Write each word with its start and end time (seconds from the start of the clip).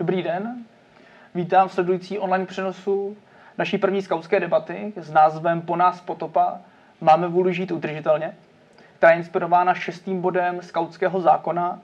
Dobrý 0.00 0.22
den, 0.22 0.64
vítám 1.34 1.68
sledující 1.68 2.18
online 2.18 2.46
přenosu 2.46 3.16
naší 3.58 3.78
první 3.78 4.02
skautské 4.02 4.40
debaty 4.40 4.92
s 4.96 5.10
názvem 5.12 5.62
Po 5.62 5.76
nás 5.76 6.00
potopa 6.00 6.60
máme 7.00 7.28
vůli 7.28 7.54
žít 7.54 7.70
udržitelně, 7.70 8.34
která 8.96 9.12
je 9.12 9.18
inspirována 9.18 9.74
šestým 9.74 10.20
bodem 10.20 10.62
skautského 10.62 11.20
zákona, 11.20 11.78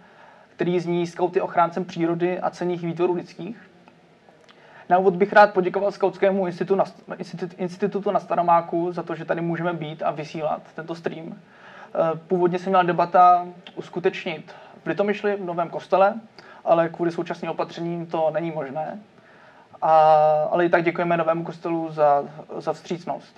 který 0.49 0.81
zní 0.81 1.07
Skauty 1.07 1.41
ochráncem 1.41 1.85
přírody 1.85 2.41
a 2.41 2.51
cených 2.51 2.83
výtvorů 2.83 3.15
lidských. 3.15 3.71
Na 4.89 4.99
úvod 4.99 5.17
bych 5.17 5.33
rád 5.33 5.53
poděkoval 5.53 5.93
Skautskému 5.93 6.47
institutu 6.47 6.75
na, 6.75 6.85
institutu 7.57 8.11
na 8.11 8.21
Staromáku 8.21 8.93
za 8.93 9.03
to, 9.03 9.15
že 9.15 9.25
tady 9.25 9.41
můžeme 9.41 9.73
být 9.73 10.03
a 10.03 10.11
vysílat 10.11 10.63
tento 10.75 10.95
stream. 10.95 11.27
Eh, 11.35 12.19
původně 12.29 12.59
se 12.59 12.71
měla 12.71 12.83
debata 12.83 13.47
uskutečnit 13.75 14.55
v 14.85 14.87
Litomyšli 14.87 15.37
v 15.37 15.45
Novém 15.45 15.69
kostele, 15.69 16.15
ale 16.67 16.89
kvůli 16.89 17.11
současným 17.11 17.51
opatřením 17.51 18.07
to 18.07 18.31
není 18.31 18.51
možné. 18.51 18.99
A, 19.83 19.91
ale 20.51 20.67
i 20.67 20.69
tak 20.69 20.85
děkujeme 20.85 21.17
Novému 21.17 21.45
kostelu 21.45 21.91
za, 21.91 22.25
za 22.57 22.73
vstřícnost. 22.73 23.37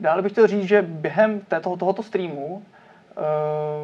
Dále 0.00 0.22
bych 0.22 0.32
chtěl 0.32 0.46
říct, 0.46 0.64
že 0.64 0.82
během 0.82 1.40
této, 1.40 1.76
tohoto 1.76 2.02
streamu 2.02 2.46
uh, 2.46 2.62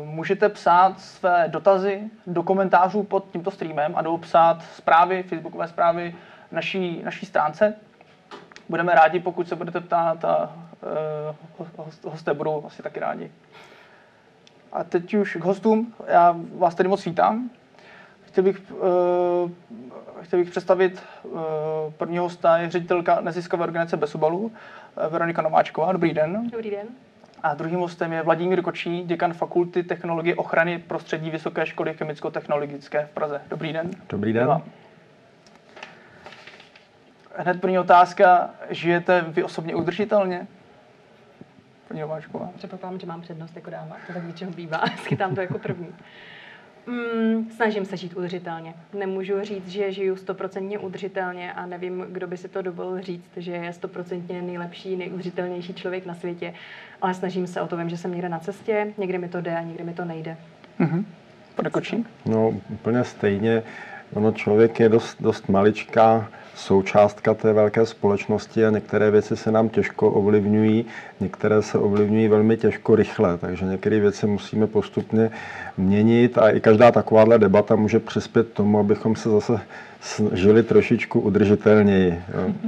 můžete 0.09 0.49
psát 0.49 1.01
své 1.01 1.49
dotazy 1.49 2.11
do 2.27 2.43
komentářů 2.43 3.03
pod 3.03 3.31
tímto 3.33 3.51
streamem 3.51 3.97
a 3.97 4.19
psát 4.19 4.63
zprávy, 4.63 5.23
facebookové 5.23 5.69
zprávy 5.69 6.15
naší, 6.53 7.03
naší 7.05 7.27
stránce. 7.27 7.75
Budeme 8.69 8.95
rádi, 8.95 9.21
pokud 9.21 9.49
se 9.49 9.57
budete 9.57 9.81
ptát 9.81 10.25
a 10.25 10.53
uh, 11.69 11.87
hosté 12.05 12.35
budou 12.35 12.67
asi 12.67 12.83
taky 12.83 13.01
rádi. 13.01 13.33
A 14.73 14.85
teď 14.85 15.15
už 15.15 15.37
k 15.37 15.45
hostům. 15.45 15.95
Já 16.07 16.37
vás 16.59 16.75
tady 16.75 16.89
moc 16.89 17.05
vítám. 17.05 17.51
Chtěl 18.31 18.45
bych, 18.45 18.73
uh, 18.73 19.51
chtěl 20.21 20.39
bych 20.39 20.51
představit 20.51 21.03
uh, 21.23 21.41
prvního 21.97 22.25
hosta, 22.25 22.59
je 22.59 22.71
ředitelka 22.71 23.21
neziskové 23.21 23.63
organizace 23.63 23.97
Besubalu, 23.97 24.39
uh, 24.39 24.53
Veronika 25.09 25.43
Nováčková. 25.43 25.93
Dobrý 25.93 26.15
den. 26.15 26.51
Dobrý 26.51 26.71
den. 26.71 26.87
A 27.43 27.55
druhým 27.55 27.81
hostem 27.81 28.13
je 28.13 28.23
Vladimír 28.23 28.63
Kočí, 28.63 29.03
děkan 29.03 29.33
Fakulty 29.33 29.83
technologie 29.83 30.35
ochrany 30.35 30.79
prostředí 30.79 31.31
Vysoké 31.31 31.67
školy 31.67 31.95
chemicko-technologické 31.95 33.07
v 33.07 33.15
Praze. 33.15 33.41
Dobrý 33.49 33.73
den. 33.73 33.91
Dobrý 34.09 34.33
den. 34.33 34.47
Vám. 34.47 34.63
Hned 37.37 37.61
první 37.61 37.79
otázka. 37.79 38.51
Žijete 38.71 39.25
vy 39.29 39.43
osobně 39.43 39.75
udržitelně? 39.75 40.47
Paní 41.89 42.01
Nováčková. 42.01 42.51
Předpokládám, 42.57 43.01
že 43.01 43.07
mám 43.07 43.21
přednost 43.21 43.57
jako 43.57 43.71
dáma, 43.71 43.97
to 44.07 44.13
tak 44.13 44.25
něčeho 44.25 44.51
bývá. 44.53 44.85
Schytám 44.97 45.35
to 45.35 45.41
jako 45.41 45.59
první. 45.59 45.89
Mm, 46.91 47.51
snažím 47.57 47.85
se 47.85 47.97
žít 47.97 48.17
udržitelně. 48.17 48.75
Nemůžu 48.93 49.43
říct, 49.43 49.69
že 49.69 49.93
žiju 49.93 50.17
stoprocentně 50.17 50.79
udržitelně 50.79 51.53
a 51.53 51.67
nevím, 51.67 52.05
kdo 52.09 52.27
by 52.27 52.37
si 52.37 52.49
to 52.49 52.63
dovolil 52.63 53.03
říct, 53.03 53.31
že 53.37 53.53
je 53.53 53.73
stoprocentně 53.73 54.43
nejlepší, 54.43 54.97
nejudržitelnější 54.97 55.75
člověk 55.75 56.07
na 56.07 56.15
světě, 56.15 56.55
ale 57.03 57.15
snažím 57.15 57.47
se 57.47 57.61
o 57.61 57.67
to. 57.67 57.77
Vím, 57.77 57.89
že 57.89 57.97
jsem 57.97 58.13
někde 58.13 58.29
na 58.29 58.39
cestě, 58.39 58.95
někdy 58.99 59.19
mi 59.19 59.29
to 59.29 59.41
jde 59.41 59.57
a 59.57 59.63
někdy 59.63 59.85
mi 59.85 59.93
to 59.93 60.05
nejde. 60.05 60.37
Mm-hmm. 60.81 61.05
No, 62.27 62.61
úplně 62.69 63.05
stejně. 63.05 63.63
Ono 64.15 64.33
člověk 64.33 64.81
je 64.81 64.89
dost, 64.89 65.23
dost 65.23 65.49
maličká 65.49 66.29
součástka 66.55 67.35
té 67.35 67.53
velké 67.53 67.87
společnosti 67.87 68.65
a 68.65 68.71
některé 68.71 69.11
věci 69.11 69.37
se 69.37 69.53
nám 69.53 69.69
těžko 69.69 70.11
ovlivňují, 70.11 70.85
některé 71.21 71.63
se 71.63 71.79
ovlivňují 71.79 72.29
velmi 72.29 72.57
těžko 72.57 72.97
rychle, 72.97 73.39
takže 73.39 73.67
některé 73.67 74.01
věci 74.01 74.27
musíme 74.27 74.67
postupně 74.67 75.31
měnit 75.79 76.39
a 76.39 76.51
i 76.51 76.61
každá 76.61 76.93
takováhle 76.93 77.39
debata 77.39 77.77
může 77.77 77.99
přispět 77.99 78.53
tomu, 78.53 78.79
abychom 78.79 79.17
se 79.17 79.31
zase 79.31 79.61
žili 80.33 80.63
trošičku 80.63 81.21
udržitelněji. 81.21 82.23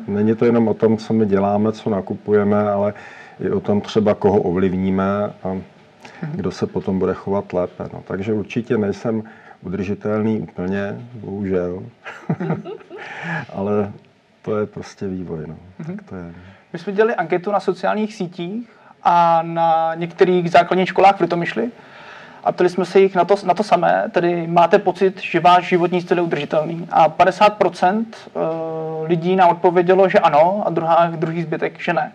Není 0.08 0.34
to 0.34 0.44
jenom 0.44 0.68
o 0.68 0.74
tom, 0.74 0.96
co 0.96 1.12
my 1.12 1.26
děláme, 1.26 1.72
co 1.72 1.90
nakupujeme, 1.90 2.70
ale 2.70 2.94
i 3.40 3.50
o 3.50 3.60
tom 3.60 3.80
třeba, 3.80 4.14
koho 4.14 4.42
ovlivníme 4.42 5.24
a 5.42 5.58
kdo 6.34 6.50
se 6.50 6.66
potom 6.66 6.98
bude 6.98 7.14
chovat 7.14 7.52
lépe. 7.52 7.84
No, 7.92 8.02
takže 8.06 8.32
určitě 8.32 8.78
nejsem 8.78 9.22
udržitelný 9.62 10.40
úplně, 10.40 11.00
bohužel. 11.14 11.82
Ale 13.52 13.92
to 14.42 14.58
je 14.58 14.66
prostě 14.66 15.06
vývoj. 15.06 15.44
No. 15.46 15.54
Mm-hmm. 15.54 15.96
Tak 15.96 16.08
to 16.08 16.16
je. 16.16 16.34
My 16.72 16.78
jsme 16.78 16.92
dělali 16.92 17.14
anketu 17.14 17.52
na 17.52 17.60
sociálních 17.60 18.14
sítích 18.14 18.70
a 19.02 19.42
na 19.42 19.94
některých 19.94 20.50
základních 20.50 20.88
školách 20.88 21.16
v 21.16 21.20
Litomyšli 21.20 21.70
a 22.44 22.52
ptali 22.52 22.70
jsme 22.70 22.84
se 22.84 23.00
jich 23.00 23.14
na 23.14 23.24
to, 23.24 23.34
na 23.44 23.54
to 23.54 23.62
samé, 23.62 24.04
tedy 24.10 24.46
máte 24.46 24.78
pocit, 24.78 25.20
že 25.20 25.40
váš 25.40 25.68
životní 25.68 26.00
styl 26.00 26.16
je 26.16 26.22
udržitelný. 26.22 26.88
A 26.90 27.08
50% 27.08 28.04
eh, 28.14 28.40
lidí 29.06 29.36
nám 29.36 29.50
odpovědělo, 29.50 30.08
že 30.08 30.18
ano, 30.18 30.62
a 30.66 30.70
druhá, 30.70 31.06
druhý 31.06 31.42
zbytek, 31.42 31.80
že 31.80 31.92
ne 31.92 32.12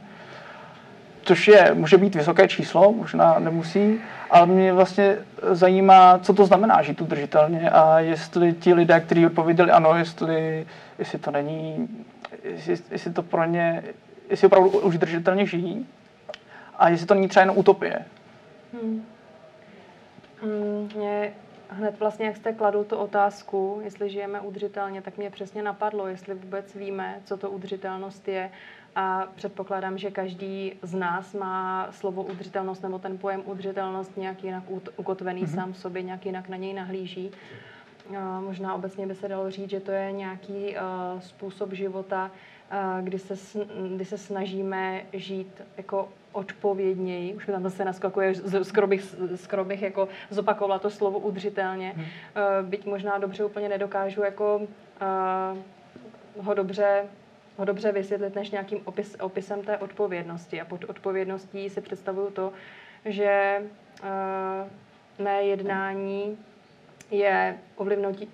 což 1.28 1.48
je, 1.48 1.72
může 1.74 1.98
být 1.98 2.16
vysoké 2.16 2.48
číslo, 2.48 2.92
možná 2.92 3.40
nemusí, 3.40 4.00
ale 4.30 4.46
mě 4.46 4.74
vlastně 4.74 5.18
zajímá, 5.52 6.20
co 6.20 6.34
to 6.34 6.46
znamená 6.46 6.82
žít 6.82 7.02
udržitelně 7.02 7.70
a 7.70 8.00
jestli 8.00 8.54
ti 8.54 8.74
lidé, 8.74 9.00
kteří 9.00 9.26
odpověděli 9.26 9.72
ano, 9.72 9.96
jestli, 9.96 10.68
jestli 11.00 11.20
to 11.20 11.32
není, 11.32 11.88
jestli, 12.44 12.78
jestli 12.92 13.14
to 13.14 13.24
pro 13.24 13.46
ně, 13.46 13.84
jestli 14.30 14.48
opravdu 14.48 14.70
už 14.70 14.96
udržitelně 14.96 15.46
žijí 15.46 15.88
a 16.78 16.90
jestli 16.90 17.08
to 17.08 17.14
není 17.14 17.28
třeba 17.28 17.44
jen 17.44 17.54
utopie. 17.56 18.06
Hmm. 18.74 19.06
Hmm, 20.42 20.90
mě 20.96 21.34
hned 21.70 22.00
vlastně, 22.00 22.26
jak 22.26 22.38
jste 22.38 22.54
kladl 22.54 22.84
tu 22.84 22.96
otázku, 22.96 23.82
jestli 23.84 24.10
žijeme 24.10 24.42
udržitelně, 24.42 25.02
tak 25.02 25.18
mě 25.18 25.30
přesně 25.30 25.64
napadlo, 25.64 26.08
jestli 26.08 26.34
vůbec 26.34 26.76
víme, 26.76 27.20
co 27.26 27.38
to 27.38 27.50
udržitelnost 27.50 28.28
je 28.28 28.50
a 29.00 29.28
předpokládám, 29.36 29.98
že 29.98 30.12
každý 30.12 30.74
z 30.82 30.94
nás 30.94 31.34
má 31.34 31.88
slovo 31.92 32.24
udržitelnost 32.24 32.84
nebo 32.84 33.00
ten 33.00 33.18
pojem 33.18 33.42
udržitelnost 33.46 34.18
nějak 34.18 34.44
jinak 34.44 34.64
ukotvený 34.98 35.46
mm-hmm. 35.46 35.56
sám 35.56 35.74
v 35.74 35.78
sobě, 35.78 36.02
nějak 36.02 36.26
jinak 36.26 36.50
na 36.50 36.58
něj 36.58 36.74
nahlíží. 36.74 37.32
Možná 38.40 38.76
obecně 38.76 39.08
by 39.08 39.16
se 39.16 39.28
dalo 39.28 39.52
říct, 39.52 39.70
že 39.70 39.80
to 39.80 39.92
je 39.92 40.12
nějaký 40.12 40.76
uh, 40.76 41.20
způsob 41.20 41.74
života, 41.74 42.32
uh, 42.72 43.06
kdy, 43.06 43.20
se, 43.20 43.60
kdy 43.96 44.06
se 44.06 44.18
snažíme 44.18 45.02
žít 45.14 45.62
jako 45.78 46.10
odpovědněji. 46.32 47.34
Už 47.34 47.48
mi 47.48 47.54
tam 47.54 47.64
zase 47.64 47.86
naskakuje, 47.86 48.34
skoro 48.64 48.88
bych, 48.88 49.16
skoro 49.36 49.66
bych 49.66 49.82
jako 49.82 50.08
zopakovala 50.30 50.80
to 50.80 50.90
slovo 50.90 51.20
udržitelně. 51.20 51.94
Hmm. 51.96 52.06
Byť 52.70 52.86
možná 52.86 53.18
dobře 53.18 53.46
úplně 53.46 53.70
nedokážu 53.70 54.22
jako 54.22 54.62
ho 56.42 56.54
dobře 56.54 57.04
ho 57.58 57.66
dobře 57.66 57.92
vysvětlit 57.92 58.36
než 58.36 58.52
nějakým 58.52 58.80
opis, 58.86 59.16
opisem 59.20 59.64
té 59.64 59.78
odpovědnosti. 59.78 60.62
A 60.62 60.66
pod 60.66 60.84
odpovědností 60.88 61.70
si 61.70 61.82
představuju 61.82 62.32
to, 62.32 62.54
že 63.06 63.62
uh, 64.04 65.26
mé 65.26 65.44
jednání 65.44 66.38
je 67.12 67.58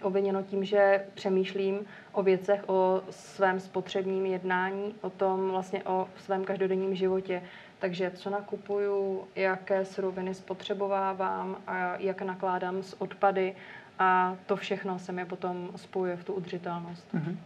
ovlivněno 0.01 0.43
tím, 0.43 0.65
že 0.65 1.05
přemýšlím 1.13 1.85
o 2.11 2.23
věcech, 2.23 2.63
o 2.67 3.01
svém 3.09 3.59
spotřebním 3.59 4.25
jednání, 4.25 4.95
o 5.01 5.09
tom 5.09 5.51
vlastně 5.51 5.83
o 5.83 6.07
svém 6.17 6.43
každodenním 6.43 6.95
životě. 6.95 7.43
Takže 7.79 8.11
co 8.11 8.29
nakupuju, 8.29 9.27
jaké 9.35 9.85
suroviny 9.85 10.33
spotřebovávám 10.33 11.57
a 11.67 11.97
jak 11.97 12.21
nakládám 12.21 12.83
s 12.83 13.01
odpady 13.01 13.55
a 13.99 14.37
to 14.45 14.55
všechno 14.55 14.99
se 14.99 15.11
mi 15.11 15.25
potom 15.25 15.69
spojuje 15.75 16.15
v 16.15 16.23
tu 16.23 16.33
udržitelnost. 16.33 17.07
Mm-hmm 17.13 17.37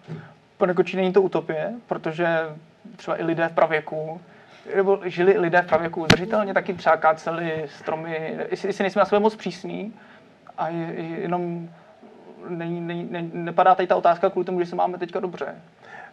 poněkud 0.58 0.94
není 0.94 1.14
to 1.14 1.22
utopie, 1.22 1.74
protože 1.88 2.28
třeba 2.96 3.22
i 3.22 3.24
lidé 3.24 3.48
v 3.48 3.54
pravěku, 3.54 4.22
nebo 4.76 5.00
žili 5.06 5.38
lidé 5.38 5.62
v 5.62 5.68
pravěku 5.68 6.02
udržitelně, 6.02 6.54
taky 6.54 6.74
třeba 6.74 6.98
káceli 6.98 7.66
stromy, 7.68 8.38
jestli, 8.50 8.70
jestli 8.70 8.84
nejsme 8.84 9.00
na 9.00 9.06
sebe 9.06 9.20
moc 9.20 9.36
přísní 9.36 9.94
a 10.58 10.70
jenom 10.70 11.70
ne, 12.50 12.66
ne, 12.66 12.96
ne, 13.10 13.30
nepadá 13.34 13.76
tady 13.76 13.88
ta 13.88 13.96
otázka 13.96 14.30
kvůli 14.30 14.46
tomu, 14.46 14.60
že 14.60 14.66
se 14.66 14.76
máme 14.76 14.98
teďka 14.98 15.20
dobře. 15.20 15.56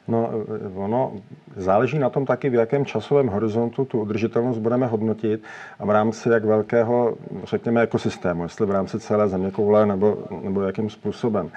No, 0.09 0.31
ono 0.75 1.13
záleží 1.57 1.99
na 1.99 2.11
tom 2.11 2.27
taky, 2.27 2.51
v 2.51 2.55
jakém 2.55 2.85
časovém 2.85 3.29
horizontu 3.29 3.85
tu 3.85 4.01
udržitelnost 4.01 4.59
budeme 4.59 4.87
hodnotit 4.87 5.43
a 5.79 5.85
v 5.85 5.91
rámci 5.91 6.29
jak 6.29 6.45
velkého, 6.45 7.17
řekněme, 7.45 7.83
ekosystému, 7.83 8.43
jestli 8.43 8.67
v 8.67 8.71
rámci 8.71 9.01
celé 9.01 9.29
země 9.29 9.51
koule 9.51 9.87
nebo, 9.87 10.19
nebo 10.43 10.63
jakým 10.63 10.91
způsobem 10.91 11.51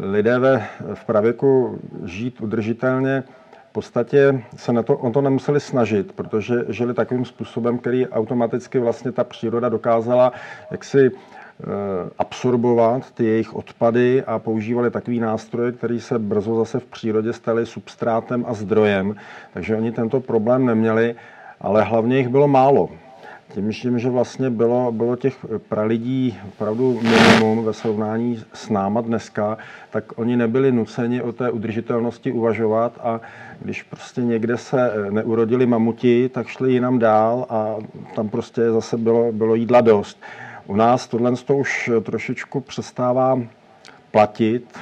lidé 0.00 0.38
ve, 0.38 0.66
v 0.94 1.04
pravěku 1.04 1.78
žít 2.04 2.40
udržitelně 2.40 3.22
v 3.70 3.72
podstatě 3.72 4.42
se 4.56 4.72
na 4.72 4.82
to, 4.82 4.96
on 4.96 5.12
to 5.12 5.20
nemuseli 5.20 5.60
snažit, 5.60 6.12
protože 6.12 6.54
žili 6.68 6.94
takovým 6.94 7.24
způsobem, 7.24 7.78
který 7.78 8.08
automaticky 8.08 8.78
vlastně 8.78 9.12
ta 9.12 9.24
příroda 9.24 9.68
dokázala 9.68 10.32
jaksi 10.70 11.10
eh, 11.10 11.66
absorbovat 12.18 13.10
ty 13.10 13.24
jejich 13.24 13.54
odpady 13.56 14.24
a 14.26 14.38
používali 14.38 14.90
takový 14.90 15.20
nástroje, 15.20 15.72
který 15.72 16.00
se 16.00 16.18
brzo 16.18 16.56
zase 16.56 16.78
v 16.80 16.84
přírodě 16.84 17.32
staly 17.32 17.66
substrátem 17.66 18.44
a 18.48 18.54
zdrojem. 18.54 19.14
Takže 19.54 19.76
oni 19.76 19.92
tento 19.92 20.20
problém 20.20 20.66
neměli, 20.66 21.14
ale 21.60 21.84
hlavně 21.84 22.18
jich 22.18 22.28
bylo 22.28 22.48
málo. 22.48 22.88
Tím, 23.54 23.72
že, 23.72 23.98
že 23.98 24.10
vlastně 24.10 24.50
bylo, 24.50 24.92
bylo 24.92 25.16
těch 25.16 25.46
pralidí 25.68 26.38
opravdu 26.48 27.00
minimum 27.02 27.64
ve 27.64 27.72
srovnání 27.72 28.42
s 28.52 28.68
náma 28.68 29.00
dneska, 29.00 29.58
tak 29.90 30.18
oni 30.18 30.36
nebyli 30.36 30.72
nuceni 30.72 31.22
o 31.22 31.32
té 31.32 31.50
udržitelnosti 31.50 32.32
uvažovat 32.32 32.98
a 33.02 33.20
když 33.60 33.82
prostě 33.82 34.20
někde 34.20 34.56
se 34.56 34.92
neurodili 35.10 35.66
mamuti, 35.66 36.28
tak 36.28 36.46
šli 36.46 36.72
jinam 36.72 36.98
dál 36.98 37.46
a 37.48 37.76
tam 38.14 38.28
prostě 38.28 38.70
zase 38.70 38.96
bylo, 38.96 39.32
bylo 39.32 39.54
jídla 39.54 39.80
dost. 39.80 40.22
U 40.66 40.76
nás 40.76 41.08
tohle 41.08 41.36
to 41.36 41.56
už 41.56 41.90
trošičku 42.02 42.60
přestává 42.60 43.40
platit. 44.10 44.78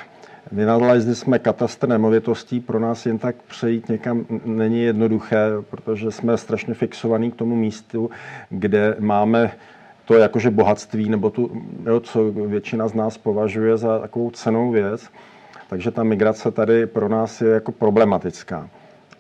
Vynalezli 0.52 1.14
jsme 1.14 1.38
katastr 1.38 1.88
nemovitostí, 1.88 2.60
pro 2.60 2.78
nás 2.78 3.06
jen 3.06 3.18
tak 3.18 3.36
přejít 3.48 3.88
někam 3.88 4.26
není 4.44 4.82
jednoduché, 4.82 5.50
protože 5.70 6.10
jsme 6.10 6.36
strašně 6.36 6.74
fixovaní 6.74 7.30
k 7.30 7.36
tomu 7.36 7.56
místu, 7.56 8.10
kde 8.50 8.96
máme 8.98 9.50
to 10.04 10.14
jakože 10.14 10.50
bohatství, 10.50 11.08
nebo 11.08 11.30
tu, 11.30 11.62
jo, 11.86 12.00
co 12.00 12.32
většina 12.32 12.88
z 12.88 12.94
nás 12.94 13.18
považuje 13.18 13.76
za 13.76 13.98
takovou 13.98 14.30
cenou 14.30 14.70
věc. 14.70 15.10
Takže 15.68 15.90
ta 15.90 16.02
migrace 16.02 16.50
tady 16.50 16.86
pro 16.86 17.08
nás 17.08 17.40
je 17.40 17.48
jako 17.48 17.72
problematická. 17.72 18.68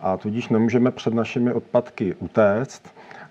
A 0.00 0.16
tudíž 0.16 0.48
nemůžeme 0.48 0.90
před 0.90 1.14
našimi 1.14 1.52
odpadky 1.52 2.14
utéct, 2.18 2.82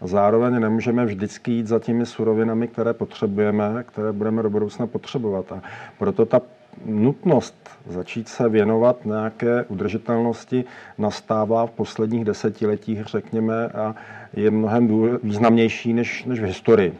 a 0.01 0.07
zároveň 0.07 0.59
nemůžeme 0.59 1.05
vždycky 1.05 1.51
jít 1.51 1.67
za 1.67 1.79
těmi 1.79 2.05
surovinami, 2.05 2.67
které 2.67 2.93
potřebujeme, 2.93 3.83
které 3.87 4.11
budeme 4.11 4.43
do 4.43 4.49
budoucna 4.49 4.87
potřebovat. 4.87 5.51
A 5.51 5.61
proto 5.97 6.25
ta 6.25 6.41
nutnost 6.85 7.69
začít 7.87 8.27
se 8.27 8.49
věnovat 8.49 9.05
nějaké 9.05 9.65
udržitelnosti 9.67 10.65
nastává 10.97 11.65
v 11.65 11.71
posledních 11.71 12.25
desetiletích, 12.25 13.05
řekněme, 13.05 13.67
a 13.67 13.95
je 14.33 14.51
mnohem 14.51 15.17
významnější 15.23 15.93
než, 15.93 16.25
než 16.25 16.39
v 16.39 16.43
historii. 16.43 16.93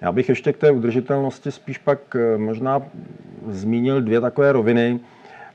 Já 0.00 0.12
bych 0.12 0.28
ještě 0.28 0.52
k 0.52 0.58
té 0.58 0.70
udržitelnosti 0.70 1.50
spíš 1.50 1.78
pak 1.78 2.16
eh, 2.16 2.38
možná 2.38 2.82
zmínil 3.48 4.02
dvě 4.02 4.20
takové 4.20 4.52
roviny 4.52 5.00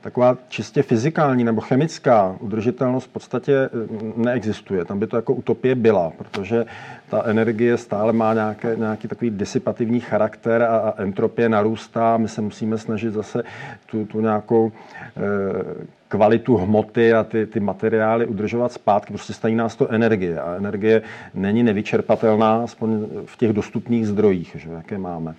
taková 0.00 0.36
čistě 0.48 0.82
fyzikální 0.82 1.44
nebo 1.44 1.60
chemická 1.60 2.36
udržitelnost 2.40 3.04
v 3.04 3.08
podstatě 3.08 3.54
eh, 3.54 3.68
neexistuje. 4.16 4.84
Tam 4.84 4.98
by 4.98 5.06
to 5.06 5.16
jako 5.16 5.34
utopie 5.34 5.74
byla, 5.74 6.12
protože 6.18 6.64
ta 7.10 7.22
energie 7.24 7.76
stále 7.76 8.12
má 8.12 8.34
nějaké, 8.34 8.76
nějaký 8.76 9.08
takový 9.08 9.30
disipativní 9.30 10.00
charakter 10.00 10.62
a, 10.62 10.78
a 10.78 11.02
entropie 11.02 11.48
narůstá. 11.48 12.16
My 12.16 12.28
se 12.28 12.40
musíme 12.40 12.78
snažit 12.78 13.12
zase 13.12 13.42
tu, 13.86 14.04
tu 14.04 14.20
nějakou 14.20 14.72
e, 14.72 15.88
kvalitu 16.08 16.56
hmoty 16.56 17.12
a 17.12 17.24
ty, 17.24 17.46
ty 17.46 17.60
materiály 17.60 18.26
udržovat 18.26 18.72
zpátky. 18.72 19.12
Prostě 19.12 19.32
stají 19.32 19.54
nás 19.54 19.76
to 19.76 19.88
energie 19.88 20.40
a 20.40 20.54
energie 20.54 21.02
není 21.34 21.62
nevyčerpatelná, 21.62 22.62
aspoň 22.64 23.06
v 23.24 23.36
těch 23.36 23.52
dostupných 23.52 24.06
zdrojích, 24.06 24.56
že, 24.58 24.70
jaké 24.70 24.98
máme. 24.98 25.34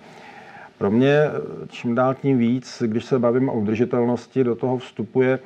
Pro 0.80 0.90
mě 0.90 1.24
čím 1.68 1.94
dál 1.94 2.14
tím 2.14 2.38
víc, 2.38 2.82
když 2.86 3.04
se 3.04 3.18
bavím 3.18 3.48
o 3.48 3.52
udržitelnosti, 3.52 4.44
do 4.44 4.54
toho 4.54 4.78
vstupuje 4.78 5.38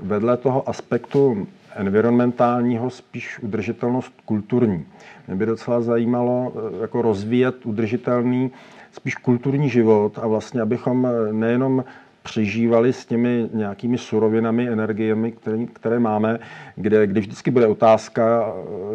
vedle 0.00 0.36
toho 0.36 0.68
aspektu 0.68 1.46
environmentálního 1.74 2.90
spíš 2.90 3.38
udržitelnost 3.38 4.12
kulturní. 4.24 4.86
Mě 5.26 5.36
by 5.36 5.46
docela 5.46 5.80
zajímalo 5.80 6.52
eh, 6.54 6.80
jako 6.80 7.02
rozvíjet 7.02 7.66
udržitelný 7.66 8.50
spíš 8.92 9.14
kulturní 9.14 9.68
život 9.68 10.18
a 10.22 10.26
vlastně, 10.26 10.60
abychom 10.60 11.08
nejenom 11.32 11.84
přežívali 12.22 12.92
s 12.92 13.06
těmi 13.06 13.48
nějakými 13.52 13.98
surovinami, 13.98 14.68
energiemi, 14.68 15.32
které, 15.32 15.66
které 15.66 15.98
máme, 15.98 16.38
kde, 16.76 17.06
když 17.06 17.26
vždycky 17.26 17.50
bude 17.50 17.66
otázka, 17.66 18.46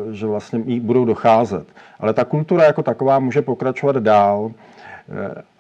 eh, 0.10 0.14
že 0.14 0.26
vlastně 0.28 0.64
jí 0.66 0.80
budou 0.80 1.06
docházet. 1.06 1.68
Ale 2.00 2.14
ta 2.14 2.26
kultura 2.26 2.64
jako 2.64 2.84
taková 2.84 3.20
může 3.20 3.42
pokračovat 3.42 3.96
dál 3.96 4.52
Eh, 4.52 4.71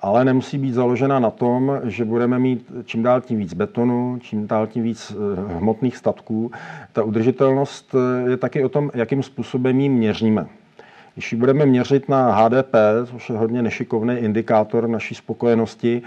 ale 0.02 0.26
nemusí 0.26 0.58
být 0.58 0.74
založena 0.74 1.20
na 1.20 1.30
tom, 1.30 1.80
že 1.84 2.06
budeme 2.06 2.40
mít 2.40 2.72
čím 2.86 3.04
dál 3.04 3.22
tím 3.22 3.40
víc 3.40 3.54
betonu, 3.54 4.18
čím 4.22 4.48
dál 4.48 4.68
tím 4.68 4.84
víc 4.84 5.12
eh, 5.12 5.56
hmotných 5.58 5.98
statků. 5.98 6.52
Ta 6.94 7.04
udržitelnost 7.04 7.96
eh, 7.96 8.30
je 8.30 8.38
taky 8.38 8.64
o 8.64 8.70
tom, 8.70 8.92
jakým 8.94 9.24
způsobem 9.24 9.80
ji 9.80 9.90
měříme. 9.90 10.48
Když 11.14 11.32
ji 11.32 11.38
budeme 11.38 11.66
měřit 11.66 12.10
na 12.10 12.36
HDP, 12.36 12.76
což 13.06 13.30
je 13.30 13.38
hodně 13.38 13.62
nešikovný 13.62 14.16
indikátor 14.16 14.88
naší 14.88 15.16
spokojenosti, 15.16 16.02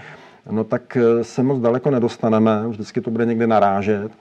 no 0.51 0.65
tak 0.65 0.99
se 1.23 1.43
moc 1.43 1.61
daleko 1.61 1.91
nedostaneme, 1.91 2.69
vždycky 2.69 3.01
to 3.01 3.11
bude 3.11 3.27
někde 3.27 3.47
narážet. 3.47 4.13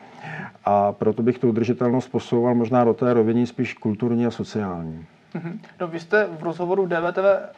A 0.66 0.92
proto 0.92 1.24
bych 1.24 1.40
tu 1.40 1.50
udržitelnost 1.50 2.08
posouval 2.08 2.56
možná 2.56 2.84
do 2.84 2.94
té 2.94 3.14
roviny 3.14 3.48
spíš 3.48 3.74
kulturní 3.74 4.26
a 4.26 4.32
sociální. 4.32 5.06
Mhm. 5.34 5.60
No, 5.80 5.88
vy 5.88 6.00
jste 6.00 6.26
v 6.26 6.44
rozhovoru 6.44 6.86
DVTV 6.86 7.26
eh, 7.26 7.50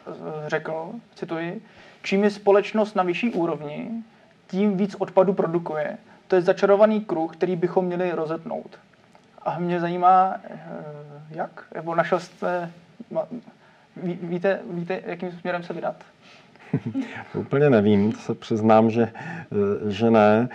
řekl, 0.48 0.92
cituji, 1.16 1.62
čím 2.04 2.24
je 2.24 2.30
společnost 2.30 2.96
na 2.96 3.04
vyšší 3.04 3.32
úrovni, 3.32 4.04
tím 4.48 4.78
víc 4.78 4.96
odpadu 5.00 5.34
produkuje. 5.34 5.98
To 6.28 6.36
je 6.36 6.42
začarovaný 6.42 7.02
kruh, 7.02 7.38
který 7.38 7.56
bychom 7.56 7.86
měli 7.86 8.12
rozetnout. 8.12 8.80
A 9.44 9.60
mě 9.60 9.80
zajímá, 9.80 10.36
eh, 10.44 10.60
jak? 11.30 11.66
Nebo 11.76 11.96
našel 11.96 12.20
jste, 12.20 12.72
víte, 14.04 14.60
víte, 14.72 15.02
jakým 15.06 15.32
směrem 15.32 15.64
se 15.64 15.74
vydat? 15.74 15.96
Úplně 17.34 17.70
nevím, 17.70 18.12
to 18.12 18.18
se 18.18 18.36
přiznám, 18.36 18.90
že, 18.90 19.12
eh, 19.12 19.92
že 19.92 20.12
ne 20.12 20.50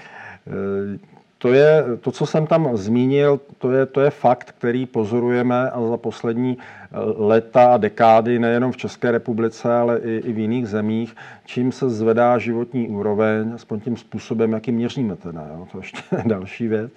to 1.42 1.52
je, 1.52 1.84
to, 2.00 2.10
co 2.12 2.26
jsem 2.26 2.46
tam 2.46 2.76
zmínil, 2.76 3.40
to 3.58 3.72
je, 3.72 3.86
to 3.86 4.00
je 4.00 4.10
fakt, 4.10 4.54
který 4.58 4.86
pozorujeme 4.86 5.70
za 5.90 5.96
poslední 5.96 6.58
eh, 6.58 6.96
leta 7.16 7.74
a 7.74 7.76
dekády 7.76 8.38
nejenom 8.38 8.72
v 8.72 8.76
České 8.76 9.10
republice, 9.10 9.74
ale 9.74 9.98
i, 9.98 10.16
i 10.16 10.32
v 10.32 10.38
jiných 10.38 10.68
zemích, 10.68 11.16
čím 11.44 11.72
se 11.72 11.90
zvedá 11.90 12.38
životní 12.38 12.88
úroveň, 12.88 13.52
aspoň 13.54 13.80
tím 13.80 13.96
způsobem, 13.96 14.52
jakým 14.52 14.74
měříme 14.74 15.16
teda, 15.16 15.46
jo, 15.54 15.66
to 15.72 15.78
ještě 15.78 16.02
je 16.16 16.22
další 16.26 16.68
věc, 16.68 16.90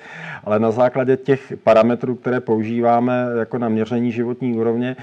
ale 0.43 0.59
na 0.59 0.71
základě 0.71 1.17
těch 1.17 1.53
parametrů, 1.63 2.15
které 2.15 2.39
používáme 2.39 3.25
jako 3.39 3.57
na 3.57 3.69
měření 3.69 4.11
životní 4.11 4.57
úrovně, 4.57 4.95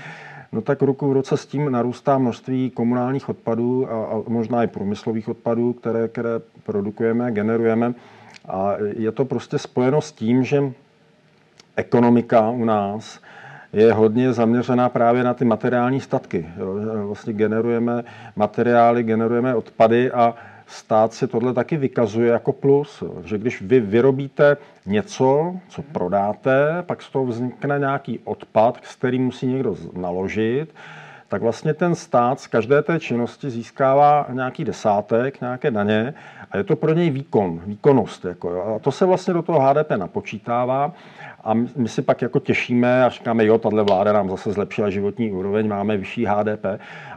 no 0.53 0.61
tak 0.61 0.83
ruku 0.83 1.09
v 1.09 1.13
ruce 1.13 1.37
s 1.37 1.47
tím 1.47 1.73
narůstá 1.73 2.19
množství 2.19 2.71
komunálních 2.71 3.29
odpadů 3.29 3.93
a, 3.93 4.05
a 4.05 4.23
možná 4.29 4.65
i 4.65 4.67
průmyslových 4.67 5.29
odpadů, 5.29 5.73
které, 5.73 6.09
které 6.09 6.31
produkujeme, 6.65 7.33
generujeme. 7.33 7.95
A 8.49 8.75
je 8.97 9.13
to 9.13 9.25
prostě 9.25 9.59
spojeno 9.59 10.01
s 10.01 10.13
tím, 10.13 10.45
že 10.45 10.63
ekonomika 11.77 12.51
u 12.51 12.65
nás 12.65 13.21
je 13.73 13.93
hodně 13.93 14.33
zaměřená 14.33 14.89
právě 14.89 15.25
na 15.25 15.35
ty 15.35 15.45
materiální 15.45 16.01
statky. 16.01 16.47
Vlastně 17.07 17.33
generujeme 17.33 18.05
materiály, 18.37 19.03
generujeme 19.03 19.55
odpady 19.55 20.11
a 20.13 20.35
stát 20.67 21.13
si 21.13 21.27
tohle 21.27 21.55
taky 21.55 21.77
vykazuje 21.77 22.31
jako 22.31 22.53
plus. 22.53 23.03
Že 23.25 23.39
když 23.39 23.63
vy 23.63 23.81
vyrobíte 23.81 24.57
něco, 24.87 25.57
co 25.69 25.83
prodáte, 25.83 26.83
pak 26.83 27.03
z 27.03 27.11
toho 27.11 27.27
vznikne 27.27 27.79
nějaký 27.79 28.19
odpad, 28.25 28.79
s 28.83 28.97
kterým 28.97 29.25
musí 29.25 29.47
někdo 29.47 29.77
naložit, 29.97 30.75
tak 31.29 31.43
vlastně 31.43 31.75
ten 31.75 31.95
stát 31.95 32.41
z 32.41 32.47
každé 32.47 32.83
té 32.83 33.01
činnosti 33.01 33.51
získává 33.51 34.27
nějaký 34.33 34.65
desátek, 34.65 35.41
nějaké 35.41 35.71
daně 35.71 36.15
a 36.51 36.57
je 36.57 36.65
to 36.65 36.77
pro 36.77 36.95
něj 36.95 37.11
výkon, 37.11 37.61
výkonnost. 37.67 38.25
Jako, 38.25 38.75
a 38.77 38.79
to 38.79 38.93
se 38.93 39.07
vlastně 39.07 39.35
do 39.35 39.43
toho 39.43 39.61
HDP 39.61 39.91
napočítává 39.91 40.93
a 41.45 41.55
my 41.55 41.89
si 41.89 42.03
pak 42.03 42.23
jako 42.23 42.41
těšíme 42.41 43.05
a 43.05 43.09
říkáme, 43.09 43.47
jo, 43.47 43.59
tahle 43.59 43.83
vláda 43.83 44.13
nám 44.13 44.31
zase 44.31 44.53
zlepšila 44.53 44.91
životní 44.91 45.33
úroveň, 45.33 45.69
máme 45.69 45.97
vyšší 45.97 46.25
HDP, 46.25 46.65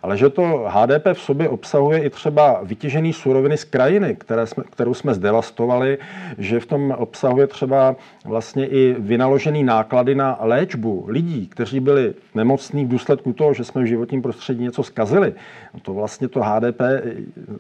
ale 0.03 0.17
že 0.17 0.29
to 0.29 0.65
HDP 0.67 1.05
v 1.13 1.19
sobě 1.19 1.49
obsahuje 1.49 2.03
i 2.03 2.09
třeba 2.09 2.59
vytěžený 2.63 3.13
suroviny 3.13 3.57
z 3.57 3.63
krajiny, 3.63 4.15
které 4.15 4.47
jsme, 4.47 4.63
kterou 4.63 4.93
jsme 4.93 5.13
zdevastovali, 5.13 5.97
že 6.37 6.59
v 6.59 6.65
tom 6.65 6.91
obsahuje 6.97 7.47
třeba 7.47 7.95
vlastně 8.25 8.67
i 8.67 8.95
vynaložený 8.99 9.63
náklady 9.63 10.15
na 10.15 10.37
léčbu 10.41 11.05
lidí, 11.07 11.47
kteří 11.47 11.79
byli 11.79 12.13
nemocní 12.35 12.85
v 12.85 12.87
důsledku 12.87 13.33
toho, 13.33 13.53
že 13.53 13.63
jsme 13.63 13.83
v 13.83 13.85
životním 13.85 14.21
prostředí 14.21 14.63
něco 14.63 14.83
zkazili. 14.83 15.33
No 15.73 15.79
to 15.79 15.93
vlastně 15.93 16.27
to 16.27 16.41
HDP 16.43 16.81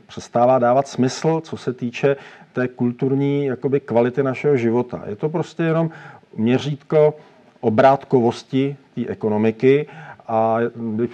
přestává 0.07 0.59
dávat 0.59 0.87
smysl, 0.87 1.41
co 1.43 1.57
se 1.57 1.73
týče 1.73 2.15
té 2.53 2.67
kulturní 2.67 3.45
jakoby, 3.45 3.79
kvality 3.79 4.23
našeho 4.23 4.57
života. 4.57 5.03
Je 5.05 5.15
to 5.15 5.29
prostě 5.29 5.63
jenom 5.63 5.89
měřítko 6.35 7.15
obrátkovosti 7.61 8.77
té 8.95 9.07
ekonomiky 9.07 9.87
a 10.27 10.57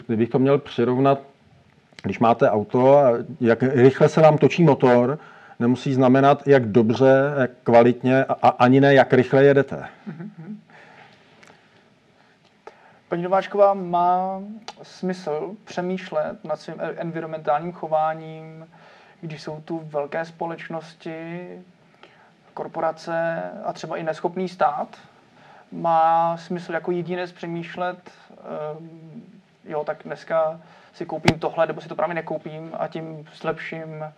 kdybych 0.07 0.29
to 0.29 0.39
měl 0.39 0.57
přirovnat, 0.57 1.19
když 2.03 2.19
máte 2.19 2.49
auto 2.49 3.03
jak 3.41 3.63
rychle 3.63 4.09
se 4.09 4.21
vám 4.21 4.37
točí 4.37 4.63
motor, 4.63 5.19
nemusí 5.59 5.93
znamenat, 5.93 6.47
jak 6.47 6.65
dobře, 6.65 7.33
jak 7.39 7.51
kvalitně 7.63 8.25
a 8.25 8.47
ani 8.47 8.81
ne, 8.81 8.93
jak 8.93 9.13
rychle 9.13 9.43
jedete. 9.43 9.85
Paní 13.09 13.23
Nováčková, 13.23 13.73
má 13.73 14.41
smysl 14.83 15.51
přemýšlet 15.63 16.45
nad 16.45 16.59
svým 16.59 16.75
environmentálním 16.79 17.71
chováním, 17.71 18.67
když 19.21 19.41
jsou 19.41 19.61
tu 19.61 19.81
velké 19.83 20.25
společnosti, 20.25 21.47
korporace 22.53 23.41
a 23.65 23.73
třeba 23.73 23.97
i 23.97 24.03
neschopný 24.03 24.49
stát, 24.49 24.97
má 25.71 26.37
smysl 26.37 26.73
jako 26.73 26.91
jedinec 26.91 27.31
přemýšlet, 27.31 28.11
eh, 28.31 28.35
jo, 29.65 29.83
tak 29.83 30.03
dneska 30.03 30.61
si 30.93 31.05
koupím 31.05 31.39
tohle, 31.39 31.67
nebo 31.67 31.81
si 31.81 31.89
to 31.89 31.95
právě 31.95 32.15
nekoupím 32.15 32.71
a 32.79 32.87
tím 32.87 33.29
zlepším, 33.35 34.03
eh, 34.03 34.13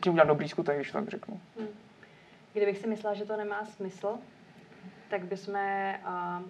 tím 0.00 0.12
udělám 0.12 0.28
dobrý 0.28 0.48
skutek, 0.48 0.76
když 0.76 0.92
to 0.92 0.98
tak 0.98 1.08
řeknu. 1.08 1.40
Hmm. 1.58 1.68
Kdybych 2.52 2.78
si 2.78 2.86
myslela, 2.86 3.14
že 3.14 3.24
to 3.24 3.36
nemá 3.36 3.64
smysl, 3.64 4.18
tak 5.10 5.24
bychom 5.24 5.54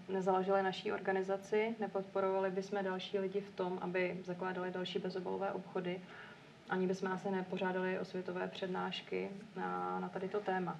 nezaložili 0.08 0.62
naší 0.62 0.92
organizaci, 0.92 1.74
nepodporovali 1.80 2.50
bychom 2.50 2.84
další 2.84 3.18
lidi 3.18 3.40
v 3.40 3.50
tom, 3.50 3.78
aby 3.80 4.16
zakládali 4.24 4.70
další 4.70 4.98
bezobalové 4.98 5.52
obchody, 5.52 6.00
ani 6.70 6.86
bychom 6.86 7.12
asi 7.12 7.30
nepořádali 7.30 7.98
osvětové 7.98 8.48
přednášky 8.48 9.30
na, 9.56 10.00
na 10.00 10.08
tady 10.08 10.28
to 10.28 10.40
téma. 10.40 10.76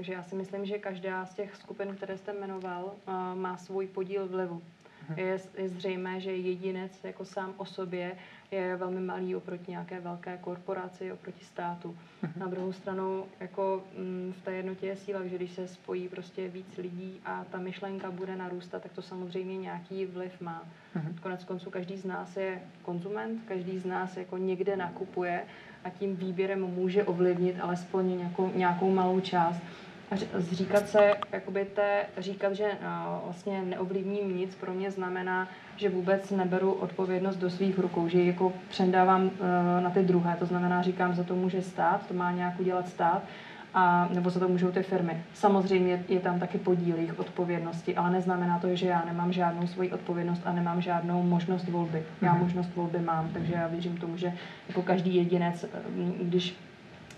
Takže 0.00 0.12
já 0.12 0.22
si 0.22 0.34
myslím, 0.34 0.66
že 0.66 0.78
každá 0.78 1.26
z 1.26 1.34
těch 1.34 1.56
skupin, 1.56 1.96
které 1.96 2.18
jste 2.18 2.32
jmenoval, 2.32 2.92
má 3.34 3.56
svůj 3.56 3.86
podíl 3.86 4.28
vlivu. 4.28 4.62
Mhm. 5.08 5.18
Je, 5.18 5.38
je 5.56 5.68
zřejmé, 5.68 6.20
že 6.20 6.32
jedinec 6.32 7.04
jako 7.04 7.24
sám 7.24 7.54
o 7.56 7.64
sobě 7.64 8.16
je 8.50 8.76
velmi 8.76 9.00
malý 9.00 9.36
oproti 9.36 9.70
nějaké 9.70 10.00
velké 10.00 10.38
korporaci, 10.40 11.12
oproti 11.12 11.44
státu. 11.44 11.96
Mhm. 12.22 12.32
Na 12.36 12.46
druhou 12.46 12.72
stranu, 12.72 13.24
jako 13.40 13.82
mm, 13.98 14.34
v 14.40 14.44
té 14.44 14.52
jednotě 14.52 14.86
je 14.86 14.96
síla, 14.96 15.26
že 15.26 15.36
když 15.36 15.52
se 15.52 15.68
spojí 15.68 16.08
prostě 16.08 16.48
víc 16.48 16.76
lidí 16.76 17.20
a 17.24 17.44
ta 17.50 17.58
myšlenka 17.58 18.10
bude 18.10 18.36
narůstat, 18.36 18.82
tak 18.82 18.92
to 18.92 19.02
samozřejmě 19.02 19.58
nějaký 19.58 20.06
vliv 20.06 20.40
má. 20.40 20.64
Mhm. 20.94 21.16
Konec 21.22 21.44
konců 21.44 21.70
každý 21.70 21.96
z 21.96 22.04
nás 22.04 22.36
je 22.36 22.62
konzument, 22.82 23.40
každý 23.48 23.78
z 23.78 23.84
nás 23.84 24.16
jako 24.16 24.36
někde 24.36 24.76
nakupuje 24.76 25.44
a 25.84 25.90
tím 25.90 26.16
výběrem 26.16 26.60
může 26.60 27.04
ovlivnit 27.04 27.60
alespoň 27.60 28.18
nějakou, 28.18 28.52
nějakou 28.54 28.90
malou 28.90 29.20
část 29.20 29.62
zříkat 30.34 30.88
se, 30.88 31.14
jakoby 31.32 31.64
té, 31.64 32.06
říkat, 32.18 32.52
že 32.52 32.70
no, 32.82 33.20
vlastně 33.24 33.62
neovlivním 33.62 34.36
nic, 34.36 34.54
pro 34.54 34.72
mě 34.72 34.90
znamená, 34.90 35.48
že 35.76 35.88
vůbec 35.88 36.30
neberu 36.30 36.72
odpovědnost 36.72 37.36
do 37.36 37.50
svých 37.50 37.78
rukou, 37.78 38.08
že 38.08 38.20
ji 38.20 38.26
jako 38.26 38.52
předávám 38.68 39.24
uh, 39.24 39.30
na 39.80 39.90
ty 39.90 40.02
druhé, 40.02 40.36
to 40.38 40.46
znamená, 40.46 40.82
říkám, 40.82 41.14
za 41.14 41.24
to 41.24 41.34
může 41.34 41.62
stát, 41.62 42.06
to 42.06 42.14
má 42.14 42.32
nějak 42.32 42.60
udělat 42.60 42.88
stát, 42.88 43.22
a, 43.74 44.08
nebo 44.14 44.30
za 44.30 44.40
to 44.40 44.48
můžou 44.48 44.70
ty 44.70 44.82
firmy. 44.82 45.22
Samozřejmě 45.34 46.04
je 46.08 46.20
tam 46.20 46.40
taky 46.40 46.58
podíl 46.58 46.96
jejich 46.96 47.18
odpovědnosti, 47.18 47.96
ale 47.96 48.10
neznamená 48.10 48.58
to, 48.58 48.76
že 48.76 48.86
já 48.86 49.04
nemám 49.04 49.32
žádnou 49.32 49.66
svoji 49.66 49.92
odpovědnost 49.92 50.42
a 50.44 50.52
nemám 50.52 50.80
žádnou 50.80 51.22
možnost 51.22 51.68
volby. 51.68 52.02
Já 52.22 52.32
mhm. 52.32 52.42
možnost 52.42 52.70
volby 52.76 52.98
mám, 52.98 53.28
takže 53.32 53.54
já 53.54 53.66
věřím 53.66 53.96
tomu, 53.96 54.16
že 54.16 54.32
jako 54.68 54.82
každý 54.82 55.14
jedinec, 55.14 55.64
když 56.22 56.56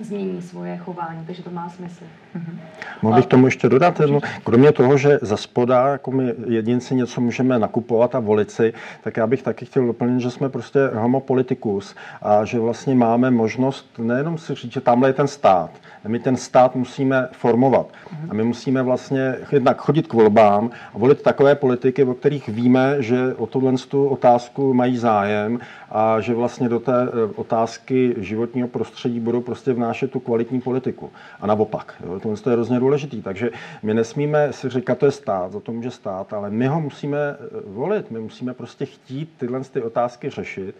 změní 0.00 0.42
svoje 0.42 0.76
chování, 0.76 1.26
takže 1.26 1.42
to 1.42 1.50
má 1.50 1.68
smysl. 1.68 2.04
Mm-hmm. 2.36 2.58
Mohl 3.02 3.16
bych 3.16 3.26
tomu 3.26 3.46
ještě 3.46 3.68
dodat, 3.68 4.00
no, 4.10 4.20
kromě 4.44 4.72
toho, 4.72 4.96
že 4.96 5.18
za 5.22 5.36
spoda 5.36 5.88
jako 5.88 6.10
my 6.10 6.34
jedinci 6.46 6.94
něco 6.94 7.20
můžeme 7.20 7.58
nakupovat 7.58 8.14
a 8.14 8.20
volit 8.20 8.50
si, 8.50 8.72
tak 9.02 9.16
já 9.16 9.26
bych 9.26 9.42
taky 9.42 9.64
chtěl 9.64 9.86
doplnit, 9.86 10.20
že 10.20 10.30
jsme 10.30 10.48
prostě 10.48 10.78
homo 10.94 11.20
politicus 11.20 11.94
a 12.22 12.44
že 12.44 12.58
vlastně 12.58 12.94
máme 12.94 13.30
možnost 13.30 13.98
nejenom 13.98 14.38
si 14.38 14.54
říct, 14.54 14.72
že 14.72 14.80
tamhle 14.80 15.08
je 15.08 15.12
ten 15.12 15.28
stát, 15.28 15.70
my 16.08 16.18
ten 16.18 16.36
stát 16.36 16.76
musíme 16.76 17.28
formovat. 17.32 17.86
A 18.28 18.34
my 18.34 18.44
musíme 18.44 18.82
vlastně 18.82 19.34
jednak 19.52 19.80
chodit 19.80 20.06
k 20.06 20.12
volbám 20.12 20.70
a 20.94 20.98
volit 20.98 21.22
takové 21.22 21.54
politiky, 21.54 22.04
o 22.04 22.14
kterých 22.14 22.48
víme, 22.48 22.96
že 23.02 23.34
o 23.34 23.46
tuhle 23.46 23.72
tu 23.88 24.06
otázku 24.06 24.74
mají 24.74 24.96
zájem 24.96 25.58
a 25.90 26.20
že 26.20 26.34
vlastně 26.34 26.68
do 26.68 26.80
té 26.80 27.02
eh, 27.02 27.32
otázky 27.34 28.14
životního 28.18 28.68
prostředí 28.68 29.20
budou 29.20 29.40
prostě 29.40 29.72
vnášet 29.82 30.10
tu 30.10 30.20
kvalitní 30.20 30.60
politiku. 30.60 31.10
A 31.40 31.46
naopak. 31.46 32.02
To 32.22 32.50
je 32.50 32.52
hrozně 32.52 32.80
důležitý. 32.80 33.22
Takže 33.22 33.50
my 33.82 33.94
nesmíme 33.94 34.52
si 34.52 34.68
říkat, 34.68 34.98
to 34.98 35.06
je 35.06 35.12
stát, 35.12 35.52
za 35.52 35.60
to 35.60 35.72
může 35.72 35.90
stát, 35.90 36.32
ale 36.32 36.50
my 36.50 36.66
ho 36.66 36.80
musíme 36.80 37.18
eh, 37.18 37.36
volit. 37.66 38.10
My 38.10 38.20
musíme 38.20 38.54
prostě 38.54 38.86
chtít 38.86 39.34
tyhle 39.38 39.60
ty 39.60 39.82
otázky 39.82 40.30
řešit. 40.30 40.74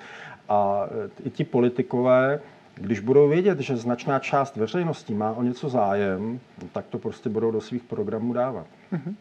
A 0.48 0.86
eh, 0.86 1.10
i 1.24 1.30
ti 1.30 1.44
politikové, 1.44 2.40
když 2.74 3.00
budou 3.00 3.28
vědět, 3.28 3.60
že 3.60 3.76
značná 3.76 4.18
část 4.18 4.56
veřejnosti 4.56 5.14
má 5.14 5.32
o 5.32 5.42
něco 5.42 5.68
zájem, 5.68 6.40
tak 6.72 6.84
to 6.90 6.98
prostě 6.98 7.28
budou 7.28 7.50
do 7.50 7.60
svých 7.60 7.82
programů 7.82 8.32
dávat. 8.32 8.66
Mm-hmm. 8.92 9.14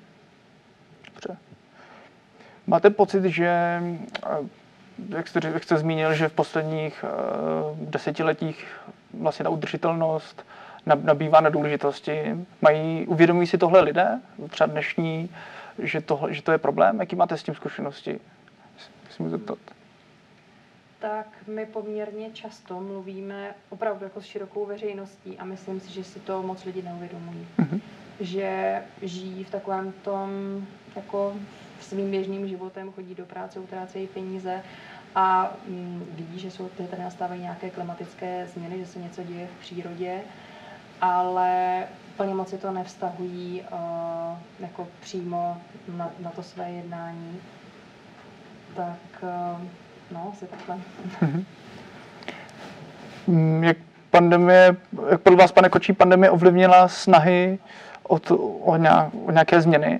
Dobře. 1.14 1.38
Máte 2.68 2.90
pocit, 2.90 3.24
že, 3.24 3.48
eh, 3.48 4.38
jak 5.10 5.28
jste, 5.28 5.40
jak 5.54 5.64
jste 5.64 5.78
zmínil, 5.78 6.14
že 6.14 6.30
v 6.30 6.34
posledních 6.34 7.06
desetiletích 7.76 8.66
vlastně 9.13 9.44
ta 9.44 9.50
udržitelnost 9.50 10.46
nabývá 10.86 11.41
na 11.41 11.50
důležitosti. 11.50 12.36
Mají, 12.62 13.08
uvědomují 13.08 13.48
si 13.48 13.58
tohle 13.58 13.82
lidé, 13.82 14.20
třeba 14.50 14.68
dnešní, 14.68 15.30
že, 15.80 16.01
tohle, 16.01 16.34
že 16.34 16.41
to 16.41 16.51
je 16.51 16.58
problém? 16.58 17.00
Jaký 17.00 17.15
máte 17.15 17.38
s 17.38 17.44
tím 17.44 17.56
zkušenosti? 17.56 18.20
Musím 19.08 19.30
zeptat 19.30 19.58
tak 21.01 21.27
my 21.48 21.65
poměrně 21.65 22.30
často 22.34 22.82
mluvíme 22.82 23.56
opravdu 23.70 24.03
jako 24.03 24.22
s 24.22 24.25
širokou 24.25 24.65
veřejností 24.65 25.38
a 25.38 25.46
myslím 25.46 25.80
si, 25.80 25.94
že 25.94 26.03
si 26.03 26.20
to 26.20 26.44
moc 26.44 26.65
lidi 26.65 26.82
neuvědomují. 26.82 27.48
Mm-hmm. 27.60 27.82
Že 28.20 28.82
žijí 29.01 29.44
v 29.44 29.50
takovém 29.50 29.91
tom 29.91 30.30
jako 30.96 31.34
svým 31.80 32.12
běžným 32.12 32.48
životem, 32.48 32.91
chodí 32.91 33.15
do 33.15 33.25
práce, 33.25 33.60
utrácejí 33.60 34.08
peníze 34.08 34.63
a 35.15 35.51
mm, 35.68 36.06
vidí, 36.15 36.39
že 36.39 36.51
jsou 36.51 36.70
tady 36.89 37.03
nastávají 37.03 37.41
nějaké 37.41 37.70
klimatické 37.70 38.48
změny, 38.48 38.80
že 38.80 38.86
se 38.86 39.00
něco 39.00 39.24
děje 39.24 39.48
v 39.48 39.60
přírodě, 39.60 40.22
ale 41.01 41.84
úplně 42.13 42.34
moc 42.34 42.50
si 42.50 42.58
to 42.58 42.72
nevztahují 42.72 43.62
uh, 43.62 44.38
jako 44.60 44.88
přímo 45.00 45.58
na, 45.98 46.10
na 46.20 46.30
to 46.30 46.44
své 46.44 46.72
jednání. 46.72 47.39
Tak 48.75 49.24
uh, 49.24 49.62
No, 50.12 50.32
asi 50.34 50.46
takhle. 50.46 50.77
Mm, 53.27 53.63
jak 53.63 53.77
pandemie, 54.10 54.75
jak 55.10 55.22
podle 55.22 55.38
vás, 55.39 55.51
pane 55.51 55.70
Kočí, 55.70 55.94
pandemie 55.94 56.32
ovlivnila 56.32 56.88
snahy 56.88 57.60
o, 58.03 58.20
to, 58.20 58.38
o, 58.38 58.77
nějak, 58.77 59.10
o 59.25 59.32
nějaké 59.32 59.62
změny 59.62 60.00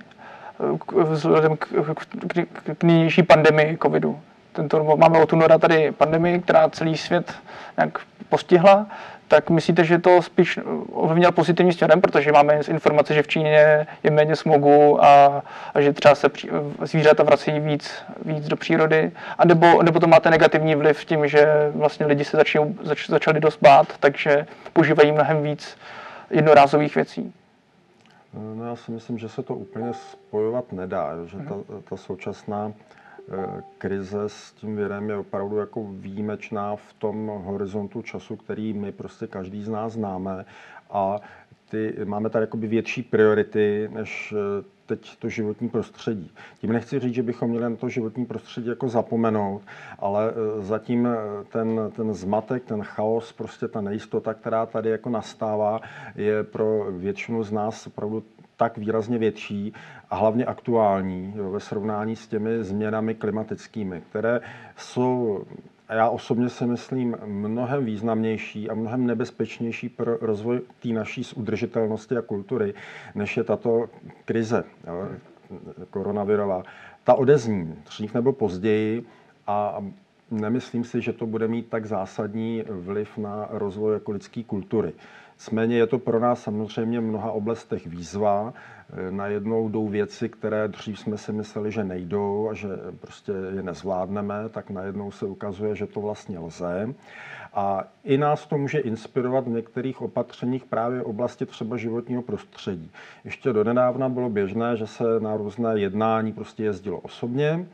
vzhledem 1.04 1.56
k, 1.56 1.68
k, 1.94 2.46
k, 2.52 2.76
k 2.78 2.84
nynější 2.84 3.22
pandemii 3.22 3.78
covidu? 3.82 4.20
Tento, 4.52 4.96
máme 4.96 5.18
od 5.18 5.32
února 5.32 5.58
tady 5.58 5.92
pandemii, 5.92 6.40
která 6.40 6.70
celý 6.70 6.96
svět 6.96 7.34
nějak 7.76 7.98
postihla 8.28 8.86
tak 9.32 9.50
myslíte, 9.50 9.84
že 9.84 9.98
to 9.98 10.22
spíš 10.22 10.58
ovlivnil 10.92 11.32
pozitivním 11.32 11.72
směrem, 11.72 12.00
protože 12.00 12.32
máme 12.32 12.60
informace, 12.68 13.14
že 13.14 13.22
v 13.22 13.28
Číně 13.28 13.86
je 14.02 14.10
méně 14.10 14.36
smogu 14.36 15.04
a, 15.04 15.42
a 15.74 15.80
že 15.80 15.92
třeba 15.92 16.14
se 16.14 16.28
při, 16.28 16.48
zvířata 16.82 17.22
vrací 17.22 17.60
víc, 17.60 18.02
víc 18.24 18.48
do 18.48 18.56
přírody, 18.56 19.12
a 19.38 19.46
nebo, 19.46 19.82
nebo 19.82 20.00
to 20.00 20.06
máte 20.06 20.30
negativní 20.30 20.74
vliv 20.74 21.04
tím, 21.04 21.28
že 21.28 21.72
vlastně 21.74 22.06
lidi 22.06 22.24
se 22.24 22.36
začnou, 22.36 22.74
zač, 22.82 23.08
začali 23.08 23.40
dost 23.40 23.58
bát, 23.62 23.86
takže 24.00 24.46
používají 24.72 25.12
mnohem 25.12 25.42
víc 25.42 25.76
jednorázových 26.30 26.94
věcí. 26.94 27.34
No 28.56 28.64
já 28.64 28.76
si 28.76 28.92
myslím, 28.92 29.18
že 29.18 29.28
se 29.28 29.42
to 29.42 29.54
úplně 29.54 29.94
spojovat 29.94 30.72
nedá, 30.72 31.10
že 31.26 31.36
ta, 31.38 31.54
ta 31.88 31.96
současná 31.96 32.72
Eh, 32.72 32.91
krize 33.78 34.22
s 34.26 34.52
tím 34.52 34.76
virem 34.76 35.10
je 35.10 35.16
opravdu 35.16 35.56
jako 35.56 35.84
výjimečná 35.92 36.76
v 36.76 36.92
tom 36.92 37.26
horizontu 37.26 38.02
času, 38.02 38.36
který 38.36 38.72
my 38.72 38.92
prostě 38.92 39.26
každý 39.26 39.62
z 39.62 39.68
nás 39.68 39.92
známe. 39.92 40.44
A 40.90 41.20
ty, 41.70 41.96
máme 42.04 42.30
tady 42.30 42.42
jakoby 42.42 42.66
větší 42.66 43.02
priority 43.02 43.90
než 43.92 44.34
eh, 44.36 44.64
teď 44.96 45.16
to 45.18 45.28
životní 45.28 45.68
prostředí. 45.68 46.30
Tím 46.60 46.72
nechci 46.72 47.00
říct, 47.00 47.14
že 47.14 47.22
bychom 47.22 47.50
měli 47.50 47.70
na 47.70 47.76
to 47.76 47.88
životní 47.88 48.26
prostředí 48.26 48.68
jako 48.68 48.88
zapomenout, 48.88 49.62
ale 49.98 50.30
eh, 50.30 50.62
zatím 50.62 51.08
ten, 51.48 51.80
ten 51.96 52.14
zmatek, 52.14 52.64
ten 52.64 52.82
chaos, 52.82 53.32
prostě 53.32 53.68
ta 53.68 53.80
nejistota, 53.80 54.34
která 54.34 54.66
tady 54.66 54.90
jako 54.90 55.10
nastává, 55.10 55.80
je 56.14 56.42
pro 56.44 56.86
většinu 56.90 57.42
z 57.42 57.52
nás 57.52 57.86
opravdu 57.86 58.22
tak 58.56 58.78
výrazně 58.78 59.18
větší 59.18 59.72
a 60.10 60.16
hlavně 60.16 60.44
aktuální 60.44 61.32
jo, 61.36 61.50
ve 61.50 61.60
srovnání 61.60 62.16
s 62.16 62.28
těmi 62.28 62.64
změnami 62.64 63.14
klimatickými, 63.14 64.02
které 64.10 64.40
jsou 64.76 65.44
a 65.88 65.94
já 65.94 66.08
osobně 66.08 66.48
si 66.48 66.66
myslím, 66.66 67.16
mnohem 67.24 67.84
významnější 67.84 68.70
a 68.70 68.74
mnohem 68.74 69.06
nebezpečnější 69.06 69.88
pro 69.88 70.16
rozvoj 70.16 70.60
té 70.82 70.88
naší 70.88 71.22
udržitelnosti 71.34 72.16
a 72.16 72.22
kultury, 72.22 72.74
než 73.14 73.36
je 73.36 73.44
tato 73.44 73.86
krize 74.24 74.64
jo, 74.86 75.08
koronavirová. 75.90 76.62
Ta 77.04 77.14
odezní 77.14 77.74
dřív 77.84 78.14
nebo 78.14 78.32
později 78.32 79.06
a 79.46 79.84
nemyslím 80.32 80.84
si, 80.84 81.00
že 81.00 81.12
to 81.12 81.26
bude 81.26 81.48
mít 81.48 81.68
tak 81.68 81.86
zásadní 81.86 82.64
vliv 82.68 83.18
na 83.18 83.48
rozvoj 83.50 83.94
jako 83.94 84.12
lidské 84.12 84.42
kultury. 84.42 84.92
Nicméně 85.34 85.76
je 85.76 85.86
to 85.86 85.98
pro 85.98 86.20
nás 86.20 86.42
samozřejmě 86.42 87.00
v 87.00 87.02
mnoha 87.02 87.32
oblastech 87.32 87.86
výzva. 87.86 88.54
Najednou 89.10 89.68
jdou 89.68 89.88
věci, 89.88 90.28
které 90.28 90.68
dřív 90.68 90.98
jsme 90.98 91.18
si 91.18 91.32
mysleli, 91.32 91.72
že 91.72 91.84
nejdou 91.84 92.48
a 92.48 92.54
že 92.54 92.68
prostě 93.00 93.32
je 93.54 93.62
nezvládneme, 93.62 94.48
tak 94.48 94.70
najednou 94.70 95.10
se 95.10 95.26
ukazuje, 95.26 95.76
že 95.76 95.86
to 95.86 96.00
vlastně 96.00 96.38
lze. 96.38 96.94
A 97.54 97.84
i 98.04 98.18
nás 98.18 98.46
to 98.46 98.58
může 98.58 98.78
inspirovat 98.78 99.44
v 99.44 99.50
některých 99.50 100.02
opatřeních 100.02 100.64
právě 100.64 101.00
v 101.00 101.04
oblasti 101.04 101.46
třeba 101.46 101.76
životního 101.76 102.22
prostředí. 102.22 102.90
Ještě 103.24 103.52
donedávna 103.52 104.08
bylo 104.08 104.30
běžné, 104.30 104.76
že 104.76 104.86
se 104.86 105.04
na 105.20 105.36
různé 105.36 105.80
jednání 105.80 106.32
prostě 106.32 106.64
jezdilo 106.64 107.00
osobně. 107.00 107.66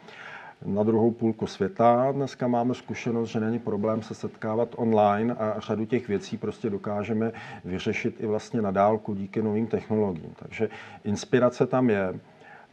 Na 0.64 0.82
druhou 0.82 1.10
půlku 1.10 1.46
světa. 1.46 2.12
Dneska 2.12 2.48
máme 2.48 2.74
zkušenost, 2.74 3.28
že 3.28 3.40
není 3.40 3.58
problém 3.58 4.02
se 4.02 4.14
setkávat 4.14 4.68
online 4.76 5.34
a 5.34 5.60
řadu 5.60 5.84
těch 5.84 6.08
věcí 6.08 6.36
prostě 6.36 6.70
dokážeme 6.70 7.32
vyřešit 7.64 8.16
i 8.20 8.26
vlastně 8.26 8.62
na 8.62 8.70
dálku 8.70 9.14
díky 9.14 9.42
novým 9.42 9.66
technologiím. 9.66 10.32
Takže 10.36 10.68
inspirace 11.04 11.66
tam 11.66 11.90
je. 11.90 12.20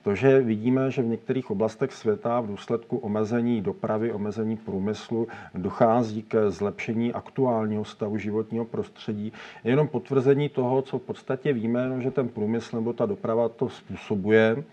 To, 0.03 0.15
že 0.15 0.41
vidíme, 0.41 0.91
že 0.91 1.01
v 1.01 1.05
některých 1.05 1.51
oblastech 1.51 1.93
světa 1.93 2.39
v 2.39 2.47
důsledku 2.47 2.97
omezení 2.97 3.61
dopravy, 3.61 4.11
omezení 4.11 4.57
průmyslu 4.57 5.27
dochází 5.53 6.23
ke 6.23 6.51
zlepšení 6.51 7.13
aktuálního 7.13 7.85
stavu 7.85 8.17
životního 8.17 8.65
prostředí, 8.65 9.33
je 9.63 9.71
jenom 9.71 9.87
potvrzení 9.87 10.49
toho, 10.49 10.81
co 10.81 10.99
v 10.99 11.01
podstatě 11.01 11.53
víme, 11.53 11.89
no, 11.89 12.01
že 12.01 12.11
ten 12.11 12.29
průmysl 12.29 12.75
nebo 12.75 12.93
ta 12.93 13.05
doprava 13.05 13.49
to 13.49 13.69
způsobuje 13.69 14.63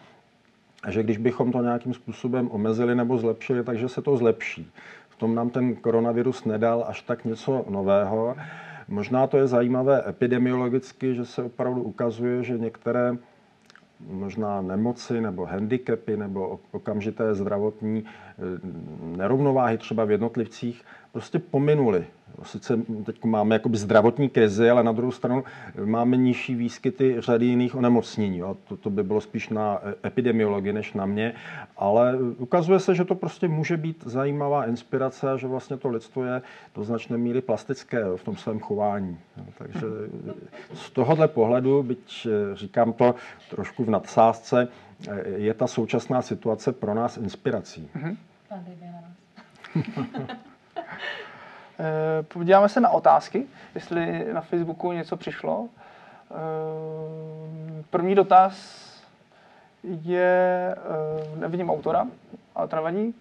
že 0.88 1.02
když 1.02 1.18
bychom 1.18 1.52
to 1.52 1.62
nějakým 1.62 1.94
způsobem 1.94 2.48
omezili 2.50 2.94
nebo 2.94 3.18
zlepšili, 3.18 3.64
takže 3.64 3.88
se 3.88 4.02
to 4.02 4.16
zlepší. 4.16 4.70
V 5.08 5.16
tom 5.16 5.34
nám 5.34 5.50
ten 5.50 5.74
koronavirus 5.74 6.44
nedal 6.44 6.84
až 6.88 7.02
tak 7.02 7.24
něco 7.24 7.64
nového. 7.70 8.36
Možná 8.88 9.26
to 9.26 9.36
je 9.36 9.46
zajímavé 9.46 10.02
epidemiologicky, 10.08 11.14
že 11.14 11.24
se 11.24 11.42
opravdu 11.42 11.82
ukazuje, 11.82 12.42
že 12.42 12.58
některé 12.58 13.16
možná 14.10 14.62
nemoci 14.62 15.20
nebo 15.20 15.46
handicapy 15.46 16.16
nebo 16.16 16.60
okamžité 16.72 17.34
zdravotní 17.34 18.04
eh, 18.04 18.42
nerovnováhy 19.16 19.78
třeba 19.78 20.04
v 20.04 20.10
jednotlivcích 20.10 20.82
prostě 21.12 21.38
pominuly. 21.38 22.04
Sice 22.42 22.78
teď 23.04 23.24
máme 23.24 23.54
jakoby 23.54 23.78
zdravotní 23.78 24.28
krizi, 24.28 24.70
ale 24.70 24.82
na 24.82 24.92
druhou 24.92 25.12
stranu 25.12 25.44
máme 25.84 26.16
nižší 26.16 26.54
výskyty 26.54 27.16
řady 27.18 27.46
jiných 27.46 27.74
onemocnění. 27.74 28.38
Jo. 28.38 28.56
To, 28.68 28.76
to 28.76 28.90
by 28.90 29.02
bylo 29.02 29.20
spíš 29.20 29.48
na 29.48 29.80
epidemiologii 30.04 30.72
než 30.72 30.92
na 30.92 31.06
mě, 31.06 31.34
ale 31.76 32.18
ukazuje 32.38 32.80
se, 32.80 32.94
že 32.94 33.04
to 33.04 33.14
prostě 33.14 33.48
může 33.48 33.76
být 33.76 34.04
zajímavá 34.06 34.66
inspirace 34.66 35.30
a 35.30 35.36
že 35.36 35.46
vlastně 35.46 35.76
to 35.76 35.88
lidstvo 35.88 36.24
je 36.24 36.42
do 36.74 36.84
značné 36.84 37.18
míry 37.18 37.40
plastické 37.40 38.00
jo, 38.00 38.16
v 38.16 38.24
tom 38.24 38.36
svém 38.36 38.60
chování. 38.60 39.18
Jo. 39.36 39.44
Takže 39.58 39.86
z 40.74 40.90
tohohle 40.90 41.28
pohledu, 41.28 41.82
byť 41.82 42.26
říkám 42.54 42.92
to 42.92 43.14
trošku 43.50 43.84
v 43.84 43.90
nadsázce, 43.90 44.68
je 45.36 45.54
ta 45.54 45.66
současná 45.66 46.22
situace 46.22 46.72
pro 46.72 46.94
nás 46.94 47.16
inspirací. 47.16 47.88
Mm-hmm. 47.96 48.16
podíváme 52.22 52.68
se 52.68 52.80
na 52.80 52.88
otázky, 52.88 53.46
jestli 53.74 54.32
na 54.32 54.40
Facebooku 54.40 54.92
něco 54.92 55.16
přišlo. 55.16 55.68
Eh, 56.30 57.82
první 57.90 58.14
dotaz 58.14 58.82
je, 59.82 60.74
eh, 60.76 61.36
nevidím 61.36 61.70
autora, 61.70 62.06
ale 62.54 62.68
to 62.68 62.76
nevadí. 62.76 63.14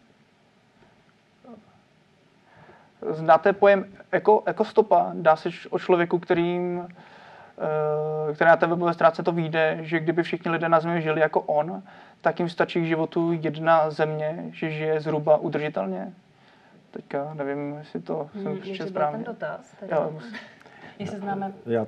Znáte 3.09 3.53
pojem 3.53 3.85
eko, 4.11 4.43
ekostopa? 4.45 5.11
Dá 5.13 5.35
se 5.35 5.49
o 5.69 5.79
člověku, 5.79 6.19
kterým, 6.19 6.87
který 8.33 8.47
na 8.47 8.57
té 8.57 8.67
webové 8.67 8.93
stránce 8.93 9.23
to 9.23 9.31
vyjde, 9.31 9.77
že 9.81 9.99
kdyby 9.99 10.23
všichni 10.23 10.51
lidé 10.51 10.69
na 10.69 10.79
Zemi 10.79 11.01
žili 11.01 11.21
jako 11.21 11.41
on, 11.41 11.83
tak 12.21 12.39
jim 12.39 12.49
stačí 12.49 12.81
k 12.81 12.85
životu 12.85 13.31
jedna 13.41 13.89
země, 13.89 14.45
že 14.53 14.69
žije 14.71 14.99
zhruba 14.99 15.37
udržitelně? 15.37 16.13
Teďka 16.91 17.33
nevím, 17.33 17.73
jestli 17.77 18.01
to 18.01 18.29
hmm, 18.33 18.43
jsem 18.43 18.59
přečetl 18.59 18.89
správně. 18.89 19.17
ten 19.17 19.33
dotaz? 19.33 19.75
Já, 19.87 20.09
jestli 20.99 21.17
známe 21.17 21.53
já, 21.65 21.87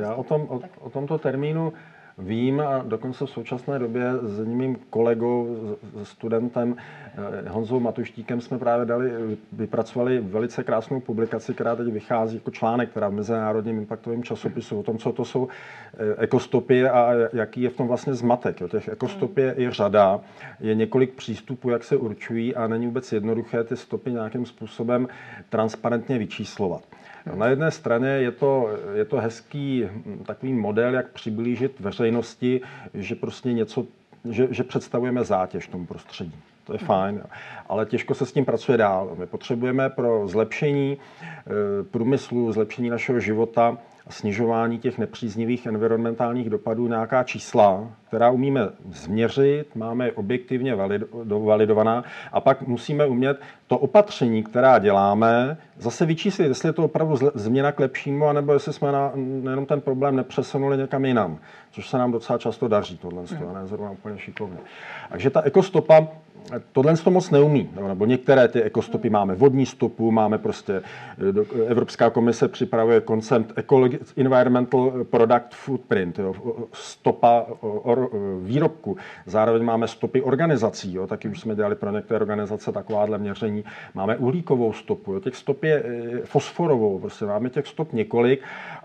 já 0.00 0.14
o, 0.14 0.24
tom, 0.24 0.42
o, 0.42 0.60
o 0.80 0.90
tomto 0.90 1.18
termínu 1.18 1.72
vím 2.20 2.60
a 2.60 2.82
dokonce 2.82 3.26
v 3.26 3.30
současné 3.30 3.78
době 3.78 4.12
s 4.22 4.44
mým 4.44 4.76
kolegou, 4.90 5.56
studentem 6.02 6.76
eh, 6.76 7.48
Honzou 7.48 7.80
Matuštíkem 7.80 8.40
jsme 8.40 8.58
právě 8.58 8.86
dali, 8.86 9.12
vypracovali 9.52 10.20
velice 10.20 10.64
krásnou 10.64 11.00
publikaci, 11.00 11.54
která 11.54 11.76
teď 11.76 11.86
vychází 11.86 12.36
jako 12.36 12.50
článek, 12.50 12.90
která 12.90 13.08
v 13.08 13.12
Mezinárodním 13.12 13.78
impaktovém 13.78 14.22
časopisu 14.22 14.78
o 14.78 14.82
tom, 14.82 14.98
co 14.98 15.12
to 15.12 15.24
jsou 15.24 15.48
eh, 15.48 16.14
ekostopy 16.18 16.88
a 16.88 17.12
jaký 17.32 17.62
je 17.62 17.70
v 17.70 17.76
tom 17.76 17.88
vlastně 17.88 18.14
zmatek. 18.14 18.60
Jo. 18.60 18.68
Těch 18.68 18.88
ekostop 18.88 19.38
je 19.38 19.54
i 19.58 19.70
řada, 19.70 20.20
je 20.60 20.74
několik 20.74 21.12
přístupů, 21.14 21.70
jak 21.70 21.84
se 21.84 21.96
určují 21.96 22.54
a 22.54 22.66
není 22.66 22.86
vůbec 22.86 23.12
jednoduché 23.12 23.64
ty 23.64 23.76
stopy 23.76 24.12
nějakým 24.12 24.46
způsobem 24.46 25.08
transparentně 25.50 26.18
vyčíslovat. 26.18 26.82
Na 27.34 27.46
jedné 27.46 27.70
straně 27.70 28.08
je 28.08 28.30
to, 28.30 28.68
je 28.94 29.04
to 29.04 29.16
hezký 29.16 29.84
takový 30.26 30.52
model, 30.52 30.94
jak 30.94 31.08
přiblížit 31.08 31.80
veřejnosti, 31.80 32.60
že 32.94 33.14
prostě 33.14 33.52
něco, 33.52 33.86
že, 34.30 34.48
že 34.50 34.64
představujeme 34.64 35.24
zátěž 35.24 35.68
tomu 35.68 35.86
prostředí. 35.86 36.34
To 36.64 36.72
je 36.72 36.78
fajn, 36.78 37.22
ale 37.68 37.86
těžko 37.86 38.14
se 38.14 38.26
s 38.26 38.32
tím 38.32 38.44
pracuje 38.44 38.78
dál. 38.78 39.16
My 39.18 39.26
potřebujeme 39.26 39.90
pro 39.90 40.28
zlepšení 40.28 40.98
eh, 40.98 41.50
průmyslu, 41.90 42.52
zlepšení 42.52 42.90
našeho 42.90 43.20
života 43.20 43.78
snižování 44.08 44.78
těch 44.78 44.98
nepříznivých 44.98 45.66
environmentálních 45.66 46.50
dopadů 46.50 46.88
nějaká 46.88 47.22
čísla, 47.22 47.90
která 48.08 48.30
umíme 48.30 48.68
změřit, 48.90 49.76
máme 49.76 50.04
je 50.04 50.12
objektivně 50.12 50.74
validovaná 51.24 52.04
a 52.32 52.40
pak 52.40 52.62
musíme 52.62 53.06
umět 53.06 53.40
to 53.66 53.78
opatření, 53.78 54.42
která 54.42 54.78
děláme, 54.78 55.56
zase 55.78 56.06
vyčíslit, 56.06 56.48
jestli 56.48 56.68
je 56.68 56.72
to 56.72 56.84
opravdu 56.84 57.16
změna 57.34 57.72
k 57.72 57.80
lepšímu, 57.80 58.26
anebo 58.26 58.52
jestli 58.52 58.72
jsme 58.72 58.92
na, 58.92 59.12
jenom 59.50 59.66
ten 59.66 59.80
problém 59.80 60.16
nepřesunuli 60.16 60.76
někam 60.76 61.04
jinam, 61.04 61.38
což 61.70 61.88
se 61.88 61.98
nám 61.98 62.12
docela 62.12 62.38
často 62.38 62.68
daří, 62.68 62.98
tohle, 62.98 63.22
mm. 63.22 63.54
ne 63.54 63.66
zrovna 63.66 63.90
úplně 63.90 64.18
šikovně. 64.18 64.58
Takže 65.10 65.30
ta 65.30 65.42
ekostopa 65.42 66.08
tohle 66.72 66.96
to 66.96 67.10
moc 67.10 67.30
neumí, 67.30 67.70
nebo 67.88 68.06
některé 68.06 68.48
ty 68.48 68.62
ekostopy 68.62 69.10
máme 69.10 69.34
vodní 69.34 69.66
stopu, 69.66 70.10
máme 70.10 70.38
prostě, 70.38 70.82
eh, 71.62 71.66
Evropská 71.66 72.10
komise 72.10 72.48
připravuje 72.48 73.00
koncept 73.00 73.52
Environmental 74.16 75.04
Product 75.10 75.54
Footprint, 75.54 76.18
jo, 76.18 76.34
stopa 76.72 77.46
or, 77.60 78.10
výrobku. 78.42 78.96
Zároveň 79.26 79.62
máme 79.64 79.88
stopy 79.88 80.22
organizací, 80.22 80.94
jo, 80.94 81.06
taky 81.06 81.28
už 81.28 81.40
jsme 81.40 81.54
dělali 81.54 81.74
pro 81.74 81.90
některé 81.92 82.20
organizace 82.20 82.72
takováhle 82.72 83.18
měření. 83.18 83.64
Máme 83.94 84.16
uhlíkovou 84.16 84.72
stopu, 84.72 85.12
jo, 85.12 85.20
těch 85.20 85.36
stop 85.36 85.64
je 85.64 85.82
eh, 85.84 86.20
fosforovou, 86.24 86.98
prostě 86.98 87.24
máme 87.24 87.50
těch 87.50 87.66
stop 87.66 87.92
několik 87.92 88.40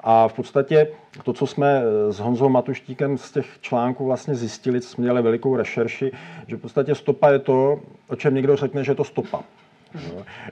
a 0.07 0.27
v 0.27 0.33
podstatě 0.33 0.87
to, 1.23 1.33
co 1.33 1.47
jsme 1.47 1.81
eh, 1.81 2.13
s 2.13 2.19
Honzou 2.19 2.49
Matuštíkem 2.49 3.17
z 3.17 3.31
těch 3.31 3.45
článků 3.61 4.05
vlastně 4.05 4.35
zjistili, 4.35 4.81
jsme 4.81 5.01
měli 5.01 5.21
velikou 5.21 5.55
rešerši, 5.55 6.11
že 6.47 6.55
v 6.55 6.59
podstatě 6.59 6.95
stopa 6.95 7.29
je 7.29 7.39
to, 7.39 7.79
o 8.07 8.15
čem 8.15 8.35
někdo 8.35 8.55
řekne, 8.55 8.83
že 8.83 8.91
je 8.91 8.95
to 8.95 9.03
stopa. 9.03 9.43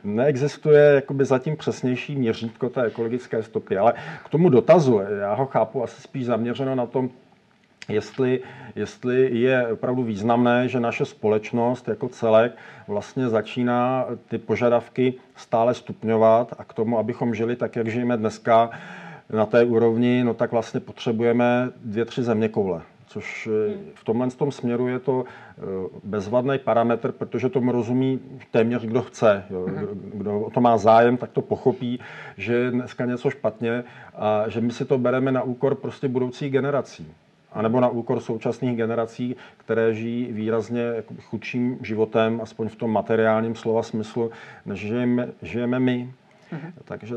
Neexistuje 0.03 0.81
jakoby 0.81 1.25
zatím 1.25 1.57
přesnější 1.57 2.15
měřítko 2.15 2.69
té 2.69 2.83
ekologické 2.83 3.43
stopy, 3.43 3.77
ale 3.77 3.93
k 4.25 4.29
tomu 4.29 4.49
dotazu, 4.49 5.01
já 5.19 5.33
ho 5.33 5.45
chápu 5.45 5.83
asi 5.83 6.01
spíš 6.01 6.25
zaměřeno 6.25 6.75
na 6.75 6.85
tom, 6.85 7.09
jestli, 7.89 8.39
jestli 8.75 9.39
je 9.39 9.67
opravdu 9.67 10.03
významné, 10.03 10.67
že 10.67 10.79
naše 10.79 11.05
společnost 11.05 11.87
jako 11.87 12.09
celek 12.09 12.57
vlastně 12.87 13.29
začíná 13.29 14.05
ty 14.27 14.37
požadavky 14.37 15.13
stále 15.35 15.73
stupňovat 15.73 16.53
a 16.57 16.63
k 16.63 16.73
tomu, 16.73 16.99
abychom 16.99 17.35
žili 17.35 17.55
tak, 17.55 17.75
jak 17.75 17.87
žijeme 17.87 18.17
dneska, 18.17 18.69
té 19.45 19.63
úrovni, 19.63 20.23
no 20.23 20.33
tak 20.33 20.51
vlastně 20.51 20.79
potřebujeme 20.79 21.71
dvě, 21.83 22.05
tři 22.05 22.23
země 22.23 22.49
koule 22.49 22.81
což 23.13 23.49
eh, 23.51 23.77
v 23.93 24.03
tomhle 24.03 24.27
tom 24.27 24.51
směru 24.51 24.87
je 24.87 24.99
to 24.99 25.23
eh, 25.25 25.61
bezvadný 26.03 26.57
parametr, 26.59 27.11
protože 27.11 27.49
tomu 27.49 27.71
rozumí 27.71 28.19
téměř 28.51 28.81
kdo 28.85 29.01
chce. 29.01 29.45
Jo. 29.49 29.67
Mhm. 29.67 29.87
Kdo 30.13 30.39
o 30.39 30.49
to 30.49 30.61
má 30.61 30.77
zájem, 30.77 31.17
tak 31.17 31.31
to 31.31 31.41
pochopí, 31.41 31.99
že 32.37 32.53
je 32.55 32.71
dneska 32.71 33.05
něco 33.05 33.29
špatně 33.29 33.83
a 34.15 34.49
že 34.49 34.61
my 34.61 34.71
si 34.71 34.85
to 34.85 34.97
bereme 34.97 35.31
na 35.31 35.43
úkor 35.43 35.75
prostě 35.75 36.07
budoucích 36.07 36.51
generací. 36.51 37.07
A 37.51 37.61
nebo 37.61 37.79
na 37.79 37.87
úkor 37.87 38.19
současných 38.19 38.77
generací, 38.77 39.35
které 39.57 39.93
žijí 39.93 40.31
výrazně 40.31 41.03
chudším 41.21 41.77
životem, 41.81 42.39
aspoň 42.43 42.69
v 42.69 42.75
tom 42.75 42.91
materiálním 42.91 43.55
slova 43.55 43.83
smyslu, 43.83 44.31
než 44.65 44.79
žijeme, 44.79 45.27
žijeme 45.41 45.79
my. 45.79 46.13
Mm-hmm. 46.53 46.71
Takže 46.85 47.15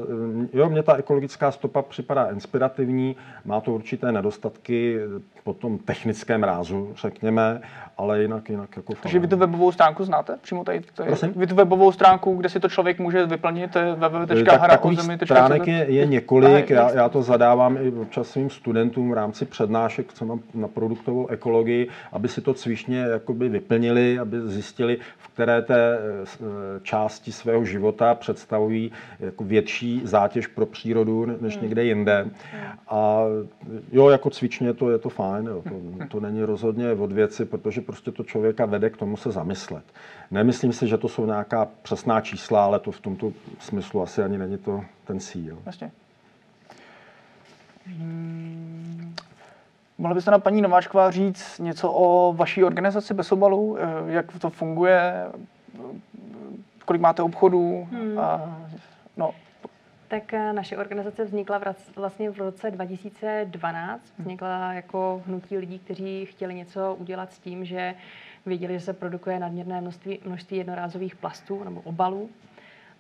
jo, 0.53 0.71
mně 0.71 0.83
ta 0.83 0.97
ekologická 0.97 1.51
stopa 1.51 1.83
připadá 1.83 2.31
inspirativní, 2.31 3.17
má 3.45 3.61
to 3.61 3.73
určité 3.73 4.13
nedostatky 4.13 4.99
po 5.47 5.55
tom 5.55 5.79
technickém 5.79 6.43
rázu, 6.43 6.93
řekněme, 6.97 7.61
ale 7.99 8.23
jinak, 8.23 8.51
jinak 8.51 8.77
jako 8.77 8.93
Takže 9.03 9.19
vy 9.19 9.29
tu 9.29 9.37
webovou 9.37 9.73
stránku 9.73 10.05
znáte? 10.05 10.39
Přímo 10.43 10.65
tady, 10.65 10.83
je, 11.05 11.31
vy 11.37 11.47
tu 11.47 11.55
webovou 11.55 11.93
stránku, 11.93 12.35
kde 12.37 12.49
si 12.49 12.61
to 12.61 12.69
člověk 12.69 12.99
může 12.99 13.27
vyplnit, 13.27 13.77
www.hra 13.95 14.69
Takových 14.69 15.01
stránek 15.25 15.67
je, 15.67 15.87
je 15.89 16.07
několik, 16.07 16.71
já, 16.71 16.91
já 16.91 17.09
to 17.09 17.23
zadávám 17.23 17.79
i 17.81 17.93
občas 17.93 18.29
svým 18.29 18.51
studentům 18.51 19.11
v 19.11 19.15
rámci 19.15 19.45
přednášek, 19.45 20.13
co 20.13 20.25
mám 20.25 20.41
na 20.55 20.69
produktovou 20.69 21.27
ekologii, 21.27 21.89
aby 22.13 22.29
si 22.29 22.41
to 22.41 22.55
cvičně 22.55 22.99
jakoby 22.99 23.49
vyplnili, 23.49 24.19
aby 24.19 24.41
zjistili, 24.45 24.99
v 25.19 25.29
které 25.29 25.63
té 25.63 25.99
eh, 25.99 26.27
části 26.83 27.33
svého 27.33 27.65
života 27.65 28.15
představují 28.15 28.93
eh, 29.21 29.25
jako 29.25 29.45
větší 29.45 30.01
zátěž 30.05 30.47
pro 30.47 30.67
přírodu 30.67 31.27
než 31.41 31.59
někde 31.59 31.85
jinde. 31.85 32.27
A 32.89 33.23
jo, 33.93 34.09
jako 34.09 34.31
cvičně 34.31 34.73
to 34.73 34.91
je 34.91 34.99
to 34.99 35.09
fajn, 35.09 35.36
jo. 35.45 35.63
To, 35.63 36.07
to 36.09 36.21
není 36.21 36.43
rozhodně 36.43 36.93
od 36.93 37.13
věci, 37.13 37.45
protože 37.45 37.81
prostě 37.81 38.13
to 38.13 38.25
člověka 38.25 38.67
vede 38.67 38.91
k 38.91 38.97
tomu 38.97 39.17
se 39.17 39.31
zamyslet. 39.31 39.85
Nemyslím 40.31 40.73
si, 40.73 40.89
že 40.89 40.99
to 40.99 41.09
jsou 41.09 41.27
nějaká 41.27 41.69
přesná 41.83 42.21
čísla, 42.21 42.65
ale 42.65 42.79
to 42.79 42.91
v 42.91 43.01
tomto 43.01 43.33
smyslu 43.59 44.03
asi 44.03 44.23
ani 44.23 44.39
není 44.39 44.59
to 44.59 44.85
ten 45.05 45.21
cíl. 45.21 45.59
Jasně. 45.67 45.91
Hmm. 47.87 49.15
Mohla 49.99 50.15
byste 50.15 50.31
na 50.31 50.39
paní 50.39 50.63
Nováčková 50.63 51.11
říct 51.11 51.59
něco 51.59 51.93
o 51.93 52.33
vaší 52.33 52.65
organizaci 52.65 53.15
bez 53.15 53.33
obalu? 53.33 53.77
Eh, 53.79 54.13
Jak 54.13 54.39
to 54.39 54.51
funguje? 54.51 55.27
Kolik 56.85 57.03
máte 57.03 57.23
obchodů? 57.23 57.89
Hmm. 57.91 58.19
A, 58.19 58.59
no, 59.17 59.31
Tak 60.09 60.35
eh, 60.35 60.53
naše 60.53 60.77
organizace 60.77 61.25
vznikla 61.25 61.61
vlastně 61.97 62.31
v 62.31 62.39
roce 62.39 62.71
2012. 62.71 64.13
Vznikla 64.19 64.73
jako 64.73 65.23
hnutí 65.27 65.59
lidí, 65.59 65.79
kteří 65.79 66.27
chtěli 66.27 66.55
něco 66.55 66.95
udělat 66.95 67.33
s 67.33 67.39
tím, 67.39 67.65
že 67.65 67.95
věděli, 68.47 68.75
že 68.75 68.81
se 68.81 68.93
produkuje 68.93 69.39
nadměrné 69.39 69.81
množství, 69.81 70.21
množství 70.25 70.57
jednorázových 70.57 71.17
plastů 71.17 71.65
nebo 71.65 71.81
obalů. 71.81 72.31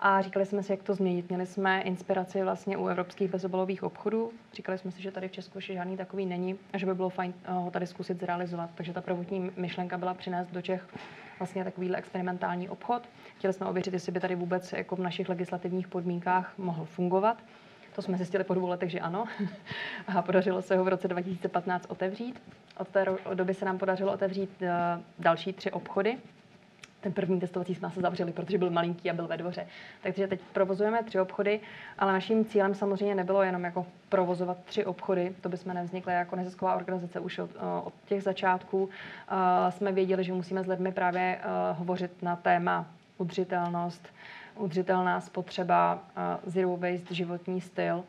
A 0.01 0.23
říkali 0.23 0.47
jsme 0.47 0.63
si, 0.63 0.73
jak 0.73 0.83
to 0.83 0.95
změnit. 0.95 1.29
Měli 1.29 1.47
jsme 1.47 1.81
inspiraci 1.81 2.43
vlastně 2.43 2.77
u 2.77 2.87
evropských 2.87 3.31
bezobalových 3.31 3.83
obchodů. 3.83 4.33
Říkali 4.53 4.79
jsme 4.79 4.91
si, 4.91 5.03
že 5.03 5.11
tady 5.11 5.29
v 5.29 5.33
Česku 5.33 5.59
ještě 5.59 5.75
žádný 5.75 5.97
takový 5.97 6.27
není 6.27 6.59
a 6.73 6.79
že 6.79 6.87
by 6.87 6.95
bylo 6.95 7.09
fajn 7.09 7.35
eh, 7.45 7.53
ho 7.53 7.71
tady 7.71 7.87
zkusit 7.87 8.21
zrealizovat. 8.21 8.71
Takže 8.75 8.93
ta 8.93 9.01
prvotní 9.01 9.51
myšlenka 9.57 9.99
byla 9.99 10.15
přinést 10.15 10.49
do 10.53 10.63
Čech 10.63 10.89
vlastně 11.39 11.65
takovýhle 11.65 11.99
experimentální 11.99 12.69
obchod. 12.69 13.09
Chtěli 13.39 13.53
jsme 13.53 13.67
ověřit, 13.67 13.95
jestli 13.95 14.13
by 14.13 14.21
tady 14.21 14.35
vůbec 14.35 14.73
jako 14.73 14.97
v 14.97 15.01
našich 15.01 15.29
legislativních 15.29 15.89
podmínkách 15.89 16.59
mohl 16.59 16.85
fungovat. 16.85 17.43
To 17.97 18.03
jsme 18.03 18.17
zjistili 18.17 18.45
po 18.45 18.55
dvou 18.55 18.69
letech, 18.69 18.91
že 18.91 19.01
ano. 19.01 19.25
A 20.17 20.23
podařilo 20.23 20.63
se 20.63 20.77
ho 20.77 20.85
v 20.85 20.89
roce 20.89 21.09
2015 21.09 21.87
otevřít. 21.89 22.43
Od 22.79 22.89
té 22.89 23.07
doby 23.35 23.55
se 23.55 23.65
nám 23.65 23.79
podařilo 23.79 24.13
otevřít 24.13 24.51
eh, 24.63 24.71
další 25.19 25.53
tři 25.53 25.71
obchody. 25.71 26.19
Ten 27.01 27.13
první 27.13 27.41
testovací 27.41 27.75
jsme 27.75 27.91
se 27.91 28.01
zavřeli, 28.01 28.33
protože 28.33 28.59
byl 28.59 28.71
malinký 28.71 29.11
a 29.11 29.15
byl 29.15 29.27
ve 29.27 29.37
dvoře. 29.37 29.67
Takže 30.03 30.27
teď 30.27 30.41
provozujeme 30.53 31.03
tři 31.03 31.21
obchody, 31.21 31.61
ale 31.99 32.13
naším 32.13 32.45
cílem 32.45 32.75
samozřejmě 32.75 33.15
nebylo 33.15 33.43
jenom 33.43 33.65
jako 33.65 33.87
provozovat 34.09 34.59
tři 34.65 34.85
obchody. 34.85 35.35
To 35.41 35.49
bychom 35.49 35.75
nevznikli 35.75 36.13
jako 36.13 36.37
nezisková 36.37 36.75
organizace 36.75 37.21
už 37.21 37.39
od, 37.39 37.51
eh, 37.57 37.83
od 37.85 37.93
těch 38.07 38.23
začátků. 38.23 38.89
Eh, 39.29 39.73
Jsme 39.73 39.93
věděli, 39.93 40.25
že 40.25 40.33
musíme 40.33 40.65
s 40.65 40.67
lidmi 40.67 40.93
právě 40.93 41.41
hovořit 41.73 42.23
na 42.23 42.37
téma 42.37 42.87
udržitelnost, 43.19 44.09
udržitelná 44.57 45.21
spotřeba, 45.21 45.99
eh, 46.17 46.51
zero 46.51 46.77
waste, 46.77 47.15
životní 47.15 47.61
styl. 47.61 48.05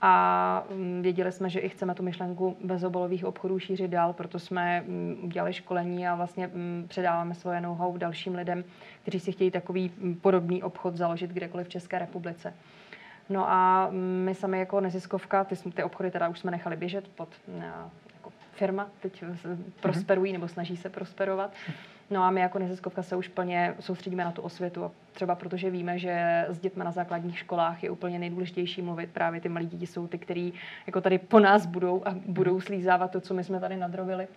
A 0.00 0.64
mm, 0.70 1.02
věděli 1.02 1.32
jsme, 1.32 1.50
že 1.50 1.60
i 1.60 1.68
chceme 1.68 1.94
tu 1.94 2.02
myšlenku 2.02 2.56
bezobalových 2.64 3.24
obchodů 3.24 3.58
šířit 3.58 3.90
dál, 3.90 4.12
proto 4.12 4.38
jsme 4.38 4.80
mm, 4.80 5.18
udělali 5.22 5.52
školení 5.52 6.08
a 6.08 6.14
vlastně 6.14 6.46
mm, 6.46 6.84
předáváme 6.88 7.34
svoje 7.34 7.60
know-how 7.60 7.96
dalším 7.96 8.34
lidem, 8.34 8.64
kteří 9.02 9.20
si 9.20 9.32
chtějí 9.32 9.50
takový 9.50 9.92
podobný 10.20 10.62
obchod 10.62 10.96
založit 10.96 11.30
kdekoliv 11.30 11.66
v 11.66 11.70
České 11.70 11.98
republice. 11.98 12.54
No 13.28 13.50
a 13.50 13.90
my 14.24 14.34
sami 14.34 14.58
jako 14.58 14.80
neziskovka, 14.80 15.44
ty, 15.44 15.56
ty 15.56 15.82
obchody 15.82 16.10
teda 16.10 16.28
už 16.28 16.38
jsme 16.38 16.50
nechali 16.50 16.76
běžet 16.76 17.08
pod 17.08 17.28
mm, 17.48 17.62
jako 18.14 18.32
firma, 18.52 18.88
teď 19.00 19.24
prosperují 19.80 20.32
nebo 20.32 20.48
snaží 20.48 20.76
se 20.76 20.88
prosperovat. 20.88 21.50
No 22.14 22.22
a 22.22 22.30
my 22.30 22.40
jako 22.40 22.58
neziskovka 22.58 23.02
se 23.02 23.16
už 23.16 23.28
plně 23.28 23.74
soustředíme 23.80 24.24
na 24.24 24.32
tu 24.32 24.42
osvětu 24.42 24.84
a 24.84 24.90
třeba 25.12 25.34
protože 25.34 25.70
víme, 25.70 25.98
že 25.98 26.46
s 26.48 26.58
dětmi 26.58 26.84
na 26.84 26.90
základních 26.90 27.38
školách 27.38 27.82
je 27.82 27.90
úplně 27.90 28.18
nejdůležitější 28.18 28.82
mluvit. 28.82 29.10
Právě 29.10 29.40
ty 29.40 29.48
malí 29.48 29.66
děti 29.66 29.86
jsou 29.86 30.06
ty, 30.06 30.18
kteří 30.18 30.52
jako 30.86 31.00
tady 31.00 31.18
po 31.18 31.40
nás 31.40 31.66
budou 31.66 32.02
a 32.04 32.14
budou 32.26 32.60
slízávat 32.60 33.10
to, 33.10 33.20
co 33.20 33.34
my 33.34 33.44
jsme 33.44 33.60
tady 33.60 33.76
nadrobili. 33.76 34.28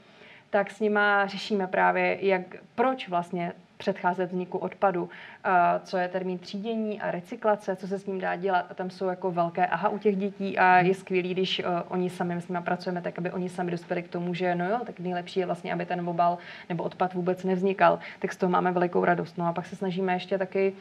Tak 0.49 0.71
s 0.71 0.79
nima 0.79 1.27
řešíme 1.27 1.67
právě, 1.67 2.25
jak, 2.25 2.55
proč 2.75 3.09
vlastně 3.09 3.53
předcházet 3.77 4.25
vzniku 4.25 4.57
odpadu, 4.57 5.09
a 5.43 5.79
co 5.79 5.97
je 5.97 6.07
termín 6.07 6.39
třídění 6.39 7.01
a 7.01 7.11
recyklace, 7.11 7.75
co 7.75 7.87
se 7.87 7.99
s 7.99 8.05
ním 8.05 8.19
dá 8.19 8.35
dělat. 8.35 8.65
A 8.69 8.73
tam 8.73 8.89
jsou 8.89 9.05
jako 9.05 9.31
velké 9.31 9.67
aha 9.67 9.89
u 9.89 9.97
těch 9.97 10.15
dětí 10.15 10.57
a 10.57 10.77
je 10.79 10.93
skvělý, 10.93 11.31
když 11.31 11.59
uh, 11.59 11.65
oni 11.87 12.09
sami 12.09 12.35
my 12.35 12.41
s 12.41 12.47
nimi 12.47 12.61
pracujeme, 12.61 13.01
tak 13.01 13.17
aby 13.17 13.31
oni 13.31 13.49
sami 13.49 13.71
dospěli 13.71 14.03
k 14.03 14.07
tomu, 14.07 14.33
že 14.33 14.55
no 14.55 14.69
jo, 14.69 14.79
tak 14.85 14.99
nejlepší 14.99 15.39
je 15.39 15.45
vlastně, 15.45 15.73
aby 15.73 15.85
ten 15.85 16.09
obal 16.09 16.37
nebo 16.69 16.83
odpad 16.83 17.13
vůbec 17.13 17.43
nevznikal. 17.43 17.99
Tak 18.19 18.33
z 18.33 18.37
toho 18.37 18.49
máme 18.49 18.71
velikou 18.71 19.05
radost. 19.05 19.37
No 19.37 19.47
a 19.47 19.53
pak 19.53 19.65
se 19.65 19.75
snažíme 19.75 20.13
ještě 20.13 20.37
taky 20.37 20.73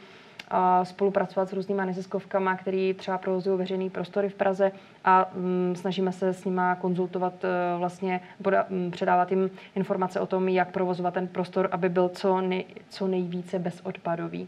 a 0.47 0.85
spolupracovat 0.85 1.49
s 1.49 1.53
různýma 1.53 1.85
neziskovkama, 1.85 2.55
který 2.55 2.93
třeba 2.93 3.17
provozují 3.17 3.57
veřejný 3.57 3.89
prostory 3.89 4.29
v 4.29 4.33
Praze 4.35 4.71
a 5.05 5.29
mm, 5.35 5.75
snažíme 5.77 6.11
se 6.11 6.33
s 6.33 6.45
nima 6.45 6.75
konzultovat 6.75 7.33
e, 7.43 7.77
vlastně, 7.77 8.21
poda, 8.41 8.65
mm, 8.69 8.91
předávat 8.91 9.31
jim 9.31 9.49
informace 9.75 10.19
o 10.19 10.25
tom, 10.25 10.49
jak 10.49 10.71
provozovat 10.71 11.13
ten 11.13 11.27
prostor, 11.27 11.69
aby 11.71 11.89
byl 11.89 12.09
co, 12.09 12.41
nej, 12.41 12.65
co 12.89 13.07
nejvíce 13.07 13.59
bezodpadový. 13.59 14.47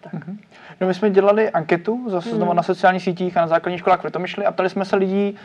Tak. 0.00 0.12
No 0.80 0.86
my 0.86 0.94
jsme 0.94 1.10
dělali 1.10 1.50
anketu 1.50 2.04
zase 2.10 2.28
Hmm. 2.28 2.36
znovu 2.36 2.52
na 2.52 2.62
sociálních 2.62 3.02
sítích 3.02 3.36
a 3.36 3.40
na 3.40 3.46
základních 3.46 3.80
školách 3.80 4.00
v 4.00 4.04
Litomyšli 4.04 4.46
a 4.46 4.52
ptali 4.52 4.70
jsme 4.70 4.84
se 4.84 4.96
lidí, 4.96 5.36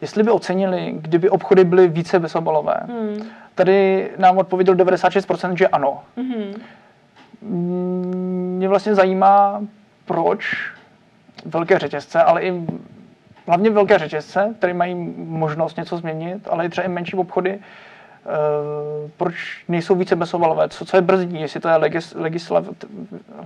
jestli 0.00 0.22
by 0.22 0.30
ocenili, 0.30 0.94
kdyby 0.96 1.30
obchody 1.30 1.64
byly 1.64 1.88
více 1.88 2.18
bezobalové. 2.18 2.74
Hmm. 2.88 3.22
Tady 3.54 4.10
nám 4.18 4.38
odpověděl 4.38 4.74
96%, 4.74 5.56
že 5.56 5.68
ano. 5.68 6.02
Mhm. 6.16 6.54
Mě 7.42 8.68
vlastně 8.68 8.94
zajímá, 8.94 9.62
proč 10.04 10.56
velké 11.44 11.78
řetězce, 11.78 12.22
ale 12.22 12.42
i 12.42 12.62
hlavně 13.46 13.70
velké 13.70 13.98
řetězce, 13.98 14.54
které 14.58 14.74
mají 14.74 14.94
možnost 15.16 15.76
něco 15.76 15.96
změnit, 15.96 16.48
ale 16.50 16.66
i 16.66 16.68
třeba 16.68 16.84
i 16.84 16.88
menší 16.88 17.16
obchody, 17.16 17.58
eh, 17.58 18.28
proč 19.16 19.64
nejsou 19.68 19.94
více 19.94 20.16
bezobalové? 20.16 20.68
Co, 20.68 20.84
co 20.84 20.96
je 20.96 21.00
brzdí? 21.02 21.40
Jestli 21.40 21.60
to 21.60 21.68
je 21.68 21.76
legis, 21.76 22.14
legislav, 22.14 22.64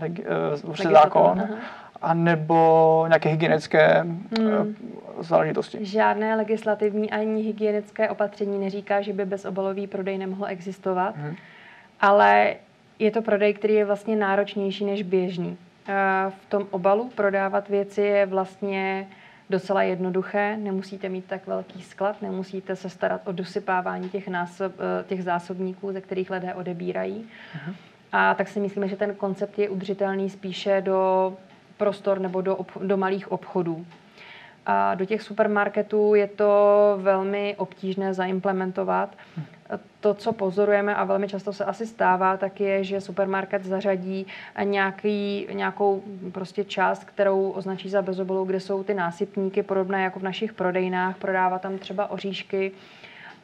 leg, 0.00 0.20
eh, 0.20 0.24
Legislativa, 0.50 1.00
zákon, 1.02 1.40
aha. 1.40 1.54
a 2.02 2.14
nebo 2.14 3.04
nějaké 3.08 3.28
hygienické 3.28 4.00
Hmm. 4.00 4.26
hmm. 4.38 4.76
záležitosti. 5.20 5.78
Žádné 5.84 6.36
legislativní 6.36 7.10
ani 7.10 7.42
hygienické 7.42 8.10
opatření 8.10 8.58
neříká, 8.58 9.00
že 9.00 9.12
by 9.12 9.24
bezobalový 9.24 9.86
prodej 9.86 10.18
nemohl 10.18 10.46
existovat, 10.46 11.16
Mhm. 11.16 11.36
ale 12.00 12.54
je 13.04 13.10
to 13.10 13.22
prodej, 13.22 13.54
který 13.54 13.74
je 13.74 13.84
vlastně 13.84 14.16
náročnější 14.16 14.84
než 14.84 15.02
běžný. 15.02 15.56
V 16.28 16.46
tom 16.48 16.66
obalu 16.70 17.10
prodávat 17.14 17.68
věci 17.68 18.00
je 18.00 18.26
vlastně 18.26 19.08
docela 19.50 19.82
jednoduché, 19.82 20.56
nemusíte 20.56 21.08
mít 21.08 21.24
tak 21.24 21.46
velký 21.46 21.82
sklad, 21.82 22.22
nemusíte 22.22 22.76
se 22.76 22.90
starat 22.90 23.20
o 23.24 23.32
dosypávání 23.32 24.10
těch, 24.10 24.28
násob, 24.28 24.72
eh, 24.78 25.04
těch 25.04 25.22
zásobníků, 25.24 25.92
ze 25.92 26.00
kterých 26.00 26.30
lidé 26.30 26.54
odebírají. 26.54 27.28
A 28.12 28.34
tak 28.34 28.48
si 28.48 28.60
myslíme, 28.60 28.88
že 28.88 28.96
ten 28.96 29.14
koncept 29.14 29.58
je 29.58 29.68
udržitelný 29.68 30.30
spíše 30.30 30.80
do 30.80 31.32
prostor 31.76 32.18
nebo 32.18 32.40
do, 32.40 32.56
ob, 32.56 32.70
do 32.82 32.96
malých 32.96 33.32
obchodů. 33.32 33.86
A 34.66 34.94
do 34.94 35.04
těch 35.04 35.22
supermarketů 35.22 36.14
je 36.14 36.26
to 36.26 36.52
velmi 37.02 37.54
obtížné 37.58 38.14
zaimplementovat. 38.14 39.16
To, 40.00 40.14
co 40.14 40.32
pozorujeme 40.32 40.94
a 40.94 41.04
velmi 41.04 41.28
často 41.28 41.52
se 41.52 41.64
asi 41.64 41.86
stává, 41.86 42.36
tak 42.36 42.60
je, 42.60 42.84
že 42.84 43.00
supermarket 43.00 43.64
zařadí 43.64 44.26
nějaký, 44.64 45.46
nějakou 45.52 46.02
prostě 46.32 46.64
část, 46.64 47.04
kterou 47.04 47.50
označí 47.50 47.88
za 47.88 48.02
bezobalou, 48.02 48.44
kde 48.44 48.60
jsou 48.60 48.82
ty 48.82 48.94
násypníky 48.94 49.62
podobné 49.62 50.02
jako 50.02 50.18
v 50.18 50.22
našich 50.22 50.52
prodejnách, 50.52 51.18
prodává 51.18 51.58
tam 51.58 51.78
třeba 51.78 52.10
oříšky, 52.10 52.72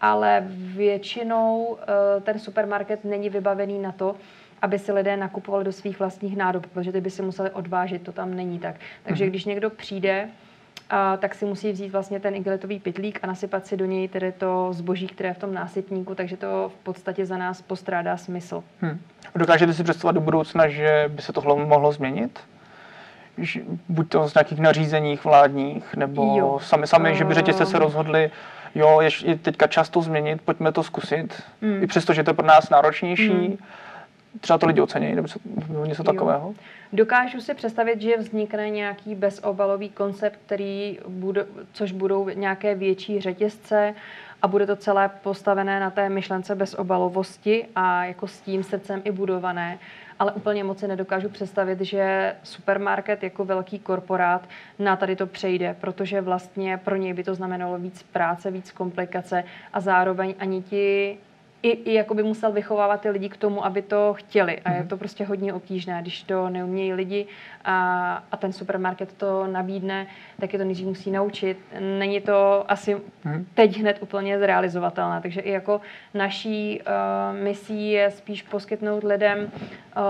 ale 0.00 0.46
většinou 0.50 1.78
eh, 1.80 2.20
ten 2.20 2.38
supermarket 2.38 3.04
není 3.04 3.30
vybavený 3.30 3.78
na 3.78 3.92
to, 3.92 4.16
aby 4.62 4.78
si 4.78 4.92
lidé 4.92 5.16
nakupovali 5.16 5.64
do 5.64 5.72
svých 5.72 5.98
vlastních 5.98 6.36
nádob, 6.36 6.66
protože 6.66 6.92
ty 6.92 7.00
by 7.00 7.10
si 7.10 7.22
museli 7.22 7.50
odvážet, 7.50 8.02
to 8.02 8.12
tam 8.12 8.34
není 8.34 8.58
tak. 8.58 8.76
Takže 9.02 9.26
když 9.26 9.44
někdo 9.44 9.70
přijde, 9.70 10.28
a, 10.90 11.16
tak 11.16 11.34
si 11.34 11.44
musí 11.44 11.72
vzít 11.72 11.88
vlastně 11.88 12.20
ten 12.20 12.34
igelitový 12.34 12.78
pytlík 12.78 13.18
a 13.22 13.26
nasypat 13.26 13.66
si 13.66 13.76
do 13.76 13.84
něj 13.84 14.08
tedy 14.08 14.32
to 14.32 14.68
zboží, 14.72 15.06
které 15.06 15.28
je 15.28 15.34
v 15.34 15.38
tom 15.38 15.54
násypníku, 15.54 16.14
takže 16.14 16.36
to 16.36 16.72
v 16.80 16.84
podstatě 16.84 17.26
za 17.26 17.36
nás 17.36 17.62
postrádá 17.62 18.16
smysl. 18.16 18.64
Hmm. 18.80 19.00
Dokážete 19.34 19.72
si 19.72 19.84
představit 19.84 20.14
do 20.14 20.20
budoucna, 20.20 20.68
že 20.68 21.04
by 21.08 21.22
se 21.22 21.32
tohle 21.32 21.64
mohlo 21.66 21.92
změnit? 21.92 22.40
Buď 23.88 24.08
to 24.08 24.28
z 24.28 24.34
nějakých 24.34 24.58
nařízeních 24.58 25.24
vládních, 25.24 25.94
nebo 25.94 26.36
Jo. 26.38 26.58
sami, 26.62 26.86
sami 26.86 27.16
že 27.16 27.24
by 27.24 27.34
řetězce 27.34 27.66
se 27.66 27.78
rozhodli, 27.78 28.30
jo, 28.74 29.00
je, 29.00 29.10
je 29.24 29.36
teďka 29.36 29.66
čas 29.66 29.88
to 29.88 30.02
změnit, 30.02 30.42
pojďme 30.44 30.72
to 30.72 30.82
zkusit. 30.82 31.42
Hmm. 31.62 31.82
I 31.82 31.86
přesto, 31.86 32.12
že 32.12 32.24
to 32.24 32.30
je 32.30 32.34
pro 32.34 32.46
nás 32.46 32.70
náročnější, 32.70 33.28
Hmm. 33.28 33.56
Třeba 34.40 34.58
to 34.58 34.66
lidi 34.66 34.80
ocení, 34.80 35.14
nebo, 35.14 35.28
něco 35.86 36.02
Jo. 36.02 36.12
takového. 36.12 36.54
Dokážu 36.92 37.40
si 37.40 37.54
představit, 37.54 38.00
že 38.00 38.16
vznikne 38.16 38.70
nějaký 38.70 39.14
bezobalový 39.14 39.88
koncept, 39.88 40.38
který 40.46 40.98
bude, 41.08 41.46
což 41.72 41.92
budou 41.92 42.28
nějaké 42.28 42.74
větší 42.74 43.20
řetězce 43.20 43.94
a 44.42 44.48
bude 44.48 44.66
to 44.66 44.76
celé 44.76 45.10
postavené 45.22 45.80
na 45.80 45.90
té 45.90 46.08
myšlence 46.08 46.54
bezobalovosti 46.54 47.66
a 47.76 48.04
jako 48.04 48.26
s 48.26 48.40
tím 48.40 48.62
srdcem 48.62 49.02
i 49.04 49.10
budované. 49.10 49.78
ale 50.18 50.32
úplně 50.32 50.64
moc 50.64 50.78
si 50.78 50.88
nedokážu 50.88 51.28
představit, 51.28 51.80
že 51.80 52.34
supermarket 52.42 53.22
jako 53.22 53.44
velký 53.44 53.78
korporát 53.78 54.48
na 54.78 54.96
tady 54.96 55.16
to 55.16 55.26
přejde, 55.26 55.76
protože 55.80 56.20
vlastně 56.20 56.76
pro 56.76 56.96
něj 56.96 57.12
by 57.14 57.24
to 57.24 57.34
znamenalo 57.34 57.78
víc 57.78 58.02
práce, 58.02 58.50
víc 58.50 58.70
komplikace 58.70 59.44
a 59.72 59.80
zároveň 59.80 60.34
ani 60.38 60.62
ti 60.62 61.18
i, 61.62 61.70
i 61.70 61.94
jako 61.94 62.14
by 62.14 62.22
musel 62.22 62.52
vychovávat 62.52 63.00
ty 63.00 63.10
lidi 63.10 63.28
k 63.28 63.36
tomu, 63.36 63.64
aby 63.64 63.82
to 63.82 64.14
chtěli. 64.14 64.60
A 64.60 64.70
je 64.70 64.78
mhm. 64.78 64.88
to 64.88 64.96
prostě 64.96 65.24
hodně 65.24 65.52
obtížné, 65.52 65.98
když 66.02 66.22
to 66.22 66.48
neumějí 66.48 66.92
lidi 66.92 67.26
a, 67.64 68.24
a 68.32 68.36
ten 68.36 68.52
supermarket 68.52 69.12
to 69.12 69.46
nabídne, 69.46 70.06
tak 70.40 70.52
je 70.52 70.58
to 70.58 70.64
nejdřív 70.64 70.86
musí 70.86 71.10
naučit. 71.10 71.58
Není 71.98 72.20
to 72.20 72.64
asi 72.68 72.96
hmm. 73.24 73.46
teď 73.54 73.78
hned 73.78 73.98
úplně 74.00 74.38
zrealizovatelné. 74.38 75.20
Takže 75.20 75.40
i 75.40 75.50
jako 75.50 75.80
naší 76.14 76.80
uh, 76.80 77.42
misí 77.42 77.90
je 77.90 78.10
spíš 78.10 78.42
poskytnout 78.42 79.04
lidem 79.04 79.38
uh, 79.38 80.04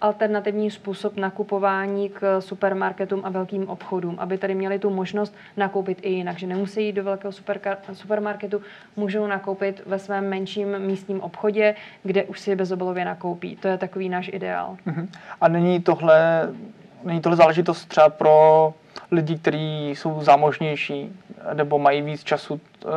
alternativní 0.00 0.70
způsob 0.70 1.16
nakupování 1.16 2.08
k 2.08 2.40
supermarketům 2.40 3.20
a 3.24 3.30
velkým 3.30 3.68
obchodům, 3.68 4.16
aby 4.18 4.38
tady 4.38 4.54
měli 4.54 4.78
tu 4.78 4.90
možnost 4.90 5.34
nakoupit 5.56 5.98
i 6.02 6.10
jinak, 6.10 6.38
že 6.38 6.46
nemusí 6.46 6.86
jít 6.86 6.92
do 6.92 7.04
velkého 7.04 7.32
supermarketu, 7.92 8.62
můžou 8.96 9.26
nakoupit 9.26 9.82
ve 9.86 9.98
svém 9.98 10.28
menším 10.28 10.78
místním 10.78 11.20
obchodě, 11.20 11.74
kde 12.02 12.24
už 12.24 12.40
si 12.40 12.56
bezobalově 12.56 13.04
nakoupí. 13.04 13.56
To 13.56 13.68
je 13.68 13.78
takový 13.78 14.08
náš 14.08 14.30
ideál. 14.32 14.76
Uh-huh. 14.86 15.08
A 15.40 15.48
není 15.48 15.80
tohle, 15.82 16.48
není 17.04 17.20
tohle 17.20 17.36
záležitost 17.36 17.84
třeba 17.84 18.08
pro 18.08 18.74
lidi, 19.10 19.38
kteří 19.38 19.90
jsou 19.90 20.20
zámožnější 20.20 21.20
nebo 21.54 21.78
mají 21.78 22.02
víc 22.02 22.24
času 22.24 22.54
uh, 22.54 22.90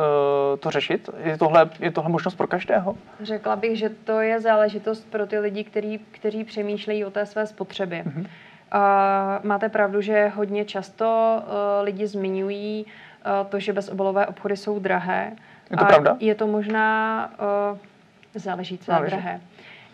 to 0.60 0.70
řešit? 0.70 1.10
Je 1.24 1.38
tohle, 1.38 1.70
je 1.80 1.90
tohle 1.90 2.10
možnost 2.10 2.34
pro 2.34 2.46
každého? 2.46 2.96
Řekla 3.22 3.56
bych, 3.56 3.78
že 3.78 3.88
to 3.88 4.20
je 4.20 4.40
záležitost 4.40 5.10
pro 5.10 5.26
ty 5.26 5.38
lidi, 5.38 5.64
který, 5.64 5.98
kteří 6.10 6.44
přemýšlejí 6.44 7.04
o 7.04 7.10
té 7.10 7.26
své 7.26 7.46
spotřebě. 7.46 8.02
Uh-huh. 8.02 8.20
Uh, 8.20 8.26
máte 9.42 9.68
pravdu, 9.68 10.00
že 10.00 10.28
hodně 10.28 10.64
často 10.64 11.38
uh, 11.42 11.84
lidi 11.84 12.06
zmiňují 12.06 12.84
uh, 12.86 13.48
to, 13.48 13.58
že 13.58 13.72
bezobalové 13.72 14.26
obchody 14.26 14.56
jsou 14.56 14.78
drahé. 14.78 15.32
Je 15.70 15.76
to 15.76 15.84
a 15.84 15.86
pravda? 15.86 16.16
Je 16.20 16.34
to 16.34 16.46
možná, 16.46 17.30
záleží, 18.34 18.78
co 18.78 18.92
je 18.92 18.98
drahé. 19.06 19.40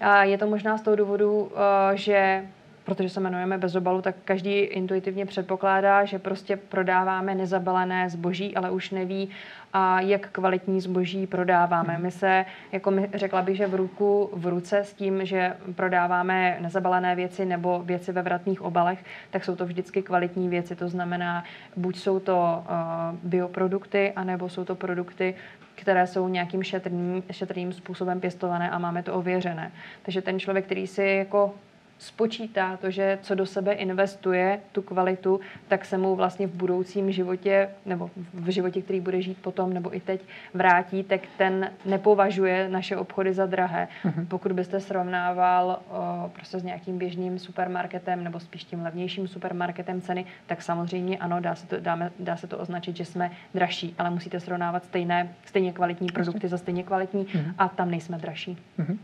A 0.01 0.25
je 0.25 0.38
to 0.38 0.47
možná 0.47 0.79
z 0.79 0.83
toho 0.83 0.97
důvodu, 0.97 1.53
že 1.95 2.42
protože 2.87 3.09
se 3.09 3.20
jmenujeme 3.20 3.59
bez 3.59 3.75
obalu, 3.75 4.03
tak 4.03 4.14
každý 4.25 4.53
intuitivně 4.53 5.27
předpokládá, 5.27 6.05
že 6.05 6.18
prostě 6.18 6.57
prodáváme 6.57 7.35
nezabalené 7.35 8.11
zboží, 8.11 8.57
ale 8.57 8.70
už 8.70 8.90
neví, 8.90 9.31
a 9.72 10.01
jak 10.01 10.29
kvalitní 10.29 10.81
zboží 10.81 11.27
prodáváme. 11.27 11.94
Hmm. 11.94 12.03
My 12.03 12.11
se, 12.11 12.44
jako 12.72 12.90
my, 12.90 13.11
řekla 13.14 13.42
bych, 13.42 13.57
že 13.57 13.66
v 13.66 13.75
ruku 13.75 14.31
v 14.33 14.46
ruce 14.46 14.79
s 14.79 14.92
tím, 14.92 15.27
že 15.27 15.57
prodáváme 15.75 16.57
nezabalené 16.61 17.14
věci 17.14 17.44
nebo 17.44 17.83
věci 17.85 18.12
ve 18.12 18.22
vratných 18.22 18.62
obalech, 18.62 19.05
tak 19.31 19.44
jsou 19.44 19.57
to 19.57 19.66
vždycky 19.66 20.03
kvalitní 20.03 20.49
věci. 20.49 20.77
To 20.77 20.88
znamená, 20.88 21.44
buď 21.77 21.96
jsou 21.96 22.20
to 22.20 22.64
uh, 22.64 23.31
bioprodukty, 23.31 24.12
anebo 24.16 24.49
jsou 24.49 24.64
to 24.64 24.75
produkty, 24.75 25.35
které 25.75 26.07
jsou 26.07 26.29
nějakým 26.29 26.62
šetrným, 26.62 27.22
šetrným 27.31 27.72
způsobem 27.72 28.20
pěstované 28.20 28.70
a 28.70 28.79
máme 28.79 29.03
to 29.03 29.14
ověřené. 29.14 29.72
Takže 30.03 30.22
ten 30.22 30.40
člověk, 30.40 30.64
který 30.64 30.87
si 30.87 31.03
jako 31.03 31.55
spočítá 31.99 32.77
to, 32.77 32.91
že 32.91 33.19
co 33.23 33.35
do 33.35 33.47
sebe 33.47 33.73
investuje, 33.73 34.61
tu 34.73 34.83
kvalitu, 34.83 35.41
tak 35.69 35.85
se 35.85 35.99
mu 35.99 36.17
vlastně 36.17 36.47
v 36.47 36.55
budoucím 36.55 37.13
životě, 37.13 37.69
nebo 37.87 38.11
v 38.35 38.49
životě, 38.49 38.83
který 38.83 39.01
bude 39.01 39.23
žít 39.23 39.39
potom, 39.39 39.73
nebo 39.73 39.97
i 39.97 40.01
teď 40.01 40.21
vrátí, 40.55 41.03
tak 41.03 41.21
ten 41.37 41.71
nepovažuje 41.85 42.69
naše 42.69 42.97
obchody 42.97 43.35
za 43.35 43.47
drahé. 43.47 43.89
Mm-hmm. 44.05 44.27
Pokud 44.27 44.53
byste 44.53 44.81
srovnával 44.81 45.81
o, 45.89 46.31
prostě 46.35 46.59
s 46.59 46.63
nějakým 46.63 46.99
běžným 46.99 47.39
supermarketem, 47.39 48.25
nebo 48.25 48.41
spíš 48.41 48.65
tím 48.65 48.83
levnějším 48.83 49.29
supermarketem 49.29 50.01
ceny, 50.01 50.25
tak 50.47 50.63
samozřejmě 50.63 51.19
ano, 51.19 51.41
dá 51.41 51.55
se 51.55 51.67
to, 51.67 51.81
dáme, 51.81 52.11
dá 52.19 52.37
se 52.37 52.47
to 52.47 52.59
označit, 52.59 52.97
že 52.97 53.05
jsme 53.05 53.31
dražší, 53.55 53.95
ale 53.99 54.11
musíte 54.11 54.41
srovnávat 54.41 54.85
stejné, 54.85 55.29
stejně 55.45 55.73
kvalitní 55.73 56.09
produkty 56.09 56.49
za 56.49 56.59
stejně 56.59 56.83
kvalitní 56.83 57.25
mm-hmm. 57.25 57.55
a 57.59 57.69
tam 57.69 57.91
nejsme 57.91 58.19
dražší. 58.19 58.59
Mm-hmm. 58.79 58.99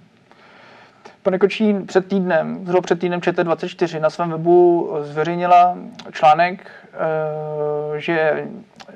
Pane 1.22 1.38
před 1.86 2.06
týdnem, 2.08 2.60
zhruba 2.64 2.80
před 2.80 3.00
týdnem 3.00 3.20
ČT24 3.20 4.00
na 4.00 4.10
svém 4.10 4.30
webu 4.30 4.90
zveřejnila 5.00 5.76
článek, 6.12 6.70
eh, 6.94 8.00
že 8.00 8.46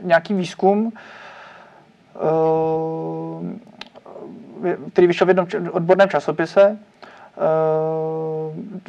nějaký 0.03 0.35
výzkum, 0.35 0.93
eh, 2.15 2.21
který 4.93 5.07
vyšel 5.07 5.27
v 5.27 5.31
jednom 5.31 5.47
odborném 5.71 6.09
časopise, 6.09 6.79
eh, 6.79 7.39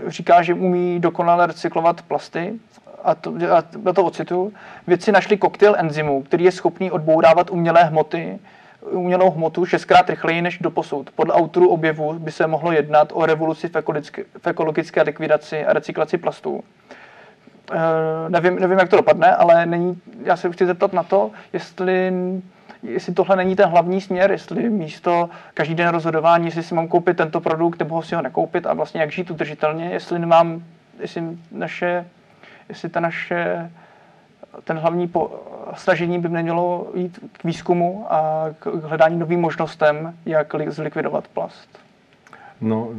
říká, 0.10 0.41
že 0.41 0.54
umí 0.54 1.00
dokonale 1.00 1.47
recyklovat 1.47 2.02
plasty 2.02 2.60
a 3.04 3.15
to, 3.15 3.34
a 3.86 3.93
to 3.93 4.04
ocitu. 4.04 4.54
Vědci 4.88 5.12
našli 5.12 5.38
koktejl 5.38 5.76
enzymu, 5.78 6.23
který 6.23 6.43
je 6.43 6.52
schopný 6.52 6.91
odbourávat 6.91 7.52
umělé 7.52 7.84
hmoty, 7.84 8.39
umělou 8.91 9.32
hmotu 9.32 9.65
šestkrát 9.65 10.10
rychleji 10.10 10.41
než 10.41 10.58
do 10.58 10.71
posud. 10.71 11.10
Podle 11.15 11.34
autorů 11.34 11.69
objevu 11.69 12.13
by 12.13 12.32
se 12.32 12.47
mohlo 12.47 12.71
jednat 12.71 13.12
o 13.13 13.26
revoluci 13.26 13.67
v 13.67 13.76
ekologické, 13.76 14.23
v 14.41 14.47
ekologické 14.47 15.02
likvidaci 15.02 15.65
a 15.65 15.73
recyklaci 15.73 16.17
plastů. 16.17 16.63
E, 17.71 18.30
nevím, 18.30 18.60
nevím, 18.60 18.80
jak 18.80 18.89
to 18.89 18.95
dopadne, 18.95 19.36
ale 19.36 19.65
není, 19.65 20.02
já 20.23 20.36
se 20.36 20.52
chci 20.52 20.65
zeptat 20.65 20.93
na 20.93 21.04
to, 21.04 21.32
jestli, 21.54 22.13
jestli 22.84 23.13
tohle 23.13 23.36
není 23.36 23.56
ten 23.56 23.69
hlavní 23.69 24.02
směr, 24.02 24.32
jestli 24.32 24.69
místo 24.69 25.30
každý 25.54 25.76
den 25.76 25.89
rozhodování, 25.89 26.45
jestli 26.45 26.63
si 26.63 26.76
mám 26.76 26.88
koupit 26.88 27.17
tento 27.17 27.41
produkt 27.41 27.80
nebo 27.80 28.02
si 28.02 28.15
ho 28.15 28.21
nekoupit 28.21 28.65
a 28.65 28.73
vlastně 28.73 29.02
jak 29.02 29.12
žít 29.12 29.32
udržitelně, 29.32 29.89
jestli 29.89 30.19
nemám, 30.19 30.63
jestli 31.00 31.23
naše, 31.52 32.06
jestli 32.69 32.89
ta 32.89 33.00
naše 33.00 33.71
ten 34.63 34.77
hlavní 34.77 35.07
po, 35.07 35.31
snažení 35.75 36.19
by 36.19 36.29
mělo 36.29 36.88
jít 36.93 37.19
k 37.31 37.43
výzkumu 37.43 38.05
a 38.10 38.45
k 38.60 38.65
hledání 38.65 39.19
novým 39.19 39.41
možnostem, 39.41 40.13
jak 40.25 40.55
zlikvidovat 40.67 41.27
plast. 41.27 41.69
No, 42.62 42.89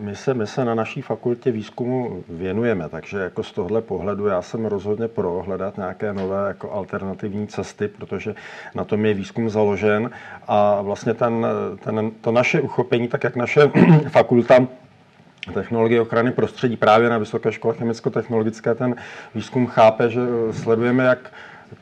my 0.00 0.16
se, 0.16 0.34
my 0.34 0.46
se 0.46 0.64
na 0.64 0.74
naší 0.74 1.02
fakultě 1.02 1.50
výzkumu 1.50 2.24
věnujeme, 2.28 2.88
takže 2.88 3.18
jako 3.18 3.42
z 3.42 3.52
tohle 3.52 3.80
pohledu 3.80 4.26
já 4.26 4.42
jsem 4.42 4.66
rozhodně 4.66 5.08
pro 5.08 5.42
hledat 5.46 5.76
nějaké 5.76 6.12
nové 6.12 6.48
jako 6.48 6.72
alternativní 6.72 7.46
cesty, 7.46 7.88
protože 7.88 8.34
na 8.74 8.84
tom 8.84 9.06
je 9.06 9.14
výzkum 9.14 9.50
založen 9.50 10.10
a 10.48 10.82
vlastně 10.82 11.14
ten, 11.14 11.46
ten, 11.84 12.10
to 12.20 12.32
naše 12.32 12.60
uchopení, 12.60 13.08
tak 13.08 13.24
jak 13.24 13.36
naše 13.36 13.60
fakulta 14.08 14.66
technologie 15.52 16.00
ochrany 16.00 16.32
prostředí 16.32 16.76
právě 16.76 17.08
na 17.08 17.18
Vysoké 17.18 17.52
škole 17.52 17.74
chemicko-technologické 17.74 18.74
ten 18.74 18.94
výzkum 19.34 19.66
chápe, 19.66 20.10
že 20.10 20.20
sledujeme 20.50 21.04
jak 21.04 21.32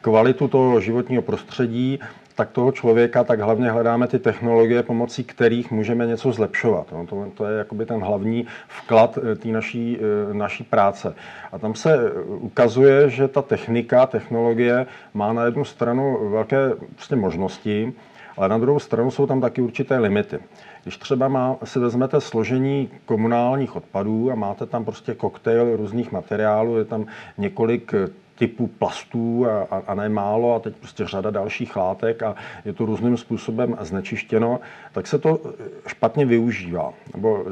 kvalitu 0.00 0.48
toho 0.48 0.80
životního 0.80 1.22
prostředí, 1.22 2.00
tak 2.34 2.50
toho 2.50 2.72
člověka, 2.72 3.24
tak 3.24 3.40
hlavně 3.40 3.70
hledáme 3.70 4.06
ty 4.08 4.18
technologie, 4.18 4.82
pomocí 4.82 5.24
kterých 5.24 5.70
můžeme 5.70 6.06
něco 6.06 6.32
zlepšovat. 6.32 6.92
No, 6.92 7.06
to, 7.06 7.26
to 7.34 7.46
je 7.46 7.58
jakoby 7.58 7.86
ten 7.86 8.00
hlavní 8.00 8.46
vklad 8.68 9.18
eh, 9.18 9.36
té 9.36 9.48
naší, 9.48 9.98
eh, 10.00 10.34
naší 10.34 10.64
práce. 10.64 11.14
A 11.52 11.58
tam 11.58 11.74
se 11.74 11.94
eh, 11.94 12.20
ukazuje, 12.24 13.10
že 13.10 13.28
ta 13.28 13.42
technika, 13.42 14.06
technologie 14.06 14.86
má 15.14 15.32
na 15.32 15.44
jednu 15.44 15.64
stranu 15.64 16.30
velké 16.30 16.70
prostě 16.94 17.16
možnosti, 17.16 17.92
ale 18.36 18.48
na 18.48 18.58
druhou 18.58 18.78
stranu 18.78 19.10
jsou 19.10 19.26
tam 19.26 19.40
taky 19.40 19.62
určité 19.62 19.98
limity. 19.98 20.38
Když 20.82 20.96
třeba 20.96 21.28
má, 21.28 21.56
si 21.64 21.78
vezmete 21.78 22.20
složení 22.20 22.90
komunálních 23.06 23.76
odpadů 23.76 24.32
a 24.32 24.34
máte 24.34 24.66
tam 24.66 24.84
prostě 24.84 25.14
koktejl 25.14 25.76
různých 25.76 26.12
materiálů, 26.12 26.78
je 26.78 26.84
tam 26.84 27.06
několik 27.38 27.94
typů 28.42 28.66
plastů 28.66 29.46
a, 29.46 29.66
a, 29.70 29.82
a 29.86 29.94
ne 29.94 30.08
málo 30.08 30.54
a 30.54 30.58
teď 30.58 30.76
prostě 30.76 31.06
řada 31.06 31.30
dalších 31.30 31.76
látek 31.76 32.22
a 32.22 32.34
je 32.64 32.72
to 32.72 32.86
různým 32.86 33.16
způsobem 33.16 33.76
znečištěno, 33.80 34.60
tak 34.92 35.06
se 35.06 35.18
to 35.18 35.40
špatně 35.86 36.26
využívá 36.26 36.92
nebo 37.14 37.44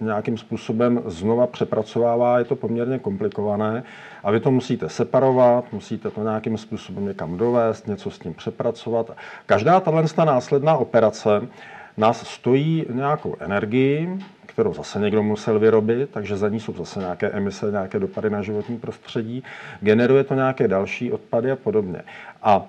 nějakým 0.00 0.38
způsobem 0.38 1.02
znova 1.06 1.46
přepracovává, 1.46 2.38
je 2.38 2.44
to 2.44 2.56
poměrně 2.56 2.98
komplikované 2.98 3.84
a 4.24 4.30
vy 4.30 4.40
to 4.40 4.50
musíte 4.50 4.88
separovat, 4.88 5.72
musíte 5.72 6.10
to 6.10 6.22
nějakým 6.22 6.58
způsobem 6.58 7.06
někam 7.06 7.36
dovést, 7.36 7.86
něco 7.86 8.10
s 8.10 8.18
tím 8.18 8.34
přepracovat. 8.34 9.10
Každá 9.46 9.80
tato 9.80 10.24
následná 10.24 10.76
operace 10.76 11.48
nás 11.96 12.28
stojí 12.28 12.86
nějakou 12.90 13.36
energii, 13.40 14.18
kterou 14.46 14.74
zase 14.74 15.00
někdo 15.00 15.22
musel 15.22 15.58
vyrobit, 15.58 16.10
takže 16.10 16.36
za 16.36 16.48
ní 16.48 16.60
jsou 16.60 16.72
zase 16.72 17.00
nějaké 17.00 17.30
emise, 17.30 17.70
nějaké 17.70 17.98
dopady 17.98 18.30
na 18.30 18.42
životní 18.42 18.78
prostředí, 18.78 19.42
generuje 19.80 20.24
to 20.24 20.34
nějaké 20.34 20.68
další 20.68 21.12
odpady 21.12 21.50
a 21.50 21.56
podobně. 21.56 22.02
A 22.42 22.66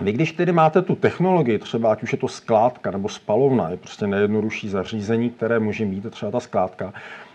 vy, 0.00 0.12
když 0.12 0.32
tedy 0.32 0.52
máte 0.52 0.82
tu 0.82 0.94
technologii, 0.94 1.58
třeba 1.58 1.92
ať 1.92 2.02
už 2.02 2.12
je 2.12 2.18
to 2.18 2.28
skládka 2.28 2.90
nebo 2.90 3.08
spalovna, 3.08 3.70
je 3.70 3.76
prostě 3.76 4.06
nejjednodušší 4.06 4.68
zařízení, 4.68 5.30
které 5.30 5.58
může 5.58 5.84
mít 5.84 6.10
třeba 6.10 6.32
ta 6.32 6.40
skládka, 6.40 6.92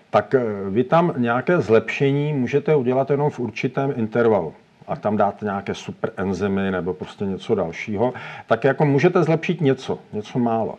tak 0.10 0.36
eh, 0.36 0.44
vy 0.70 0.84
tam 0.84 1.14
nějaké 1.18 1.62
zlepšení 1.62 2.34
můžete 2.34 2.76
udělat 2.76 3.10
jenom 3.10 3.30
v 3.30 3.40
určitém 3.40 3.94
intervalu 3.96 4.54
a 4.90 4.96
tam 4.96 5.18
dáte 5.18 5.46
nějaké 5.46 5.74
super 5.74 6.12
enzymy 6.18 6.72
nebo 6.72 6.94
prostě 6.94 7.26
něco 7.26 7.56
dalšího, 7.56 8.14
tak 8.48 8.64
jako 8.64 8.86
můžete 8.86 9.24
zlepšit 9.24 9.62
něco, 9.62 10.00
něco 10.14 10.40
málo. 10.40 10.76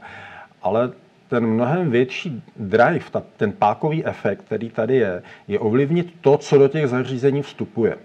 Ale 0.62 0.90
ten 1.28 1.46
mnohem 1.46 1.90
větší 1.90 2.42
drive, 2.56 3.04
ta, 3.10 3.22
ten 3.36 3.52
pákový 3.52 4.06
efekt, 4.06 4.42
který 4.42 4.70
tady 4.70 4.96
je, 4.96 5.22
je 5.48 5.58
ovlivnit 5.58 6.14
to, 6.20 6.38
co 6.38 6.58
do 6.58 6.68
těch 6.68 6.86
zařízení 6.86 7.42
vstupuje. 7.42 7.96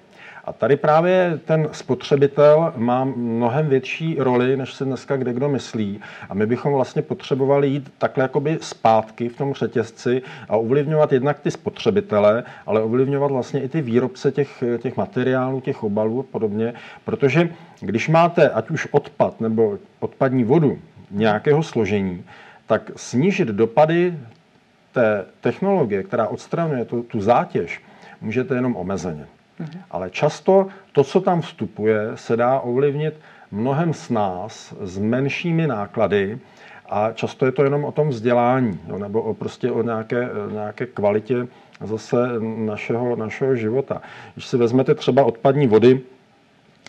A 0.46 0.54
tady 0.54 0.76
právě 0.76 1.40
ten 1.46 1.70
spotřebitel 1.72 2.74
má 2.78 3.04
mnohem 3.04 3.70
větší 3.70 4.16
roli, 4.20 4.58
než 4.58 4.74
se 4.74 4.86
dneska 4.86 5.18
kde 5.18 5.34
kdo 5.34 5.50
myslí. 5.50 6.00
A 6.30 6.34
my 6.34 6.46
bychom 6.46 6.74
vlastně 6.74 7.02
potřebovali 7.02 7.68
jít 7.68 7.92
takhle 7.98 8.24
jakoby 8.24 8.58
zpátky 8.62 9.30
v 9.30 9.38
tom 9.38 9.54
řetězci 9.54 10.22
a 10.50 10.58
ovlivňovat 10.58 11.14
jednak 11.14 11.40
ty 11.40 11.52
spotřebitele, 11.52 12.44
ale 12.66 12.82
ovlivňovat 12.82 13.32
vlastně 13.32 13.62
i 13.62 13.70
ty 13.70 13.82
výrobce 13.82 14.32
těch, 14.32 14.64
těch 14.80 14.98
materiálů, 14.98 15.62
těch 15.62 15.84
obalů 15.84 16.20
a 16.20 16.32
podobně. 16.32 16.74
Protože 17.06 17.50
když 17.80 18.10
máte 18.10 18.50
ať 18.50 18.70
už 18.70 18.88
odpad 18.92 19.42
nebo 19.42 19.78
odpadní 20.00 20.44
vodu 20.44 20.80
nějakého 21.12 21.64
složení, 21.64 22.24
tak 22.68 22.92
snížit 22.96 23.48
dopady 23.48 24.18
té 24.92 25.26
technologie, 25.42 26.04
která 26.04 26.28
odstraňuje 26.28 26.86
tu, 26.86 27.04
tu 27.04 27.22
zátěž, 27.22 27.82
můžete 28.22 28.56
jenom 28.56 28.76
omezeně. 28.76 29.28
Ale 29.92 30.10
často 30.10 30.68
to, 30.92 31.04
co 31.04 31.22
tam 31.22 31.42
vstupuje, 31.42 32.12
se 32.16 32.38
dá 32.38 32.60
ovlivnit 32.60 33.14
mnohem 33.52 33.94
s 33.94 34.10
nás, 34.10 34.74
s 34.82 34.98
menšími 34.98 35.68
náklady 35.68 36.40
a 36.90 37.12
často 37.12 37.46
je 37.46 37.52
to 37.52 37.64
jenom 37.64 37.86
o 37.86 37.92
tom 37.92 38.10
vzdělání, 38.10 38.80
jo, 38.88 38.98
nebo 38.98 39.22
o, 39.22 39.34
prostě 39.34 39.72
o 39.72 39.84
nějaké, 39.84 40.30
nějaké 40.52 40.86
kvalitě 40.86 41.48
zase 41.84 42.18
našeho, 42.40 43.16
našeho 43.16 43.56
života. 43.56 44.02
Když 44.34 44.48
si 44.48 44.58
vezmete 44.58 44.96
třeba 44.96 45.24
odpadní 45.24 45.68
vody, 45.68 46.02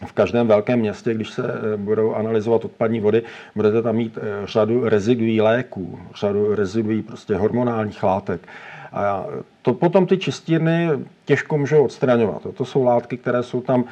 v 0.06 0.12
každém 0.12 0.46
velkém 0.46 0.78
městě, 0.78 1.14
když 1.14 1.30
se 1.30 1.42
eh, 1.44 1.76
budou 1.76 2.14
analyzovat 2.14 2.64
odpadní 2.64 3.00
vody, 3.00 3.22
budete 3.54 3.82
tam 3.82 3.96
mít 3.96 4.18
eh, 4.18 4.46
řadu 4.46 4.88
reziduí 4.88 5.40
léků, 5.40 6.00
řadu 6.14 6.54
reziduí 6.54 7.02
prostě 7.02 7.34
hormonálních 7.34 8.02
látek. 8.02 8.48
A 8.92 9.26
to 9.62 9.74
potom 9.74 10.06
ty 10.06 10.18
čistírny 10.18 10.88
těžko 11.24 11.58
můžou 11.58 11.84
odstraňovat. 11.84 12.46
To 12.54 12.64
jsou 12.64 12.84
látky, 12.84 13.16
které 13.16 13.42
jsou 13.42 13.60
tam 13.60 13.84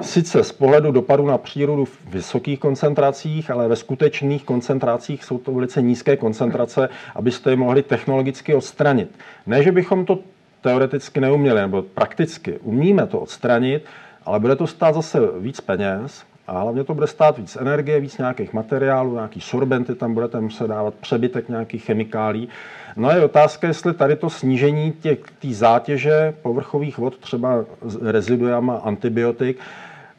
sice 0.00 0.44
z 0.44 0.52
pohledu 0.52 0.92
dopadu 0.92 1.26
na 1.26 1.38
přírodu 1.38 1.84
v 1.84 1.98
vysokých 2.06 2.58
koncentracích, 2.60 3.50
ale 3.50 3.68
ve 3.68 3.76
skutečných 3.76 4.44
koncentracích 4.44 5.24
jsou 5.24 5.38
to 5.38 5.52
velice 5.52 5.82
nízké 5.82 6.16
koncentrace, 6.16 6.88
abyste 7.14 7.50
je 7.50 7.56
mohli 7.56 7.82
technologicky 7.82 8.54
odstranit. 8.54 9.10
Ne, 9.46 9.62
že 9.62 9.72
bychom 9.72 10.04
to 10.04 10.18
teoreticky 10.60 11.20
neuměli, 11.20 11.60
nebo 11.60 11.82
prakticky 11.82 12.58
umíme 12.58 13.06
to 13.06 13.20
odstranit, 13.20 13.84
ale 14.26 14.40
bude 14.40 14.56
to 14.56 14.66
stát 14.66 14.94
zase 14.94 15.18
víc 15.38 15.60
peněz 15.60 16.24
a 16.46 16.60
hlavně 16.60 16.84
to 16.84 16.94
bude 16.94 17.06
stát 17.06 17.38
víc 17.38 17.56
energie, 17.56 18.00
víc 18.00 18.18
nějakých 18.18 18.52
materiálů, 18.52 19.14
nějaký 19.14 19.40
sorbenty, 19.40 19.94
tam 19.94 20.14
budete 20.14 20.40
muset 20.40 20.68
dávat 20.68 20.94
přebytek 20.94 21.48
nějakých 21.48 21.84
chemikálí. 21.84 22.48
No 22.96 23.08
a 23.08 23.14
je 23.14 23.24
otázka, 23.24 23.66
jestli 23.66 23.94
tady 23.94 24.16
to 24.16 24.30
snížení 24.30 24.92
té 25.38 25.48
zátěže 25.48 26.34
povrchových 26.42 26.98
vod, 26.98 27.18
třeba 27.18 27.64
reziduama 28.00 28.76
antibiotik, 28.76 29.58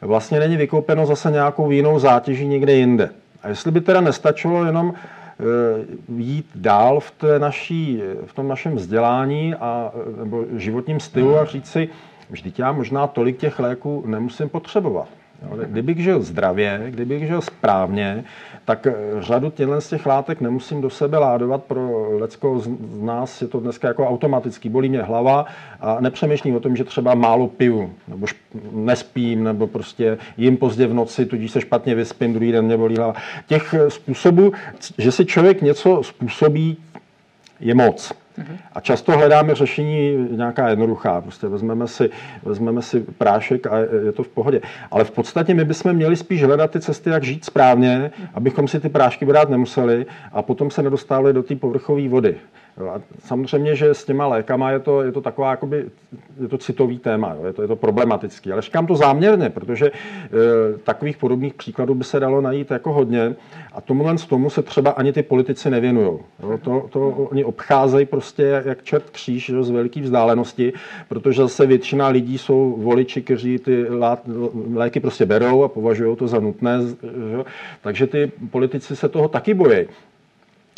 vlastně 0.00 0.40
není 0.40 0.56
vykoupeno 0.56 1.06
zase 1.06 1.30
nějakou 1.30 1.70
jinou 1.70 1.98
zátěží 1.98 2.46
někde 2.46 2.72
jinde. 2.72 3.10
A 3.42 3.48
jestli 3.48 3.70
by 3.70 3.80
teda 3.80 4.00
nestačilo 4.00 4.64
jenom 4.64 4.94
e, 4.94 6.22
jít 6.22 6.46
dál 6.54 7.00
v, 7.00 7.10
té 7.10 7.38
naší, 7.38 8.02
v 8.26 8.34
tom 8.34 8.48
našem 8.48 8.76
vzdělání 8.76 9.54
a, 9.54 9.92
nebo 10.18 10.44
životním 10.56 11.00
stylu 11.00 11.38
a 11.38 11.44
říct 11.44 11.70
si, 11.70 11.88
vždyť 12.30 12.58
já 12.58 12.72
možná 12.72 13.06
tolik 13.06 13.36
těch 13.38 13.58
léků 13.58 14.04
nemusím 14.06 14.48
potřebovat. 14.48 15.08
Kdybych 15.66 16.02
žil 16.02 16.22
zdravě, 16.22 16.82
kdybych 16.88 17.26
žil 17.26 17.40
správně, 17.40 18.24
tak 18.64 18.86
eh, 18.86 18.94
řadu 19.20 19.50
těchto 19.50 19.80
z 19.80 19.88
těch 19.88 20.06
látek 20.06 20.40
nemusím 20.40 20.80
do 20.80 20.90
sebe 20.90 21.18
ládovat. 21.18 21.64
Pro 21.64 22.10
lecko 22.18 22.58
z 22.58 22.68
nás 23.00 23.42
je 23.42 23.48
to 23.48 23.60
dneska 23.60 23.88
jako 23.88 24.08
automatický. 24.08 24.68
Bolí 24.68 24.88
mě 24.88 25.02
hlava 25.02 25.46
a 25.80 26.00
nepřemýšlím 26.00 26.56
o 26.56 26.60
tom, 26.60 26.76
že 26.76 26.84
třeba 26.84 27.14
málo 27.14 27.48
piju, 27.48 27.92
nebo 28.08 28.26
nespím, 28.72 29.44
nebo 29.44 29.66
prostě 29.66 30.18
jim 30.36 30.56
pozdě 30.56 30.86
v 30.86 30.94
noci, 30.94 31.26
tudíž 31.26 31.50
se 31.50 31.60
špatně 31.60 31.94
vyspím, 31.94 32.32
druhý 32.32 32.52
den 32.52 32.64
mě 32.64 32.76
bolí 32.76 32.96
hlava. 32.96 33.14
Těch 33.46 33.74
eh, 33.74 33.90
způsobů, 33.90 34.52
že 34.98 35.12
si 35.12 35.24
člověk 35.24 35.62
něco 35.62 36.02
způsobí, 36.02 36.76
je 37.60 37.74
moc. 37.74 38.23
A 38.72 38.80
často 38.80 39.12
hledáme 39.12 39.54
řešení 39.54 40.28
nějaká 40.30 40.68
jednoduchá. 40.68 41.20
Prostě 41.20 41.48
vezmeme 41.48 41.88
si, 41.88 42.10
vezmeme 42.42 42.82
si 42.82 43.00
prášek 43.00 43.66
a 43.66 43.78
je 43.78 44.12
to 44.12 44.22
v 44.22 44.28
pohodě. 44.28 44.60
Ale 44.90 45.04
v 45.04 45.10
podstatě 45.10 45.54
my 45.54 45.64
bychom 45.64 45.92
měli 45.92 46.16
spíš 46.16 46.44
hledat 46.44 46.70
ty 46.70 46.80
cesty, 46.80 47.10
jak 47.10 47.24
žít 47.24 47.44
správně, 47.44 48.10
abychom 48.34 48.68
si 48.68 48.80
ty 48.80 48.88
prášky 48.88 49.24
brát 49.24 49.48
nemuseli 49.48 50.06
a 50.32 50.42
potom 50.42 50.70
se 50.70 50.82
nedostávali 50.82 51.32
do 51.32 51.42
té 51.42 51.56
povrchové 51.56 52.08
vody. 52.08 52.36
A 52.78 53.00
samozřejmě, 53.18 53.76
že 53.76 53.94
s 53.94 54.04
těma 54.04 54.26
lékama 54.26 54.70
je 54.70 54.78
to, 54.78 55.02
je 55.02 55.12
to 55.12 55.20
taková, 55.20 55.50
jakoby, 55.50 55.84
je 56.40 56.48
to 56.48 56.58
citový 56.58 56.98
téma, 56.98 57.34
jo, 57.34 57.46
je, 57.46 57.52
to, 57.52 57.62
je 57.62 57.68
to 57.68 57.76
problematický. 57.76 58.52
Ale 58.52 58.62
říkám 58.62 58.86
to 58.86 58.96
záměrně, 58.96 59.50
protože 59.50 59.86
e, 59.86 59.92
takových 60.78 61.16
podobných 61.16 61.54
příkladů 61.54 61.94
by 61.94 62.04
se 62.04 62.20
dalo 62.20 62.40
najít 62.40 62.70
jako 62.70 62.92
hodně 62.92 63.34
a 63.72 63.80
tomuhle 63.80 64.18
z 64.18 64.26
tomu 64.26 64.50
se 64.50 64.62
třeba 64.62 64.90
ani 64.90 65.12
ty 65.12 65.22
politici 65.22 65.70
nevěnují. 65.70 66.18
To, 66.62 66.88
to 66.90 67.08
oni 67.08 67.44
obcházejí 67.44 68.06
prostě 68.06 68.62
jak 68.64 68.82
čert 68.82 69.10
kříž 69.10 69.48
jo, 69.48 69.64
z 69.64 69.70
velké 69.70 70.00
vzdálenosti, 70.00 70.72
protože 71.08 71.42
zase 71.42 71.66
většina 71.66 72.08
lidí 72.08 72.38
jsou 72.38 72.76
voliči, 72.78 73.22
kteří 73.22 73.58
ty 73.58 73.86
léky 74.74 75.00
prostě 75.00 75.26
berou 75.26 75.62
a 75.62 75.68
považují 75.68 76.16
to 76.16 76.28
za 76.28 76.40
nutné. 76.40 76.78
Že? 77.02 77.44
Takže 77.82 78.06
ty 78.06 78.32
politici 78.50 78.96
se 78.96 79.08
toho 79.08 79.28
taky 79.28 79.54
bojí 79.54 79.86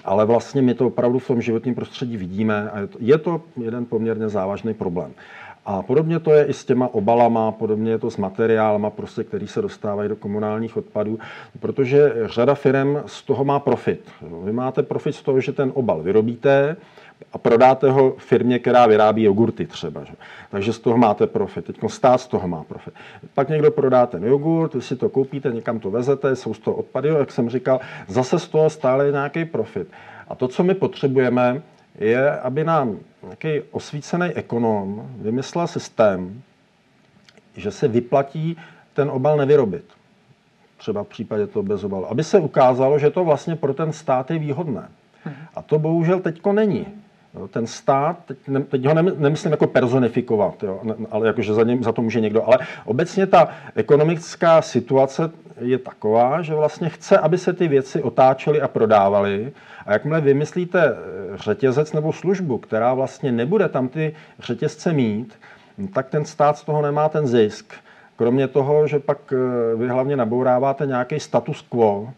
ale 0.07 0.25
vlastně 0.25 0.62
my 0.62 0.75
to 0.75 0.87
opravdu 0.87 1.19
v 1.19 1.27
tom 1.27 1.42
životním 1.42 1.75
prostředí 1.75 2.16
vidíme 2.16 2.71
a 2.71 2.81
je 2.81 2.87
to, 2.87 2.99
je 3.01 3.19
to 3.19 3.40
jeden 3.61 3.87
poměrně 3.87 4.29
závažný 4.29 4.75
problém. 4.75 5.12
A 5.69 5.83
podobně 5.83 6.21
to 6.21 6.33
je 6.33 6.45
i 6.45 6.53
s 6.53 6.64
těma 6.64 6.95
obalama, 6.95 7.53
podobně 7.53 7.90
je 7.90 7.99
to 7.99 8.11
s 8.11 8.16
materiálama, 8.16 8.90
prostě, 8.90 9.25
který 9.25 9.47
se 9.47 9.62
dostávají 9.62 10.09
do 10.09 10.16
komunálních 10.16 10.77
odpadů, 10.77 11.19
protože 11.61 12.12
řada 12.25 12.55
firm 12.55 12.97
z 13.07 13.23
toho 13.23 13.45
má 13.45 13.59
profit. 13.61 14.01
Vy 14.45 14.53
máte 14.53 14.83
profit 14.83 15.14
z 15.14 15.23
toho, 15.23 15.40
že 15.40 15.53
ten 15.53 15.73
obal 15.75 16.03
vyrobíte, 16.03 16.77
a 17.33 17.39
prodáte 17.39 17.91
ho 17.91 18.15
firmě, 18.19 18.59
která 18.59 18.87
vyrábí 18.87 19.23
jogurty 19.23 19.67
třeba. 19.67 20.05
Že? 20.05 20.13
Takže 20.51 20.73
z 20.73 20.79
toho 20.79 20.97
máte 20.97 21.27
profit. 21.27 21.65
Teď 21.65 21.77
stát 21.87 22.21
z 22.21 22.27
toho 22.27 22.49
má 22.49 22.65
profit. 22.65 22.95
Pak 23.35 23.49
někdo 23.49 23.71
prodá 23.71 24.07
ten 24.07 24.25
jogurt, 24.25 24.75
vy 24.75 24.83
si 24.83 24.97
to 24.97 25.09
koupíte, 25.09 25.51
někam 25.53 25.79
to 25.79 25.91
vezete, 25.91 26.37
jsou 26.37 26.55
z 26.55 26.59
toho 26.59 26.77
odpady, 26.77 27.09
jak 27.09 27.33
jsem 27.33 27.51
říkal, 27.51 27.81
zase 28.09 28.39
z 28.39 28.49
toho 28.49 28.71
stále 28.71 29.07
je 29.07 29.13
nějaký 29.13 29.45
profit. 29.45 29.89
A 30.29 30.35
to, 30.35 30.49
co 30.49 30.63
my 30.63 30.75
potřebujeme, 30.75 31.63
je, 31.99 32.31
aby 32.31 32.65
nám 32.65 32.99
nějaký 33.23 33.69
osvícený 33.71 34.27
ekonom 34.27 35.11
vymyslel 35.19 35.67
systém, 35.67 36.43
že 37.57 37.71
se 37.71 37.89
vyplatí 37.89 38.57
ten 38.95 39.11
obal 39.11 39.37
nevyrobit. 39.37 39.85
Třeba 40.77 41.05
v 41.05 41.09
případě 41.09 41.47
toho 41.47 41.63
bez 41.63 41.85
obalu. 41.85 42.11
Aby 42.11 42.25
se 42.25 42.39
ukázalo, 42.39 42.99
že 42.99 43.11
to 43.11 43.25
vlastně 43.25 43.57
pro 43.57 43.75
ten 43.75 43.93
stát 43.93 44.31
je 44.31 44.39
výhodné. 44.39 44.89
A 45.55 45.63
to 45.63 45.79
bohužel 45.79 46.21
teďko 46.21 46.53
není. 46.53 46.87
Ten 47.51 47.66
stát, 47.66 48.16
teď, 48.27 48.38
ne, 48.49 48.61
teď 48.61 48.85
ho 48.85 48.94
nemyslím 48.94 49.51
jako 49.51 49.66
personifikovat, 49.66 50.62
jo, 50.62 50.81
ale 51.11 51.27
jakože 51.27 51.55
za, 51.55 51.62
něm, 51.62 51.83
za 51.83 51.92
to 51.92 52.03
může 52.03 52.20
někdo, 52.20 52.46
ale 52.46 52.59
obecně 52.85 53.27
ta 53.27 53.49
ekonomická 53.75 54.62
situace 54.62 55.31
je 55.61 55.79
taková, 55.79 56.42
že 56.42 56.55
vlastně 56.55 56.88
chce, 56.88 57.18
aby 57.18 57.38
se 57.38 57.53
ty 57.53 57.68
věci 57.68 58.03
otáčely 58.03 58.61
a 58.61 58.68
prodávaly. 58.68 59.53
A 59.87 59.92
jakmile 59.92 60.20
vymyslíte 60.20 60.85
eh, 60.85 60.96
řetězec 61.37 61.92
nebo 61.92 62.12
službu, 62.12 62.59
která 62.59 62.94
vlastně 62.94 63.33
nebude 63.33 63.68
tam 63.68 63.88
ty 63.88 64.14
řetězce 64.38 64.92
mít, 64.92 65.35
tak 65.94 66.09
ten 66.09 66.25
stát 66.25 66.59
z 66.59 66.64
toho 66.64 66.83
nemá 66.83 67.09
ten 67.09 67.27
zisk. 67.27 67.75
Kromě 68.16 68.49
toho, 68.49 68.87
že 68.87 68.99
pak 68.99 69.18
eh, 69.33 69.77
vy 69.77 69.88
hlavně 69.88 70.16
nabouráváte 70.16 70.87
nějaký 70.87 71.20
status 71.20 71.62
quo, 71.62 72.09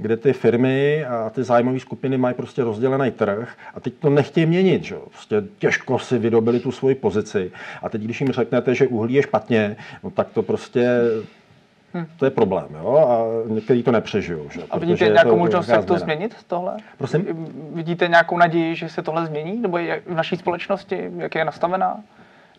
kde 0.00 0.16
ty 0.16 0.32
firmy 0.32 1.04
a 1.04 1.30
ty 1.30 1.44
zájmové 1.44 1.80
skupiny 1.80 2.18
mají 2.18 2.34
prostě 2.34 2.64
rozdělený 2.64 3.10
trh 3.10 3.56
a 3.74 3.80
teď 3.80 3.94
to 3.94 4.10
nechtějí 4.10 4.46
měnit. 4.46 4.84
Že? 4.84 4.96
Prostě 5.10 5.42
těžko 5.58 5.98
si 5.98 6.18
vydobili 6.18 6.60
tu 6.60 6.72
svoji 6.72 6.94
pozici. 6.94 7.52
A 7.82 7.88
teď, 7.88 8.02
když 8.02 8.20
jim 8.20 8.32
řeknete, 8.32 8.74
že 8.74 8.88
uhlí 8.88 9.14
je 9.14 9.22
špatně, 9.22 9.76
no 10.04 10.10
tak 10.10 10.28
to 10.28 10.42
prostě 10.42 11.00
Hmm. 11.92 12.06
To 12.16 12.24
je 12.24 12.30
problém, 12.30 12.66
jo? 12.74 12.96
A 12.96 13.48
někteří 13.52 13.82
to 13.82 13.92
nepřežijou. 13.92 14.48
Že? 14.50 14.60
A 14.70 14.78
vidíte 14.78 15.08
nějakou 15.08 15.36
možnost, 15.36 15.68
jak 15.68 15.84
to 15.84 15.98
změnit, 15.98 16.36
tohle? 16.46 16.76
Prosím? 16.98 17.26
Vidíte 17.74 18.08
nějakou 18.08 18.38
naději, 18.38 18.74
že 18.76 18.88
se 18.88 19.02
tohle 19.02 19.26
změní? 19.26 19.60
Nebo 19.60 19.78
jak 19.78 20.06
v 20.06 20.14
naší 20.14 20.36
společnosti, 20.36 21.10
jak 21.16 21.34
je 21.34 21.44
nastavená? 21.44 22.00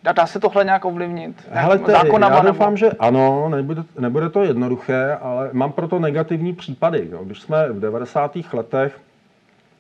Dá, 0.04 0.12
dá 0.12 0.28
se 0.28 0.40
tohle 0.40 0.66
nějak 0.66 0.86
ovlivnit? 0.86 1.48
Hele, 1.52 1.80
te, 1.80 1.92
zákonama, 1.92 2.36
já 2.36 2.42
doufám, 2.42 2.74
nebo... 2.74 2.78
že 2.78 2.92
ano, 3.00 3.50
nebude, 3.50 3.84
nebude 4.00 4.30
to 4.30 4.44
jednoduché, 4.44 5.18
ale 5.22 5.50
mám 5.54 5.72
proto 5.72 6.00
negativní 6.00 6.54
případy. 6.54 7.08
Jo. 7.12 7.24
Když 7.24 7.42
jsme 7.42 7.70
v 7.70 7.80
90. 7.80 8.38
letech 8.54 9.00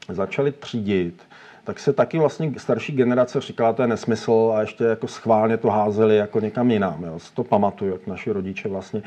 začali 0.09 0.51
třídit, 0.51 1.21
tak 1.63 1.79
se 1.79 1.93
taky 1.93 2.19
vlastně 2.19 2.53
starší 2.57 2.93
generace 2.93 3.41
říkala, 3.41 3.73
to 3.73 3.81
je 3.81 3.87
nesmysl 3.87 4.53
a 4.55 4.61
ještě 4.61 4.83
jako 4.83 5.07
schválně 5.07 5.57
to 5.57 5.69
házeli 5.69 6.17
jako 6.17 6.39
někam 6.39 6.71
jinam. 6.71 7.03
Jo. 7.03 7.17
To 7.33 7.43
pamatuju, 7.43 7.91
jak 7.91 8.07
naši 8.07 8.31
rodiče 8.31 8.69
vlastně 8.69 9.01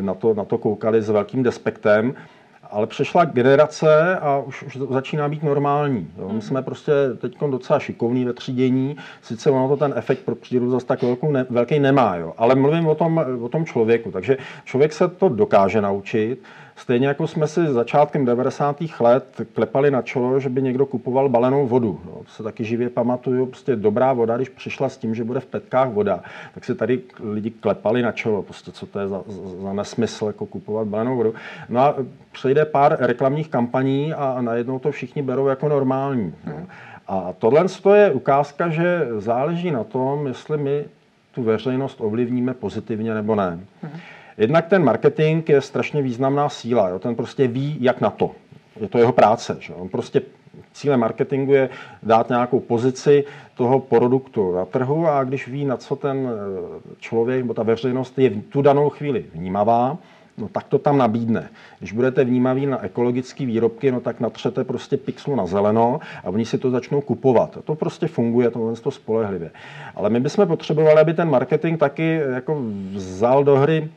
na 0.00 0.14
to, 0.14 0.34
na 0.34 0.44
to 0.44 0.58
koukali 0.58 1.02
s 1.02 1.08
velkým 1.08 1.42
despektem. 1.42 2.14
Ale 2.70 2.86
přešla 2.86 3.24
generace 3.24 4.18
a 4.18 4.38
už, 4.38 4.62
už 4.62 4.78
začíná 4.90 5.28
být 5.28 5.42
normální. 5.42 6.10
Jo. 6.18 6.28
My 6.32 6.42
jsme 6.42 6.62
prostě 6.62 6.92
teď 7.18 7.38
docela 7.50 7.78
šikovní 7.78 8.24
ve 8.24 8.32
třídění, 8.32 8.96
sice 9.22 9.50
ono 9.50 9.68
to 9.68 9.76
ten 9.76 9.92
efekt 9.96 10.18
pro 10.24 10.34
přírodu 10.34 10.70
zase 10.70 10.86
tak 10.86 11.02
velkou 11.02 11.32
ne, 11.32 11.46
velký 11.50 11.78
nemá, 11.78 12.16
jo. 12.16 12.34
ale 12.38 12.54
mluvím 12.54 12.86
o 12.86 12.94
tom, 12.94 13.24
o 13.40 13.48
tom 13.48 13.64
člověku, 13.64 14.10
takže 14.10 14.36
člověk 14.64 14.92
se 14.92 15.08
to 15.08 15.28
dokáže 15.28 15.80
naučit, 15.80 16.42
Stejně 16.78 17.08
jako 17.08 17.26
jsme 17.26 17.46
si 17.46 17.66
začátkem 17.66 18.24
90. 18.24 18.76
let 19.00 19.40
klepali 19.54 19.90
na 19.90 20.02
čelo, 20.02 20.40
že 20.40 20.48
by 20.48 20.62
někdo 20.62 20.86
kupoval 20.86 21.28
balenou 21.28 21.66
vodu. 21.66 22.00
No, 22.06 22.20
se 22.26 22.42
taky 22.42 22.64
živě 22.64 22.90
pamatuju, 22.90 23.46
prostě 23.46 23.76
dobrá 23.76 24.12
voda, 24.12 24.36
když 24.36 24.48
přišla 24.48 24.88
s 24.88 24.96
tím, 24.96 25.14
že 25.14 25.24
bude 25.24 25.40
v 25.40 25.46
petkách 25.46 25.88
voda, 25.88 26.22
tak 26.54 26.64
si 26.64 26.74
tady 26.74 27.00
lidi 27.20 27.50
klepali 27.50 28.02
na 28.02 28.12
čelo, 28.12 28.42
prostě 28.42 28.72
co 28.72 28.86
to 28.86 28.98
je 28.98 29.08
za, 29.08 29.22
za 29.62 29.72
nesmysl, 29.72 30.26
jako 30.26 30.46
kupovat 30.46 30.88
balenou 30.88 31.16
vodu. 31.16 31.34
No 31.68 31.80
a 31.80 31.94
přejde 32.32 32.64
pár 32.64 32.96
reklamních 33.00 33.48
kampaní 33.48 34.14
a 34.14 34.40
najednou 34.40 34.78
to 34.78 34.90
všichni 34.90 35.22
berou 35.22 35.46
jako 35.46 35.68
normální. 35.68 36.34
No. 36.46 36.66
A 37.08 37.32
tohle 37.38 37.66
je 37.94 38.12
ukázka, 38.12 38.68
že 38.68 39.08
záleží 39.18 39.70
na 39.70 39.84
tom, 39.84 40.26
jestli 40.26 40.58
my 40.58 40.84
tu 41.34 41.42
veřejnost 41.42 42.00
ovlivníme 42.00 42.54
pozitivně 42.54 43.14
nebo 43.14 43.34
ne. 43.34 43.60
Mhm. 43.82 44.00
Jednak 44.38 44.66
ten 44.66 44.84
marketing 44.84 45.48
je 45.48 45.60
strašně 45.60 46.02
významná 46.02 46.48
síla. 46.48 46.88
Jo? 46.88 46.98
Ten 46.98 47.14
prostě 47.14 47.48
ví, 47.48 47.76
jak 47.80 48.00
na 48.00 48.10
to. 48.10 48.30
Je 48.80 48.88
to 48.88 48.98
jeho 48.98 49.12
práce. 49.12 49.56
Že? 49.60 49.74
On 49.74 49.88
prostě 49.88 50.22
cílem 50.72 51.00
marketingu 51.00 51.52
je 51.52 51.68
dát 52.02 52.28
nějakou 52.28 52.60
pozici 52.60 53.24
toho 53.54 53.80
produktu 53.80 54.54
na 54.54 54.64
trhu 54.64 55.06
a 55.06 55.24
když 55.24 55.48
ví, 55.48 55.64
na 55.64 55.76
co 55.76 55.96
ten 55.96 56.28
eh, 56.28 56.94
člověk 56.98 57.42
nebo 57.42 57.54
ta 57.54 57.62
veřejnost 57.62 58.18
je 58.18 58.30
v 58.30 58.42
tu 58.42 58.62
danou 58.62 58.88
chvíli 58.88 59.24
vnímavá, 59.34 59.98
no 60.38 60.48
tak 60.48 60.64
to 60.64 60.78
tam 60.78 60.98
nabídne. 60.98 61.50
Když 61.78 61.92
budete 61.92 62.24
vnímaví 62.24 62.66
na 62.66 62.84
ekologické 62.84 63.46
výrobky, 63.46 63.92
no 63.92 64.00
tak 64.00 64.20
natřete 64.20 64.64
prostě 64.64 64.96
pixlu 64.96 65.36
na 65.36 65.46
zeleno 65.46 66.00
a 66.24 66.28
oni 66.28 66.44
si 66.44 66.58
to 66.58 66.70
začnou 66.70 67.00
kupovat. 67.00 67.58
To 67.64 67.74
prostě 67.74 68.06
funguje, 68.06 68.50
to 68.50 68.74
to 68.82 68.90
spolehlivě. 68.90 69.50
Ale 69.94 70.10
my 70.10 70.20
bychom 70.20 70.46
potřebovali, 70.46 71.00
aby 71.00 71.14
ten 71.14 71.30
marketing 71.30 71.78
taky 71.78 72.20
jako 72.32 72.62
vzal 72.92 73.44
do 73.44 73.56
hry 73.56 73.88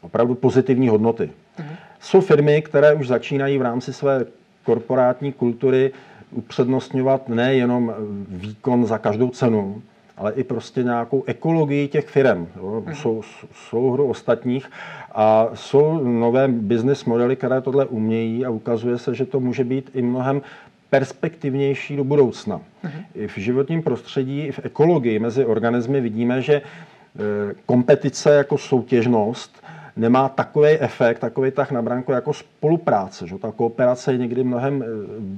opravdu 0.00 0.34
pozitivní 0.34 0.88
hodnoty. 0.88 1.30
Mhm. 1.58 1.68
Jsou 2.00 2.20
firmy, 2.20 2.62
které 2.62 2.94
už 2.94 3.08
začínají 3.08 3.58
v 3.58 3.62
rámci 3.62 3.92
své 3.92 4.24
korporátní 4.64 5.32
kultury 5.32 5.92
upřednostňovat 6.30 7.28
nejenom 7.28 7.94
výkon 8.28 8.86
za 8.86 8.98
každou 8.98 9.28
cenu, 9.28 9.82
ale 10.16 10.32
i 10.32 10.44
prostě 10.44 10.82
nějakou 10.82 11.24
ekologii 11.26 11.88
těch 11.88 12.08
firm. 12.08 12.48
Mhm. 12.62 12.94
Jsou 12.94 13.22
souhru 13.68 14.06
ostatních 14.06 14.70
a 15.14 15.48
jsou 15.54 16.04
nové 16.04 16.48
business 16.48 17.04
modely, 17.04 17.36
které 17.36 17.60
tohle 17.60 17.86
umějí 17.86 18.44
a 18.44 18.50
ukazuje 18.50 18.98
se, 18.98 19.14
že 19.14 19.26
to 19.26 19.40
může 19.40 19.64
být 19.64 19.90
i 19.94 20.02
mnohem 20.02 20.42
perspektivnější 20.90 21.96
do 21.96 22.04
budoucna. 22.04 22.60
Mhm. 22.82 23.04
I 23.14 23.28
v 23.28 23.38
životním 23.38 23.82
prostředí, 23.82 24.40
i 24.40 24.52
v 24.52 24.60
ekologii 24.64 25.18
mezi 25.18 25.44
organismy 25.44 26.00
vidíme, 26.00 26.42
že 26.42 26.54
eh, 26.54 27.54
kompetice 27.66 28.34
jako 28.34 28.58
soutěžnost 28.58 29.62
nemá 29.96 30.28
takový 30.28 30.68
efekt, 30.68 31.18
takový 31.18 31.50
tah 31.50 31.70
na 31.70 31.82
branku 31.82 32.12
jako 32.12 32.32
spolupráce. 32.32 33.26
Že? 33.26 33.38
Ta 33.38 33.52
kooperace 33.52 34.12
je 34.12 34.18
někdy 34.18 34.44
mnohem 34.44 34.82
eh, 34.82 34.86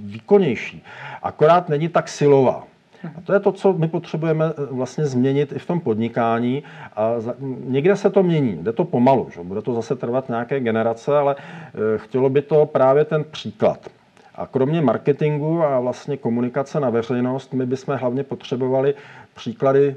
výkonnější. 0.04 0.84
Akorát 1.22 1.68
není 1.68 1.88
tak 1.88 2.08
silová. 2.08 2.64
A 3.16 3.20
to 3.20 3.32
je 3.32 3.40
to, 3.40 3.52
co 3.52 3.72
my 3.72 3.88
potřebujeme 3.88 4.44
eh, 4.46 4.66
vlastně 4.70 5.06
změnit 5.06 5.52
i 5.52 5.58
v 5.58 5.66
tom 5.66 5.80
podnikání. 5.80 6.62
A 6.96 7.12
někde 7.64 7.96
se 7.96 8.10
to 8.10 8.22
mění, 8.22 8.58
jde 8.62 8.72
to 8.72 8.84
pomalu, 8.84 9.28
že? 9.34 9.40
bude 9.40 9.62
to 9.62 9.74
zase 9.74 9.96
trvat 9.96 10.28
nějaké 10.28 10.60
generace, 10.60 11.18
ale 11.18 11.36
eh, 11.38 11.98
chtělo 11.98 12.30
by 12.30 12.42
to 12.42 12.66
právě 12.66 13.04
ten 13.04 13.24
příklad. 13.24 13.88
A 14.34 14.46
kromě 14.46 14.80
marketingu 14.80 15.62
a 15.62 15.80
vlastně 15.80 16.16
komunikace 16.16 16.80
na 16.80 16.90
veřejnost, 16.90 17.52
my 17.52 17.66
bychom 17.66 17.96
hlavně 17.96 18.24
potřebovali 18.24 18.94
příklady 19.34 19.96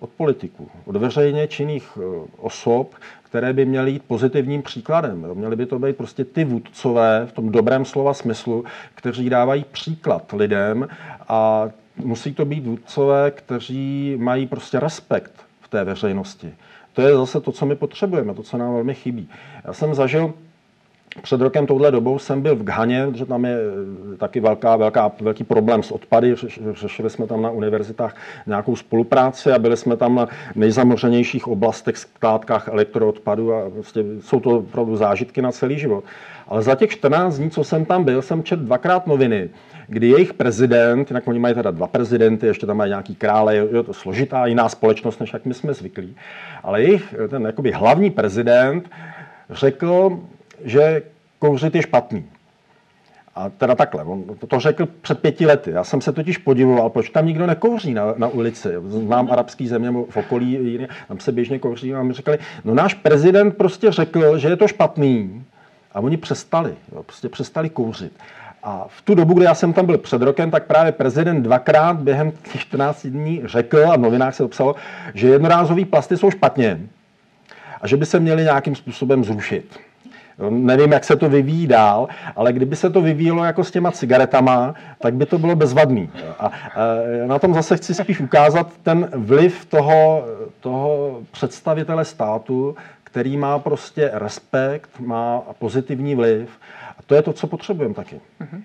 od 0.00 0.10
politiků, 0.10 0.68
od 0.84 0.96
veřejně 0.96 1.48
činných 1.48 1.98
osob, 2.36 2.94
které 3.22 3.52
by 3.52 3.64
měly 3.64 3.90
jít 3.90 4.02
pozitivním 4.06 4.62
příkladem. 4.62 5.26
Měly 5.34 5.56
by 5.56 5.66
to 5.66 5.78
být 5.78 5.96
prostě 5.96 6.24
ty 6.24 6.44
vůdcové 6.44 7.26
v 7.26 7.32
tom 7.32 7.52
dobrém 7.52 7.84
slova 7.84 8.14
smyslu, 8.14 8.64
kteří 8.94 9.30
dávají 9.30 9.64
příklad 9.72 10.32
lidem 10.32 10.88
a 11.28 11.68
musí 11.96 12.34
to 12.34 12.44
být 12.44 12.66
vůdcové, 12.66 13.30
kteří 13.30 14.16
mají 14.18 14.46
prostě 14.46 14.80
respekt 14.80 15.32
v 15.60 15.68
té 15.68 15.84
veřejnosti. 15.84 16.54
To 16.92 17.02
je 17.02 17.16
zase 17.16 17.40
to, 17.40 17.52
co 17.52 17.66
my 17.66 17.76
potřebujeme, 17.76 18.34
to, 18.34 18.42
co 18.42 18.58
nám 18.58 18.74
velmi 18.74 18.94
chybí. 18.94 19.28
Já 19.64 19.72
jsem 19.72 19.94
zažil 19.94 20.34
před 21.22 21.40
rokem 21.40 21.66
touhle 21.66 21.90
dobou 21.90 22.18
jsem 22.18 22.42
byl 22.42 22.56
v 22.56 22.62
Ghaně, 22.62 23.06
že 23.14 23.26
tam 23.26 23.44
je 23.44 23.56
eh, 24.14 24.16
taky 24.16 24.40
velká, 24.40 24.76
velká, 24.76 25.12
velký 25.20 25.44
problém 25.44 25.82
s 25.82 25.90
odpady. 25.90 26.34
Řešili 26.72 27.10
jsme 27.10 27.26
tam 27.26 27.42
na 27.42 27.50
univerzitách 27.50 28.16
nějakou 28.46 28.76
spolupráci 28.76 29.52
a 29.52 29.58
byli 29.58 29.76
jsme 29.76 29.96
tam 29.96 30.14
na 30.14 30.28
nejzamořenějších 30.54 31.48
oblastech, 31.48 31.96
skládkách 31.96 32.68
elektroodpadu 32.68 33.54
a 33.54 33.70
prostě 33.70 34.04
jsou 34.20 34.40
to 34.40 34.58
opravdu 34.58 34.96
zážitky 34.96 35.42
na 35.42 35.52
celý 35.52 35.78
život. 35.78 36.04
Ale 36.48 36.62
za 36.62 36.74
těch 36.74 36.90
14 36.90 37.38
dní, 37.38 37.50
co 37.50 37.64
jsem 37.64 37.84
tam 37.84 38.04
byl, 38.04 38.22
jsem 38.22 38.42
četl 38.42 38.62
dvakrát 38.62 39.06
noviny, 39.06 39.50
kdy 39.88 40.08
jejich 40.08 40.34
prezident, 40.34 41.10
jinak 41.10 41.28
oni 41.28 41.38
mají 41.38 41.54
teda 41.54 41.70
dva 41.70 41.86
prezidenty, 41.86 42.46
ještě 42.46 42.66
tam 42.66 42.76
mají 42.76 42.90
nějaký 42.90 43.14
krále, 43.14 43.56
je 43.56 43.82
to 43.82 43.92
složitá 43.92 44.46
jiná 44.46 44.68
společnost, 44.68 45.20
než 45.20 45.32
jak 45.32 45.44
my 45.44 45.54
jsme 45.54 45.74
zvyklí, 45.74 46.16
ale 46.62 46.82
jejich 46.82 47.14
ten 47.28 47.42
jakoby 47.42 47.72
hlavní 47.72 48.10
prezident 48.10 48.90
řekl, 49.50 50.20
že 50.64 51.02
kouřit 51.38 51.74
je 51.74 51.82
špatný. 51.82 52.24
A 53.34 53.48
teda 53.48 53.74
takhle, 53.74 54.04
on 54.04 54.24
to 54.48 54.60
řekl 54.60 54.88
před 55.00 55.18
pěti 55.18 55.46
lety. 55.46 55.70
Já 55.70 55.84
jsem 55.84 56.00
se 56.00 56.12
totiž 56.12 56.38
podivoval, 56.38 56.90
proč 56.90 57.10
tam 57.10 57.26
nikdo 57.26 57.46
nekouří 57.46 57.94
na, 57.94 58.14
na 58.16 58.28
ulici. 58.28 58.68
Znám 58.88 59.32
arabský 59.32 59.68
země 59.68 59.90
v 60.10 60.16
okolí, 60.16 60.52
jiný, 60.52 60.88
tam 61.08 61.20
se 61.20 61.32
běžně 61.32 61.58
kouří 61.58 61.94
a 61.94 62.02
mi 62.02 62.12
říkali, 62.12 62.38
no 62.64 62.74
náš 62.74 62.94
prezident 62.94 63.56
prostě 63.56 63.92
řekl, 63.92 64.38
že 64.38 64.48
je 64.48 64.56
to 64.56 64.68
špatný. 64.68 65.44
A 65.92 66.00
oni 66.00 66.16
přestali, 66.16 66.74
jo, 66.92 67.02
prostě 67.02 67.28
přestali 67.28 67.70
kouřit. 67.70 68.12
A 68.62 68.84
v 68.88 69.02
tu 69.02 69.14
dobu, 69.14 69.34
kdy 69.34 69.44
já 69.44 69.54
jsem 69.54 69.72
tam 69.72 69.86
byl 69.86 69.98
před 69.98 70.22
rokem, 70.22 70.50
tak 70.50 70.66
právě 70.66 70.92
prezident 70.92 71.42
dvakrát 71.42 71.96
během 71.96 72.32
těch 72.52 72.60
14 72.60 73.06
dní 73.06 73.42
řekl, 73.44 73.90
a 73.90 73.96
v 73.96 74.00
novinách 74.00 74.34
se 74.34 74.42
to 74.42 74.48
psalo, 74.48 74.74
že 75.14 75.28
jednorázové 75.28 75.84
plasty 75.84 76.16
jsou 76.16 76.30
špatně 76.30 76.80
a 77.80 77.86
že 77.86 77.96
by 77.96 78.06
se 78.06 78.20
měly 78.20 78.42
nějakým 78.42 78.74
způsobem 78.74 79.24
zrušit. 79.24 79.78
Nevím, 80.50 80.92
jak 80.92 81.04
se 81.04 81.16
to 81.16 81.28
vyvíjí 81.28 81.66
dál, 81.66 82.08
ale 82.36 82.52
kdyby 82.52 82.76
se 82.76 82.90
to 82.90 83.00
vyvíjelo 83.00 83.44
jako 83.44 83.64
s 83.64 83.70
těma 83.70 83.90
cigaretama, 83.90 84.74
tak 84.98 85.14
by 85.14 85.26
to 85.26 85.38
bylo 85.38 85.56
bezvadný. 85.56 86.10
A 86.38 86.50
na 87.26 87.38
tom 87.38 87.54
zase 87.54 87.76
chci 87.76 87.94
spíš 87.94 88.20
ukázat 88.20 88.72
ten 88.82 89.10
vliv 89.16 89.64
toho, 89.64 90.24
toho 90.60 91.20
představitele 91.30 92.04
státu, 92.04 92.76
který 93.04 93.36
má 93.36 93.58
prostě 93.58 94.10
respekt, 94.14 94.90
má 95.00 95.42
pozitivní 95.58 96.14
vliv. 96.14 96.48
A 96.98 97.02
to 97.06 97.14
je 97.14 97.22
to, 97.22 97.32
co 97.32 97.46
potřebujeme 97.46 97.94
taky. 97.94 98.20
Mm-hmm. 98.40 98.62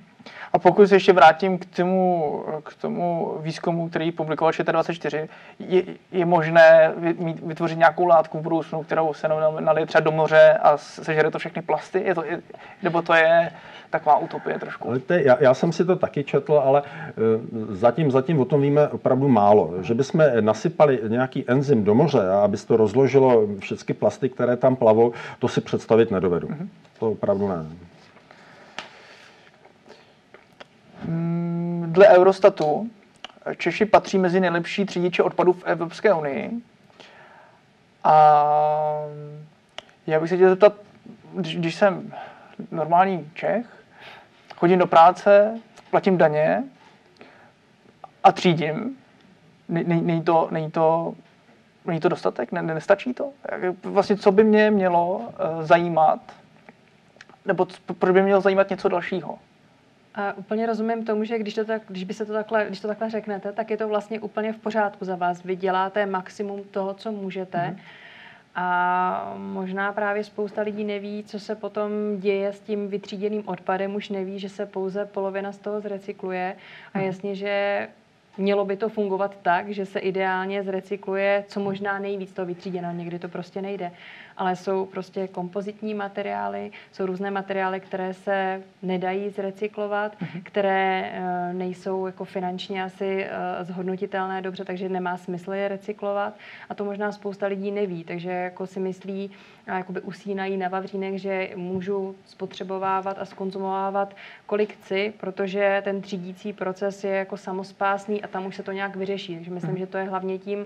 A 0.54 0.60
pokud 0.60 0.88
se 0.88 0.96
ještě 0.96 1.14
vrátím 1.14 1.58
k 1.58 1.66
tomu, 1.66 2.44
k 2.64 2.76
tomu 2.76 3.38
výzkumu, 3.42 3.90
který 3.90 4.12
publikoval 4.12 4.52
ČT24, 4.52 5.28
je, 5.60 5.84
je 6.12 6.26
možné 6.26 6.94
vytvořit 7.44 7.78
nějakou 7.78 8.06
látku 8.06 8.40
v 8.40 8.42
budoucnu, 8.42 8.84
kterou 8.84 9.14
se 9.14 9.28
nalije 9.60 9.86
třeba 9.86 10.02
do 10.02 10.12
moře 10.12 10.60
a 10.62 10.78
sežere 10.78 11.32
to 11.32 11.40
všechny 11.40 11.62
plasty? 11.62 12.02
Je 12.06 12.16
to, 12.16 12.24
je, 12.24 12.42
nebo 12.84 13.02
to 13.02 13.14
je 13.14 13.52
taková 13.90 14.18
utopie 14.18 14.60
trošku? 14.60 14.90
Ale 14.90 15.00
to 15.00 15.14
je, 15.14 15.28
já, 15.28 15.38
já 15.40 15.54
jsem 15.54 15.72
si 15.72 15.86
to 15.86 15.96
taky 15.96 16.24
četl, 16.24 16.62
ale 16.66 16.82
uh, 16.82 17.76
zatím, 17.76 18.12
zatím 18.12 18.40
o 18.40 18.46
tom 18.46 18.62
víme 18.62 18.88
opravdu 18.88 19.28
málo. 19.28 19.74
Že 19.82 19.94
bychom 19.94 20.24
nasypali 20.40 21.00
nějaký 21.08 21.46
enzym 21.48 21.84
do 21.84 21.96
moře 21.96 22.30
a 22.30 22.40
aby 22.40 22.58
to 22.58 22.78
rozložilo 22.78 23.48
všechny 23.60 23.96
plasty, 23.96 24.30
které 24.30 24.58
tam 24.58 24.76
plavou, 24.76 25.14
to 25.40 25.48
si 25.48 25.62
představit 25.62 26.12
nedovedu. 26.12 26.48
Mm-hmm. 26.48 26.68
To 27.00 27.12
opravdu 27.12 27.48
ne. 27.48 27.56
Mm, 27.56 27.88
dle 31.86 32.08
Eurostatu 32.08 32.90
Češi 33.58 33.86
patří 33.86 34.18
mezi 34.18 34.40
nejlepší 34.40 34.86
třídiče 34.86 35.24
odpadů 35.24 35.54
v 35.54 35.64
Evropské 35.64 36.14
unii. 36.14 36.52
A 38.04 38.14
já 40.08 40.20
bych 40.20 40.30
se 40.30 40.36
chtěl 40.36 40.50
zeptat, 40.50 40.74
když, 41.34 41.58
když 41.58 41.76
jsem 41.76 42.14
normální 42.72 43.32
Čech, 43.34 43.66
chodím 44.56 44.80
do 44.80 44.88
práce, 44.88 45.60
platím 45.92 46.18
daně 46.18 46.64
a 48.24 48.32
třídím, 48.32 48.98
není 49.68 50.24
to, 50.24 50.48
není 50.52 50.72
to, 50.72 51.14
není 51.86 52.00
to 52.00 52.10
dostatek? 52.10 52.52
Ne, 52.52 52.62
nestačí 52.62 53.14
to? 53.14 53.30
Vlastně 53.84 54.18
co 54.18 54.32
by 54.32 54.44
mě 54.44 54.72
mělo 54.72 55.22
eh, 55.30 55.64
zajímat, 55.66 56.20
nebo 57.46 57.68
proč 58.00 58.14
by 58.14 58.20
mě 58.20 58.24
mělo 58.24 58.42
zajímat 58.42 58.70
něco 58.70 58.90
dalšího? 58.90 59.38
A 60.16 60.34
úplně 60.34 60.66
rozumím 60.66 61.06
tomu, 61.06 61.24
že 61.24 61.40
když 61.40 61.54
to, 61.54 61.66
tak, 61.66 61.82
když, 61.88 62.04
by 62.04 62.14
se 62.14 62.26
to 62.26 62.34
takhle, 62.34 62.66
když 62.66 62.80
to 62.80 62.88
takhle 62.88 63.10
řeknete, 63.10 63.52
tak 63.52 63.72
je 63.72 63.78
to 63.78 63.88
vlastně 63.88 64.20
úplně 64.20 64.54
v 64.54 64.58
pořádku 64.58 65.06
za 65.06 65.16
vás. 65.16 65.44
Vy 65.44 65.56
děláte 65.56 66.06
maximum 66.06 66.64
toho, 66.64 66.94
co 66.94 67.12
můžete. 67.12 67.58
Mm-hmm. 67.58 67.80
A 68.56 69.34
možná 69.38 69.94
právě 69.94 70.24
spousta 70.24 70.62
lidí 70.62 70.84
neví, 70.84 71.24
co 71.28 71.40
se 71.40 71.56
potom 71.56 71.90
děje 72.18 72.54
s 72.54 72.60
tím 72.60 72.88
vytříděným 72.88 73.44
odpadem, 73.46 73.96
už 73.96 74.10
neví, 74.10 74.40
že 74.40 74.50
se 74.50 74.66
pouze 74.66 75.06
polovina 75.06 75.52
z 75.52 75.58
toho 75.58 75.82
zrecykluje. 75.82 76.56
A 76.94 76.98
Mhm. 76.98 77.08
jasně, 77.08 77.36
že 77.36 77.88
mělo 78.38 78.66
by 78.66 78.78
to 78.78 78.90
fungovat 78.90 79.38
tak, 79.42 79.70
že 79.70 79.86
se 79.86 80.00
ideálně 80.00 80.64
zrecykluje 80.64 81.44
co 81.48 81.60
možná 81.60 82.00
nejvíc 82.00 82.32
toho 82.34 82.46
vytříděného. 82.46 82.94
Někdy 82.94 83.20
to 83.20 83.28
prostě 83.30 83.62
nejde. 83.62 83.92
Ale 84.40 84.56
jsou 84.56 84.86
prostě 84.86 85.28
kompozitní 85.28 85.94
materiály, 85.94 86.72
jsou 86.92 87.06
různé 87.06 87.32
materiály, 87.32 87.80
které 87.80 88.14
se 88.14 88.64
nedají 88.82 89.30
zrecyklovat, 89.30 90.16
které 90.44 91.12
eh, 91.14 91.54
nejsou 91.54 92.06
jako 92.06 92.26
finančně 92.26 92.84
asi 92.84 93.24
eh, 93.24 93.30
zhodnotitelné 93.64 94.42
dobře, 94.42 94.66
takže 94.66 94.90
nemá 94.90 95.18
smysl 95.18 95.54
je 95.54 95.68
recyklovat. 95.68 96.34
A 96.70 96.74
to 96.74 96.86
možná 96.86 97.12
spousta 97.12 97.48
lidí 97.48 97.72
neví, 97.72 98.04
takže 98.04 98.32
jako 98.32 98.68
si 98.68 98.80
myslí, 98.80 99.32
a 99.68 99.78
jakoby 99.78 100.02
usínají 100.02 100.58
na 100.58 100.68
vavřínech, 100.68 101.22
že 101.22 101.50
můžu 101.56 102.16
spotřebovávat 102.26 103.18
a 103.20 103.26
skonzumovávat 103.26 104.16
kolik 104.46 104.74
chci, 104.74 105.14
protože 105.20 105.82
ten 105.86 106.02
třídící 106.02 106.54
proces 106.54 107.04
je 107.04 107.12
jako 107.12 107.38
samospásný 107.38 108.24
a 108.24 108.28
tam 108.28 108.46
už 108.46 108.56
se 108.56 108.64
to 108.64 108.72
nějak 108.72 108.96
vyřeší. 108.96 109.36
Takže 109.36 109.52
myslím, 109.52 109.78
že 109.78 109.88
to 109.88 109.98
je 109.98 110.04
hlavně 110.04 110.38
tím 110.38 110.66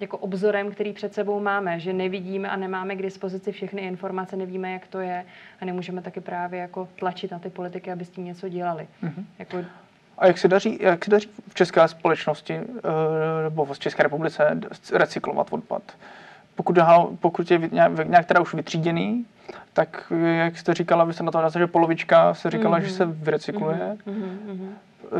jako 0.00 0.18
obzorem, 0.18 0.70
který 0.70 0.92
před 0.92 1.14
sebou 1.14 1.40
máme, 1.40 1.80
že 1.80 1.92
nevidíme 1.92 2.48
a 2.50 2.56
nemáme 2.56 2.96
k 2.96 3.02
dispozici 3.02 3.52
všechny 3.52 3.82
informace, 3.82 4.36
nevíme, 4.36 4.72
jak 4.72 4.86
to 4.86 5.00
je 5.00 5.24
a 5.60 5.64
nemůžeme 5.64 6.02
taky 6.02 6.20
právě 6.20 6.60
jako 6.60 6.88
tlačit 6.98 7.30
na 7.30 7.38
ty 7.38 7.50
politiky, 7.50 7.92
aby 7.92 8.04
s 8.04 8.10
tím 8.10 8.24
něco 8.24 8.48
dělali. 8.48 8.86
Jako 9.38 9.56
A 10.18 10.26
jak 10.26 10.38
se 10.38 10.48
daří, 10.48 10.78
jak 10.80 11.04
se 11.04 11.10
daří 11.10 11.28
v 11.48 11.54
české 11.54 11.88
společnosti 11.88 12.54
eh, 12.54 13.42
nebo 13.44 13.64
v 13.64 13.78
České 13.78 14.02
republice 14.02 14.60
recyklovat 14.92 15.46
odpad? 15.52 15.82
Pokud, 16.54 16.78
pokud 17.20 17.50
je 17.50 17.58
nějak 17.72 18.08
nějak 18.08 18.26
teda 18.26 18.40
už 18.40 18.54
vytříděný, 18.54 19.26
tak 19.72 20.12
jak 20.36 20.58
jste 20.58 20.74
říkala, 20.74 21.04
vy 21.04 21.12
jste 21.14 21.22
na 21.22 21.32
to 21.32 21.42
názor, 21.42 21.60
že 21.62 21.66
polovička 21.66 22.34
se 22.34 22.50
říkala, 22.50 22.78
Mhm. 22.78 22.86
že 22.86 22.92
se 22.92 23.06
vyrecykluje. 23.06 23.96
mhm, 24.06 24.38
mhm. 24.46 24.74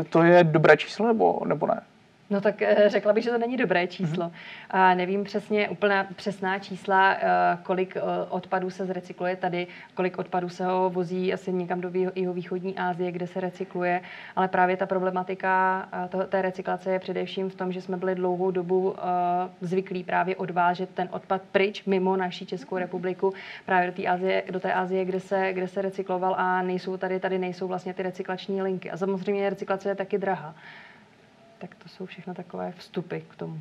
To 0.09 0.23
je 0.23 0.43
dobré 0.43 0.77
číslo 0.77 1.07
nebo, 1.07 1.41
nebo 1.45 1.67
ne? 1.67 1.81
No 2.29 2.41
tak 2.41 2.61
eh, 2.61 2.89
řekla 2.89 3.13
bych, 3.13 3.23
že 3.23 3.29
to 3.29 3.37
není 3.37 3.57
dobré 3.57 3.87
číslo. 3.87 4.31
A 4.69 4.93
nevím 4.93 5.23
přesně 5.23 5.69
úplná 5.69 6.07
přesná 6.15 6.59
čísla, 6.59 7.13
eh, 7.13 7.19
kolik 7.63 7.97
eh, 7.97 8.01
odpadů 8.29 8.69
se 8.69 8.85
zrecykluje 8.85 9.35
tady, 9.35 9.67
kolik 9.93 10.17
odpadů 10.17 10.49
se 10.49 10.65
ho 10.65 10.89
vozí 10.89 11.33
asi 11.33 11.53
někam 11.53 11.81
do 11.81 11.91
jeho 12.15 12.33
východní 12.33 12.77
Asie, 12.77 13.11
kde 13.11 13.27
se 13.27 13.39
recykluje, 13.39 14.01
ale 14.35 14.47
právě 14.47 14.77
ta 14.77 14.85
problematika 14.85 15.85
toho- 16.09 16.23
té 16.23 16.41
recyklace 16.41 16.91
je 16.91 16.99
především 16.99 17.49
v 17.49 17.55
tom, 17.55 17.71
že 17.71 17.81
jsme 17.81 17.97
byli 17.97 18.15
dlouhou 18.15 18.51
dobu 18.51 18.95
zvyklí 19.61 20.03
právě 20.03 20.35
odvážet 20.35 20.89
ten 20.89 21.09
odpad 21.11 21.41
pryč 21.51 21.85
mimo 21.85 22.15
naší 22.17 22.45
Českou 22.45 22.77
republiku, 22.77 23.33
právě 23.65 23.87
do 23.91 23.93
té 23.93 24.07
Asie, 24.07 24.43
do 24.51 24.59
té 24.59 24.73
Asie 24.73 25.05
kde, 25.05 25.19
se, 25.19 25.53
kde 25.53 25.67
se 25.67 25.81
recykloval 25.81 26.35
a 26.37 26.61
nejsou 26.61 26.97
tady, 26.97 27.19
tady 27.19 27.39
nejsou 27.39 27.67
vlastně 27.67 27.93
ty 27.93 28.03
recyklační 28.03 28.61
linky. 28.61 28.91
A 28.91 28.97
samozřejmě 28.97 29.49
recyklace 29.49 29.89
je 29.89 29.95
taky 29.95 30.17
drahá. 30.17 30.55
Tak 31.67 31.75
to 31.83 31.89
jsou 31.89 32.05
všechno 32.05 32.33
takové 32.33 32.71
vstupy 32.71 33.19
k 33.19 33.35
tomu. 33.35 33.59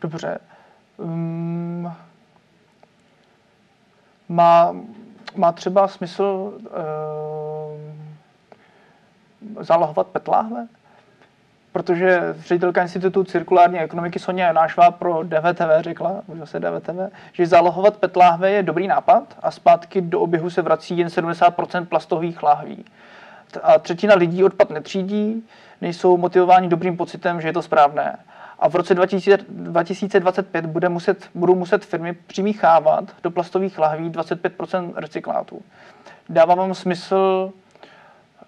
Dobře. 0.00 0.38
Um, 0.96 1.92
má, 4.28 4.76
má 5.36 5.52
třeba 5.52 5.88
smysl 5.88 6.22
uh, 6.22 6.60
zálohovat 9.64 10.06
petláhve? 10.06 10.66
Protože 11.72 12.34
ředitelka 12.38 12.82
Institutu 12.82 13.24
cirkulární 13.24 13.78
ekonomiky 13.78 14.18
Sonja 14.18 14.46
Janášová 14.46 14.90
pro 14.90 15.22
DVTV 15.22 15.80
řekla, 15.80 16.22
už 16.26 16.38
zase 16.38 16.60
DVTV, 16.60 17.12
že 17.32 17.46
zálohovat 17.46 17.96
petláhve 17.96 18.50
je 18.50 18.62
dobrý 18.62 18.86
nápad 18.86 19.36
a 19.42 19.50
zpátky 19.50 20.00
do 20.00 20.20
oběhu 20.20 20.50
se 20.50 20.62
vrací 20.62 20.98
jen 20.98 21.08
70% 21.08 21.86
plastových 21.86 22.42
láhví. 22.42 22.84
A 23.62 23.78
třetina 23.78 24.14
lidí 24.14 24.44
odpad 24.44 24.70
netřídí, 24.70 25.46
nejsou 25.80 26.16
motivováni 26.16 26.68
dobrým 26.68 26.96
pocitem, 26.96 27.40
že 27.40 27.48
je 27.48 27.52
to 27.52 27.62
správné. 27.62 28.18
A 28.58 28.68
v 28.68 28.74
roce 28.74 28.94
2000 28.94 29.38
2025 29.48 30.66
bude 30.66 30.88
muset, 30.88 31.28
budou 31.34 31.54
muset 31.54 31.84
firmy 31.84 32.12
přimíchávat 32.12 33.04
do 33.22 33.30
plastových 33.30 33.78
lahví 33.78 34.10
25% 34.10 34.92
recyklátů. 34.96 35.62
Dává 36.28 36.54
vám 36.54 36.74
smysl, 36.74 37.52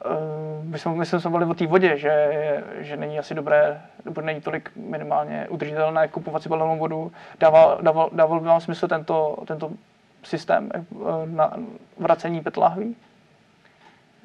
uh, 0.05 0.65
my 0.65 0.79
jsme, 0.79 1.05
jsme 1.05 1.21
se 1.21 1.31
bavili 1.31 1.51
o 1.51 1.55
té 1.55 1.67
vodě, 1.67 1.99
že, 1.99 2.65
že 2.79 2.97
není 2.97 3.19
asi 3.19 3.35
dobré, 3.35 3.81
nebo 4.05 4.21
není 4.21 4.41
tolik 4.41 4.71
minimálně 4.77 5.47
udržitelné 5.51 6.09
kupovat 6.09 6.43
si 6.43 6.49
balenou 6.49 6.79
vodu. 6.79 7.13
Dával, 7.41 7.79
dával, 7.83 8.11
dával 8.13 8.41
by 8.41 8.47
vám 8.47 8.61
smysl 8.61 8.89
tento, 8.89 9.37
tento 9.47 9.71
systém 10.23 10.71
eh, 10.75 10.85
na 11.27 11.53
vracení 11.99 12.41
PET 12.41 12.57
lahví? 12.57 12.97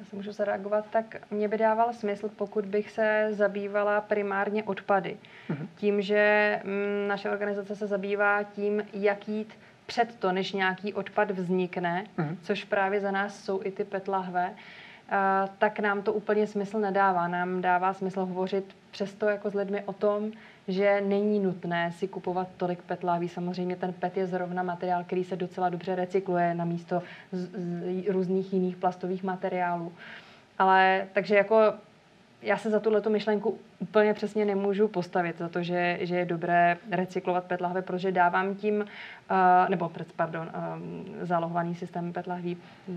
Se 0.04 0.16
můžu 0.16 0.32
zareagovat, 0.32 0.86
tak 0.90 1.16
mě 1.30 1.48
by 1.48 1.58
dával 1.58 1.92
smysl, 1.92 2.28
pokud 2.36 2.66
bych 2.66 2.90
se 2.90 3.28
zabývala 3.30 4.00
primárně 4.00 4.62
odpady. 4.64 5.16
Mhm. 5.48 5.68
Tím, 5.76 6.02
že 6.02 6.60
mm, 6.64 7.08
naše 7.08 7.30
organizace 7.30 7.76
se 7.76 7.86
zabývá 7.86 8.42
tím, 8.42 8.82
jak 8.92 9.28
jít 9.28 9.58
před 9.86 10.16
to, 10.18 10.32
než 10.32 10.52
nějaký 10.52 10.94
odpad 10.94 11.30
vznikne, 11.30 12.04
Mhm. 12.16 12.38
což 12.42 12.64
právě 12.64 13.00
za 13.00 13.10
nás 13.10 13.44
jsou 13.44 13.60
i 13.64 13.70
ty 13.70 13.84
petlahve, 13.84 14.54
tak 15.58 15.80
nám 15.80 16.02
to 16.02 16.12
úplně 16.12 16.46
smysl 16.46 16.78
nedává. 16.78 17.28
Nám 17.28 17.62
dává 17.62 17.94
smysl 17.94 18.20
hovořit 18.20 18.76
přesto 18.90 19.28
jako 19.28 19.50
s 19.50 19.54
lidmi 19.54 19.82
o 19.86 19.92
tom, 19.92 20.30
že 20.68 21.00
není 21.00 21.40
nutné 21.40 21.92
si 21.92 22.08
kupovat 22.08 22.48
tolik 22.56 22.82
PET 22.82 23.04
lahví. 23.04 23.28
Samozřejmě 23.28 23.76
ten 23.76 23.92
PET 23.92 24.16
je 24.16 24.26
zrovna 24.26 24.62
materiál, 24.62 25.04
který 25.04 25.24
se 25.24 25.36
docela 25.36 25.68
dobře 25.68 25.94
recykluje 25.94 26.54
na 26.54 26.64
místo 26.64 27.02
z, 27.32 27.50
z 28.02 28.08
různých 28.08 28.52
jiných 28.52 28.76
plastových 28.76 29.22
materiálů. 29.22 29.92
Ale 30.58 31.06
takže 31.12 31.36
jako 31.36 31.74
já 32.42 32.56
se 32.56 32.70
za 32.70 32.80
tuhle 32.80 33.02
myšlenku 33.08 33.58
úplně 33.78 34.14
přesně 34.14 34.44
nemůžu 34.44 34.88
postavit, 34.88 35.38
za 35.38 35.48
to, 35.48 35.62
že, 35.62 35.98
že 36.00 36.16
je 36.16 36.24
dobré 36.24 36.76
recyklovat 36.90 37.44
PET 37.44 37.60
lahve, 37.60 37.82
protože 37.82 38.12
dávám 38.12 38.54
tím, 38.54 38.74
uh, 38.80 39.36
nebo 39.68 39.92
pardon, 40.16 40.50
um, 40.76 41.04
zálohovaný 41.20 41.74
systém 41.74 42.12
PET 42.12 42.26
lahví 42.26 42.56
uh, 42.88 42.96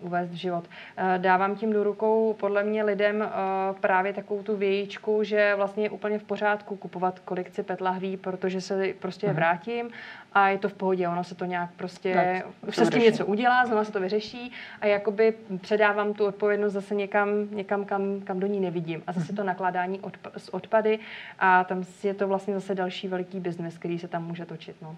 uvést 0.00 0.30
v 0.30 0.34
život. 0.34 0.64
Uh, 0.64 1.04
dávám 1.18 1.56
tím 1.56 1.72
do 1.72 1.84
rukou 1.84 2.32
podle 2.40 2.64
mě 2.64 2.84
lidem 2.84 3.16
uh, 3.20 3.76
právě 3.80 4.12
takovou 4.12 4.42
tu 4.42 4.56
vějíčku, 4.56 5.24
že 5.24 5.54
vlastně 5.56 5.82
je 5.84 5.90
úplně 5.90 6.18
v 6.18 6.24
pořádku 6.24 6.76
kupovat 6.76 7.18
kolekci 7.18 7.62
PET 7.62 7.80
lahví, 7.80 8.16
protože 8.16 8.60
se 8.60 8.86
prostě 8.98 9.26
Mhm. 9.26 9.36
vrátím 9.36 9.90
a 10.32 10.48
je 10.48 10.58
to 10.58 10.68
v 10.68 10.74
pohodě, 10.74 11.08
ono 11.08 11.24
se 11.24 11.34
to 11.34 11.44
nějak 11.44 11.70
prostě, 11.76 12.14
Tak, 12.14 12.68
už 12.68 12.76
se 12.76 12.86
s 12.86 12.90
tím 12.90 13.02
něco 13.02 13.26
udělá, 13.26 13.66
znova 13.66 13.84
se 13.84 13.92
to 13.92 14.00
vyřeší 14.00 14.52
a 14.80 14.86
jakoby 14.86 15.34
předávám 15.60 16.14
tu 16.14 16.26
odpovědnost 16.26 16.72
zase 16.72 16.94
někam, 16.94 17.28
někam 17.50 17.84
kam, 17.84 18.20
kam 18.20 18.40
do 18.40 18.46
ní 18.46 18.60
nevidím. 18.60 19.02
A 19.06 19.10
Mhm. 19.12 19.20
zase 19.20 19.32
to 19.32 19.44
nakládání 19.44 20.00
odp- 20.00 20.30
s 20.36 20.54
odpady 20.54 20.98
a 21.38 21.64
tam 21.64 21.84
je 22.02 22.14
to 22.14 22.28
vlastně 22.28 22.54
zase 22.54 22.74
další 22.74 23.08
veliký 23.08 23.40
biznes, 23.40 23.78
který 23.78 23.98
se 23.98 24.08
tam 24.08 24.24
může 24.26 24.46
točit. 24.46 24.76
No. 24.82 24.96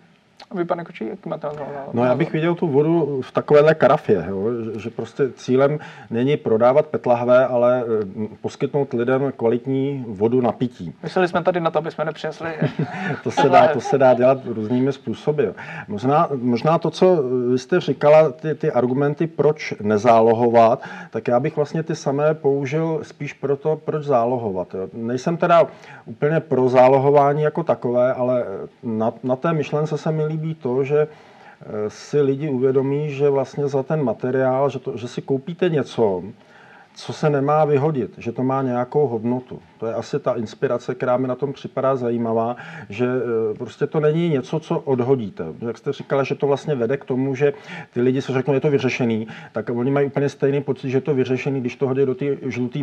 A 0.51 0.57
vy, 0.57 0.65
pane 0.65 0.85
Kočí, 0.85 1.07
jak 1.07 1.27
máte 1.27 1.47
na 1.47 1.53
to? 1.53 1.67
No 1.93 2.05
já 2.05 2.15
bych 2.15 2.33
viděl 2.33 2.55
tu 2.55 2.69
vodu 2.69 3.21
v 3.23 3.33
takovéhle 3.33 3.75
karafě, 3.75 4.25
jo? 4.29 4.49
Že, 4.79 4.91
prostě 4.91 5.31
cílem 5.33 5.79
není 6.11 6.37
prodávat 6.37 6.87
petlahve, 6.87 7.47
ale 7.47 7.85
eh, 8.23 8.29
poskytnout 8.41 8.93
lidem 8.93 9.33
kvalitní 9.37 10.05
vodu 10.09 10.41
na 10.41 10.53
pití. 10.53 10.95
Mysleli 11.03 11.29
jsme 11.29 11.43
tady 11.43 11.61
na 11.61 11.71
to, 11.71 11.79
aby 11.79 11.91
jsme 11.91 12.05
nepřinesli. 12.05 12.51
To 13.23 13.31
se 13.31 13.49
dá, 13.49 13.69
to 13.69 13.81
se 13.81 13.99
dá 13.99 14.15
dělat 14.15 14.39
různými 14.45 14.93
způsoby. 14.93 15.45
Možná, 15.89 16.29
možná 16.35 16.79
to, 16.79 16.91
co 16.91 17.23
vy 17.51 17.59
jste 17.59 17.81
říkala, 17.81 18.31
ty, 18.31 18.55
ty 18.55 18.73
argumenty, 18.73 19.27
proč 19.27 19.75
nezálohovat, 19.83 20.83
tak 21.11 21.29
já 21.29 21.41
bych 21.41 21.57
vlastně 21.57 21.83
ty 21.83 21.97
samé 21.97 22.35
použil 22.35 23.01
spíš 23.03 23.33
pro 23.33 23.57
to, 23.57 23.77
proč 23.85 24.05
zálohovat. 24.05 24.75
Jo. 24.75 24.89
Nejsem 24.93 25.37
teda 25.37 25.67
úplně 26.05 26.41
pro 26.41 26.69
zálohování 26.69 27.43
jako 27.43 27.63
takové, 27.63 28.15
ale 28.15 28.45
na, 28.83 29.13
na 29.23 29.37
té 29.37 29.53
myšlence 29.53 29.99
se 29.99 30.13
mi 30.13 30.25
líbí 30.25 30.40
to, 30.55 30.85
že 30.85 31.09
eh, 31.09 31.91
si 31.91 32.21
lidi 32.21 32.49
uvědomí, 32.49 33.11
že 33.11 33.31
vlastně 33.31 33.69
za 33.69 33.83
ten 33.83 34.03
materiál, 34.03 34.71
že, 34.71 34.79
to, 34.79 34.97
že 34.97 35.09
si 35.09 35.23
koupíte 35.23 35.69
něco, 35.69 36.23
co 36.95 37.13
se 37.13 37.31
nemá 37.31 37.65
vyhodit, 37.65 38.15
že 38.19 38.33
to 38.33 38.43
má 38.43 38.63
nějakou 38.63 39.07
hodnotu. 39.07 39.63
To 39.79 39.87
je 39.87 39.95
asi 39.95 40.19
ta 40.19 40.35
inspirace, 40.35 40.95
která 40.95 41.17
mi 41.17 41.29
na 41.29 41.35
tom 41.35 41.53
připadá 41.53 41.97
zajímavá, 41.97 42.57
že 42.89 43.07
eh, 43.07 43.55
prostě 43.55 43.87
to 43.87 44.01
není 44.01 44.29
něco, 44.29 44.61
co 44.61 44.79
odhodíte. 44.79 45.45
Jak 45.67 45.79
jste 45.79 45.93
říkala, 45.93 46.23
že 46.23 46.35
to 46.35 46.47
vlastně 46.47 46.75
vede 46.75 46.97
k 46.97 47.05
tomu, 47.05 47.35
že 47.35 47.53
ty 47.93 48.01
lidi 48.01 48.23
se 48.23 48.33
řeknou, 48.33 48.55
je 48.55 48.61
to 48.61 48.71
vyřešený, 48.71 49.27
tak 49.53 49.71
oni 49.71 49.91
mají 49.91 50.07
úplně 50.07 50.29
stejný 50.29 50.63
pocit, 50.63 50.91
že 50.91 50.97
je 50.97 51.01
to 51.01 51.15
vyřešený, 51.15 51.61
když 51.61 51.77
to 51.77 51.89
hodí 51.89 52.07
do 52.07 52.15
té 52.15 52.27
žluté 52.47 52.79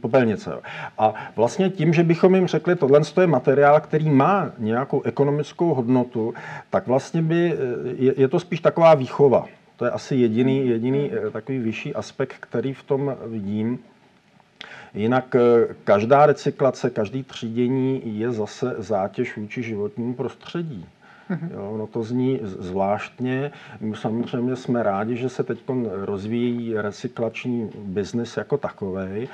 popelnice. 0.00 0.50
jo. 0.50 0.60
A 0.98 1.14
vlastně 1.36 1.70
tím, 1.70 1.92
že 1.92 2.02
bychom 2.02 2.34
jim 2.34 2.46
řekli, 2.46 2.76
tohle 2.76 3.00
je 3.20 3.26
materiál, 3.26 3.80
který 3.80 4.10
má 4.10 4.50
nějakou 4.58 5.02
ekonomickou 5.02 5.74
hodnotu, 5.74 6.34
tak 6.70 6.86
vlastně 6.86 7.22
by, 7.22 7.52
eh, 7.52 7.56
je, 7.98 8.14
je 8.16 8.28
to 8.28 8.40
spíš 8.40 8.60
taková 8.60 8.94
výchova. 8.94 9.46
To 9.76 9.84
je 9.84 9.90
asi 9.90 10.16
jediný, 10.16 10.68
jediný 10.68 11.10
eh, 11.12 11.30
takový 11.30 11.58
vyšší 11.58 11.94
aspekt, 11.94 12.36
který 12.40 12.74
v 12.74 12.82
tom 12.82 13.16
vidím. 13.26 13.78
Jinak 14.94 15.34
eh, 15.34 15.74
každá 15.84 16.26
recyklace, 16.26 16.90
každý 16.90 17.22
třídění 17.22 18.18
je 18.18 18.32
zase 18.32 18.74
zátěž 18.78 19.36
vůči 19.36 19.62
životnímu 19.62 20.14
prostředí. 20.14 20.86
Jo, 21.54 21.76
no 21.78 21.86
to 21.86 22.02
zní 22.02 22.40
zvláštně. 22.42 23.52
My 23.80 23.96
samozřejmě 23.96 24.56
jsme 24.56 24.82
rádi, 24.82 25.16
že 25.16 25.28
se 25.28 25.42
teď 25.42 25.58
rozvíjí 25.84 26.74
recyklační 26.74 27.70
biznis 27.74 28.36
jako 28.36 28.58
takový, 28.58 29.28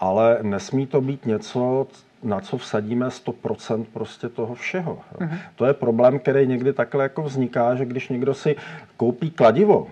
ale 0.00 0.38
nesmí 0.42 0.86
to 0.86 1.00
být 1.00 1.26
něco, 1.26 1.86
na 2.22 2.40
co 2.40 2.58
vsadíme 2.58 3.08
100% 3.08 3.84
prostě 3.92 4.28
toho 4.28 4.54
všeho. 4.54 4.98
Mm-hmm. 5.18 5.38
To 5.56 5.66
je 5.66 5.74
problém, 5.74 6.18
který 6.18 6.46
někdy 6.46 6.72
takhle 6.72 7.02
jako 7.02 7.22
vzniká, 7.22 7.74
že 7.74 7.84
když 7.84 8.08
někdo 8.08 8.34
si 8.34 8.56
koupí 8.96 9.30
kladivo 9.30 9.86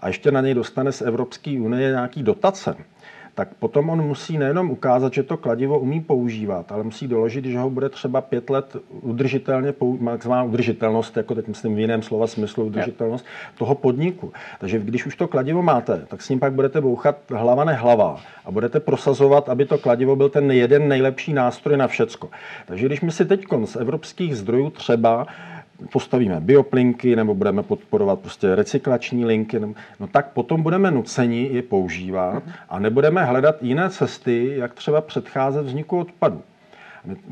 a 0.00 0.08
ještě 0.08 0.30
na 0.30 0.40
něj 0.40 0.54
dostane 0.54 0.92
z 0.92 1.02
Evropské 1.02 1.60
unie 1.60 1.90
nějaký 1.90 2.22
dotace, 2.22 2.76
tak 3.38 3.54
potom 3.54 3.90
on 3.90 4.02
musí 4.02 4.38
nejenom 4.38 4.70
ukázat, 4.70 5.14
že 5.14 5.22
to 5.22 5.36
kladivo 5.36 5.78
umí 5.78 6.00
používat, 6.00 6.72
ale 6.72 6.82
musí 6.82 7.08
doložit, 7.08 7.44
že 7.44 7.58
ho 7.58 7.70
bude 7.70 7.88
třeba 7.88 8.20
pět 8.20 8.50
let 8.50 8.76
udržitelně, 8.90 9.74
maximální 10.00 10.48
udržitelnost, 10.48 11.16
jako 11.16 11.34
teď 11.34 11.48
myslím 11.48 11.74
v 11.74 11.78
jiném 11.78 12.02
slova 12.02 12.26
smyslu 12.26 12.64
udržitelnost 12.64 13.26
toho 13.58 13.74
podniku. 13.74 14.32
Takže 14.60 14.78
když 14.78 15.06
už 15.06 15.16
to 15.16 15.28
kladivo 15.28 15.62
máte, 15.62 16.06
tak 16.08 16.22
s 16.22 16.28
ním 16.28 16.40
pak 16.40 16.52
budete 16.52 16.80
bouchat 16.80 17.16
hlava 17.30 17.64
nehlava 17.64 18.20
a 18.44 18.50
budete 18.50 18.80
prosazovat, 18.80 19.48
aby 19.48 19.64
to 19.64 19.78
kladivo 19.78 20.16
byl 20.16 20.28
ten 20.28 20.50
jeden 20.50 20.88
nejlepší 20.88 21.32
nástroj 21.32 21.76
na 21.76 21.86
všecko. 21.86 22.30
Takže 22.66 22.86
když 22.86 23.00
my 23.00 23.12
si 23.12 23.24
teď 23.24 23.44
z 23.64 23.76
evropských 23.76 24.36
zdrojů 24.36 24.70
třeba 24.70 25.26
postavíme 25.92 26.40
bioplinky 26.40 27.16
nebo 27.16 27.34
budeme 27.34 27.62
podporovat 27.62 28.18
prostě 28.18 28.54
recyklační 28.54 29.24
linky, 29.24 29.60
no 30.00 30.06
tak 30.12 30.32
potom 30.32 30.62
budeme 30.62 30.90
nuceni 30.90 31.48
je 31.52 31.62
používat 31.62 32.42
a 32.68 32.78
nebudeme 32.78 33.24
hledat 33.24 33.62
jiné 33.62 33.90
cesty, 33.90 34.52
jak 34.56 34.74
třeba 34.74 35.00
předcházet 35.00 35.66
vzniku 35.66 35.98
odpadu. 35.98 36.42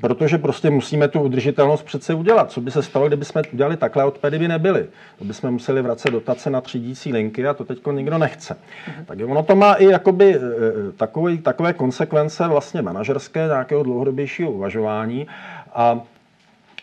Protože 0.00 0.38
prostě 0.38 0.70
musíme 0.70 1.08
tu 1.08 1.20
udržitelnost 1.20 1.82
přece 1.82 2.14
udělat. 2.14 2.50
Co 2.50 2.60
by 2.60 2.70
se 2.70 2.82
stalo, 2.82 3.06
kdyby 3.06 3.24
jsme 3.24 3.42
udělali 3.52 3.76
takhle, 3.76 4.04
odpady 4.04 4.38
by 4.38 4.48
nebyly. 4.48 4.86
To 5.18 5.24
bychom 5.24 5.50
museli 5.50 5.82
vracet 5.82 6.10
dotace 6.10 6.50
na 6.50 6.60
třídící 6.60 7.12
linky 7.12 7.46
a 7.46 7.54
to 7.54 7.64
teď 7.64 7.78
nikdo 7.92 8.18
nechce. 8.18 8.56
Mhm. 8.88 9.04
Tak 9.04 9.18
ono 9.26 9.42
to 9.42 9.56
má 9.56 9.74
i 9.74 9.84
jakoby 9.84 10.34
e, 10.34 10.38
e, 10.38 10.92
takové, 10.96 11.36
takové 11.36 11.72
konsekvence 11.72 12.48
vlastně 12.48 12.82
manažerské, 12.82 13.46
nějakého 13.46 13.82
dlouhodobějšího 13.82 14.50
uvažování. 14.50 15.26
A 15.74 16.00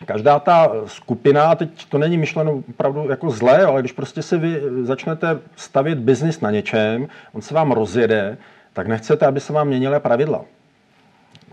každá 0.04 0.38
ta 0.38 0.72
skupina, 0.86 1.54
teď 1.54 1.84
to 1.88 1.98
není 1.98 2.18
myšleno 2.18 2.62
opravdu 2.70 3.10
jako 3.10 3.30
zlé, 3.30 3.64
ale 3.64 3.80
když 3.80 3.92
prostě 3.92 4.22
si 4.22 4.38
vy 4.38 4.60
začnete 4.82 5.38
stavět 5.56 5.98
biznis 5.98 6.40
na 6.40 6.50
něčem, 6.50 7.08
on 7.32 7.42
se 7.42 7.54
vám 7.54 7.72
rozjede, 7.72 8.36
tak 8.72 8.86
nechcete, 8.86 9.26
aby 9.26 9.40
se 9.40 9.52
vám 9.52 9.68
měnily 9.68 10.00
pravidla. 10.00 10.44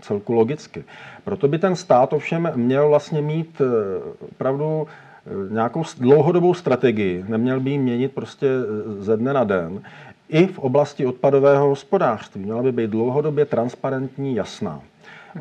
Celku 0.00 0.32
logicky. 0.32 0.84
Proto 1.24 1.48
by 1.48 1.58
ten 1.58 1.76
stát 1.76 2.12
ovšem 2.12 2.52
měl 2.54 2.88
vlastně 2.88 3.22
mít 3.22 3.60
eh, 3.60 4.24
opravdu 4.30 4.86
eh, 4.86 5.54
nějakou 5.54 5.82
dlouhodobou 5.98 6.54
strategii. 6.54 7.24
Neměl 7.28 7.60
by 7.60 7.70
ji 7.70 7.78
měnit 7.78 8.12
prostě 8.12 8.46
eh, 8.46 9.02
ze 9.02 9.16
dne 9.16 9.32
na 9.32 9.44
den. 9.44 9.82
I 10.28 10.46
v 10.46 10.58
oblasti 10.58 11.06
odpadového 11.06 11.68
hospodářství 11.68 12.40
měla 12.40 12.62
by 12.62 12.72
být 12.72 12.90
dlouhodobě 12.90 13.44
transparentní, 13.44 14.34
jasná. 14.34 14.80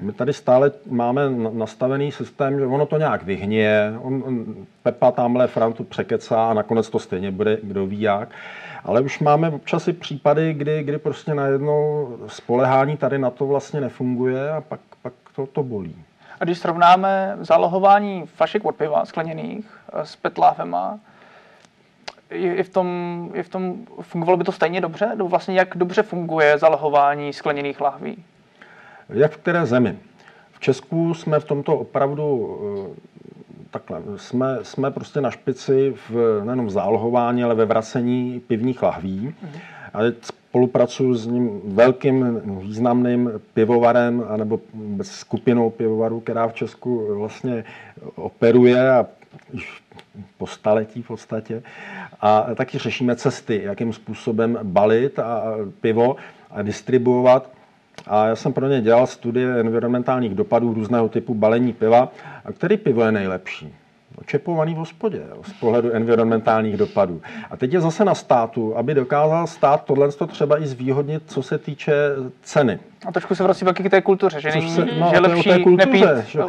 My 0.01 0.13
tady 0.13 0.33
stále 0.33 0.71
máme 0.89 1.29
nastavený 1.53 2.11
systém, 2.11 2.59
že 2.59 2.65
ono 2.65 2.85
to 2.85 2.97
nějak 2.97 3.23
vyhně, 3.23 3.93
on, 4.01 4.23
on, 4.25 4.45
Pepa 4.83 5.11
tamhle 5.11 5.47
Frantu 5.47 5.83
překecá 5.83 6.49
a 6.49 6.53
nakonec 6.53 6.89
to 6.89 6.99
stejně 6.99 7.31
bude, 7.31 7.57
kdo 7.63 7.85
ví 7.85 8.01
jak. 8.01 8.29
Ale 8.83 9.01
už 9.01 9.19
máme 9.19 9.49
občas 9.49 9.87
i 9.87 9.93
případy, 9.93 10.53
kdy, 10.53 10.83
kdy 10.83 10.97
prostě 10.97 11.33
najednou 11.33 12.09
spolehání 12.27 12.97
tady 12.97 13.19
na 13.19 13.29
to 13.29 13.45
vlastně 13.45 13.81
nefunguje 13.81 14.51
a 14.51 14.61
pak, 14.61 14.79
pak 15.01 15.13
to, 15.35 15.45
to 15.45 15.63
bolí. 15.63 15.95
A 16.39 16.43
když 16.43 16.57
srovnáme 16.57 17.37
zálohování 17.39 18.25
flašek 18.25 18.65
od 18.65 18.75
piva 18.75 19.05
skleněných 19.05 19.65
eh, 19.93 20.05
s 20.05 20.15
petláfema, 20.15 20.99
je 22.31 22.63
v 22.63 22.69
tom, 22.69 23.29
je 23.33 23.43
v 23.43 23.49
tom, 23.49 23.85
fungovalo 24.01 24.37
by 24.37 24.43
to 24.43 24.51
stejně 24.51 24.81
dobře? 24.81 25.11
Vlastně 25.23 25.55
jak 25.55 25.77
dobře 25.77 26.03
funguje 26.03 26.57
zálohování 26.57 27.33
skleněných 27.33 27.81
lahví? 27.81 28.23
Jak 29.11 29.31
v 29.31 29.37
které 29.37 29.65
zemi? 29.65 29.97
V 30.51 30.59
Česku 30.59 31.13
jsme 31.13 31.39
v 31.39 31.45
tomto 31.45 31.77
opravdu 31.77 32.57
eh, 32.95 32.99
takhle, 33.71 34.01
jsme, 34.15 34.57
jsme 34.61 34.91
prostě 34.91 35.21
na 35.21 35.31
špici 35.31 35.93
v 36.09 36.41
nejenom 36.43 36.65
v 36.65 36.71
zálohování, 36.71 37.43
ale 37.43 37.55
ve 37.55 37.65
vracení 37.65 38.39
pivních 38.47 38.83
lahví. 38.83 39.35
A 39.93 39.99
teď 39.99 40.15
spolupracuji 40.21 41.15
s 41.15 41.27
ním 41.27 41.61
velkým 41.65 42.41
významným 42.59 43.31
pivovarem, 43.53 44.25
anebo 44.29 44.59
skupinou 45.01 45.69
pivovarů, 45.69 46.19
která 46.19 46.47
v 46.47 46.53
Česku 46.53 47.15
vlastně 47.17 47.63
operuje 48.15 48.91
a 48.91 49.05
po 50.37 50.47
staletí 50.47 51.01
v 51.01 51.07
podstatě. 51.07 51.63
A 52.21 52.47
taky 52.55 52.77
řešíme 52.77 53.15
cesty, 53.15 53.61
jakým 53.63 53.93
způsobem 53.93 54.59
balit 54.63 55.19
a 55.19 55.43
pivo 55.81 56.15
a 56.51 56.61
distribuovat. 56.61 57.49
A 58.07 58.27
já 58.27 58.35
jsem 58.35 58.53
pro 58.53 58.67
ně 58.67 58.81
dělal 58.81 59.07
studie 59.07 59.59
environmentálních 59.59 60.35
dopadů 60.35 60.73
různého 60.73 61.09
typu 61.09 61.33
balení 61.33 61.73
piva. 61.73 62.11
A 62.45 62.51
který 62.51 62.77
pivo 62.77 63.03
je 63.03 63.11
nejlepší? 63.11 63.73
čepovaný 64.25 64.73
v 64.73 64.77
hospodě 64.77 65.21
z 65.43 65.53
pohledu 65.53 65.91
environmentálních 65.91 66.77
dopadů. 66.77 67.21
A 67.51 67.57
teď 67.57 67.73
je 67.73 67.81
zase 67.81 68.05
na 68.05 68.15
státu, 68.15 68.77
aby 68.77 68.93
dokázal 68.93 69.47
stát 69.47 69.85
tohle 69.85 70.09
třeba 70.27 70.61
i 70.61 70.67
zvýhodnit, 70.67 71.23
co 71.25 71.43
se 71.43 71.57
týče 71.57 71.93
ceny. 72.41 72.79
A 73.05 73.11
trošku 73.11 73.35
se 73.35 73.43
vracíme 73.43 73.73
k 73.73 73.89
té 73.89 74.01
kultuře, 74.01 74.41
že 74.41 74.49
není, 74.49 74.69
se, 74.69 74.85
no, 74.99 75.09
že 75.13 75.19
lepší 75.19 75.63
kultuře, 75.63 75.85
nepít 75.85 76.05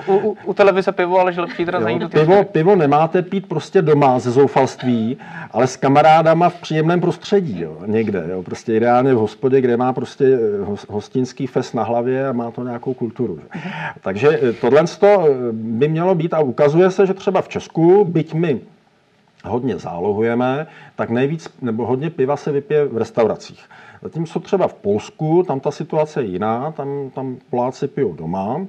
u, 0.07 0.17
u, 0.17 0.37
u, 0.45 0.55
televize 0.55 0.93
pivo, 0.93 1.19
ale 1.19 1.33
že 1.33 1.41
lepší 1.41 1.65
teda 1.65 1.81
zajít 1.81 2.03
do 2.03 2.09
pivo, 2.09 2.45
pivo 2.45 2.77
nemáte 2.77 3.23
pít 3.23 3.49
prostě 3.49 3.83
doma 3.83 4.19
ze 4.19 4.31
zoufalství, 4.31 5.17
ale 5.51 5.67
s 5.67 5.77
kamarádama 5.77 6.49
v 6.49 6.61
příjemném 6.61 7.01
prostředí, 7.01 7.61
jo, 7.61 7.79
někde, 7.87 8.25
jo, 8.31 8.43
prostě 8.43 8.75
ideálně 8.75 9.15
v 9.15 9.17
hospodě, 9.17 9.61
kde 9.61 9.77
má 9.77 9.93
prostě 9.93 10.25
eh, 10.25 10.77
hostinský 10.89 11.47
fest 11.47 11.75
na 11.75 11.83
hlavě 11.83 12.29
a 12.29 12.33
má 12.33 12.51
to 12.51 12.65
nějakou 12.65 12.95
kulturu. 12.95 13.37
Že. 13.37 13.61
Takže 14.01 14.41
eh, 14.43 14.53
tohle 14.53 14.85
eh, 15.03 15.17
by 15.53 15.89
mělo 15.89 16.15
být 16.15 16.35
a 16.35 16.41
ukazuje 16.41 16.91
se, 16.91 17.07
že 17.07 17.15
třeba 17.15 17.43
v 17.43 17.49
Česku, 17.49 18.05
byť 18.05 18.35
my 18.35 18.61
hodně 19.45 19.79
zálohujeme, 19.79 20.67
tak 20.97 21.11
nejvíc 21.11 21.49
nebo 21.63 21.87
hodně 21.87 22.11
piva 22.11 22.37
se 22.37 22.53
vypije 22.53 22.85
v 22.85 22.97
restauracích. 22.97 23.65
Zatímco 24.03 24.41
třeba 24.41 24.69
v 24.69 24.75
Polsku, 24.75 25.43
tam 25.43 25.61
ta 25.61 25.71
situace 25.71 26.23
je 26.23 26.27
jiná, 26.27 26.73
tam, 26.73 27.11
tam 27.15 27.37
Poláci 27.51 27.89
pijou 27.89 28.13
doma. 28.13 28.67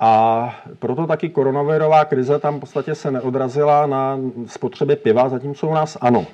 A 0.00 0.54
proto 0.78 1.06
taky 1.06 1.28
koronavirová 1.28 2.04
krize 2.04 2.38
tam 2.38 2.56
v 2.56 2.60
podstatě 2.60 2.94
se 2.94 3.10
neodrazila 3.10 3.86
na 3.86 4.18
spotřebě 4.46 4.96
piva, 4.96 5.28
zatímco 5.28 5.68
u 5.68 5.74
nás 5.74 5.98
ano. 6.00 6.26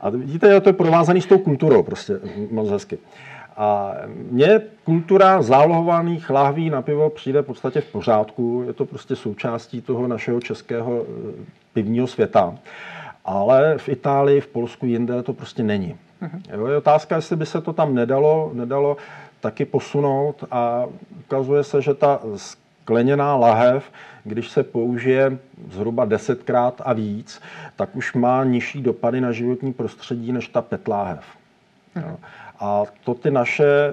A 0.00 0.10
vidíte, 0.10 0.60
to 0.60 0.68
je 0.68 0.72
provázaný 0.72 1.20
s 1.20 1.26
tou 1.26 1.38
kulturou 1.38 1.82
prostě 1.82 2.20
moc 2.50 2.68
hezky. 2.68 2.98
A 3.56 3.92
mně 4.30 4.60
kultura 4.84 5.42
zálohovaných 5.42 6.30
láhví 6.30 6.70
na 6.70 6.82
pivo 6.82 7.10
přijde 7.10 7.42
v 7.42 7.46
podstatě 7.46 7.80
v 7.80 7.92
pořádku. 7.92 8.64
Je 8.66 8.72
to 8.72 8.84
prostě 8.84 9.16
součástí 9.16 9.80
toho 9.80 10.08
našeho 10.08 10.40
českého 10.40 11.02
eh, 11.02 11.44
pivního 11.72 12.06
světa. 12.06 12.54
Ale 13.24 13.78
v 13.78 13.88
Itálii, 13.88 14.40
v 14.40 14.46
Polsku, 14.46 14.86
jinde 14.86 15.22
to 15.22 15.32
prostě 15.32 15.62
není. 15.62 15.96
Jo, 16.52 16.66
je 16.66 16.76
otázka, 16.76 17.16
jestli 17.16 17.36
by 17.36 17.46
se 17.46 17.60
to 17.60 17.72
tam 17.72 17.94
nedalo, 17.94 18.50
nedalo 18.54 18.96
taky 19.40 19.64
posunout 19.64 20.44
a 20.50 20.84
ukazuje 21.18 21.64
se, 21.64 21.82
že 21.82 21.94
ta 21.94 22.20
skleněná 22.36 23.36
lahev, 23.36 23.90
když 24.24 24.50
se 24.50 24.62
použije 24.62 25.38
zhruba 25.70 26.04
desetkrát 26.04 26.82
a 26.84 26.92
víc, 26.92 27.40
tak 27.76 27.96
už 27.96 28.14
má 28.14 28.44
nižší 28.44 28.82
dopady 28.82 29.20
na 29.20 29.32
životní 29.32 29.72
prostředí 29.72 30.32
než 30.32 30.48
ta 30.48 30.62
petláhev. 30.62 31.24
Jo. 31.96 32.16
A 32.64 32.84
to 33.04 33.14
ty 33.14 33.30
naše 33.30 33.64
eh, 33.64 33.92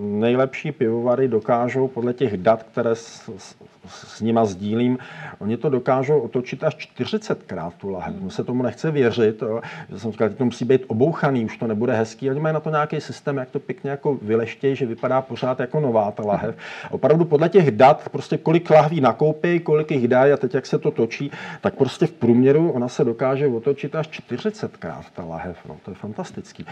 nejlepší 0.00 0.72
pivovary 0.72 1.28
dokážou 1.28 1.88
podle 1.88 2.14
těch 2.14 2.36
dat, 2.36 2.62
které 2.62 2.94
s, 2.94 3.30
s, 3.38 3.56
s 3.88 4.20
nima 4.20 4.44
sdílím, 4.44 4.98
oni 5.38 5.56
to 5.56 5.68
dokážou 5.68 6.20
otočit 6.20 6.64
až 6.64 6.76
40krát 6.76 7.72
tu 7.78 7.88
lahev. 7.88 8.14
Mně 8.20 8.30
se 8.30 8.44
tomu 8.44 8.62
nechce 8.62 8.90
věřit. 8.90 9.42
Já 9.88 9.98
jsem 9.98 10.12
říkal, 10.12 10.28
že 10.28 10.34
to 10.34 10.44
musí 10.44 10.64
být 10.64 10.84
obouchaný, 10.86 11.44
už 11.44 11.56
to 11.56 11.66
nebude 11.66 11.92
hezký. 11.92 12.30
Oni 12.30 12.40
mají 12.40 12.54
na 12.54 12.60
to 12.60 12.70
nějaký 12.70 13.00
systém, 13.00 13.36
jak 13.36 13.50
to 13.50 13.58
pěkně 13.58 13.90
jako 13.90 14.18
vyleštějí, 14.22 14.76
že 14.76 14.86
vypadá 14.86 15.22
pořád 15.22 15.60
jako 15.60 15.80
nová 15.80 16.10
ta 16.10 16.22
lahev. 16.26 16.56
Opravdu 16.90 17.24
podle 17.24 17.48
těch 17.48 17.70
dat, 17.70 18.08
prostě 18.08 18.38
kolik 18.38 18.70
lahví 18.70 19.00
nakoupí, 19.00 19.60
kolik 19.60 19.90
jich 19.90 20.08
dají 20.08 20.32
a 20.32 20.36
teď 20.36 20.54
jak 20.54 20.66
se 20.66 20.78
to 20.78 20.90
točí, 20.90 21.30
tak 21.60 21.74
prostě 21.74 22.06
v 22.06 22.12
průměru 22.12 22.70
ona 22.70 22.88
se 22.88 23.04
dokáže 23.04 23.46
otočit 23.46 23.94
až 23.94 24.08
40krát 24.08 25.02
ta 25.14 25.24
lahev. 25.24 25.56
No, 25.68 25.76
to 25.84 25.90
je 25.90 25.94
fantastický. 25.94 26.66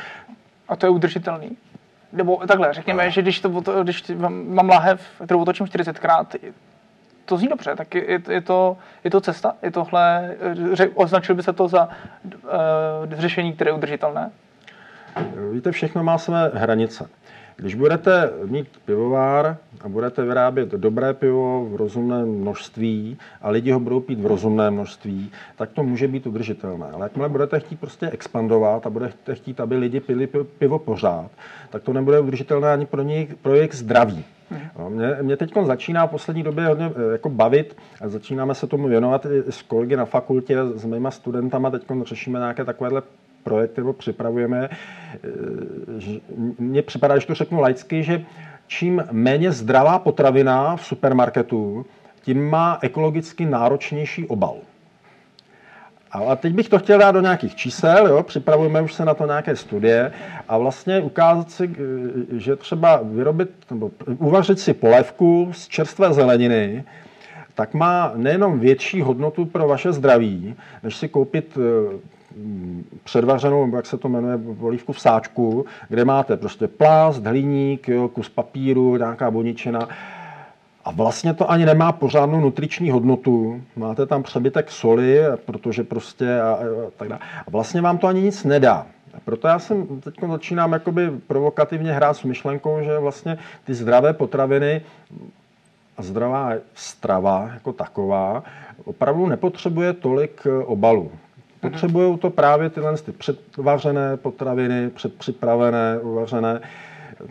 A 0.69 0.77
to 0.77 0.87
je 0.87 0.91
udržitelný? 0.91 1.57
Nebo 2.13 2.37
takhle, 2.37 2.73
řekněme, 2.73 3.05
no. 3.05 3.11
že 3.11 3.23
když, 3.23 3.41
to, 3.41 3.51
když 3.83 4.13
mám 4.49 4.69
lahev, 4.69 5.03
kterou 5.25 5.43
otočím 5.43 5.67
40krát, 5.67 6.27
to 7.25 7.37
zní 7.37 7.49
dobře, 7.49 7.77
tak 7.77 7.95
je, 7.95 8.21
je, 8.29 8.41
to, 8.41 8.77
je 9.05 9.11
to 9.11 9.21
cesta? 9.21 9.55
Je 9.63 9.71
tohle, 9.71 10.35
ře, 10.73 10.89
označil 10.89 11.35
by 11.35 11.43
se 11.43 11.53
to 11.53 11.69
za 11.69 11.89
uh, 12.35 12.41
řešení, 13.13 13.53
které 13.53 13.71
je 13.71 13.75
udržitelné? 13.75 14.31
Víte, 15.53 15.73
všechno 15.73 16.03
má 16.05 16.19
své 16.19 16.51
hranice. 16.55 17.09
Když 17.61 17.75
budete 17.75 18.31
mít 18.45 18.69
pivovár 18.85 19.57
a 19.81 19.89
budete 19.89 20.25
vyrábět 20.25 20.69
dobré 20.69 21.15
pivo 21.15 21.67
v 21.71 21.77
rozumném 21.77 22.29
množství 22.29 23.19
a 23.43 23.51
lidi 23.51 23.71
ho 23.71 23.81
budou 23.81 24.01
pít 24.01 24.21
v 24.21 24.27
rozumném 24.27 24.75
množství, 24.75 25.31
tak 25.57 25.71
to 25.71 25.83
může 25.83 26.09
být 26.09 26.27
udržitelné. 26.27 26.87
Ale 26.93 27.05
jakmile 27.05 27.29
budete 27.29 27.61
chtít 27.61 27.81
prostě 27.81 28.11
expandovat 28.11 28.87
a 28.87 28.91
budete 28.91 29.35
chtít, 29.35 29.61
aby 29.61 29.77
lidi 29.77 30.01
pili 30.01 30.29
pivo 30.59 30.79
pořád, 30.79 31.31
tak 31.71 31.83
to 31.83 31.93
nebude 31.93 32.21
udržitelné 32.21 32.73
ani 32.73 32.87
pro, 32.87 33.03
něj, 33.03 33.29
pro 33.43 33.55
jejich 33.55 33.75
zdraví. 33.75 34.25
No, 34.79 34.91
mě, 34.91 35.17
mě 35.23 35.37
teď 35.37 35.53
začíná 35.67 36.07
v 36.07 36.11
poslední 36.11 36.43
době 36.43 36.67
hodně 36.67 36.93
eh, 36.97 37.13
jako 37.13 37.29
bavit 37.29 37.77
a 38.01 38.09
začínáme 38.09 38.55
se 38.55 38.67
tomu 38.67 38.89
věnovat 38.89 39.27
i 39.27 39.53
s 39.53 39.63
kolegy 39.63 39.97
na 39.97 40.05
fakultě, 40.05 40.57
s 40.75 40.85
mýma 40.85 41.11
studentama, 41.11 41.71
teď 41.71 41.83
řešíme 42.05 42.39
nějaké 42.39 42.65
takovéhle 42.65 43.03
projekty, 43.49 43.81
nebo 43.81 43.93
připravujeme. 43.93 44.69
Eh, 44.69 46.21
mně 46.59 46.83
připadá, 46.83 47.19
že 47.19 47.27
to 47.27 47.35
řeknu 47.35 47.61
laicky, 47.61 48.03
že 48.03 48.25
čím 48.67 49.05
méně 49.11 49.53
zdravá 49.53 49.99
potravina 49.99 50.77
v 50.77 50.85
supermarketu, 50.85 51.87
tím 52.23 52.51
má 52.51 52.79
ekologicky 52.83 53.47
náročnější 53.47 54.27
obal. 54.27 54.57
A 56.11 56.37
teď 56.37 56.53
bych 56.55 56.69
to 56.69 56.79
chtěl 56.79 56.99
dát 56.99 57.13
do 57.13 57.21
nějakých 57.21 57.55
čísel, 57.55 58.07
jo? 58.09 58.23
připravujeme 58.23 58.83
už 58.83 58.95
se 58.95 59.05
na 59.05 59.15
to 59.15 59.27
nějaké 59.27 59.57
studie 59.57 60.13
a 60.49 60.59
vlastně 60.59 61.01
ukázat 61.01 61.51
si, 61.51 61.71
že 62.33 62.57
třeba 62.57 63.01
vyrobit 63.03 63.51
nebo 63.71 63.91
uvařit 64.19 64.61
si 64.61 64.75
polévku 64.75 65.49
z 65.53 65.69
čerstvé 65.69 66.13
zeleniny, 66.13 66.85
tak 67.55 67.75
má 67.75 68.13
nejenom 68.17 68.61
větší 68.61 69.01
hodnotu 69.01 69.45
pro 69.45 69.69
vaše 69.69 69.93
zdraví, 69.93 70.55
než 70.83 70.97
si 70.97 71.09
koupit 71.09 71.59
eh, 72.31 72.83
předvařenou, 73.05 73.77
jak 73.77 73.87
se 73.87 73.99
to 73.99 74.09
jmenuje, 74.09 74.39
polívku 74.59 74.93
v 74.93 75.01
sáčku, 75.01 75.67
kde 75.89 76.05
máte 76.05 76.37
prostě 76.37 76.69
plást, 76.69 77.27
hliník, 77.27 77.89
jo, 77.89 78.09
kus 78.09 78.29
papíru, 78.29 78.97
nějaká 78.97 79.31
boničina 79.31 79.89
a 80.89 80.91
vlastně 80.91 81.35
to 81.35 81.51
ani 81.51 81.67
nemá 81.67 81.93
pořádnou 81.93 82.41
nutriční 82.41 82.91
hodnotu. 82.91 83.63
Máte 83.77 84.07
tam 84.07 84.23
přebytek 84.23 84.71
soli, 84.71 85.21
protože 85.45 85.85
prostě 85.85 86.41
a, 86.41 86.51
a, 86.51 86.59
tak 86.97 87.09
dále. 87.09 87.21
A 87.47 87.51
vlastně 87.51 87.81
vám 87.81 87.99
to 87.99 88.07
ani 88.07 88.23
nic 88.23 88.45
nedá. 88.45 88.87
A 89.15 89.21
proto 89.25 89.49
já 89.49 89.59
jsem 89.59 90.01
teď 90.01 90.15
začínám 90.29 90.73
jakoby 90.73 91.11
provokativně 91.27 91.93
hrát 91.93 92.15
s 92.15 92.23
myšlenkou, 92.23 92.83
že 92.83 92.99
vlastně 92.99 93.39
ty 93.65 93.75
zdravé 93.75 94.13
potraviny 94.13 94.83
a 95.97 96.03
zdravá 96.03 96.53
strava 96.75 97.51
jako 97.55 97.73
taková 97.73 98.43
opravdu 98.85 99.27
nepotřebuje 99.27 99.93
tolik 99.93 100.47
obalu. 100.65 101.11
Potřebují 101.61 102.19
to 102.19 102.31
právě 102.31 102.71
tyhle 102.71 102.97
ty 102.97 103.13
předvařené 103.13 104.17
potraviny, 104.17 104.91
předpřipravené, 104.91 105.99
uvařené 106.03 106.61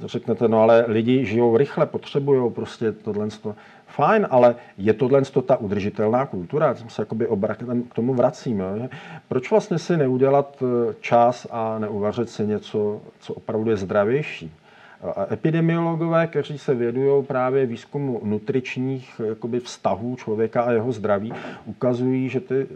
řeknete, 0.06 0.48
no 0.48 0.62
ale 0.62 0.86
lidi 0.88 1.26
žijou 1.26 1.58
rychle, 1.58 1.86
potřebují 1.86 2.52
prostě 2.52 2.92
tohle. 2.92 3.28
Fajn, 3.88 4.28
ale 4.30 4.56
je 4.78 4.94
tohle 4.94 5.22
ta 5.46 5.58
udržitelná 5.58 6.26
kultura? 6.26 6.68
Já 6.68 6.76
se 6.76 7.02
jakoby 7.02 7.28
obratem 7.28 7.84
k 7.84 7.94
tomu 7.94 8.14
vracím. 8.14 8.60
Jo? 8.60 8.88
Proč 9.28 9.52
vlastně 9.52 9.80
si 9.80 9.98
neudělat 9.98 10.64
eh, 10.64 10.94
čas 11.02 11.48
a 11.52 11.80
neuvařit 11.80 12.30
si 12.30 12.48
něco, 12.48 13.02
co 13.20 13.34
opravdu 13.34 13.70
je 13.70 13.78
zdravější? 13.78 14.52
A 15.16 15.34
epidemiologové, 15.34 16.28
kteří 16.28 16.58
se 16.58 16.76
věnují 16.76 17.26
právě 17.26 17.66
výzkumu 17.66 18.22
nutričních 18.24 19.22
jakoby, 19.30 19.60
vztahů 19.60 20.16
člověka 20.16 20.62
a 20.62 20.72
jeho 20.72 20.92
zdraví, 20.92 21.34
ukazují, 21.66 22.30
že 22.30 22.40
ty 22.40 22.68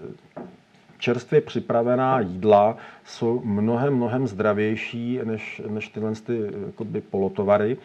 čerstvě 1.02 1.42
připravená 1.42 2.20
jídla 2.20 2.78
jsou 3.06 3.42
mnohem, 3.44 3.96
mnohem 3.96 4.28
zdravější 4.28 5.20
než, 5.24 5.62
než 5.70 5.88
tyhle 5.88 6.12
ty, 6.16 6.42
jakoby, 6.66 7.02
polotovary. 7.02 7.78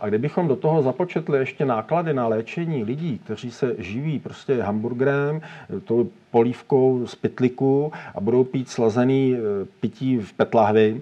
A 0.00 0.08
kdybychom 0.08 0.48
do 0.48 0.56
toho 0.56 0.82
započetli 0.82 1.38
ještě 1.38 1.64
náklady 1.64 2.14
na 2.14 2.26
léčení 2.26 2.84
lidí, 2.84 3.18
kteří 3.24 3.50
se 3.50 3.74
živí 3.78 4.18
prostě 4.18 4.62
hamburgerem, 4.62 5.40
tou 5.84 6.10
polívkou 6.30 7.06
z 7.06 7.14
pytliku 7.14 7.92
a 8.14 8.20
budou 8.20 8.44
pít 8.44 8.68
slazený 8.68 9.36
eh, 9.36 9.66
pití 9.80 10.18
v 10.18 10.32
petlahvi, 10.32 11.00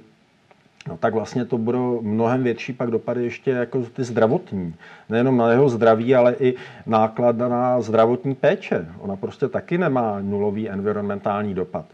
no 0.88 0.96
tak 0.96 1.14
vlastně 1.14 1.44
to 1.44 1.58
budou 1.58 2.02
mnohem 2.02 2.42
větší 2.42 2.72
pak 2.72 2.90
dopady 2.90 3.24
ještě 3.24 3.50
jako 3.50 3.82
ty 3.82 4.04
zdravotní. 4.04 4.74
Nejenom 5.08 5.36
na 5.36 5.50
jeho 5.50 5.68
zdraví, 5.68 6.14
ale 6.14 6.34
i 6.34 6.54
náklad 6.86 7.36
na 7.36 7.80
zdravotní 7.80 8.34
péče. 8.34 8.86
Ona 8.98 9.16
prostě 9.16 9.48
taky 9.48 9.78
nemá 9.78 10.18
nulový 10.20 10.70
environmentální 10.70 11.54
dopad. 11.54 11.84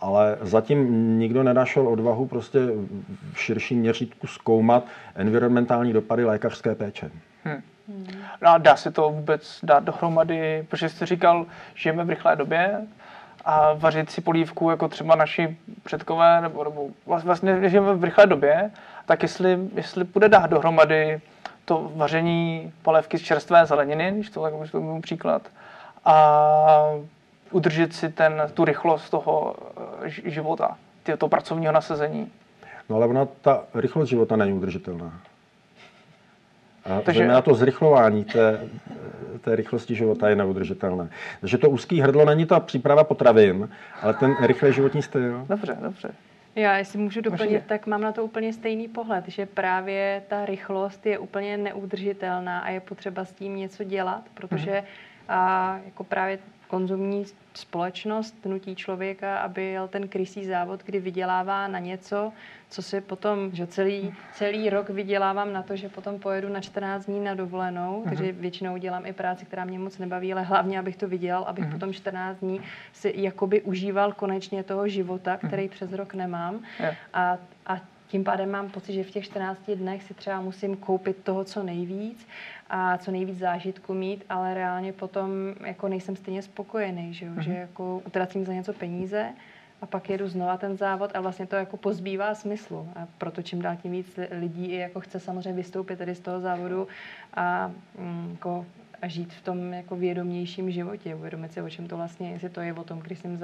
Ale 0.00 0.38
zatím 0.40 1.18
nikdo 1.18 1.42
nenašel 1.42 1.88
odvahu 1.88 2.26
prostě 2.26 2.58
v 3.32 3.40
širším 3.40 3.78
měřítku 3.78 4.26
zkoumat 4.26 4.84
environmentální 5.14 5.92
dopady 5.92 6.24
lékařské 6.24 6.74
péče. 6.74 7.10
Hmm. 7.44 7.62
No 8.42 8.48
a 8.48 8.58
dá 8.58 8.76
se 8.76 8.90
to 8.90 9.10
vůbec 9.10 9.58
dát 9.62 9.84
dohromady, 9.84 10.66
protože 10.68 10.88
jste 10.88 11.06
říkal, 11.06 11.46
žijeme 11.74 12.04
v 12.04 12.10
rychlé 12.10 12.36
době, 12.36 12.86
a 13.44 13.72
vařit 13.72 14.10
si 14.10 14.20
polívku 14.20 14.70
jako 14.70 14.88
třeba 14.88 15.14
naši 15.14 15.56
předkové, 15.82 16.40
nebo, 16.40 16.64
nebo 16.64 16.88
vlastně 17.06 17.68
žijeme 17.68 17.94
v 17.94 18.04
rychlé 18.04 18.26
době, 18.26 18.70
tak 19.06 19.22
jestli, 19.22 19.58
jestli 19.74 20.04
bude 20.04 20.28
dát 20.28 20.50
dohromady 20.50 21.20
to 21.64 21.92
vaření 21.94 22.72
polévky 22.82 23.18
z 23.18 23.22
čerstvé 23.22 23.66
zeleniny, 23.66 24.12
když 24.12 24.30
to 24.30 24.42
tak 24.42 24.54
můžu 24.54 25.00
příklad, 25.00 25.42
a 26.04 26.84
udržet 27.50 27.94
si 27.94 28.08
ten, 28.08 28.42
tu 28.54 28.64
rychlost 28.64 29.10
toho 29.10 29.54
eh, 30.04 30.30
života, 30.30 30.76
toho 31.18 31.30
pracovního 31.30 31.72
nasazení. 31.72 32.32
No 32.88 32.96
ale 32.96 33.06
ona, 33.06 33.28
ta 33.40 33.62
rychlost 33.74 34.08
života 34.08 34.36
není 34.36 34.52
udržitelná. 34.52 35.20
A 36.90 37.00
Takže... 37.00 37.26
na 37.26 37.42
to 37.42 37.54
zrychlování 37.54 38.24
té, 38.24 38.60
té 39.40 39.56
rychlosti 39.56 39.94
života 39.94 40.28
je 40.28 40.36
neudržitelné. 40.36 41.08
Takže 41.40 41.58
to 41.58 41.70
úzký 41.70 42.00
hrdlo 42.00 42.24
není 42.24 42.46
ta 42.46 42.60
příprava 42.60 43.04
potravin, 43.04 43.68
ale 44.02 44.14
ten 44.14 44.36
rychlý 44.46 44.72
životní 44.72 45.02
styl. 45.02 45.46
Dobře, 45.48 45.76
dobře. 45.82 46.10
Já, 46.54 46.76
jestli 46.76 46.98
můžu 46.98 47.20
doplnit, 47.20 47.62
tak 47.66 47.86
mám 47.86 48.00
na 48.00 48.12
to 48.12 48.24
úplně 48.24 48.52
stejný 48.52 48.88
pohled, 48.88 49.28
že 49.28 49.46
právě 49.46 50.22
ta 50.28 50.46
rychlost 50.46 51.06
je 51.06 51.18
úplně 51.18 51.56
neudržitelná 51.56 52.58
a 52.60 52.70
je 52.70 52.80
potřeba 52.80 53.24
s 53.24 53.32
tím 53.32 53.56
něco 53.56 53.84
dělat, 53.84 54.22
protože 54.34 54.70
hmm. 54.70 54.84
a, 55.28 55.78
jako 55.84 56.04
právě 56.04 56.38
konzumní 56.68 57.24
společnost 57.60 58.44
nutí 58.44 58.76
člověka, 58.76 59.38
aby 59.38 59.64
jel 59.64 59.88
ten 59.88 60.08
krysý 60.08 60.46
závod, 60.46 60.82
kdy 60.84 61.00
vydělává 61.00 61.68
na 61.68 61.78
něco, 61.78 62.32
co 62.68 62.82
si 62.82 63.00
potom, 63.00 63.50
že 63.52 63.66
celý, 63.66 64.14
celý 64.32 64.70
rok 64.70 64.90
vydělávám 64.90 65.52
na 65.52 65.62
to, 65.62 65.76
že 65.76 65.88
potom 65.88 66.18
pojedu 66.18 66.48
na 66.48 66.60
14 66.60 67.06
dní 67.06 67.20
na 67.20 67.34
dovolenou, 67.34 68.02
uh-huh. 68.02 68.08
takže 68.08 68.32
většinou 68.32 68.76
dělám 68.76 69.06
i 69.06 69.12
práci, 69.12 69.44
která 69.44 69.64
mě 69.64 69.78
moc 69.78 69.98
nebaví, 69.98 70.32
ale 70.32 70.42
hlavně, 70.42 70.78
abych 70.78 70.96
to 70.96 71.08
viděl, 71.08 71.44
abych 71.46 71.64
uh-huh. 71.64 71.72
potom 71.72 71.92
14 71.92 72.38
dní 72.38 72.60
si 72.92 73.12
jakoby 73.16 73.62
užíval 73.62 74.12
konečně 74.12 74.62
toho 74.62 74.88
života, 74.88 75.36
který 75.36 75.66
uh-huh. 75.66 75.70
přes 75.70 75.92
rok 75.92 76.14
nemám. 76.14 76.60
Yeah. 76.80 76.96
A, 77.12 77.38
a 77.66 77.80
tím 78.10 78.24
pádem 78.24 78.50
mám 78.50 78.70
pocit, 78.70 78.92
že 78.92 79.04
v 79.04 79.10
těch 79.10 79.24
14 79.24 79.70
dnech 79.74 80.02
si 80.02 80.14
třeba 80.14 80.40
musím 80.40 80.76
koupit 80.76 81.16
toho, 81.22 81.44
co 81.44 81.62
nejvíc 81.62 82.26
a 82.70 82.98
co 82.98 83.10
nejvíc 83.10 83.38
zážitku 83.38 83.94
mít, 83.94 84.24
ale 84.28 84.54
reálně 84.54 84.92
potom 84.92 85.30
jako 85.64 85.88
nejsem 85.88 86.16
stejně 86.16 86.42
spokojený, 86.42 87.14
že, 87.14 87.26
jo? 87.26 87.32
Mm-hmm. 87.32 87.40
že 87.40 87.52
jako 87.52 88.02
utracím 88.06 88.46
za 88.46 88.52
něco 88.52 88.72
peníze 88.72 89.32
a 89.82 89.86
pak 89.86 90.10
jedu 90.10 90.28
znova 90.28 90.56
ten 90.56 90.76
závod 90.76 91.10
a 91.14 91.20
vlastně 91.20 91.46
to 91.46 91.56
jako 91.56 91.76
pozbývá 91.76 92.34
smyslu. 92.34 92.88
A 92.96 93.06
proto 93.18 93.42
čím 93.42 93.62
dál 93.62 93.76
tím 93.76 93.92
víc 93.92 94.18
lidí 94.30 94.66
i 94.66 94.76
jako 94.76 95.00
chce 95.00 95.20
samozřejmě 95.20 95.52
vystoupit 95.52 95.98
tady 95.98 96.14
z 96.14 96.20
toho 96.20 96.40
závodu 96.40 96.88
a 97.34 97.72
mm, 97.98 98.28
jako 98.30 98.66
a 99.02 99.08
žít 99.08 99.32
v 99.32 99.42
tom 99.42 99.72
jako 99.72 99.96
vědomějším 99.96 100.70
životě, 100.70 101.14
uvědomit 101.14 101.52
si, 101.52 101.62
o 101.62 101.70
čem 101.70 101.88
to 101.88 101.96
vlastně 101.96 102.28
je, 102.28 102.32
jestli 102.32 102.48
to 102.48 102.60
je 102.60 102.74
o 102.74 102.84
tom, 102.84 102.98
když 102.98 103.18
jsem 103.18 103.38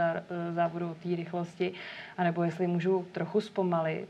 závodu 0.55 0.91
o 0.91 0.95
té 0.95 1.17
rychlosti, 1.17 1.73
anebo 2.17 2.43
jestli 2.43 2.67
můžu 2.67 3.07
trochu 3.12 3.41
zpomalit 3.41 4.09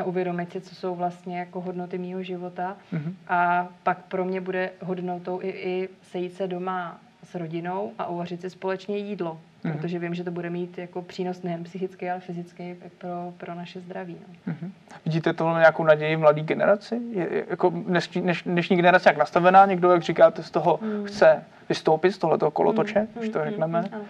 a 0.00 0.04
uvědomit 0.04 0.52
si, 0.52 0.60
co 0.60 0.74
jsou 0.74 0.94
vlastně 0.94 1.38
jako 1.38 1.60
hodnoty 1.60 1.98
mýho 1.98 2.22
života. 2.22 2.76
Mm-hmm. 2.92 3.12
A 3.28 3.68
pak 3.82 3.98
pro 3.98 4.24
mě 4.24 4.40
bude 4.40 4.70
hodnotou 4.80 5.40
i, 5.42 5.48
i 5.48 5.88
sejít 6.02 6.34
se 6.34 6.46
doma 6.46 7.00
s 7.24 7.34
rodinou 7.34 7.92
a 7.98 8.06
uvařit 8.06 8.40
si 8.40 8.50
společně 8.50 8.96
jídlo. 8.96 9.40
Mm-hmm. 9.64 9.72
Protože 9.72 9.98
vím, 9.98 10.14
že 10.14 10.24
to 10.24 10.30
bude 10.30 10.50
mít 10.50 10.78
jako 10.78 11.02
přínos 11.02 11.42
nejen 11.42 11.64
psychický, 11.64 12.10
ale 12.10 12.20
fyzický 12.20 12.74
pro, 12.98 13.32
pro 13.36 13.54
naše 13.54 13.80
zdraví. 13.80 14.16
No. 14.46 14.52
Mm-hmm. 14.52 14.70
Vidíte 15.04 15.32
tohle 15.32 15.60
nějakou 15.60 15.84
naději 15.84 16.16
mladé 16.16 16.42
generaci? 16.42 17.00
Je, 17.10 17.44
jako 17.50 17.70
dnešní, 17.70 18.22
dneš, 18.22 18.42
dnešní 18.42 18.76
generace 18.76 19.08
jak 19.08 19.18
nastavená? 19.18 19.66
Někdo, 19.66 19.90
jak 19.90 20.02
říkáte, 20.02 20.42
z 20.42 20.50
toho 20.50 20.78
mm. 20.82 21.04
chce 21.04 21.44
vystoupit, 21.68 22.12
z 22.12 22.18
tohoto 22.18 22.50
kolotoče, 22.50 23.00
mm. 23.00 23.08
když 23.18 23.30
to 23.30 23.38
mm. 23.38 23.44
řekneme? 23.44 23.80
Mm 23.80 24.02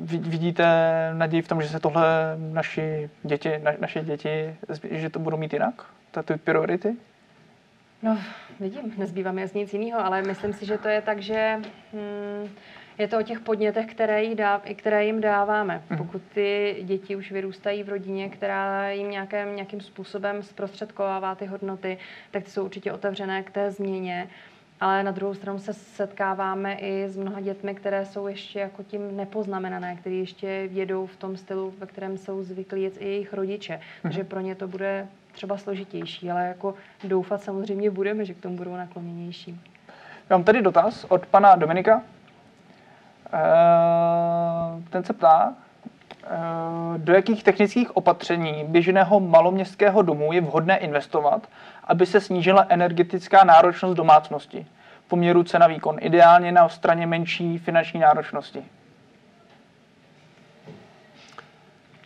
vidíte 0.00 0.64
naději 1.12 1.42
v 1.42 1.48
tom, 1.48 1.62
že 1.62 1.68
se 1.68 1.80
tohle 1.80 2.36
naši 2.36 3.10
děti, 3.22 3.58
na, 3.62 3.72
naše 3.80 4.04
děti, 4.04 4.56
že 4.90 5.10
to 5.10 5.18
budou 5.18 5.36
mít 5.36 5.52
jinak? 5.52 5.84
Ty 6.24 6.36
priority? 6.36 6.96
No, 8.02 8.18
vidím, 8.60 8.94
nezbývá 8.98 9.32
mi 9.32 9.46
nic 9.54 9.72
jiného, 9.72 10.04
ale 10.04 10.22
myslím 10.22 10.52
si, 10.52 10.66
že 10.66 10.78
to 10.78 10.88
je 10.88 11.02
tak, 11.02 11.18
že 11.18 11.60
hm, 11.92 12.48
je 12.98 13.08
to 13.08 13.18
o 13.18 13.22
těch 13.22 13.40
podnětech, 13.40 13.86
které, 13.86 14.24
jí 14.24 14.34
dá, 14.34 14.62
které 14.74 15.04
jim 15.04 15.20
dáváme. 15.20 15.82
Pokud 15.98 16.22
ty 16.34 16.76
děti 16.82 17.16
už 17.16 17.32
vyrůstají 17.32 17.82
v 17.82 17.88
rodině, 17.88 18.28
která 18.28 18.90
jim 18.90 19.10
nějakým, 19.10 19.56
nějakým 19.56 19.80
způsobem 19.80 20.42
zprostředkovává 20.42 21.34
ty 21.34 21.46
hodnoty, 21.46 21.98
tak 22.30 22.44
ty 22.44 22.50
jsou 22.50 22.64
určitě 22.64 22.92
otevřené 22.92 23.42
k 23.42 23.50
té 23.50 23.70
změně. 23.70 24.28
Ale 24.80 25.02
na 25.02 25.10
druhou 25.10 25.34
stranu 25.34 25.58
se 25.58 25.72
setkáváme 25.72 26.74
i 26.74 27.08
s 27.08 27.16
mnoha 27.16 27.40
dětmi, 27.40 27.74
které 27.74 28.06
jsou 28.06 28.26
ještě 28.26 28.58
jako 28.58 28.82
tím 28.82 29.16
nepoznamenané, 29.16 29.96
které 29.96 30.14
ještě 30.14 30.46
jedou 30.46 31.06
v 31.06 31.16
tom 31.16 31.36
stylu, 31.36 31.74
ve 31.78 31.86
kterém 31.86 32.18
jsou 32.18 32.42
zvyklí 32.42 32.82
jet 32.82 32.94
i 32.98 33.04
jejich 33.04 33.32
rodiče. 33.32 33.80
Takže 34.02 34.24
pro 34.24 34.40
ně 34.40 34.54
to 34.54 34.68
bude 34.68 35.08
třeba 35.32 35.58
složitější, 35.58 36.30
ale 36.30 36.46
jako 36.46 36.74
doufat 37.04 37.42
samozřejmě 37.42 37.90
budeme, 37.90 38.24
že 38.24 38.34
k 38.34 38.40
tomu 38.40 38.56
budou 38.56 38.76
nakloněnější. 38.76 39.60
Mám 40.30 40.44
tady 40.44 40.62
dotaz 40.62 41.04
od 41.08 41.26
pana 41.26 41.56
Dominika. 41.56 42.02
Eh, 43.34 44.82
ten 44.90 45.04
se 45.04 45.12
ptá, 45.12 45.54
eh, 46.24 46.28
do 46.96 47.12
jakých 47.12 47.44
technických 47.44 47.96
opatření 47.96 48.64
běžného 48.68 49.20
maloměstského 49.20 50.02
domu 50.02 50.32
je 50.32 50.40
vhodné 50.40 50.76
investovat, 50.78 51.46
aby 51.86 52.06
se 52.06 52.20
snížila 52.20 52.66
energetická 52.68 53.44
náročnost 53.44 53.96
domácnosti 53.96 54.66
v 55.06 55.08
poměru 55.08 55.42
cena 55.42 55.66
výkon, 55.66 55.96
ideálně 56.00 56.52
na 56.52 56.68
straně 56.68 57.06
menší 57.06 57.58
finanční 57.58 58.00
náročnosti. 58.00 58.64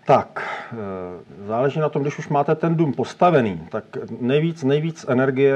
Tak, 0.08 0.42
eh, 0.72 0.76
záleží 1.46 1.80
na 1.80 1.88
tom, 1.88 2.02
když 2.02 2.18
už 2.18 2.28
máte 2.28 2.54
ten 2.54 2.76
dům 2.76 2.92
postavený, 2.92 3.68
tak 3.70 3.84
nejvíc, 4.20 4.64
nejvíc 4.64 5.06
energie 5.08 5.54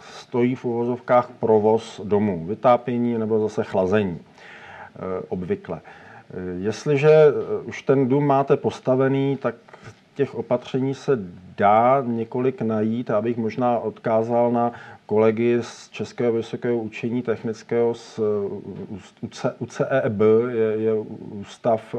stojí 0.00 0.54
v 0.54 0.64
uvozovkách 0.64 1.30
provoz 1.40 2.00
domu, 2.04 2.46
vytápění 2.46 3.18
nebo 3.18 3.38
zase 3.38 3.64
chlazení 3.64 4.18
eh, 4.18 4.98
obvykle. 5.28 5.80
Eh, 5.80 6.34
jestliže 6.58 7.10
už 7.64 7.82
ten 7.82 8.08
dům 8.08 8.26
máte 8.26 8.56
postavený, 8.56 9.36
tak 9.36 9.54
těch 10.20 10.34
opatření 10.34 10.94
se 10.94 11.18
dá 11.56 12.02
několik 12.06 12.62
najít. 12.62 13.10
Abych 13.10 13.36
možná 13.36 13.78
odkázal 13.78 14.52
na 14.52 14.72
kolegy 15.06 15.58
z 15.62 15.88
Českého 15.88 16.32
vysokého 16.32 16.76
učení 16.76 17.22
technického 17.22 17.94
z 17.94 18.20
UCEB, 19.58 20.20
je, 20.50 20.82
je 20.82 20.94
Ústav 21.40 21.94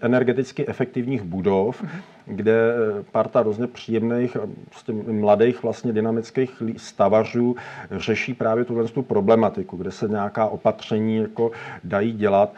energeticky 0.00 0.68
efektivních 0.68 1.22
budov, 1.22 1.82
mm-hmm. 1.82 2.13
Kde 2.26 2.74
parta 3.12 3.42
různě 3.42 3.66
příjemných, 3.66 4.36
prostě 4.70 4.92
mladých 4.92 5.62
vlastně 5.62 5.92
dynamických 5.92 6.62
stavařů 6.76 7.56
řeší 7.90 8.34
právě 8.34 8.64
tuhle 8.64 8.84
tu 8.84 9.02
problematiku, 9.02 9.76
kde 9.76 9.90
se 9.90 10.08
nějaká 10.08 10.46
opatření 10.46 11.16
jako 11.16 11.50
dají 11.84 12.12
dělat. 12.12 12.54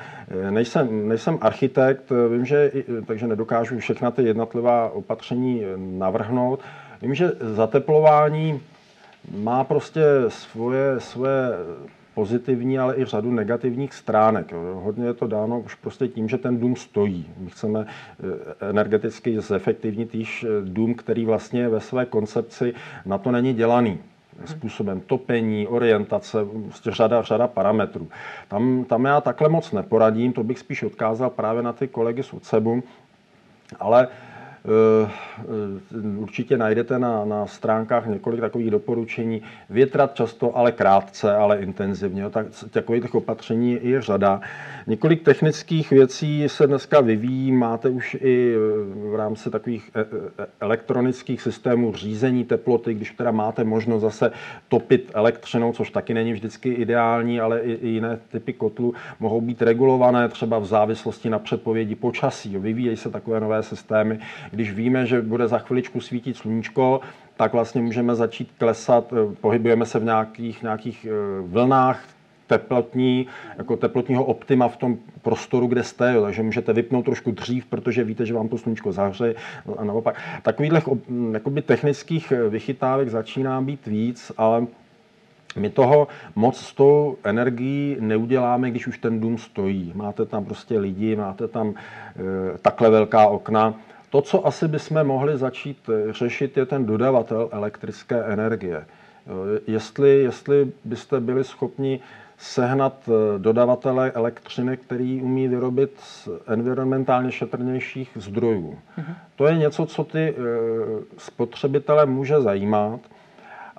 Nejsem, 0.51 1.09
nejsem 1.09 1.39
architekt, 1.41 2.12
vím, 2.33 2.45
že, 2.45 2.73
takže 3.07 3.27
nedokážu 3.27 3.79
všechna 3.79 4.11
ty 4.11 4.23
jednotlivá 4.23 4.91
opatření 4.91 5.62
navrhnout. 5.77 6.61
Vím, 7.03 7.14
že 7.14 7.33
zateplování 7.41 8.61
má 9.39 9.64
prostě 9.64 10.03
svoje, 10.29 11.01
svoje 11.01 11.49
pozitivní, 12.17 12.79
ale 12.79 12.97
i 12.97 13.05
řadu 13.05 13.31
negativních 13.31 13.95
stránek. 13.95 14.53
Hodně 14.75 15.07
je 15.07 15.14
to 15.14 15.27
dáno 15.27 15.61
už 15.61 15.75
prostě 15.75 16.09
tím, 16.09 16.29
že 16.29 16.39
ten 16.39 16.61
dům 16.61 16.77
stojí. 16.77 17.27
My 17.39 17.51
chceme 17.51 17.87
eh, 17.87 18.69
energeticky 18.71 19.41
zefektivnit 19.41 20.14
již 20.14 20.45
eh, 20.45 20.49
dům, 20.64 20.95
který 20.95 21.25
vlastně 21.25 21.69
ve 21.69 21.81
své 21.81 22.07
koncepci 22.07 22.75
na 23.07 23.19
to 23.19 23.31
není 23.31 23.55
dělaný 23.55 23.99
způsobem 24.45 25.01
topení, 25.01 25.69
orientace, 25.69 26.39
prostě 26.64 26.91
řada, 26.91 27.23
řada 27.23 27.49
parametrů. 27.49 28.09
Tam, 28.49 28.85
tam 28.85 29.05
já 29.05 29.21
takhle 29.21 29.49
moc 29.49 29.73
neporadím, 29.73 30.33
to 30.33 30.45
bych 30.45 30.59
spíš 30.59 30.83
odkázal 30.83 31.31
právě 31.31 31.62
na 31.62 31.73
ty 31.73 31.89
kolegy 31.89 32.23
z 32.23 32.33
UCEBu, 32.33 32.83
ale 33.81 34.09
určitě 36.19 36.59
najdete 36.59 36.99
na, 36.99 37.25
na 37.25 37.47
stránkách 37.47 38.07
několik 38.07 38.41
takových 38.41 38.71
doporučení. 38.71 39.43
Větrat 39.71 40.14
často, 40.14 40.57
ale 40.57 40.73
krátce, 40.73 41.37
ale 41.37 41.59
intenzivně. 41.59 42.31
Tak, 42.31 42.47
takových 42.71 43.14
opatření 43.14 43.79
je 43.83 44.03
řada. 44.03 44.41
Několik 44.87 45.23
technických 45.23 45.91
věcí 45.91 46.49
se 46.49 46.67
dneska 46.67 47.01
vyvíjí. 47.01 47.53
Máte 47.53 47.89
už 47.89 48.17
i 48.21 48.55
eh, 48.55 49.11
v 49.11 49.14
rámci 49.14 49.51
takových 49.51 49.91
elektronických 50.61 51.43
systémů 51.43 51.93
řízení 51.95 52.45
teploty, 52.45 52.95
když 52.95 53.11
teda 53.11 53.31
máte 53.31 53.64
možnost 53.64 54.03
zase 54.03 54.33
topit 54.69 55.11
elektřinou, 55.14 55.73
což 55.73 55.91
taky 55.91 56.14
není 56.14 56.33
vždycky 56.33 56.69
ideální, 56.69 57.41
ale 57.41 57.61
i, 57.61 57.73
i 57.73 57.89
jiné 57.89 58.19
typy 58.29 58.53
kotlů 58.53 58.95
mohou 59.21 59.41
být 59.41 59.62
regulované 59.62 60.29
třeba 60.29 60.59
v 60.59 60.67
závislosti 60.67 61.31
na 61.31 61.39
předpovědi 61.39 61.95
počasí. 61.95 62.59
Vyvíjejí 62.59 62.97
se 62.97 63.11
takové 63.11 63.41
nové 63.41 63.62
systémy, 63.62 64.19
když 64.57 64.73
víme, 64.73 65.07
že 65.07 65.23
bude 65.23 65.49
za 65.49 65.59
chviličku 65.59 66.01
svítit 66.01 66.37
sluníčko, 66.37 67.01
tak 67.37 67.53
vlastně 67.53 67.81
můžeme 67.81 68.15
začít 68.15 68.49
klesat, 68.59 69.13
eh, 69.13 69.35
pohybujeme 69.41 69.87
se 69.87 69.99
v 69.99 70.05
nějakých, 70.05 70.63
nějakých 70.63 71.07
eh, 71.07 71.11
vlnách 71.47 72.05
teplotní, 72.47 73.27
jako 73.59 73.77
teplotního 73.77 74.25
optima 74.25 74.69
v 74.69 74.77
tom 74.77 74.99
prostoru, 75.23 75.67
kde 75.67 75.83
jste, 75.83 76.13
jo, 76.13 76.23
takže 76.23 76.43
můžete 76.43 76.73
vypnout 76.73 77.05
trošku 77.05 77.31
dřív, 77.31 77.67
protože 77.67 78.05
víte, 78.05 78.27
že 78.27 78.35
vám 78.35 78.49
to 78.49 78.59
sluníčko 78.59 78.93
zahře 78.93 79.35
a 79.79 79.85
naopak. 79.85 80.21
Takových 80.43 80.73
jakoby 81.33 81.63
technických 81.63 82.33
eh, 82.33 82.49
vychytávek 82.49 83.09
začíná 83.09 83.61
být 83.61 83.87
víc, 83.87 84.33
ale 84.37 84.67
my 85.57 85.71
toho 85.71 86.09
moc 86.35 86.57
s 86.57 86.75
tou 86.75 87.17
energií 87.25 87.97
neuděláme, 88.01 88.71
když 88.71 88.87
už 88.87 88.99
ten 88.99 89.21
dům 89.21 89.39
stojí. 89.39 89.93
Máte 89.95 90.27
tam 90.27 90.45
prostě 90.45 90.79
lidi, 90.79 91.17
máte 91.17 91.49
tam 91.49 91.69
e, 91.69 92.59
takhle 92.59 92.91
velká 92.91 93.27
okna, 93.27 93.75
to, 94.11 94.23
co 94.23 94.47
asi 94.47 94.69
bychom 94.69 95.05
mohli 95.05 95.39
začít 95.39 95.79
eh, 95.89 96.13
řešit, 96.13 96.57
je 96.57 96.67
ten 96.67 96.87
dodavatel 96.87 97.49
elektrické 97.53 98.25
energie. 98.25 98.87
Jestli, 99.67 100.23
jestli 100.23 100.73
byste 100.85 101.21
byli 101.21 101.45
schopni 101.45 102.01
sehnat 102.39 103.09
eh, 103.09 103.39
dodavatele 103.39 104.11
elektřiny, 104.11 104.77
který 104.77 105.23
umí 105.23 105.49
vyrobit 105.49 105.91
z 105.99 106.29
environmentálně 106.47 107.33
šetrnějších 107.33 108.11
zdrojů. 108.15 108.79
Mhm. 108.97 109.15
To 109.37 109.47
je 109.47 109.57
něco, 109.57 109.87
co 109.87 110.05
ty 110.05 110.35
eh, 110.37 110.43
spotřebitele 111.19 112.07
může 112.07 112.41
zajímat. 112.41 113.01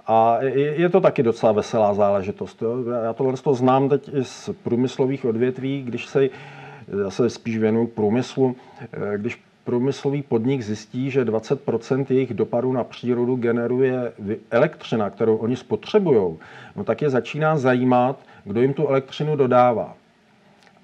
A 0.10 0.38
je 0.54 0.90
to 0.90 1.02
taky 1.02 1.24
docela 1.24 1.52
veselá 1.52 1.94
záležitost. 1.94 2.64
Já 3.06 3.14
tohle 3.14 3.34
to 3.34 3.54
znám 3.54 3.90
teď 3.90 4.10
i 4.14 4.24
z 4.24 4.50
průmyslových 4.64 5.26
odvětví, 5.26 5.84
když 5.84 6.06
se 6.06 6.30
já 7.04 7.10
se 7.10 7.30
spíš 7.30 7.58
věnuju 7.58 7.88
průmyslu, 7.88 8.56
když 9.18 9.42
průmyslový 9.68 10.22
podnik 10.22 10.62
zjistí, 10.62 11.12
že 11.12 11.26
20% 11.26 12.06
jejich 12.10 12.34
dopadů 12.34 12.74
na 12.74 12.84
přírodu 12.84 13.36
generuje 13.36 14.14
elektřina, 14.52 15.10
kterou 15.10 15.36
oni 15.36 15.56
spotřebují, 15.56 16.38
no 16.76 16.84
tak 16.84 17.02
je 17.02 17.10
začíná 17.10 17.58
zajímat, 17.58 18.20
kdo 18.44 18.62
jim 18.62 18.74
tu 18.74 18.88
elektřinu 18.88 19.36
dodává. 19.36 19.96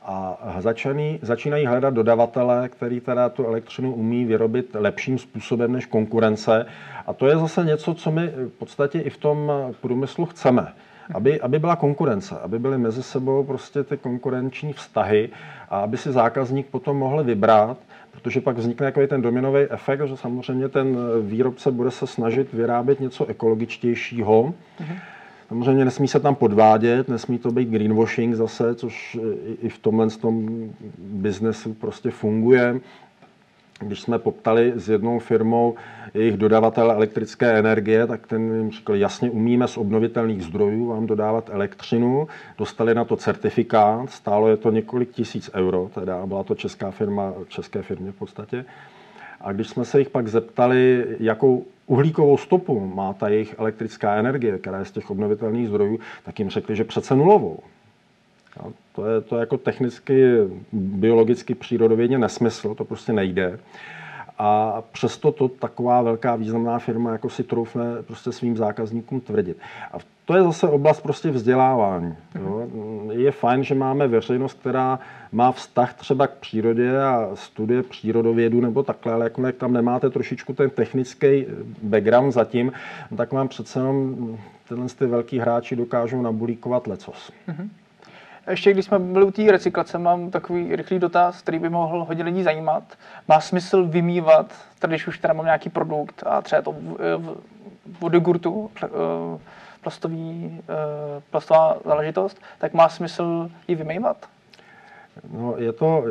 A 0.06 0.56
začínají, 0.60 1.20
začínají 1.22 1.66
hledat 1.66 1.94
dodavatele, 1.94 2.70
který 2.70 3.00
teda 3.00 3.30
tu 3.30 3.46
elektřinu 3.46 3.96
umí 3.96 4.26
vyrobit 4.26 4.70
lepším 4.74 5.18
způsobem 5.18 5.72
než 5.72 5.86
konkurence. 5.86 6.66
A 7.08 7.14
to 7.14 7.28
je 7.28 7.38
zase 7.38 7.66
něco, 7.66 7.94
co 7.94 8.12
my 8.12 8.28
v 8.28 8.50
podstatě 8.60 9.00
i 9.00 9.10
v 9.10 9.18
tom 9.18 9.52
průmyslu 9.82 10.26
chceme. 10.26 10.74
Aby, 11.14 11.42
aby 11.42 11.60
byla 11.60 11.76
konkurence, 11.76 12.40
aby 12.40 12.60
byly 12.60 12.78
mezi 12.78 13.04
sebou 13.04 13.44
prostě 13.44 13.84
ty 13.84 13.98
konkurenční 13.98 14.74
vztahy 14.74 15.30
a 15.70 15.80
aby 15.80 15.98
si 15.98 16.12
zákazník 16.12 16.68
potom 16.68 16.98
mohl 16.98 17.24
vybrat, 17.24 17.78
protože 18.12 18.42
pak 18.42 18.58
vznikne 18.58 18.86
jako 18.86 19.08
ten 19.08 19.22
dominový 19.22 19.62
efekt, 19.70 20.02
že 20.08 20.18
samozřejmě 20.18 20.70
ten 20.70 20.98
výrobce 21.22 21.72
bude 21.72 21.92
se 21.92 22.08
snažit 22.08 22.54
vyrábět 22.54 23.00
něco 23.00 23.26
ekologičtějšího. 23.26 24.54
Mm-hmm. 24.80 24.98
Samozřejmě 25.50 25.86
nesmí 25.86 26.08
se 26.08 26.20
tam 26.20 26.36
podvádět, 26.36 27.10
nesmí 27.10 27.38
to 27.38 27.52
být 27.52 27.70
greenwashing 27.70 28.36
zase, 28.36 28.76
což 28.76 29.18
i 29.62 29.70
v 29.70 29.78
tomhle 29.78 30.10
tom 30.10 30.50
biznesu 30.98 31.74
prostě 31.74 32.12
funguje 32.12 32.80
když 33.80 34.02
jsme 34.02 34.20
poptali 34.20 34.74
s 34.76 34.90
jednou 34.90 35.20
firmou 35.20 35.76
jejich 36.14 36.38
dodavatele 36.38 36.96
elektrické 36.96 37.52
energie, 37.60 38.08
tak 38.08 38.28
ten 38.28 38.56
jim 38.56 38.72
řekl, 38.72 38.96
jasně 38.96 39.30
umíme 39.30 39.68
z 39.68 39.78
obnovitelných 39.78 40.44
zdrojů 40.44 40.88
vám 40.88 41.08
dodávat 41.08 41.50
elektřinu. 41.54 42.28
Dostali 42.58 42.96
na 42.96 43.06
to 43.06 43.16
certifikát, 43.16 44.10
stálo 44.10 44.48
je 44.48 44.58
to 44.58 44.72
několik 44.72 45.12
tisíc 45.12 45.50
euro, 45.54 45.90
teda 45.94 46.26
byla 46.26 46.44
to 46.44 46.56
česká 46.56 46.92
firma, 46.92 47.34
české 47.48 47.82
firmě 47.82 48.12
v 48.12 48.16
podstatě. 48.16 48.66
A 49.42 49.52
když 49.52 49.68
jsme 49.68 49.86
se 49.86 50.00
jich 50.00 50.10
pak 50.10 50.28
zeptali, 50.28 51.06
jakou 51.20 51.66
uhlíkovou 51.86 52.38
stopu 52.38 52.80
má 52.96 53.14
ta 53.14 53.30
jejich 53.30 53.56
elektrická 53.58 54.16
energie, 54.16 54.58
která 54.58 54.80
je 54.80 54.86
z 54.86 54.92
těch 54.92 55.12
obnovitelných 55.12 55.68
zdrojů, 55.68 56.00
tak 56.24 56.40
jim 56.40 56.50
řekli, 56.50 56.76
že 56.76 56.84
přece 56.84 57.16
nulovou. 57.16 57.60
To 58.96 59.06
je 59.06 59.22
to 59.22 59.38
jako 59.38 59.58
technicky, 59.58 60.34
biologicky, 60.72 61.56
přírodovědně 61.56 62.18
nesmysl, 62.18 62.76
to 62.76 62.86
prostě 62.86 63.14
nejde. 63.14 63.60
a 64.38 64.84
přesto 64.92 65.32
to 65.32 65.48
taková 65.48 66.02
velká 66.02 66.36
významná 66.36 66.80
firma 66.80 67.12
jako 67.12 67.30
si 67.30 67.44
troufne 67.44 67.84
prostě 68.08 68.32
svým 68.32 68.58
zákazníkům 68.58 69.22
tvrdit. 69.22 69.58
A 69.94 69.98
to 70.26 70.36
je 70.36 70.44
zase 70.44 70.68
oblast 70.68 71.02
prostě 71.02 71.32
vzdělávání. 71.32 72.16
Jo. 72.36 72.68
Je 73.12 73.32
fajn, 73.32 73.64
že 73.64 73.76
máme 73.76 74.08
veřejnost, 74.08 74.60
která 74.60 75.00
má 75.32 75.52
vztah 75.52 75.94
třeba 75.94 76.28
k 76.28 76.34
přírodě 76.34 77.02
a 77.02 77.30
studuje 77.34 77.84
přírodovědu 77.84 78.62
nebo 78.62 78.84
takhle, 78.84 79.14
ale 79.14 79.26
jakmile 79.26 79.52
tam 79.52 79.74
nemáte 79.74 80.10
trošičku 80.10 80.54
ten 80.54 80.70
technický 80.70 81.46
background 81.84 82.34
zatím, 82.34 82.72
tak 83.18 83.32
vám 83.32 83.48
přece 83.48 83.80
jenom 83.80 84.38
tyhle 84.70 84.88
ty 85.00 85.06
velký 85.06 85.40
hráči 85.40 85.76
dokážou 85.76 86.22
nabulíkovat 86.22 86.88
lecos. 86.88 87.32
Mm-hmm. 87.48 87.70
Ještě 88.50 88.74
když 88.74 88.86
jsme 88.86 89.00
byli 89.00 89.26
u 89.26 89.32
té 89.32 89.52
recyklace, 89.52 89.98
mám 89.98 90.32
takový 90.32 90.76
rychlý 90.76 91.00
dotaz, 91.00 91.42
který 91.42 91.60
by 91.60 91.70
mohl 91.70 92.04
hodně 92.04 92.24
lidí 92.24 92.44
zajímat. 92.44 92.84
Má 93.28 93.40
smysl 93.40 93.86
vymývat, 93.86 94.54
tady 94.80 94.92
když 94.92 95.08
už 95.08 95.20
teda 95.20 95.34
mám 95.34 95.46
nějaký 95.46 95.70
produkt 95.70 96.24
a 96.26 96.42
třeba 96.42 96.62
to 96.62 96.76
v 98.02 98.14
jogurtu, 98.14 98.72
eh, 98.84 98.88
plastový, 99.82 100.62
eh, 100.62 101.22
plastová 101.30 101.78
záležitost, 101.86 102.42
tak 102.58 102.74
má 102.74 102.90
smysl 102.90 103.50
ji 103.68 103.76
vymývat? 103.76 104.18
No, 105.34 105.56
je 105.58 105.74
to, 105.74 106.04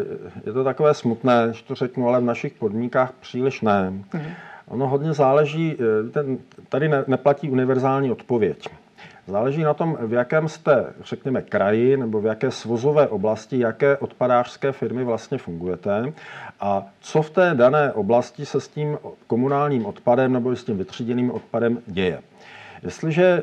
je 0.46 0.52
to 0.52 0.64
takové 0.64 0.94
smutné, 0.94 1.48
že 1.52 1.64
to 1.64 1.74
řeknu, 1.74 2.08
ale 2.08 2.20
v 2.20 2.24
našich 2.24 2.52
podmínkách 2.52 3.12
příliš 3.12 3.60
ne. 3.60 3.92
Mm-hmm. 3.92 4.34
Ono 4.68 4.88
hodně 4.88 5.12
záleží, 5.12 5.76
eh, 5.80 6.10
ten, 6.10 6.38
tady 6.68 6.88
ne, 6.88 7.04
neplatí 7.06 7.50
univerzální 7.50 8.10
odpověď. 8.10 8.68
Záleží 9.26 9.62
na 9.62 9.74
tom, 9.74 9.98
v 10.00 10.12
jakém 10.12 10.48
jste, 10.48 10.92
řekněme, 11.04 11.42
kraji 11.42 11.96
nebo 11.96 12.20
v 12.20 12.26
jaké 12.26 12.50
svozové 12.50 13.08
oblasti, 13.08 13.58
jaké 13.58 13.96
odpadářské 13.96 14.72
firmy 14.72 15.04
vlastně 15.04 15.38
fungujete 15.38 16.12
a 16.60 16.86
co 17.00 17.22
v 17.22 17.30
té 17.30 17.54
dané 17.54 17.92
oblasti 17.92 18.46
se 18.46 18.60
s 18.60 18.68
tím 18.68 18.98
komunálním 19.26 19.86
odpadem 19.86 20.32
nebo 20.32 20.56
s 20.56 20.64
tím 20.64 20.78
vytříděným 20.78 21.30
odpadem 21.30 21.78
děje. 21.86 22.22
Jestliže 22.82 23.42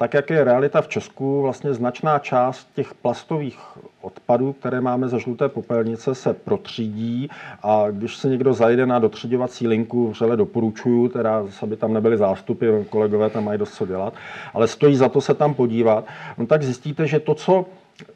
tak 0.00 0.14
jak 0.14 0.30
je 0.30 0.44
realita 0.44 0.80
v 0.80 0.88
Česku, 0.88 1.42
vlastně 1.42 1.74
značná 1.74 2.18
část 2.18 2.68
těch 2.74 2.94
plastových 2.94 3.58
odpadů, 4.00 4.52
které 4.52 4.80
máme 4.80 5.08
ze 5.08 5.18
žluté 5.18 5.48
popelnice, 5.48 6.14
se 6.14 6.32
protřídí 6.32 7.28
a 7.62 7.84
když 7.90 8.16
se 8.16 8.28
někdo 8.28 8.52
zajde 8.52 8.86
na 8.86 8.98
dotřiďovací 8.98 9.68
linku, 9.68 10.08
vřele 10.08 10.36
doporučuju, 10.36 11.08
teda 11.08 11.42
aby 11.62 11.76
tam 11.76 11.92
nebyly 11.92 12.16
zástupy, 12.16 12.66
kolegové 12.90 13.30
tam 13.30 13.44
mají 13.44 13.58
dost 13.58 13.74
co 13.74 13.86
dělat, 13.86 14.14
ale 14.54 14.68
stojí 14.68 14.96
za 14.96 15.08
to 15.08 15.20
se 15.20 15.34
tam 15.34 15.54
podívat, 15.54 16.04
no 16.38 16.46
tak 16.46 16.62
zjistíte, 16.62 17.06
že 17.06 17.20
to, 17.20 17.34
co 17.34 17.66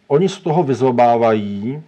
oni 0.09 0.29
z 0.29 0.39
toho 0.39 0.63
vyzobávají, 0.63 1.83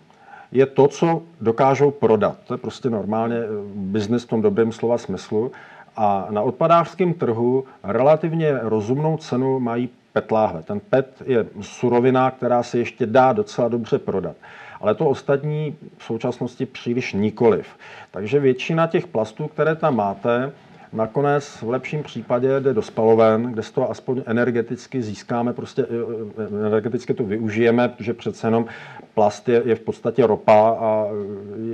je 0.52 0.66
to, 0.66 0.88
co 0.88 1.22
dokážou 1.40 1.90
prodat. 1.90 2.38
To 2.46 2.54
je 2.54 2.58
prostě 2.58 2.90
normálně 2.90 3.36
eh, 3.36 3.48
biznis 3.74 4.24
v 4.24 4.28
tom 4.28 4.42
dobrém 4.42 4.72
slova 4.72 4.98
smyslu. 4.98 5.52
A 5.96 6.26
na 6.30 6.42
odpadářském 6.42 7.14
trhu 7.14 7.64
relativně 7.84 8.58
rozumnou 8.62 9.16
cenu 9.16 9.60
mají 9.60 9.88
PET 10.12 10.30
láhve. 10.30 10.62
Ten 10.62 10.80
PET 10.80 11.22
je 11.26 11.46
surovina, 11.60 12.30
která 12.30 12.62
se 12.62 12.78
ještě 12.78 13.06
dá 13.06 13.32
docela 13.32 13.68
dobře 13.68 13.98
prodat. 13.98 14.36
Ale 14.80 14.94
to 14.94 15.06
ostatní 15.06 15.76
v 15.98 16.04
současnosti 16.04 16.66
příliš 16.66 17.12
nikoliv. 17.12 17.66
Takže 18.10 18.40
většina 18.40 18.86
těch 18.86 19.06
plastů, 19.06 19.48
které 19.48 19.76
tam 19.76 19.96
máte, 19.96 20.52
nakonec 20.92 21.62
v 21.62 21.68
lepším 21.68 22.02
případě 22.02 22.60
jde 22.60 22.74
do 22.74 22.82
spaloven, 22.82 23.42
kde 23.42 23.62
z 23.62 23.70
toho 23.70 23.90
aspoň 23.90 24.22
energeticky 24.26 25.02
získáme, 25.02 25.52
prostě 25.52 25.82
eh, 25.82 25.86
eh, 26.38 26.66
energeticky 26.66 27.14
to 27.14 27.24
využijeme, 27.24 27.88
protože 27.88 28.14
přece 28.14 28.46
jenom 28.46 28.66
plast 29.14 29.48
je, 29.48 29.62
je 29.64 29.74
v 29.74 29.80
podstatě 29.80 30.26
ropa 30.26 30.76
a 30.80 31.06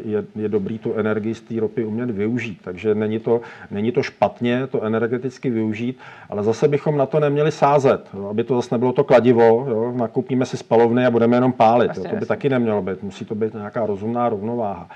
je, 0.05 0.25
je 0.37 0.49
dobrý 0.49 0.79
tu 0.79 0.95
energii 0.95 1.35
z 1.35 1.41
té 1.41 1.61
ropy 1.61 1.85
umět 1.85 2.11
využít. 2.11 2.59
Takže 2.65 2.95
není 2.95 3.19
to, 3.19 3.41
není 3.71 3.93
to 3.93 4.03
špatně 4.03 4.67
to 4.67 4.83
energeticky 4.83 5.51
využít, 5.51 5.99
ale 6.31 6.45
zase 6.45 6.69
bychom 6.69 6.97
na 6.97 7.07
to 7.07 7.21
neměli 7.21 7.53
sázet, 7.53 8.09
jo, 8.15 8.29
aby 8.29 8.45
to 8.45 8.57
zase 8.57 8.75
nebylo 8.75 8.93
to 8.93 9.05
kladivo, 9.05 9.67
jo, 9.69 9.93
nakoupíme 9.97 10.47
si 10.47 10.57
spalovny 10.57 11.07
a 11.07 11.11
budeme 11.11 11.37
jenom 11.37 11.53
pálit. 11.53 11.91
Jo, 11.97 12.05
to 12.11 12.17
by 12.17 12.27
taky 12.27 12.49
nemělo 12.49 12.83
být, 12.83 13.03
musí 13.03 13.25
to 13.25 13.35
být 13.35 13.55
nějaká 13.55 13.87
rozumná 13.87 14.29
rovnováha. 14.29 14.89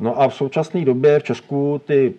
No 0.00 0.20
a 0.20 0.28
v 0.28 0.34
současné 0.34 0.84
době 0.84 1.18
v 1.18 1.22
Česku 1.22 1.80
ty 1.84 2.14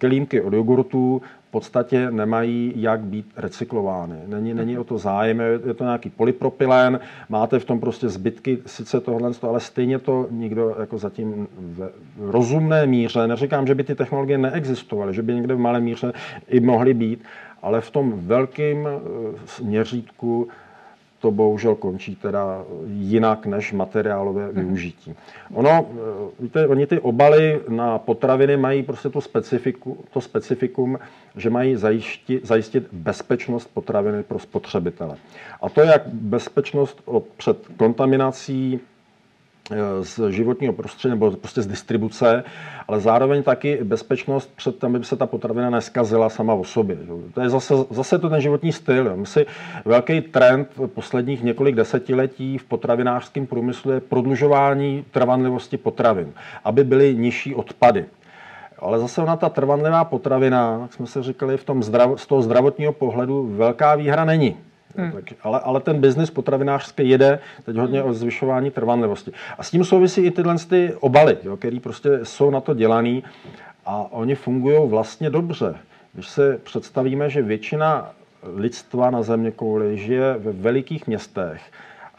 kelímky 0.00 0.40
od 0.40 0.52
jogurtu 0.52 1.22
v 1.48 1.50
podstatě 1.50 2.10
nemají 2.10 2.72
jak 2.76 3.00
být 3.00 3.26
recyklovány. 3.36 4.16
Není, 4.26 4.54
není 4.54 4.78
o 4.78 4.84
to 4.84 4.98
zájem, 4.98 5.40
je 5.66 5.74
to 5.74 5.84
nějaký 5.84 6.10
polypropylen, 6.10 7.00
máte 7.28 7.58
v 7.58 7.64
tom 7.64 7.80
prostě 7.80 8.08
zbytky 8.08 8.58
sice 8.66 9.00
tohle, 9.00 9.30
ale 9.42 9.60
stejně 9.60 9.98
to 9.98 10.26
nikdo 10.30 10.76
jako 10.80 10.98
zatím 10.98 11.48
v 11.58 11.90
rozumné 12.18 12.86
míře, 12.86 13.26
neříkám, 13.26 13.66
že 13.66 13.74
by 13.74 13.84
ty 13.84 13.94
technologie 13.94 14.38
neexistovaly, 14.38 15.14
že 15.14 15.22
by 15.22 15.34
někde 15.34 15.54
v 15.54 15.58
malé 15.58 15.80
míře 15.80 16.12
i 16.48 16.60
mohly 16.60 16.94
být, 16.94 17.24
ale 17.62 17.80
v 17.80 17.90
tom 17.90 18.12
velkém 18.16 18.88
eh, 18.88 19.62
měřítku 19.62 20.48
to 21.20 21.30
bohužel 21.30 21.74
končí 21.74 22.16
teda 22.16 22.64
jinak 22.86 23.46
než 23.46 23.72
materiálové 23.72 24.46
mhm. 24.46 24.60
využití. 24.60 25.14
Ono, 25.54 25.70
eh, 25.70 26.42
víte, 26.42 26.66
oni 26.66 26.86
ty 26.86 27.00
obaly 27.00 27.60
na 27.68 27.98
potraviny 27.98 28.56
mají 28.56 28.82
prostě 28.82 29.08
to, 29.08 29.20
specifiku, 29.20 29.98
to 30.12 30.20
specifikum, 30.20 30.98
že 31.36 31.50
mají 31.50 31.76
zajistit, 31.76 32.46
zajistit 32.46 32.88
bezpečnost 32.92 33.70
potraviny 33.74 34.22
pro 34.22 34.38
spotřebitele. 34.38 35.16
A 35.62 35.68
to 35.68 35.80
jak 35.80 36.06
bezpečnost 36.06 37.02
před 37.36 37.58
kontaminací 37.76 38.80
z 40.00 40.30
životního 40.30 40.72
prostředí 40.72 41.10
nebo 41.10 41.30
prostě 41.30 41.62
z 41.62 41.66
distribuce, 41.66 42.44
ale 42.88 43.00
zároveň 43.00 43.42
taky 43.42 43.78
bezpečnost 43.84 44.52
před 44.56 44.80
tím, 44.80 44.96
aby 44.96 45.04
se 45.04 45.16
ta 45.16 45.26
potravina 45.26 45.70
neskazila 45.70 46.28
sama 46.28 46.54
o 46.54 46.64
sobě. 46.64 46.96
To 47.34 47.40
je 47.40 47.48
zase, 47.48 47.74
zase 47.90 48.18
to 48.18 48.28
ten 48.28 48.40
životní 48.40 48.72
styl. 48.72 49.16
My 49.16 49.26
si 49.26 49.46
velký 49.84 50.20
trend 50.20 50.68
posledních 50.86 51.42
několik 51.42 51.74
desetiletí 51.74 52.58
v 52.58 52.64
potravinářském 52.64 53.46
průmyslu 53.46 53.90
je 53.90 54.00
prodlužování 54.00 55.04
trvanlivosti 55.10 55.76
potravin, 55.76 56.32
aby 56.64 56.84
byly 56.84 57.14
nižší 57.14 57.54
odpady. 57.54 58.04
Ale 58.78 58.98
zase 58.98 59.22
ona 59.22 59.36
ta 59.36 59.48
trvanlivá 59.48 60.04
potravina, 60.04 60.78
jak 60.82 60.92
jsme 60.92 61.06
se 61.06 61.22
říkali, 61.22 61.56
v 61.56 61.64
tom 61.64 61.82
zdrav, 61.82 62.20
z 62.20 62.26
toho 62.26 62.42
zdravotního 62.42 62.92
pohledu 62.92 63.50
velká 63.56 63.94
výhra 63.94 64.24
není. 64.24 64.56
Hmm. 64.96 65.12
Tak, 65.12 65.24
ale, 65.42 65.60
ale 65.60 65.80
ten 65.80 66.00
biznis 66.00 66.30
potravinářský 66.30 67.08
jede 67.08 67.38
teď 67.64 67.76
hodně 67.76 68.02
o 68.02 68.12
zvyšování 68.12 68.70
trvanlivosti. 68.70 69.32
A 69.58 69.62
s 69.62 69.70
tím 69.70 69.84
souvisí 69.84 70.20
i 70.20 70.30
tyhle 70.30 70.56
ty 70.68 70.94
obaly, 71.00 71.38
jo, 71.42 71.56
které 71.56 71.80
prostě 71.80 72.20
jsou 72.22 72.50
na 72.50 72.60
to 72.60 72.74
dělaný 72.74 73.24
a 73.86 74.06
oni 74.10 74.34
fungují 74.34 74.88
vlastně 74.88 75.30
dobře. 75.30 75.74
Když 76.12 76.28
se 76.28 76.58
představíme, 76.62 77.30
že 77.30 77.42
většina 77.42 78.10
lidstva 78.56 79.10
na 79.10 79.22
země 79.22 79.50
kouli 79.50 79.98
žije 79.98 80.34
ve 80.38 80.52
velikých 80.52 81.06
městech 81.06 81.62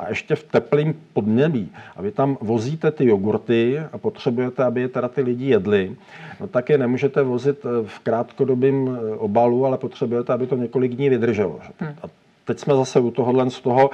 a 0.02 0.10
ještě 0.10 0.36
v 0.36 0.44
teplém 0.44 0.94
podnebí 1.14 1.72
a 1.96 2.02
vy 2.02 2.12
tam 2.12 2.38
vozíte 2.42 2.92
ty 2.92 3.06
jogurty 3.06 3.80
a 3.92 3.98
potřebujete, 3.98 4.64
aby 4.64 4.82
je 4.82 4.88
teda 4.88 5.08
ty 5.08 5.22
lidi 5.22 5.46
jedli, 5.46 5.96
no 6.40 6.48
tak 6.48 6.70
je 6.70 6.78
nemůžete 6.78 7.24
vozit 7.24 7.64
v 7.86 8.00
krátkodobém 8.00 9.00
obalu, 9.18 9.66
ale 9.66 9.78
potřebujete, 9.78 10.34
aby 10.34 10.48
to 10.48 10.56
několik 10.56 10.96
dní 10.96 11.10
vydrželo. 11.10 11.60
Hmm. 11.80 11.96
A 12.04 12.08
teď 12.52 12.60
jsme 12.60 12.76
zase 12.76 13.00
u 13.00 13.12
tohohle 13.12 13.50
z 13.50 13.60
toho, 13.62 13.90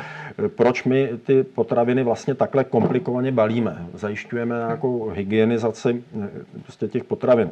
proč 0.55 0.83
my 0.83 1.09
ty 1.25 1.43
potraviny 1.43 2.03
vlastně 2.03 2.35
takhle 2.35 2.63
komplikovaně 2.63 3.31
balíme. 3.31 3.85
Zajišťujeme 3.93 4.55
nějakou 4.55 5.09
hygienizaci 5.09 6.03
eh, 6.23 6.29
prostě 6.63 6.87
těch 6.87 7.03
potravin. 7.03 7.51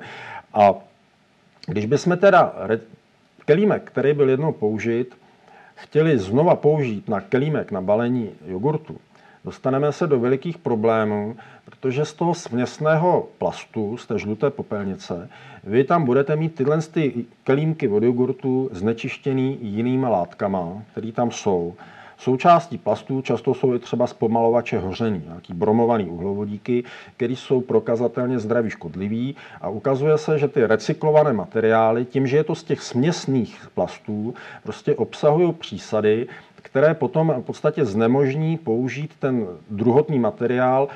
A 0.53 0.73
když 1.67 1.85
bychom 1.85 2.17
teda 2.17 2.53
kelímek, 3.45 3.83
který 3.83 4.13
byl 4.13 4.29
jednou 4.29 4.51
použit, 4.51 5.17
chtěli 5.75 6.17
znova 6.17 6.55
použít 6.55 7.09
na 7.09 7.21
kelímek 7.21 7.71
na 7.71 7.81
balení 7.81 8.29
jogurtu, 8.47 8.97
dostaneme 9.43 9.91
se 9.91 10.07
do 10.07 10.19
velikých 10.19 10.57
problémů, 10.57 11.35
protože 11.65 12.05
z 12.05 12.13
toho 12.13 12.33
směsného 12.33 13.27
plastu, 13.37 13.97
z 13.97 14.07
té 14.07 14.19
žluté 14.19 14.49
popelnice, 14.49 15.29
vy 15.65 15.83
tam 15.83 16.05
budete 16.05 16.35
mít 16.35 16.55
tyhle 16.55 16.81
ty 16.81 17.25
kelímky 17.43 17.87
od 17.87 18.03
jogurtu 18.03 18.69
znečištěný 18.71 19.57
jinýma 19.61 20.09
látkama, 20.09 20.83
které 20.91 21.11
tam 21.11 21.31
jsou. 21.31 21.73
Součástí 22.17 22.77
plastů 22.77 23.21
často 23.21 23.53
jsou 23.53 23.75
i 23.75 23.79
třeba 23.79 24.07
zpomalovače 24.07 24.79
hoření, 24.79 25.23
nějaký 25.27 25.53
bromovaný 25.53 26.05
uhlovodíky, 26.05 26.83
které 27.17 27.33
jsou 27.33 27.61
prokazatelně 27.61 28.39
zdraví 28.39 28.69
škodlivý 28.69 29.35
a 29.61 29.69
ukazuje 29.69 30.17
se, 30.17 30.39
že 30.39 30.47
ty 30.47 30.65
recyklované 30.65 31.33
materiály, 31.33 32.05
tím, 32.05 32.27
že 32.27 32.37
je 32.37 32.43
to 32.43 32.55
z 32.55 32.63
těch 32.63 32.81
směsných 32.81 33.67
plastů, 33.73 34.33
prostě 34.63 34.95
obsahují 34.95 35.53
přísady, 35.53 36.27
které 36.55 36.93
potom 36.93 37.33
v 37.37 37.41
podstatě 37.41 37.85
znemožní 37.85 38.57
použít 38.57 39.11
ten 39.19 39.47
druhotný 39.69 40.19
materiál 40.19 40.87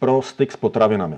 pro 0.00 0.22
styk 0.22 0.52
s 0.52 0.56
potravinami. 0.56 1.16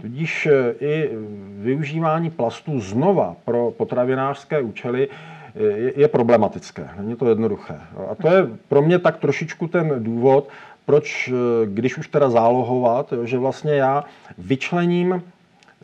Tudíž 0.00 0.46
e, 0.46 0.74
i 0.80 1.10
využívání 1.58 2.30
plastů 2.30 2.80
znova 2.80 3.36
pro 3.44 3.70
potravinářské 3.70 4.60
účely 4.60 5.08
e, 5.54 6.00
je, 6.00 6.08
problematické. 6.08 6.88
Není 6.98 7.16
to 7.16 7.28
jednoduché. 7.28 7.80
A 8.10 8.14
to 8.14 8.28
je 8.28 8.46
pro 8.68 8.82
mě 8.82 8.98
tak 8.98 9.16
trošičku 9.16 9.68
ten 9.68 9.94
důvod, 9.98 10.48
proč, 10.86 11.32
když 11.64 11.98
už 11.98 12.08
teda 12.08 12.30
zálohovat, 12.30 13.12
že 13.24 13.38
vlastně 13.38 13.74
já 13.74 14.04
vyčlením 14.38 15.22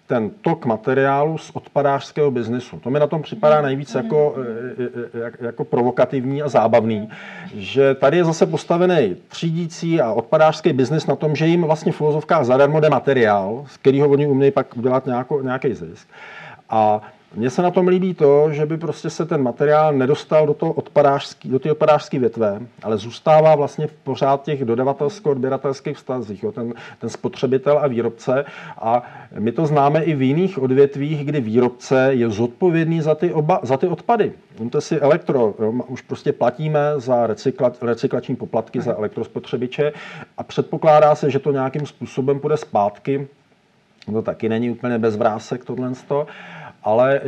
ten 0.07 0.30
tok 0.30 0.66
materiálu 0.66 1.38
z 1.38 1.50
odpadářského 1.54 2.30
biznesu. 2.30 2.78
To 2.78 2.90
mi 2.90 3.00
na 3.00 3.07
tom 3.07 3.22
připadá 3.22 3.62
nejvíc 3.62 3.94
jako, 3.94 4.34
e, 4.78 5.42
e, 5.42 5.46
jako 5.46 5.64
provokativní 5.64 6.42
a 6.42 6.48
zábavný, 6.48 7.09
že 7.54 7.94
tady 7.94 8.16
je 8.16 8.24
zase 8.24 8.46
postavený 8.46 9.16
třídící 9.28 10.00
a 10.00 10.12
odpadářský 10.12 10.72
biznis 10.72 11.07
na 11.07 11.16
tom, 11.16 11.36
že 11.36 11.46
jim 11.46 11.62
vlastně 11.62 11.92
v 11.92 11.96
filozofkách 11.96 12.44
zadarmo 12.44 12.80
jde 12.80 12.90
materiál, 12.90 13.64
z 13.68 13.76
kterého 13.76 14.09
oni 14.09 14.26
umějí 14.26 14.50
pak 14.50 14.76
udělat 14.76 15.04
nějaký 15.42 15.74
zisk. 15.74 16.09
A 16.70 17.00
mně 17.37 17.51
se 17.51 17.62
na 17.62 17.70
tom 17.70 17.89
líbí 17.89 18.14
to, 18.14 18.53
že 18.53 18.66
by 18.66 18.76
prostě 18.76 19.11
se 19.11 19.26
ten 19.26 19.43
materiál 19.43 19.93
nedostal 19.93 20.47
do, 20.47 20.55
toho 20.55 20.72
odpadářský, 20.72 21.49
do 21.49 21.59
té 21.59 21.72
odpadářské 21.72 22.18
větve, 22.18 22.61
ale 22.82 22.97
zůstává 22.97 23.55
vlastně 23.55 23.87
v 23.87 23.93
pořád 23.93 24.43
těch 24.43 24.64
dodavatelsko-odběratelských 24.64 25.97
vztazích, 25.97 26.43
jo, 26.43 26.53
ten, 26.53 26.74
ten 26.99 27.11
spotřebitel 27.11 27.78
a 27.78 27.87
výrobce. 27.87 28.45
A 28.78 29.03
my 29.39 29.53
to 29.53 29.66
známe 29.66 30.03
i 30.05 30.14
v 30.14 30.22
jiných 30.22 30.59
odvětvích, 30.59 31.24
kdy 31.24 31.41
výrobce 31.41 32.09
je 32.11 32.30
zodpovědný 32.30 33.01
za 33.01 33.14
ty, 33.14 33.32
oba, 33.32 33.61
za 33.62 33.76
ty 33.76 33.87
odpady. 33.87 34.32
Vemte 34.59 34.80
si 34.80 34.99
elektro, 34.99 35.55
jo, 35.59 35.72
už 35.72 36.03
prostě 36.03 36.32
platíme 36.32 36.80
za 36.97 37.26
recykla, 37.26 37.72
recyklační 37.82 38.37
poplatky 38.37 38.80
za 38.80 38.95
elektrospotřebiče 38.95 39.93
a 40.39 40.43
předpokládá 40.43 41.14
se, 41.14 41.30
že 41.30 41.39
to 41.39 41.53
nějakým 41.53 41.87
způsobem 41.87 42.41
půjde 42.41 42.57
zpátky. 42.57 43.28
To 44.12 44.22
taky 44.22 44.49
není 44.49 44.70
úplně 44.70 44.99
bez 44.99 45.16
vrásek 45.16 45.64
tohle. 45.64 45.95
Ale 46.87 47.16
e, 47.16 47.20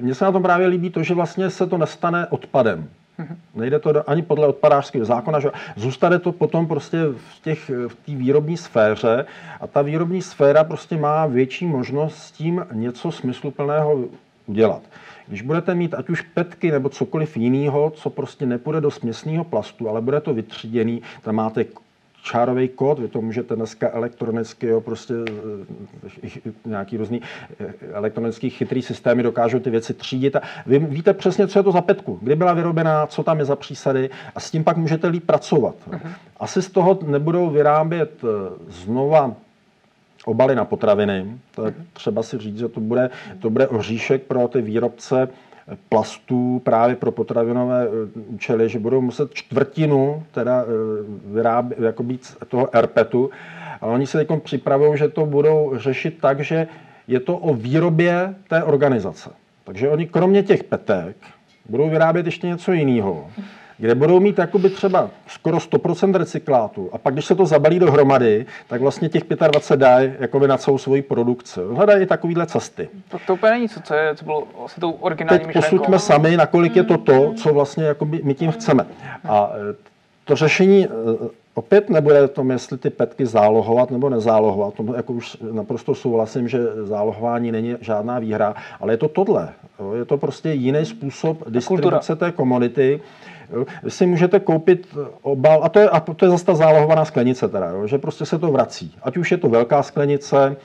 mně 0.00 0.14
se 0.14 0.24
na 0.24 0.32
tom 0.32 0.42
právě 0.42 0.66
líbí 0.66 0.90
to, 0.90 1.02
že 1.02 1.14
vlastně 1.14 1.50
se 1.50 1.66
to 1.66 1.78
nestane 1.78 2.26
odpadem. 2.26 2.88
Mhm. 3.18 3.36
Nejde 3.54 3.78
to 3.78 4.10
ani 4.10 4.22
podle 4.22 4.46
odpadářského 4.46 5.04
zákona, 5.04 5.40
že 5.40 5.50
zůstane 5.76 6.18
to 6.18 6.32
potom 6.32 6.66
prostě 6.66 6.98
v 7.16 7.42
těch 7.42 7.70
v 7.88 7.94
té 7.94 8.12
výrobní 8.14 8.56
sféře 8.56 9.26
a 9.60 9.66
ta 9.66 9.82
výrobní 9.82 10.22
sféra 10.22 10.64
prostě 10.64 10.96
má 10.96 11.26
větší 11.26 11.66
možnost 11.66 12.16
s 12.16 12.30
tím 12.30 12.66
něco 12.72 13.12
smysluplného 13.12 14.04
udělat. 14.46 14.82
Když 15.28 15.42
budete 15.42 15.74
mít 15.74 15.94
ať 15.94 16.08
už 16.08 16.22
petky 16.22 16.70
nebo 16.70 16.88
cokoliv 16.88 17.36
jiného, 17.36 17.90
co 17.90 18.10
prostě 18.10 18.46
nepůjde 18.46 18.80
do 18.80 18.90
směsného 18.90 19.44
plastu, 19.44 19.88
ale 19.88 20.00
bude 20.00 20.20
to 20.20 20.34
vytříděný, 20.34 21.02
tam 21.22 21.34
máte 21.34 21.64
čárový 22.26 22.68
kód, 22.68 22.98
vy 22.98 23.08
to 23.08 23.20
můžete 23.20 23.56
dneska 23.56 23.90
elektronicky, 23.92 24.66
jo, 24.66 24.80
prostě 24.80 25.14
eh, 26.24 26.50
nějaký 26.64 26.96
různý 26.96 27.22
eh, 27.60 27.74
elektronický 27.92 28.50
chytrý 28.50 28.82
systémy 28.82 29.22
dokážou 29.22 29.58
ty 29.58 29.70
věci 29.70 29.94
třídit 29.94 30.36
a 30.36 30.40
vy 30.66 30.78
víte 30.78 31.14
přesně, 31.14 31.46
co 31.48 31.58
je 31.58 31.62
to 31.62 31.72
za 31.72 31.80
petku, 31.80 32.18
kdy 32.22 32.36
byla 32.36 32.52
vyrobená, 32.52 33.06
co 33.06 33.22
tam 33.22 33.38
je 33.38 33.44
za 33.44 33.56
přísady 33.56 34.10
a 34.34 34.40
s 34.40 34.50
tím 34.50 34.64
pak 34.64 34.76
můžete 34.76 35.08
líp 35.08 35.26
pracovat. 35.26 35.74
Uh-huh. 35.90 36.10
Asi 36.40 36.62
z 36.62 36.70
toho 36.70 36.98
nebudou 37.06 37.50
vyrábět 37.50 38.12
eh, 38.24 38.26
znova 38.68 39.34
obaly 40.24 40.54
na 40.54 40.64
potraviny. 40.64 41.38
To 41.54 41.66
je 41.66 41.74
třeba 41.92 42.22
si 42.22 42.38
říct, 42.38 42.58
že 42.58 42.68
to 42.68 42.80
bude, 42.80 43.10
to 43.38 43.50
bude 43.50 43.68
oříšek 43.68 44.22
pro 44.22 44.48
ty 44.48 44.62
výrobce 44.62 45.28
plastů 45.88 46.60
právě 46.64 46.96
pro 46.96 47.12
potravinové 47.12 47.86
eh, 47.86 48.20
účely, 48.26 48.68
že 48.68 48.78
budou 48.78 49.00
muset 49.00 49.34
čtvrtinu 49.34 50.22
teda 50.30 50.62
eh, 50.62 50.66
vyrábět, 51.34 51.80
jako 51.80 52.02
být 52.02 52.36
toho 52.48 52.68
RPETu. 52.80 53.30
A 53.80 53.86
oni 53.86 54.06
se 54.06 54.18
teď 54.18 54.42
připravují, 54.42 54.98
že 54.98 55.08
to 55.08 55.26
budou 55.26 55.72
řešit 55.76 56.18
tak, 56.20 56.40
že 56.40 56.66
je 57.08 57.20
to 57.20 57.36
o 57.36 57.54
výrobě 57.54 58.34
té 58.48 58.62
organizace. 58.62 59.30
Takže 59.64 59.88
oni 59.88 60.06
kromě 60.06 60.42
těch 60.42 60.64
petek 60.64 61.16
budou 61.68 61.90
vyrábět 61.90 62.26
ještě 62.26 62.46
něco 62.46 62.72
jiného 62.72 63.26
kde 63.78 63.94
budou 63.94 64.20
mít 64.20 64.38
jakoby 64.38 64.70
třeba 64.70 65.10
skoro 65.26 65.58
100% 65.58 66.14
recyklátu 66.14 66.90
a 66.92 66.98
pak, 66.98 67.14
když 67.14 67.24
se 67.24 67.34
to 67.34 67.46
zabalí 67.46 67.78
dohromady, 67.78 68.46
tak 68.66 68.80
vlastně 68.80 69.08
těch 69.08 69.22
25 69.50 69.80
dají 69.80 70.12
jakoby 70.20 70.48
na 70.48 70.56
celou 70.56 70.78
svoji 70.78 71.02
produkci. 71.02 71.60
Hledají 71.74 72.06
takovýhle 72.06 72.46
cesty. 72.46 72.88
To, 73.08 73.18
to 73.26 73.34
úplně 73.34 73.52
není, 73.52 73.68
co, 73.68 73.80
co, 73.80 73.94
je, 73.94 74.14
co 74.14 74.24
bylo 74.24 74.46
vlastně 74.58 74.80
tou 74.80 74.90
originální 74.90 75.38
Teď 75.38 75.46
myšlenkou. 75.46 75.76
posuďme 75.76 75.98
sami, 75.98 76.36
nakolik 76.36 76.76
je 76.76 76.84
to 76.84 76.98
to, 76.98 77.34
co 77.34 77.54
vlastně 77.54 77.84
jakoby 77.84 78.20
my 78.24 78.34
tím 78.34 78.50
chceme. 78.50 78.86
A 79.24 79.50
e, 79.70 79.74
to 80.24 80.36
řešení 80.36 80.84
e, 80.84 80.88
opět 81.54 81.90
nebude 81.90 82.28
tom, 82.28 82.50
jestli 82.50 82.78
ty 82.78 82.90
petky 82.90 83.26
zálohovat 83.26 83.90
nebo 83.90 84.10
nezálohovat. 84.10 84.74
Tomu 84.74 84.94
jako 84.94 85.12
už 85.12 85.36
naprosto 85.52 85.94
souhlasím, 85.94 86.48
že 86.48 86.58
zálohování 86.84 87.52
není 87.52 87.76
žádná 87.80 88.18
výhra, 88.18 88.54
ale 88.80 88.92
je 88.92 88.96
to 88.96 89.08
tohle. 89.08 89.48
Je 89.98 90.04
to 90.04 90.18
prostě 90.18 90.52
jiný 90.52 90.84
způsob 90.84 91.50
distribuce 91.50 92.16
té 92.16 92.32
komodity. 92.32 93.00
Si 93.88 94.06
můžete 94.06 94.40
koupit 94.40 94.96
obal, 95.22 95.64
a 95.64 95.68
to 95.68 95.78
je, 95.78 95.88
a 95.88 96.00
to 96.00 96.24
je 96.24 96.30
zase 96.30 96.44
ta 96.44 96.54
zálohovaná 96.54 97.04
sklenice, 97.04 97.48
teda, 97.48 97.66
jo, 97.66 97.86
že 97.86 97.98
prostě 97.98 98.26
se 98.26 98.38
to 98.38 98.52
vrací. 98.52 98.94
Ať 99.02 99.16
už 99.16 99.30
je 99.30 99.36
to 99.36 99.48
velká 99.48 99.82
sklenice, 99.82 100.56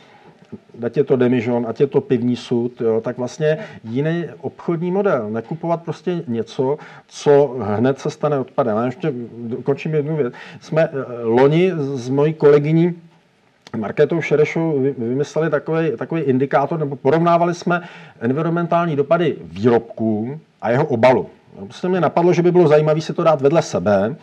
ať 0.86 0.98
je 0.98 1.04
to 1.04 1.16
demižon, 1.16 1.66
ať 1.70 1.80
je 1.80 1.88
to 1.88 2.02
pivní 2.02 2.36
sud, 2.36 2.82
jo, 2.82 3.02
tak 3.02 3.18
vlastně 3.18 3.58
jiný 3.84 4.26
obchodní 4.42 4.92
model. 4.92 5.30
Nekupovat 5.30 5.84
prostě 5.84 6.24
něco, 6.28 6.78
co 7.08 7.56
hned 7.60 8.00
se 8.00 8.10
stane 8.10 8.40
odpadem. 8.40 8.78
A 8.78 8.86
ještě 8.86 9.14
dokončím 9.38 9.96
jednu 9.96 10.16
věc. 10.16 10.34
Jsme 10.62 10.84
eh, 10.84 11.24
loni 11.24 11.72
s 11.76 12.10
mojí 12.10 12.34
kolegyní 12.34 12.96
Marketou 13.78 14.22
Šerešou 14.22 14.80
vymysleli 14.98 15.50
takový, 15.50 15.92
takový 15.98 16.22
indikátor, 16.22 16.80
nebo 16.80 16.96
porovnávali 16.96 17.54
jsme 17.54 17.82
environmentální 18.20 18.96
dopady 18.96 19.36
výrobků 19.42 20.40
a 20.62 20.72
jeho 20.72 20.86
obalu. 20.86 21.30
Prostě 21.60 21.88
mě 21.88 22.02
napadlo, 22.02 22.34
že 22.34 22.42
by 22.42 22.52
bylo 22.52 22.68
zajímavé 22.68 23.02
si 23.02 23.14
to 23.14 23.24
dát 23.24 23.42
vedle 23.42 23.62
sebe 23.62 24.16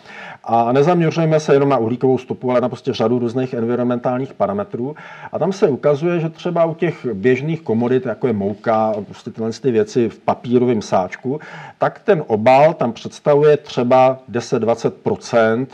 a 0.45 0.73
nezaměřujeme 0.73 1.41
se 1.41 1.53
jenom 1.53 1.69
na 1.69 1.77
uhlíkovou 1.77 2.19
stopu, 2.19 2.51
ale 2.51 2.61
na 2.61 2.69
prostě 2.69 2.93
řadu 2.93 3.19
různých 3.19 3.55
environmentálních 3.55 4.35
parametrů. 4.35 4.97
A 5.33 5.39
tam 5.39 5.53
se 5.53 5.69
ukazuje, 5.69 6.21
že 6.21 6.29
třeba 6.29 6.65
u 6.65 6.75
těch 6.75 7.07
běžných 7.13 7.61
komodit, 7.61 8.07
jako 8.07 8.27
je 8.27 8.33
mouka, 8.33 8.95
prostě 9.05 9.31
tyhle 9.31 9.53
ty 9.53 9.71
věci 9.71 10.09
v 10.09 10.19
papírovém 10.19 10.83
sáčku, 10.83 11.41
tak 11.79 12.01
ten 12.05 12.25
obal 12.27 12.75
tam 12.75 12.93
představuje 12.93 13.57
třeba 13.57 14.19
10-20% 14.31 15.67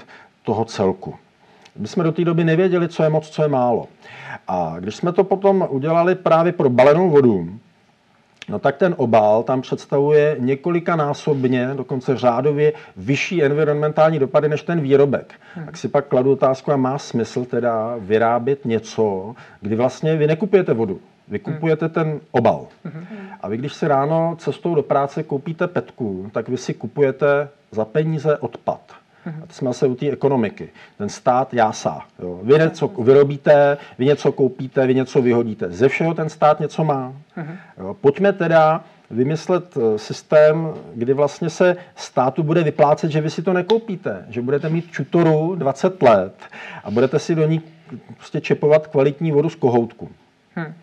toho 0.44 0.64
celku. 0.64 1.14
My 1.78 1.88
jsme 1.88 2.04
do 2.04 2.12
té 2.12 2.24
doby 2.24 2.44
nevěděli, 2.44 2.88
co 2.88 3.02
je 3.02 3.08
moc, 3.08 3.28
co 3.28 3.42
je 3.42 3.48
málo. 3.48 3.86
A 4.48 4.76
když 4.80 4.96
jsme 4.96 5.12
to 5.12 5.24
potom 5.24 5.66
udělali 5.70 6.14
právě 6.14 6.52
pro 6.52 6.70
balenou 6.70 7.10
vodu, 7.10 7.48
no 8.48 8.58
tak 8.58 8.76
ten 8.76 8.94
obal 8.98 9.42
tam 9.42 9.60
představuje 9.60 10.36
několikanásobně, 10.38 11.70
dokonce 11.74 12.16
řádově 12.16 12.72
vyšší 12.96 13.42
environmentální 13.42 14.18
dopady 14.18 14.48
než 14.48 14.62
ten 14.62 14.80
výrobek. 14.80 15.34
Hmm. 15.54 15.66
Tak 15.66 15.76
si 15.76 15.88
pak 15.88 16.06
kladu 16.06 16.32
otázku, 16.32 16.72
a 16.72 16.76
má 16.76 16.98
smysl 16.98 17.44
teda 17.44 17.96
vyrábět 17.98 18.64
něco, 18.64 19.34
kdy 19.60 19.76
vlastně 19.76 20.16
vy 20.16 20.26
nekupujete 20.26 20.74
vodu, 20.74 21.00
vy 21.28 21.40
hmm. 21.44 21.54
kupujete 21.54 21.88
ten 21.88 22.20
obal. 22.30 22.66
Hmm. 22.84 23.06
A 23.40 23.48
vy, 23.48 23.56
když 23.56 23.74
si 23.74 23.88
ráno 23.88 24.36
cestou 24.38 24.74
do 24.74 24.82
práce 24.82 25.22
koupíte 25.22 25.66
petku, 25.66 26.30
tak 26.32 26.48
vy 26.48 26.56
si 26.56 26.74
kupujete 26.74 27.48
za 27.70 27.84
peníze 27.84 28.38
odpad. 28.38 29.03
A 29.26 29.46
to 29.46 29.52
jsme 29.52 29.74
se 29.74 29.86
u 29.86 29.94
té 29.94 30.10
ekonomiky. 30.10 30.68
Ten 30.98 31.08
stát 31.08 31.54
jásá. 31.54 32.00
Jo. 32.18 32.40
Vy 32.42 32.54
něco 32.54 32.86
vyrobíte, 32.88 33.76
vy 33.98 34.04
něco 34.04 34.32
koupíte, 34.32 34.86
vy 34.86 34.94
něco 34.94 35.22
vyhodíte. 35.22 35.70
Ze 35.70 35.88
všeho 35.88 36.14
ten 36.14 36.28
stát 36.28 36.60
něco 36.60 36.84
má. 36.84 37.12
Jo. 37.78 37.96
Pojďme 38.00 38.32
teda 38.32 38.84
vymyslet 39.10 39.76
eh, 39.76 39.98
systém, 39.98 40.74
kdy 40.94 41.12
vlastně 41.12 41.50
se 41.50 41.76
státu 41.96 42.42
bude 42.42 42.62
vyplácet, 42.62 43.10
že 43.10 43.20
vy 43.20 43.30
si 43.30 43.42
to 43.42 43.52
nekoupíte, 43.52 44.26
že 44.28 44.42
budete 44.42 44.68
mít 44.68 44.90
čutoru 44.90 45.54
20 45.54 46.02
let 46.02 46.34
a 46.84 46.90
budete 46.90 47.18
si 47.18 47.34
do 47.34 47.46
ní 47.46 47.62
prostě 48.16 48.40
čepovat 48.40 48.86
kvalitní 48.86 49.32
vodu 49.32 49.50
z 49.50 49.54
kohoutku. 49.54 50.10
Hmm. 50.54 50.74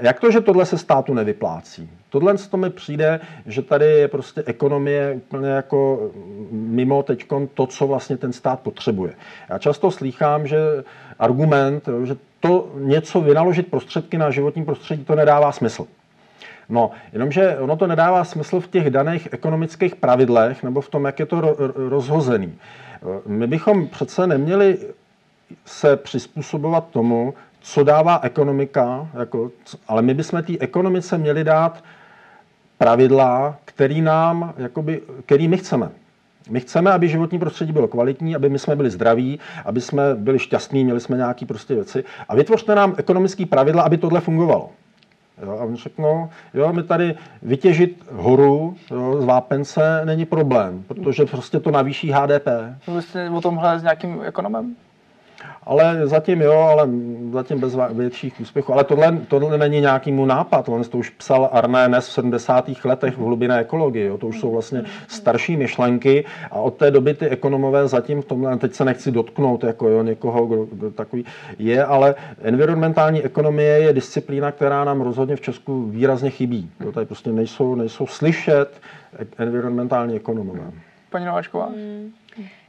Jak 0.00 0.20
to, 0.20 0.30
že 0.30 0.40
tohle 0.40 0.66
se 0.66 0.78
státu 0.78 1.14
nevyplácí? 1.14 1.90
Tohle 2.10 2.34
to 2.50 2.56
mi 2.56 2.70
přijde, 2.70 3.20
že 3.46 3.62
tady 3.62 3.84
je 3.86 4.08
prostě 4.08 4.42
ekonomie 4.46 5.14
úplně 5.14 5.48
jako 5.48 6.10
mimo 6.50 7.02
teď 7.02 7.26
to, 7.54 7.66
co 7.66 7.86
vlastně 7.86 8.16
ten 8.16 8.32
stát 8.32 8.60
potřebuje. 8.60 9.12
Já 9.48 9.58
často 9.58 9.90
slýchám, 9.90 10.46
že 10.46 10.58
argument, 11.18 11.88
že 12.04 12.16
to 12.40 12.68
něco 12.74 13.20
vynaložit 13.20 13.66
prostředky 13.66 14.18
na 14.18 14.30
životní 14.30 14.64
prostředí, 14.64 15.04
to 15.04 15.14
nedává 15.14 15.52
smysl. 15.52 15.86
No, 16.68 16.90
jenomže 17.12 17.58
ono 17.58 17.76
to 17.76 17.86
nedává 17.86 18.24
smysl 18.24 18.60
v 18.60 18.68
těch 18.68 18.90
daných 18.90 19.28
ekonomických 19.32 19.96
pravidlech 19.96 20.62
nebo 20.62 20.80
v 20.80 20.88
tom, 20.88 21.04
jak 21.04 21.18
je 21.18 21.26
to 21.26 21.56
rozhozený. 21.74 22.58
My 23.26 23.46
bychom 23.46 23.86
přece 23.86 24.26
neměli 24.26 24.78
se 25.64 25.96
přizpůsobovat 25.96 26.88
tomu, 26.90 27.34
co 27.68 27.84
dává 27.84 28.20
ekonomika, 28.22 29.08
jako, 29.18 29.50
ale 29.88 30.02
my 30.02 30.14
bychom 30.14 30.42
té 30.42 30.52
ekonomice 30.60 31.18
měli 31.18 31.44
dát 31.44 31.84
pravidla, 32.78 33.56
který 33.64 34.00
nám, 34.00 34.54
jakoby, 34.56 35.02
který 35.26 35.48
my 35.48 35.56
chceme. 35.56 35.90
My 36.50 36.60
chceme, 36.60 36.92
aby 36.92 37.08
životní 37.08 37.38
prostředí 37.38 37.72
bylo 37.72 37.88
kvalitní, 37.88 38.36
aby 38.36 38.48
my 38.48 38.58
jsme 38.58 38.76
byli 38.76 38.90
zdraví, 38.90 39.40
aby 39.64 39.80
jsme 39.80 40.14
byli 40.14 40.38
šťastní, 40.38 40.84
měli 40.84 41.00
jsme 41.00 41.16
nějaké 41.16 41.46
prostě 41.46 41.74
věci. 41.74 42.04
A 42.28 42.34
vytvořte 42.34 42.74
nám 42.74 42.94
ekonomické 42.96 43.46
pravidla, 43.46 43.82
aby 43.82 43.98
tohle 43.98 44.20
fungovalo. 44.20 44.70
Jo, 45.42 45.58
a 45.60 45.64
oni 45.64 45.76
řeknou, 45.76 46.28
jo, 46.54 46.72
my 46.72 46.82
tady 46.82 47.14
vytěžit 47.42 48.04
horu 48.12 48.76
jo, 48.90 49.22
z 49.22 49.24
vápence 49.24 50.00
není 50.04 50.24
problém, 50.24 50.84
protože 50.88 51.26
prostě 51.26 51.60
to 51.60 51.70
navýší 51.70 52.10
HDP. 52.10 52.46
Mluvili 52.86 53.02
jste 53.02 53.30
o 53.30 53.40
tomhle 53.40 53.78
s 53.78 53.82
nějakým 53.82 54.22
ekonomem? 54.22 54.76
Ale 55.68 56.06
zatím 56.06 56.40
jo, 56.40 56.52
ale 56.52 56.88
zatím 57.32 57.60
bez 57.60 57.76
větších 57.90 58.40
úspěchů. 58.40 58.72
Ale 58.72 58.84
tohle, 58.84 59.18
tohle 59.28 59.58
není 59.58 59.80
nějaký 59.80 60.12
mu 60.12 60.26
nápad, 60.26 60.64
tohle 60.64 60.84
to 60.84 60.98
už 60.98 61.10
psal 61.10 61.48
Arné 61.52 61.88
Nes 61.88 62.08
v 62.08 62.12
70. 62.12 62.70
letech 62.84 63.14
v 63.14 63.20
hlubinné 63.20 63.60
ekologii, 63.60 64.06
jo. 64.06 64.18
to 64.18 64.26
už 64.26 64.40
jsou 64.40 64.50
vlastně 64.50 64.82
starší 65.08 65.56
myšlenky 65.56 66.24
a 66.50 66.54
od 66.54 66.74
té 66.74 66.90
doby 66.90 67.14
ty 67.14 67.28
ekonomové 67.28 67.88
zatím 67.88 68.22
v 68.22 68.24
tomhle, 68.24 68.56
teď 68.56 68.74
se 68.74 68.84
nechci 68.84 69.10
dotknout 69.10 69.64
jako 69.64 69.88
jo, 69.88 70.02
někoho, 70.02 70.46
kdo, 70.46 70.64
kdo 70.64 70.90
takový 70.90 71.24
je, 71.58 71.84
ale 71.84 72.14
environmentální 72.42 73.22
ekonomie 73.22 73.78
je 73.78 73.92
disciplína, 73.92 74.52
která 74.52 74.84
nám 74.84 75.00
rozhodně 75.00 75.36
v 75.36 75.40
Česku 75.40 75.82
výrazně 75.82 76.30
chybí. 76.30 76.70
Jo, 76.80 76.92
tady 76.92 77.06
prostě 77.06 77.32
nejsou, 77.32 77.74
nejsou 77.74 78.06
slyšet 78.06 78.80
environmentální 79.38 80.16
ekonomové. 80.16 80.70
Paní 81.10 81.24
Nováčková? 81.24 81.66
Hmm. 81.66 82.12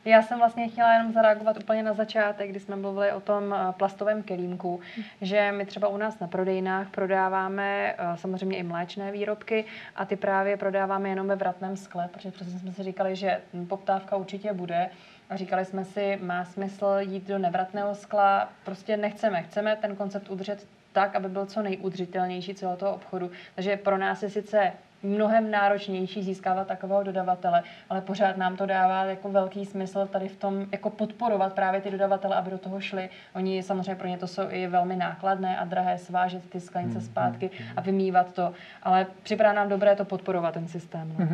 Já 0.05 0.21
jsem 0.21 0.39
vlastně 0.39 0.67
chtěla 0.67 0.93
jenom 0.93 1.13
zareagovat 1.13 1.57
úplně 1.57 1.83
na 1.83 1.93
začátek, 1.93 2.49
kdy 2.49 2.59
jsme 2.59 2.75
mluvili 2.75 3.11
o 3.11 3.19
tom 3.19 3.53
eh, 3.53 3.73
plastovém 3.73 4.23
kelímku, 4.23 4.79
že 5.21 5.51
my 5.51 5.65
třeba 5.65 5.87
u 5.87 5.97
nás 5.97 6.19
na 6.19 6.27
prodejnách 6.27 6.89
prodáváme 6.89 7.95
eh, 7.97 8.17
samozřejmě 8.17 8.57
i 8.57 8.63
mléčné 8.63 9.11
výrobky 9.11 9.65
a 9.95 10.05
ty 10.05 10.15
právě 10.15 10.57
prodáváme 10.57 11.09
jenom 11.09 11.27
ve 11.27 11.35
vratném 11.35 11.77
skle, 11.77 12.09
protože 12.13 12.31
přesně 12.31 12.59
jsme 12.59 12.71
si 12.71 12.83
říkali, 12.83 13.15
že 13.15 13.41
poptávka 13.67 14.15
určitě 14.15 14.53
bude 14.53 14.89
a 15.29 15.35
říkali 15.35 15.65
jsme 15.65 15.85
si, 15.85 16.19
má 16.21 16.45
smysl 16.45 16.85
jít 16.99 17.27
do 17.27 17.37
nevratného 17.37 17.95
skla, 17.95 18.49
prostě 18.65 18.97
nechceme, 18.97 19.43
chceme 19.43 19.75
ten 19.75 19.95
koncept 19.95 20.29
udržet 20.29 20.67
tak, 20.93 21.15
aby 21.15 21.29
byl 21.29 21.45
co 21.45 21.61
nejudržitelnější 21.61 22.53
celého 22.53 22.77
toho 22.77 22.95
obchodu. 22.95 23.31
Takže 23.55 23.77
pro 23.77 23.97
nás 23.97 24.23
je 24.23 24.29
sice 24.29 24.73
mnohem 25.03 25.51
náročnější 25.51 26.23
získávat 26.23 26.67
takového 26.67 27.03
dodavatele, 27.03 27.63
ale 27.89 28.01
pořád 28.01 28.37
nám 28.37 28.57
to 28.57 28.65
dává 28.65 29.03
jako 29.03 29.29
velký 29.29 29.65
smysl 29.65 30.07
tady 30.07 30.27
v 30.27 30.37
tom 30.37 30.65
jako 30.71 30.89
podporovat 30.89 31.53
právě 31.53 31.81
ty 31.81 31.91
dodavatele, 31.91 32.35
aby 32.35 32.51
do 32.51 32.57
toho 32.57 32.81
šli. 32.81 33.09
Oni 33.35 33.63
samozřejmě 33.63 33.95
pro 33.95 34.07
ně 34.07 34.17
to 34.17 34.27
jsou 34.27 34.43
i 34.49 34.67
velmi 34.67 34.95
nákladné 34.95 35.57
a 35.57 35.65
drahé 35.65 35.97
svážet 35.97 36.49
ty 36.49 36.59
sklenice 36.59 36.99
hmm, 36.99 37.07
zpátky 37.07 37.49
hmm, 37.59 37.69
a 37.77 37.81
vymývat 37.81 38.33
to, 38.33 38.53
ale 38.83 39.07
připadá 39.23 39.53
nám 39.53 39.69
dobré 39.69 39.95
to 39.95 40.05
podporovat 40.05 40.53
ten 40.53 40.67
systém. 40.67 41.15
No. 41.19 41.27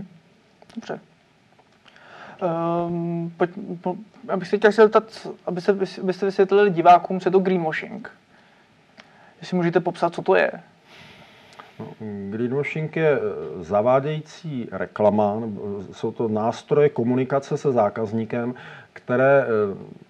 Dobře. 0.75 0.99
Um, 2.87 3.33
pojď, 3.37 3.51
po, 3.81 3.95
abych 4.29 4.47
se 4.47 4.57
chtěl 4.57 4.71
zeptat, 4.71 5.27
aby 5.45 5.61
se, 5.61 5.71
abyste 6.01 6.25
vysvětlili 6.25 6.69
divákům, 6.69 7.19
co 7.19 7.27
je 7.27 7.31
to 7.31 7.39
greenwashing. 7.39 8.11
Jestli 9.41 9.57
můžete 9.57 9.79
popsat, 9.79 10.13
co 10.13 10.21
to 10.21 10.35
je. 10.35 10.51
Greenwashing 12.30 12.95
je 12.95 13.11
eh, 13.11 13.19
zavádějící 13.64 14.69
reklama, 14.72 15.41
jsou 15.91 16.11
to 16.11 16.27
nástroje 16.27 16.89
komunikace 16.89 17.57
se 17.57 17.72
zákazníkem, 17.72 18.56
které 18.93 19.41
eh, 19.43 19.47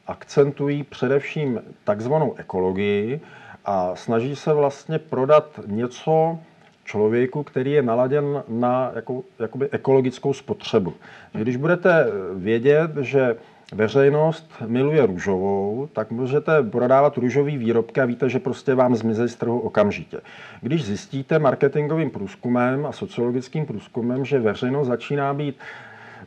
akcentují 0.07 0.83
především 0.83 1.61
takzvanou 1.83 2.35
ekologii 2.37 3.21
a 3.65 3.95
snaží 3.95 4.35
se 4.35 4.53
vlastně 4.53 4.99
prodat 4.99 5.59
něco 5.67 6.39
člověku, 6.83 7.43
který 7.43 7.71
je 7.71 7.81
naladěn 7.81 8.43
na 8.47 8.91
jako, 8.95 9.23
jakoby 9.39 9.69
ekologickou 9.71 10.33
spotřebu. 10.33 10.93
Když 11.33 11.55
budete 11.57 12.07
vědět, 12.33 12.91
že 13.01 13.35
veřejnost 13.73 14.53
miluje 14.65 15.05
růžovou, 15.05 15.89
tak 15.93 16.11
můžete 16.11 16.63
prodávat 16.63 17.17
růžový 17.17 17.57
výrobky 17.57 18.01
a 18.01 18.05
víte, 18.05 18.29
že 18.29 18.39
prostě 18.39 18.75
vám 18.75 18.95
zmizí 18.95 19.27
z 19.27 19.35
trhu 19.35 19.59
okamžitě. 19.59 20.21
Když 20.61 20.85
zjistíte 20.85 21.39
marketingovým 21.39 22.09
průzkumem 22.09 22.85
a 22.85 22.91
sociologickým 22.91 23.65
průzkumem, 23.65 24.25
že 24.25 24.39
veřejnost 24.39 24.87
začíná 24.87 25.33
být 25.33 25.57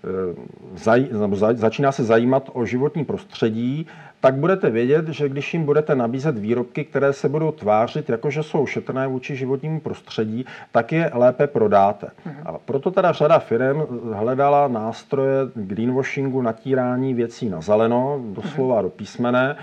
eh, 0.04 1.54
začíná 1.54 1.92
se 1.92 2.04
zajímat 2.04 2.50
o 2.52 2.64
životní 2.64 3.04
prostředí, 3.04 3.86
tak 4.20 4.34
budete 4.34 4.70
vědět, 4.70 5.08
že 5.08 5.28
když 5.28 5.54
jim 5.54 5.64
budete 5.64 5.94
nabízet 5.94 6.38
výrobky, 6.38 6.84
které 6.84 7.12
se 7.12 7.28
budou 7.28 7.52
tvářit 7.52 8.08
jako, 8.08 8.30
že 8.30 8.42
jsou 8.42 8.66
šetrné 8.66 9.06
vůči 9.06 9.36
životnímu 9.36 9.80
prostředí, 9.80 10.46
tak 10.72 10.92
je 10.92 11.10
lépe 11.14 11.46
prodáte. 11.46 12.10
Mhm. 12.24 12.36
A 12.46 12.58
proto 12.58 12.90
teda 12.90 13.12
řada 13.12 13.38
firm 13.38 13.82
hledala 14.12 14.68
nástroje 14.68 15.38
greenwashingu, 15.54 16.42
natírání 16.42 17.14
věcí 17.14 17.48
na 17.48 17.60
zeleno, 17.60 18.20
doslova 18.24 18.74
mhm. 18.74 18.82
do 18.82 18.90
písmene, 18.90 19.56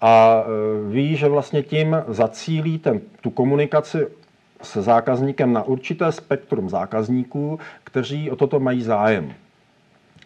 a 0.00 0.44
e, 0.44 0.92
ví, 0.92 1.16
že 1.16 1.28
vlastně 1.28 1.62
tím 1.62 1.96
zacílí 2.08 2.78
ten, 2.78 3.00
tu 3.20 3.30
komunikaci 3.30 4.06
se 4.62 4.82
zákazníkem 4.82 5.52
na 5.52 5.62
určité 5.62 6.12
spektrum 6.12 6.68
zákazníků, 6.68 7.58
kteří 7.84 8.30
o 8.30 8.36
toto 8.36 8.60
mají 8.60 8.82
zájem. 8.82 9.32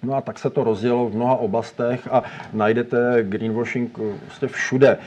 No 0.03 0.15
a 0.15 0.21
tak 0.21 0.39
se 0.39 0.51
to 0.51 0.65
rozdělo 0.65 1.09
v 1.09 1.15
mnoha 1.15 1.37
oblastech 1.37 2.09
a 2.11 2.23
najdete 2.53 3.19
greenwashing 3.23 3.99
prostě 4.25 4.47
všude. 4.47 4.99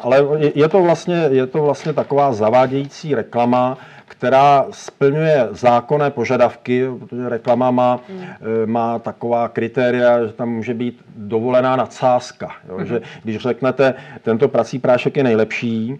Ale 0.00 0.24
je 0.54 0.68
to, 0.68 0.82
vlastně, 0.82 1.28
je 1.30 1.46
to 1.46 1.62
vlastně 1.62 1.92
taková 1.92 2.32
zavádějící 2.32 3.14
reklama, 3.14 3.78
která 4.04 4.66
splňuje 4.70 5.48
zákonné 5.50 6.10
požadavky, 6.10 6.86
protože 6.98 7.28
reklama 7.28 7.70
má, 7.70 8.00
hmm. 8.08 8.26
Má 8.66 8.98
taková 8.98 9.48
kritéria, 9.48 10.26
že 10.26 10.32
tam 10.32 10.48
může 10.48 10.74
být 10.74 11.04
dovolená 11.16 11.76
nadsázka. 11.76 12.52
Jo? 12.68 12.76
Hmm. 12.76 12.86
Že 12.86 13.00
když 13.24 13.36
řeknete, 13.36 13.94
tento 14.22 14.48
prací 14.48 14.78
prášek 14.78 15.16
je 15.16 15.24
nejlepší, 15.24 15.98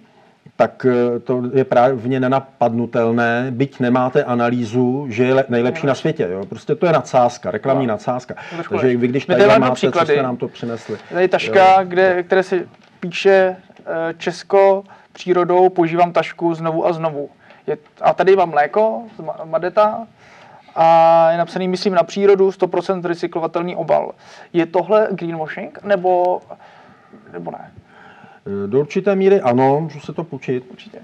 tak 0.57 0.87
eh, 0.87 1.21
to 1.21 1.43
je 1.53 1.65
právě 1.65 2.21
nenapadnutelné, 2.21 3.47
byť 3.51 3.81
nemáte 3.81 4.25
analýzu, 4.25 5.07
že 5.09 5.25
je 5.25 5.45
nejlepší 5.49 5.87
na 5.87 5.95
světě. 5.95 6.29
Jo? 6.31 6.47
Prostě 6.47 6.75
to 6.75 6.87
je 6.87 6.93
nadsázka, 6.93 7.51
reklamní 7.51 7.87
no. 7.87 7.93
nadsázka. 7.93 8.35
Takže 8.69 8.97
vy, 8.97 9.09
když 9.09 9.27
tady 9.27 9.47
máte, 9.59 9.75
příklady. 9.75 10.07
co 10.07 10.13
jste 10.13 10.23
nám 10.23 10.37
to 10.37 10.49
přinesli. 10.49 10.99
Tady 11.13 11.29
taška, 11.29 11.85
kde, 11.85 12.23
které 12.23 12.43
se 12.43 12.69
píše 13.01 13.57
eh, 13.87 14.15
Česko 14.19 14.85
přírodou, 15.13 15.69
používám 15.69 16.13
tašku 16.13 16.55
znovu 16.55 16.87
a 16.87 16.93
znovu. 16.93 17.29
Je, 17.67 17.79
a 18.01 18.15
tady 18.15 18.37
mám 18.37 18.51
mléko 18.51 19.03
z 19.17 19.45
Madeta, 19.45 20.07
a 20.79 21.31
je 21.31 21.39
napsaný, 21.39 21.69
myslím, 21.69 21.95
na 21.95 22.03
přírodu, 22.03 22.49
100% 22.49 23.05
recyklovatelný 23.05 23.77
obal. 23.77 24.13
Je 24.53 24.67
tohle 24.67 25.09
greenwashing, 25.11 25.83
nebo, 25.83 26.41
nebo 27.33 27.51
ne? 27.51 27.73
Eh, 28.47 28.67
do 28.67 28.81
určité 28.81 29.17
míry 29.17 29.41
ano, 29.41 29.81
můžu 29.81 30.01
se 30.01 30.13
to 30.13 30.25
půjčit. 30.25 30.65
Určitě. 30.71 30.99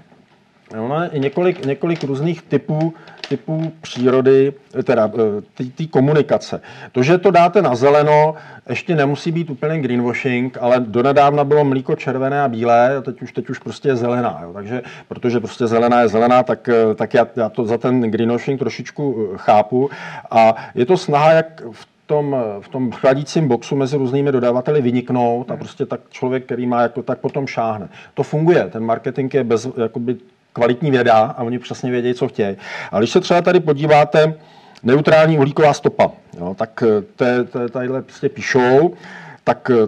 Ono 0.79 1.03
je 1.11 1.19
několik, 1.19 1.65
několik 1.65 2.03
různých 2.03 2.41
typů, 2.41 2.93
typů 3.29 3.73
přírody, 3.81 4.53
teda 4.83 5.11
eh, 5.59 5.65
té 5.69 5.85
komunikace. 5.85 6.61
To, 6.91 7.03
že 7.03 7.17
to 7.17 7.31
dáte 7.31 7.61
na 7.61 7.75
zeleno, 7.75 8.35
ještě 8.69 8.95
nemusí 8.95 9.31
být 9.31 9.49
úplně 9.49 9.79
greenwashing, 9.79 10.57
ale 10.61 10.79
donedávna 10.79 11.43
bylo 11.43 11.65
mlíko 11.65 11.95
červené 11.95 12.41
a 12.41 12.47
bílé, 12.47 12.97
a 12.97 13.01
teď 13.01 13.21
už, 13.21 13.31
teď 13.31 13.49
už 13.49 13.59
prostě 13.59 13.89
je 13.89 13.95
zelená. 13.95 14.39
Jo. 14.43 14.53
Takže, 14.53 14.81
protože 15.07 15.39
prostě 15.39 15.67
zelená 15.67 16.01
je 16.01 16.07
zelená, 16.07 16.43
tak, 16.43 16.69
eh, 16.69 16.95
tak 16.95 17.13
já, 17.13 17.27
já 17.35 17.49
to 17.49 17.65
za 17.65 17.77
ten 17.77 18.01
greenwashing 18.01 18.59
trošičku 18.59 19.33
chápu. 19.35 19.89
A 20.31 20.55
je 20.75 20.85
to 20.85 20.97
snaha, 20.97 21.31
jak 21.31 21.61
v 21.71 21.92
tom, 22.13 22.35
v 22.61 22.67
tom 22.67 22.91
chladícím 22.91 23.47
boxu 23.47 23.75
mezi 23.75 23.97
různými 23.97 24.31
dodavateli 24.31 24.81
vyniknout 24.81 25.51
a 25.51 25.57
prostě 25.57 25.85
tak 25.85 25.99
člověk, 26.09 26.45
který 26.45 26.67
má, 26.67 26.81
jako, 26.81 27.03
tak 27.03 27.19
potom 27.19 27.47
šáhne. 27.47 27.89
To 28.13 28.23
funguje, 28.23 28.69
ten 28.69 28.85
marketing 28.85 29.33
je 29.33 29.43
bez, 29.43 29.67
jakoby, 29.81 30.15
kvalitní 30.53 30.91
věda 30.91 31.17
a 31.37 31.43
oni 31.43 31.59
přesně 31.59 31.91
vědí, 31.91 32.13
co 32.13 32.27
chtějí. 32.27 32.57
Ale 32.91 33.01
když 33.01 33.09
se 33.09 33.19
třeba 33.19 33.41
tady 33.41 33.59
podíváte, 33.59 34.33
neutrální 34.83 35.37
uhlíková 35.37 35.73
stopa, 35.73 36.11
jo, 36.39 36.55
tak 36.57 36.83
eh, 37.21 37.69
tadyhle 37.69 38.01
prostě 38.01 38.29
píšou, 38.29 38.93
tak 39.43 39.71
eh, 39.73 39.87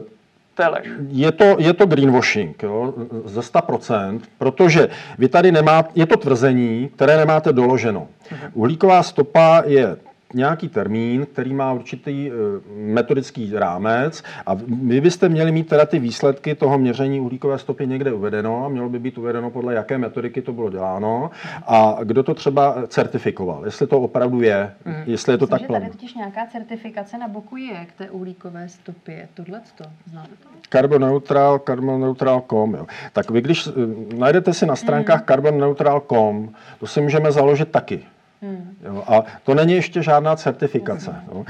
je 1.08 1.32
to, 1.32 1.56
je 1.60 1.74
to 1.74 1.86
greenwashing 1.86 2.64
jo, 2.64 2.94
ze 3.26 3.42
100%, 3.42 4.20
protože 4.38 4.88
vy 5.18 5.28
tady 5.28 5.52
nemáte, 5.52 5.90
je 5.96 6.06
to 6.06 6.18
tvrzení, 6.18 6.90
které 6.96 7.18
nemáte 7.18 7.54
doloženo. 7.54 8.08
Mhm. 8.32 8.52
Uhlíková 8.54 9.04
stopa 9.04 9.64
je 9.66 9.98
nějaký 10.36 10.70
termín, 10.70 11.26
který 11.26 11.54
má 11.54 11.74
určitý 11.74 12.32
eh, 12.32 12.34
metodický 12.76 13.52
rámec 13.54 14.24
a 14.46 14.54
vy 14.68 15.02
byste 15.02 15.30
měli 15.30 15.52
mít 15.52 15.68
teda 15.68 15.86
ty 15.86 16.00
výsledky 16.00 16.56
toho 16.56 16.78
měření 16.78 17.20
uhlíkové 17.20 17.60
stopy 17.60 17.88
někde 17.88 18.14
uvedeno 18.14 18.66
a 18.66 18.70
mělo 18.70 18.90
by 18.90 19.00
být 19.00 19.18
uvedeno 19.18 19.50
podle 19.50 19.74
jaké 19.74 19.98
metodiky 19.98 20.42
to 20.42 20.54
bylo 20.54 20.70
děláno 20.70 21.32
a 21.68 21.98
kdo 22.04 22.24
to 22.24 22.34
třeba 22.34 22.76
certifikoval, 22.88 23.66
jestli 23.66 23.88
to 23.88 24.02
opravdu 24.02 24.42
je, 24.42 24.72
mm. 24.86 24.96
jestli 25.06 25.34
je 25.34 25.38
to 25.38 25.46
Myslím, 25.46 25.60
tak 25.60 25.68
plavné. 25.68 25.88
Tady 25.88 25.98
totiž 25.98 26.14
nějaká 26.14 26.46
certifikace 26.46 27.18
na 27.18 27.28
boku 27.28 27.58
je 27.58 27.86
k 27.86 27.92
té 27.92 28.10
uhlíkové 28.10 28.70
stopě, 28.70 29.28
tohle 29.34 29.62
to 29.78 29.84
znáte 30.12 30.30
to? 30.44 30.50
Carbon 30.70 31.02
Neutral, 31.02 31.60
carbonneutral.com. 31.60 32.74
Jo. 32.74 32.86
Tak 33.14 33.32
vy 33.32 33.42
když 33.42 33.68
eh, 33.68 33.72
najdete 34.16 34.54
si 34.54 34.66
na 34.66 34.76
stránkách 34.76 35.20
mm. 35.20 35.26
carbonneutral.com, 35.26 36.50
to 36.80 36.88
si 36.88 37.02
můžeme 37.02 37.32
založit 37.32 37.72
taky. 37.72 38.04
Hmm. 38.46 38.76
Jo, 38.84 39.04
a 39.08 39.24
to 39.44 39.56
není 39.56 39.74
ještě 39.74 40.04
žádná 40.04 40.36
certifikace. 40.36 41.16
Jo. 41.32 41.46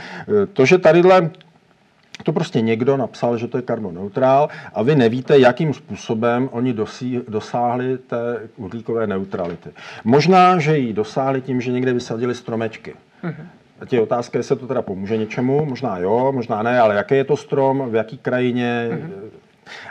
To, 0.53 0.65
že 0.65 0.77
tadyhle 0.77 1.29
to 2.23 2.33
prostě 2.33 2.61
někdo 2.61 2.97
napsal, 2.97 3.37
že 3.37 3.47
to 3.47 3.57
je 3.57 3.61
karboneutrál 3.61 4.49
a 4.73 4.83
vy 4.83 4.95
nevíte, 4.95 5.39
jakým 5.39 5.73
způsobem 5.73 6.49
oni 6.51 6.73
dosí, 6.73 7.19
dosáhli 7.27 7.97
té 7.97 8.39
uhlíkové 8.55 9.07
neutrality. 9.07 9.69
Možná, 10.03 10.59
že 10.59 10.77
ji 10.77 10.93
dosáhli 10.93 11.41
tím, 11.41 11.61
že 11.61 11.71
někde 11.71 11.93
vysadili 11.93 12.35
stromečky. 12.35 12.93
Hmm. 13.21 13.47
A 13.81 13.85
je 13.91 14.01
otázka, 14.01 14.37
jestli 14.37 14.55
to 14.55 14.67
teda 14.67 14.81
pomůže 14.81 15.17
něčemu, 15.17 15.65
možná 15.65 15.97
jo, 15.97 16.31
možná 16.35 16.63
ne, 16.63 16.79
ale 16.79 16.95
jaký 16.95 17.15
je 17.15 17.23
to 17.23 17.37
strom, 17.37 17.89
v 17.89 17.95
jaký 17.95 18.17
krajině, 18.17 18.89
hmm 18.91 19.11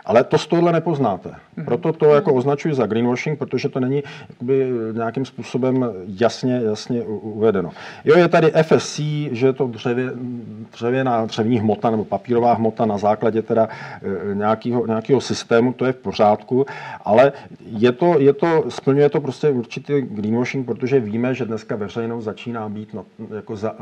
Ale 0.05 0.25
to 0.25 0.39
z 0.39 0.47
tohohle 0.47 0.73
nepoznáte. 0.73 1.35
Proto 1.65 1.93
to 1.93 2.15
jako 2.15 2.35
označuji 2.35 2.75
za 2.75 2.87
greenwashing, 2.87 3.39
protože 3.39 3.69
to 3.69 3.81
není 3.81 4.03
jakoby 4.29 4.71
nějakým 4.93 5.25
způsobem 5.25 5.91
jasně, 6.07 6.61
jasně 6.65 7.03
uvedeno. 7.03 7.71
Jo, 8.05 8.17
je 8.17 8.29
tady 8.29 8.53
FSC, 8.63 9.01
že 9.33 9.47
je 9.47 9.53
to 9.53 9.67
dřevě, 9.67 10.11
dřevěná 10.73 11.27
dřevní 11.27 11.59
hmota 11.59 11.91
nebo 11.91 12.05
papírová 12.05 12.55
hmota 12.55 12.87
na 12.87 12.99
základě 12.99 13.43
teda 13.43 13.69
e, 14.31 14.35
nějakého, 14.35 14.87
nějakého 14.87 15.21
systému, 15.21 15.73
to 15.73 15.85
je 15.85 15.93
v 15.93 15.97
pořádku, 15.97 16.67
ale 17.05 17.33
je 17.61 17.93
to, 17.93 18.19
je 18.19 18.33
to, 18.33 18.65
splňuje 18.69 19.11
to 19.11 19.21
prostě 19.21 19.51
určitý 19.51 20.01
greenwashing, 20.01 20.67
protože 20.67 21.01
víme, 21.01 21.35
že 21.35 21.45
dneska 21.45 21.77
veřejnost 21.77 22.25
začíná 22.25 22.69
být 22.69 22.95
na, 22.95 23.03
jako 23.35 23.57
za, 23.57 23.71
e, 23.71 23.75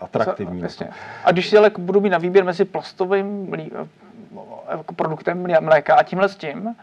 atraktivní. 0.00 0.62
A 1.24 1.32
když 1.32 1.48
si 1.48 1.58
ale 1.58 1.70
budu 1.78 2.00
mít 2.00 2.10
na 2.10 2.18
výběr 2.18 2.44
mezi 2.44 2.64
plastovým 2.64 3.46
jako 4.70 4.94
produktem 4.94 5.46
mléka 5.60 5.94
a 5.94 6.02
tímhle 6.02 6.28
s 6.28 6.36
tím, 6.36 6.76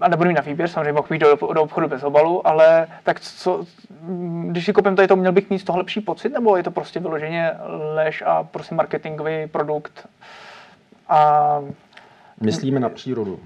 a 0.00 0.08
nebudu 0.08 0.28
mít 0.28 0.34
na 0.34 0.42
výběr, 0.42 0.68
samozřejmě 0.68 0.92
mohu 0.92 1.06
jít 1.10 1.18
do, 1.18 1.36
do 1.52 1.62
obchodu 1.62 1.88
bez 1.88 2.02
obalu, 2.02 2.46
ale 2.46 2.86
tak 3.02 3.20
co, 3.20 3.64
když 4.46 4.64
si 4.64 4.72
koupím 4.72 4.96
tady 4.96 5.08
to, 5.08 5.16
měl 5.16 5.32
bych 5.32 5.50
mít 5.50 5.58
z 5.58 5.64
toho 5.64 5.78
lepší 5.78 6.00
pocit, 6.00 6.28
nebo 6.28 6.56
je 6.56 6.62
to 6.62 6.70
prostě 6.70 7.00
vyloženě 7.00 7.52
lež 7.94 8.22
a 8.26 8.42
prostě 8.42 8.74
marketingový 8.74 9.46
produkt? 9.46 10.08
A... 11.08 11.60
Myslíme 12.40 12.80
na 12.80 12.88
přírodu. 12.88 13.40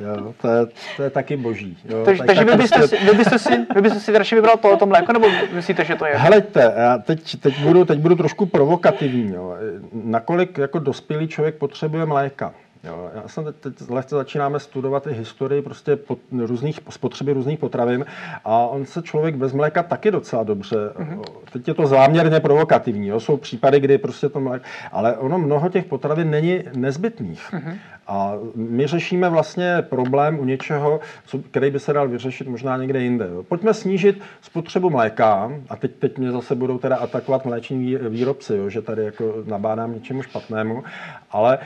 Jo, 0.00 0.34
to, 0.40 0.48
je, 0.48 0.66
to 0.96 1.02
je 1.02 1.10
taky 1.10 1.36
boží. 1.36 1.78
Jo, 1.88 2.02
takže 2.04 2.22
takže 2.22 2.44
vy, 2.44 2.56
byste 2.56 2.88
si, 2.88 2.96
vy, 2.96 3.16
byste 3.16 3.38
si, 3.38 3.66
vy 3.74 3.82
byste 3.82 4.00
si 4.00 4.18
radši 4.18 4.34
vybral 4.34 4.56
to, 4.56 4.76
to 4.76 4.86
mléko, 4.86 5.12
nebo 5.12 5.26
myslíte, 5.52 5.84
že 5.84 5.96
to 5.96 6.06
je? 6.06 6.16
Heleďte, 6.16 6.74
já 6.76 6.98
teď, 6.98 7.40
teď, 7.40 7.60
budu, 7.60 7.84
teď 7.84 7.98
budu 7.98 8.14
trošku 8.14 8.46
provokativní. 8.46 9.34
Jo. 9.34 9.56
Nakolik 9.92 10.58
jako 10.58 10.78
dospělý 10.78 11.28
člověk 11.28 11.54
potřebuje 11.54 12.06
mléka? 12.06 12.54
Jo, 12.84 13.10
já 13.14 13.28
jsem 13.28 13.44
teď, 13.44 13.56
teď 13.56 13.90
lehce 13.90 14.14
začínáme 14.14 14.60
studovat 14.60 15.06
i 15.06 15.12
historii 15.12 15.62
prostě 15.62 15.96
pot, 15.96 16.18
různých, 16.46 16.80
spotřeby 16.90 17.32
různých 17.32 17.58
potravin 17.58 18.04
a 18.44 18.66
on 18.66 18.86
se 18.86 19.02
člověk 19.02 19.34
bez 19.34 19.52
mléka 19.52 19.82
taky 19.82 20.10
docela 20.10 20.42
dobře. 20.42 20.76
Mm-hmm. 20.76 21.22
Teď 21.52 21.68
je 21.68 21.74
to 21.74 21.86
záměrně 21.86 22.40
provokativní, 22.40 23.08
jo. 23.08 23.20
jsou 23.20 23.36
případy, 23.36 23.80
kdy 23.80 23.98
prostě 23.98 24.28
to 24.28 24.40
mléko, 24.40 24.64
ale 24.92 25.16
ono 25.16 25.38
mnoho 25.38 25.68
těch 25.68 25.84
potravin 25.84 26.30
není 26.30 26.62
nezbytných. 26.76 27.52
Mm-hmm. 27.52 27.76
A 28.10 28.34
my 28.54 28.86
řešíme 28.86 29.28
vlastně 29.28 29.76
problém 29.88 30.38
u 30.38 30.44
něčeho, 30.44 31.00
co, 31.26 31.38
který 31.38 31.70
by 31.70 31.80
se 31.80 31.92
dal 31.92 32.08
vyřešit 32.08 32.48
možná 32.48 32.76
někde 32.76 33.00
jinde. 33.02 33.26
Pojďme 33.48 33.74
snížit 33.74 34.20
spotřebu 34.40 34.90
mléka, 34.90 35.52
a 35.68 35.76
teď, 35.76 35.90
teď 35.98 36.18
mě 36.18 36.32
zase 36.32 36.54
budou 36.54 36.78
teda 36.78 36.96
atakovat 36.96 37.44
mléční 37.44 37.96
výrobci, 37.96 38.56
jo, 38.56 38.68
že 38.68 38.82
tady 38.82 39.04
jako 39.04 39.34
nabádám 39.46 39.94
něčemu 39.94 40.22
špatnému, 40.22 40.84
ale 41.30 41.58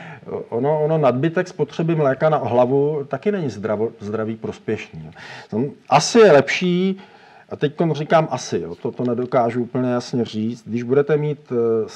ono, 0.48 0.84
ono 0.84 0.98
nadbytek 0.98 1.48
spotřeby 1.48 1.94
mléka 1.94 2.28
na 2.28 2.38
hlavu 2.38 3.04
taky 3.08 3.32
není 3.32 3.50
zdravo, 3.50 3.92
zdravý 4.00 4.36
prospěšný. 4.36 5.10
Asi 5.88 6.18
je 6.18 6.32
lepší 6.32 7.00
a 7.50 7.56
teď 7.56 7.74
říkám 7.92 8.28
asi, 8.30 8.58
jo, 8.58 8.74
to, 8.74 8.92
to 8.92 9.04
nedokážu 9.04 9.62
úplně 9.62 9.90
jasně 9.90 10.24
říct. 10.24 10.62
Když 10.66 10.82
budete 10.82 11.16
mít 11.16 11.52
eh, 11.52 11.88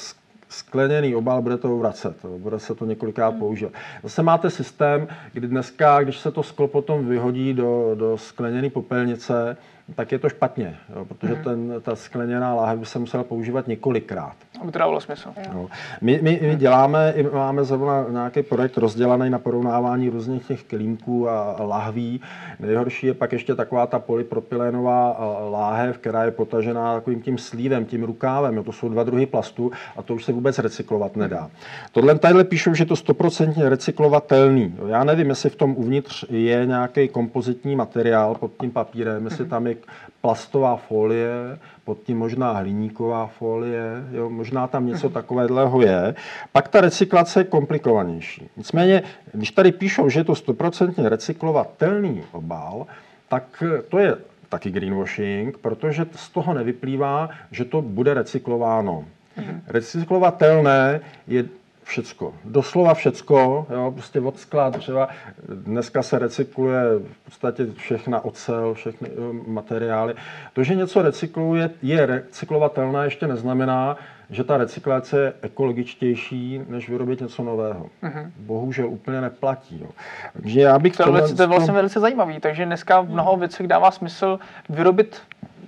skleněný 0.49 1.15
obal, 1.15 1.41
bude 1.41 1.57
to 1.57 1.77
vracet, 1.77 2.25
bude 2.37 2.59
se 2.59 2.75
to 2.75 2.85
několikrát 2.85 3.29
hmm. 3.29 3.39
používat. 3.39 3.73
Zase 4.03 4.23
máte 4.23 4.49
systém, 4.49 5.07
kdy 5.33 5.47
dneska, 5.47 6.03
když 6.03 6.19
se 6.19 6.31
to 6.31 6.43
sklo 6.43 6.67
potom 6.67 7.05
vyhodí 7.05 7.53
do, 7.53 7.95
do 7.95 8.17
skleněné 8.17 8.69
popelnice, 8.69 9.57
tak 9.95 10.11
je 10.11 10.19
to 10.19 10.29
špatně, 10.29 10.75
jo, 10.95 11.05
protože 11.05 11.33
hmm. 11.33 11.43
ten, 11.43 11.73
ta 11.81 11.95
skleněná 11.95 12.53
láhev 12.53 12.79
by 12.79 12.85
se 12.85 12.99
musela 12.99 13.23
používat 13.23 13.67
několikrát. 13.67 14.33
Aby 14.61 14.71
to 14.71 14.79
dávalo 14.79 15.01
smysl. 15.01 15.29
No. 15.53 15.67
My, 16.01 16.19
my, 16.21 16.39
my 16.41 16.55
děláme, 16.55 17.13
máme 17.33 17.63
zrovna 17.63 18.05
nějaký 18.09 18.43
projekt 18.43 18.77
rozdělaný 18.77 19.29
na 19.29 19.39
porovnávání 19.39 20.09
různých 20.09 20.47
těch 20.47 20.63
klínků 20.63 21.29
a 21.29 21.55
lahví. 21.59 22.21
Nejhorší 22.59 23.07
je 23.07 23.13
pak 23.13 23.31
ještě 23.31 23.55
taková 23.55 23.87
ta 23.87 23.99
polypropylénová 23.99 25.17
láhev, 25.51 25.97
která 25.97 26.23
je 26.23 26.31
potažená 26.31 26.93
takovým 26.93 27.21
tím 27.21 27.37
slívem, 27.37 27.85
tím 27.85 28.03
rukávem. 28.03 28.55
Jo. 28.55 28.63
To 28.63 28.71
jsou 28.71 28.89
dva 28.89 29.03
druhy 29.03 29.25
plastu 29.25 29.71
a 29.97 30.01
to 30.01 30.15
už 30.15 30.25
se 30.25 30.31
vůbec 30.31 30.59
recyklovat 30.59 31.15
nedá. 31.15 31.49
Tohle 31.91 32.19
tadyhle 32.19 32.43
píšou, 32.43 32.73
že 32.73 32.81
je 32.81 32.87
to 32.87 32.95
stoprocentně 32.95 33.69
recyklovatelný. 33.69 34.75
Já 34.87 35.03
nevím, 35.03 35.29
jestli 35.29 35.49
v 35.49 35.55
tom 35.55 35.75
uvnitř 35.77 36.25
je 36.29 36.65
nějaký 36.65 37.07
kompozitní 37.07 37.75
materiál 37.75 38.35
pod 38.35 38.51
tím 38.61 38.71
papírem, 38.71 39.25
jestli 39.25 39.45
tam 39.45 39.67
je 39.67 39.75
plastová 40.21 40.75
folie, 40.75 41.59
pod 41.83 41.97
tím 42.03 42.17
možná 42.17 42.51
hliníková 42.51 43.27
folie, 43.27 43.83
jo, 44.11 44.29
možná 44.29 44.67
tam 44.67 44.85
něco 44.85 45.09
takového 45.09 45.81
je. 45.81 46.15
Pak 46.51 46.67
ta 46.67 46.81
recyklace 46.81 47.39
je 47.39 47.43
komplikovanější. 47.43 48.49
Nicméně, 48.57 49.03
když 49.33 49.51
tady 49.51 49.71
píšou, 49.71 50.09
že 50.09 50.19
je 50.19 50.23
to 50.23 50.33
100% 50.33 51.05
recyklovatelný 51.05 52.23
obal, 52.31 52.87
tak 53.29 53.63
to 53.89 53.99
je 53.99 54.17
taky 54.49 54.71
greenwashing, 54.71 55.57
protože 55.57 56.05
z 56.15 56.29
toho 56.29 56.53
nevyplývá, 56.53 57.29
že 57.51 57.65
to 57.65 57.81
bude 57.81 58.13
recyklováno. 58.13 59.05
Mhm. 59.37 59.61
Recyklovatelné 59.67 60.99
je 61.27 61.45
všecko. 61.89 62.33
Doslova 62.45 62.93
všecko, 62.93 63.67
jo, 63.69 63.91
prostě 63.91 64.19
od 64.19 64.39
skla 64.39 64.69
dřeva. 64.69 65.09
Dneska 65.49 66.03
se 66.03 66.19
recykluje 66.19 66.81
v 66.99 67.25
podstatě 67.25 67.67
všechna 67.75 68.25
ocel, 68.25 68.73
všechny 68.73 69.09
materiály. 69.47 70.13
To, 70.53 70.63
že 70.63 70.75
něco 70.75 71.01
recykluje, 71.01 71.69
je 71.81 72.05
recyklovatelné, 72.05 73.03
ještě 73.05 73.27
neznamená, 73.27 73.97
že 74.29 74.43
ta 74.43 74.57
recyklace 74.57 75.21
je 75.21 75.33
ekologičtější, 75.41 76.61
než 76.67 76.89
vyrobit 76.89 77.21
něco 77.21 77.43
nového. 77.43 77.85
Uh-huh. 78.03 78.31
Bohužel 78.37 78.89
úplně 78.89 79.21
neplatí. 79.21 79.79
Jo. 79.81 79.89
Takže 80.33 80.61
já 80.61 80.79
bych 80.79 80.97
to, 80.97 81.03
tohle, 81.03 81.33
to 81.33 81.41
je 81.41 81.47
vlastně 81.47 81.73
velice 81.73 81.99
zajímavý, 81.99 82.39
takže 82.39 82.65
dneska 82.65 83.01
v 83.01 83.09
mnoho 83.09 83.37
věcech 83.37 83.67
dává 83.67 83.91
smysl 83.91 84.39
vyrobit 84.69 85.21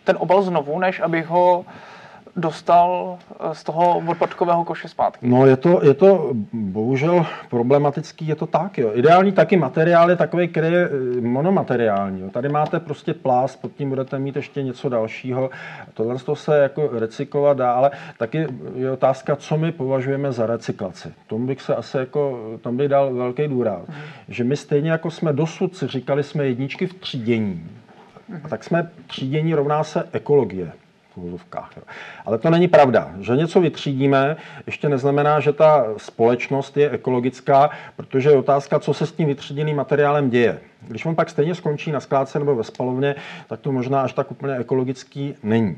ten 0.04 0.16
obal 0.20 0.42
znovu, 0.42 0.80
než 0.80 1.00
abych 1.00 1.28
ho 1.28 1.66
dostal 2.36 3.18
eh, 3.40 3.56
z 3.56 3.64
toho 3.64 3.98
odpadkového 4.08 4.66
koše 4.66 4.88
zpátky. 4.88 5.28
No 5.28 5.46
je 5.46 5.58
to, 5.58 5.80
je 5.84 5.94
to 5.94 6.32
bohužel 6.54 7.26
problematický, 7.50 8.28
je 8.28 8.36
to 8.36 8.48
tak. 8.48 8.78
Jo. 8.78 8.92
Ideální 8.94 9.32
taky 9.32 9.58
materiál 9.58 10.10
je 10.10 10.16
takový, 10.16 10.48
který 10.48 10.74
je 10.74 10.90
eh, 11.18 11.22
monomateriální. 11.22 12.22
Jo. 12.22 12.30
Tady 12.30 12.50
máte 12.50 12.80
prostě 12.80 13.14
plást, 13.14 13.56
pod 13.56 13.72
tím 13.72 13.90
budete 13.90 14.20
mít 14.20 14.36
ještě 14.36 14.64
něco 14.64 14.90
dalšího. 14.90 15.50
Tohle 15.94 16.16
to 16.16 16.36
se 16.36 16.58
jako 16.58 16.90
recyklovat 17.00 17.58
dá, 17.58 17.74
ale 17.74 17.92
taky 18.18 18.48
je 18.76 18.92
otázka, 18.92 19.36
co 19.36 19.58
my 19.58 19.72
považujeme 19.72 20.32
za 20.32 20.46
recyklaci. 20.46 21.14
Tomu 21.28 21.48
bych 21.48 21.62
se 21.62 21.76
asi 21.76 21.98
jako, 21.98 22.40
tam 22.62 22.78
bych 22.78 22.90
dal 22.90 23.14
velký 23.14 23.48
důraz. 23.48 23.88
Mhm. 23.88 23.98
Že 24.28 24.44
my 24.44 24.58
stejně 24.58 24.92
jako 24.92 25.12
jsme 25.12 25.34
dosud 25.34 25.76
si 25.76 25.88
říkali, 25.88 26.24
jsme 26.24 26.46
jedničky 26.46 26.88
v 26.88 26.94
třídění, 26.94 27.68
mhm. 28.30 28.50
tak 28.50 28.64
jsme 28.64 28.90
třídění 29.08 29.54
rovná 29.54 29.84
se 29.84 30.04
ekologie 30.12 30.72
v. 31.18 31.46
Ale 32.26 32.38
to 32.38 32.50
není 32.50 32.68
pravda. 32.68 33.12
Že 33.20 33.36
něco 33.36 33.62
vytřídíme, 33.62 34.38
ještě 34.66 34.90
neznamená, 34.90 35.40
že 35.40 35.54
ta 35.54 35.86
společnost 35.98 36.78
je 36.78 36.90
ekologická, 36.90 37.70
protože 37.96 38.30
je 38.30 38.38
otázka, 38.38 38.80
co 38.80 38.94
se 38.94 39.06
s 39.06 39.12
tím 39.12 39.28
vytříděným 39.28 39.78
materiálem 39.78 40.30
děje. 40.30 40.60
Když 40.88 41.06
on 41.06 41.16
pak 41.16 41.30
stejně 41.30 41.56
skončí 41.56 41.92
na 41.92 42.00
skládce 42.00 42.40
nebo 42.40 42.56
ve 42.56 42.64
spalovně, 42.64 43.16
tak 43.48 43.60
to 43.60 43.72
možná 43.72 44.02
až 44.02 44.14
tak 44.14 44.32
úplně 44.32 44.56
ekologický 44.56 45.36
není. 45.44 45.78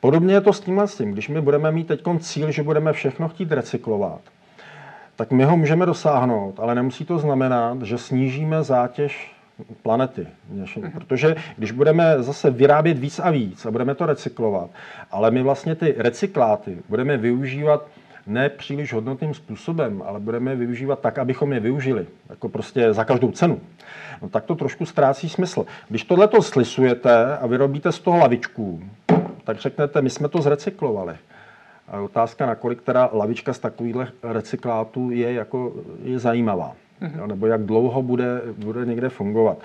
Podobně 0.00 0.34
je 0.34 0.40
to 0.40 0.52
s 0.52 0.60
tímhle 0.60 0.88
s 0.88 0.96
tím. 0.96 1.12
Když 1.12 1.28
my 1.28 1.40
budeme 1.40 1.72
mít 1.72 1.86
teď 1.86 2.02
cíl, 2.18 2.50
že 2.50 2.62
budeme 2.62 2.92
všechno 2.92 3.28
chtít 3.28 3.52
recyklovat, 3.52 4.20
tak 5.16 5.30
my 5.30 5.44
ho 5.44 5.56
můžeme 5.56 5.86
dosáhnout, 5.86 6.60
ale 6.60 6.74
nemusí 6.74 7.04
to 7.04 7.18
znamenat, 7.18 7.82
že 7.82 7.98
snížíme 7.98 8.62
zátěž 8.62 9.33
planety. 9.82 10.26
Protože 10.92 11.36
když 11.56 11.72
budeme 11.72 12.22
zase 12.22 12.50
vyrábět 12.50 12.98
víc 12.98 13.18
a 13.18 13.30
víc 13.30 13.66
a 13.66 13.70
budeme 13.70 13.94
to 13.94 14.06
recyklovat, 14.06 14.70
ale 15.10 15.30
my 15.30 15.42
vlastně 15.42 15.74
ty 15.74 15.94
recykláty 15.98 16.78
budeme 16.88 17.16
využívat 17.16 17.86
ne 18.26 18.48
příliš 18.48 18.92
hodnotným 18.92 19.34
způsobem, 19.34 20.02
ale 20.06 20.20
budeme 20.20 20.50
je 20.50 20.56
využívat 20.56 21.00
tak, 21.00 21.18
abychom 21.18 21.52
je 21.52 21.60
využili, 21.60 22.06
jako 22.30 22.48
prostě 22.48 22.92
za 22.92 23.04
každou 23.04 23.30
cenu, 23.30 23.60
no 24.22 24.28
tak 24.28 24.44
to 24.44 24.54
trošku 24.54 24.86
ztrácí 24.86 25.28
smysl. 25.28 25.66
Když 25.88 26.04
tohle 26.04 26.28
to 26.28 26.42
slisujete 26.42 27.36
a 27.36 27.46
vyrobíte 27.46 27.92
z 27.92 27.98
toho 27.98 28.18
lavičku, 28.18 28.82
tak 29.44 29.58
řeknete, 29.58 30.02
my 30.02 30.10
jsme 30.10 30.28
to 30.28 30.42
zrecyklovali. 30.42 31.14
A 31.88 32.00
otázka, 32.00 32.46
nakolik 32.46 32.82
teda 32.82 33.10
lavička 33.12 33.52
z 33.52 33.58
takových 33.58 33.96
recyklátů 34.22 35.10
je, 35.10 35.32
jako, 35.32 35.72
je 36.02 36.18
zajímavá 36.18 36.72
mm-hmm. 37.04 37.26
nebo 37.26 37.46
jak 37.46 37.62
dlouho 37.62 38.02
bude, 38.02 38.40
bude 38.56 38.86
někde 38.86 39.08
fungovat. 39.08 39.58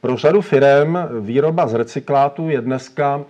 Pro 0.00 0.16
řadu 0.16 0.40
firm 0.40 0.96
výroba 1.20 1.66
z 1.66 1.74
recyklátu 1.74 2.48
je 2.48 2.60
dneska 2.60 3.20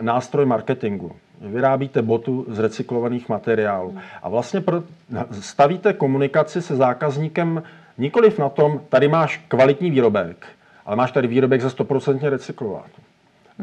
nástroj 0.00 0.46
marketingu. 0.46 1.12
Vyrábíte 1.40 2.02
botu 2.02 2.46
z 2.48 2.58
recyklovaných 2.58 3.28
materiálů. 3.28 3.98
A 4.22 4.28
vlastně 4.28 4.60
pro, 4.60 4.82
stavíte 5.40 5.92
komunikaci 5.92 6.62
se 6.62 6.76
zákazníkem 6.76 7.62
nikoliv 7.98 8.38
na 8.38 8.48
tom, 8.48 8.80
tady 8.88 9.08
máš 9.08 9.44
kvalitní 9.48 9.90
výrobek, 9.90 10.46
ale 10.86 10.96
máš 10.96 11.12
tady 11.12 11.28
výrobek 11.28 11.60
ze 11.60 11.68
100% 11.68 12.28
recyklovátu. 12.28 13.02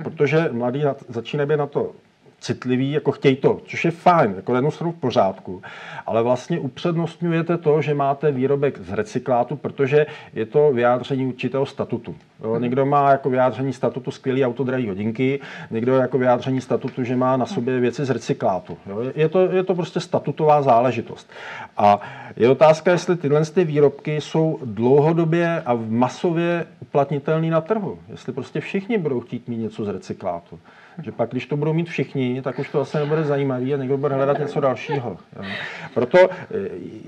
Protože 0.04 0.50
mladí 0.52 0.84
začínají 1.08 1.50
být 1.50 1.58
na 1.58 1.68
to 1.68 1.92
citliví, 2.40 2.92
jako 2.92 3.12
chtějí 3.12 3.36
to, 3.36 3.62
což 3.66 3.86
je 3.86 3.92
fajn, 3.92 4.34
jako 4.36 4.56
jednu 4.56 4.72
stranu 4.72 4.92
v 4.92 5.00
pořádku, 5.00 5.62
ale 6.06 6.24
vlastně 6.24 6.60
upřednostňujete 6.60 7.58
to, 7.58 7.82
že 7.82 7.94
máte 7.94 8.32
výrobek 8.32 8.80
z 8.82 8.94
recyklátu, 8.94 9.56
protože 9.56 10.06
je 10.34 10.46
to 10.46 10.72
vyjádření 10.72 11.26
určitého 11.26 11.66
statutu. 11.66 12.16
Jo, 12.44 12.60
někdo 12.60 12.86
má 12.86 13.12
jako 13.12 13.30
vyjádření 13.30 13.74
statutu 13.74 14.12
skvělý 14.12 14.46
auto, 14.46 14.64
drahý 14.64 14.88
hodinky, 14.88 15.40
někdo 15.72 15.96
jako 15.96 16.18
vyjádření 16.18 16.62
statutu, 16.62 17.04
že 17.04 17.16
má 17.16 17.38
na 17.38 17.46
sobě 17.46 17.80
věci 17.80 18.06
z 18.06 18.10
recyklátu. 18.10 18.78
Jo, 18.86 19.02
je, 19.16 19.30
to, 19.30 19.40
je 19.52 19.64
to 19.64 19.76
prostě 19.76 20.00
statutová 20.00 20.62
záležitost. 20.62 21.30
A 21.78 22.02
je 22.36 22.50
otázka, 22.50 22.92
jestli 22.92 23.16
tyhle 23.16 23.46
ty 23.46 23.64
výrobky 23.64 24.22
jsou 24.22 24.60
dlouhodobě 24.66 25.62
a 25.66 25.80
masově 25.88 26.66
uplatnitelné 26.80 27.52
na 27.52 27.62
trhu. 27.62 28.00
Jestli 28.10 28.34
prostě 28.34 28.60
všichni 28.60 28.98
budou 28.98 29.20
chtít 29.20 29.48
mít 29.48 29.58
něco 29.58 29.86
z 29.86 29.88
recyklátu. 29.88 30.60
Že 31.04 31.12
pak, 31.12 31.30
když 31.30 31.46
to 31.46 31.58
budou 31.58 31.74
mít 31.74 31.90
všichni, 31.90 32.42
tak 32.42 32.60
už 32.60 32.70
to 32.70 32.82
asi 32.82 32.98
nebude 32.98 33.24
zajímavý 33.24 33.74
a 33.74 33.78
někdo 33.78 33.98
bude 33.98 34.16
hledat 34.16 34.40
něco 34.40 34.60
dalšího. 34.60 35.18
Jo. 35.36 35.44
Proto 35.94 36.18
e, 36.20 36.30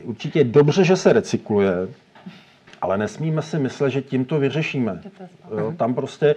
určitě 0.03 0.39
je 0.39 0.43
dobře, 0.43 0.83
že 0.83 0.95
se 0.95 1.13
recykluje, 1.13 1.73
ale 2.81 2.97
nesmíme 2.97 3.41
si 3.41 3.59
myslet, 3.59 3.89
že 3.89 4.01
tím 4.01 4.25
to 4.25 4.39
vyřešíme. 4.39 5.01
Jo, 5.57 5.73
tam 5.77 5.93
prostě 5.93 6.35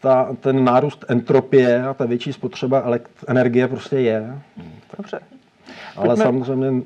ta, 0.00 0.36
ten 0.40 0.64
nárůst 0.64 1.04
entropie 1.08 1.82
a 1.82 1.94
ta 1.94 2.06
větší 2.06 2.32
spotřeba 2.32 2.84
energie 3.26 3.68
prostě 3.68 3.96
je. 3.96 4.38
Dobře. 4.96 5.20
Ale 5.96 6.06
Pojďme... 6.06 6.24
samozřejmě 6.24 6.82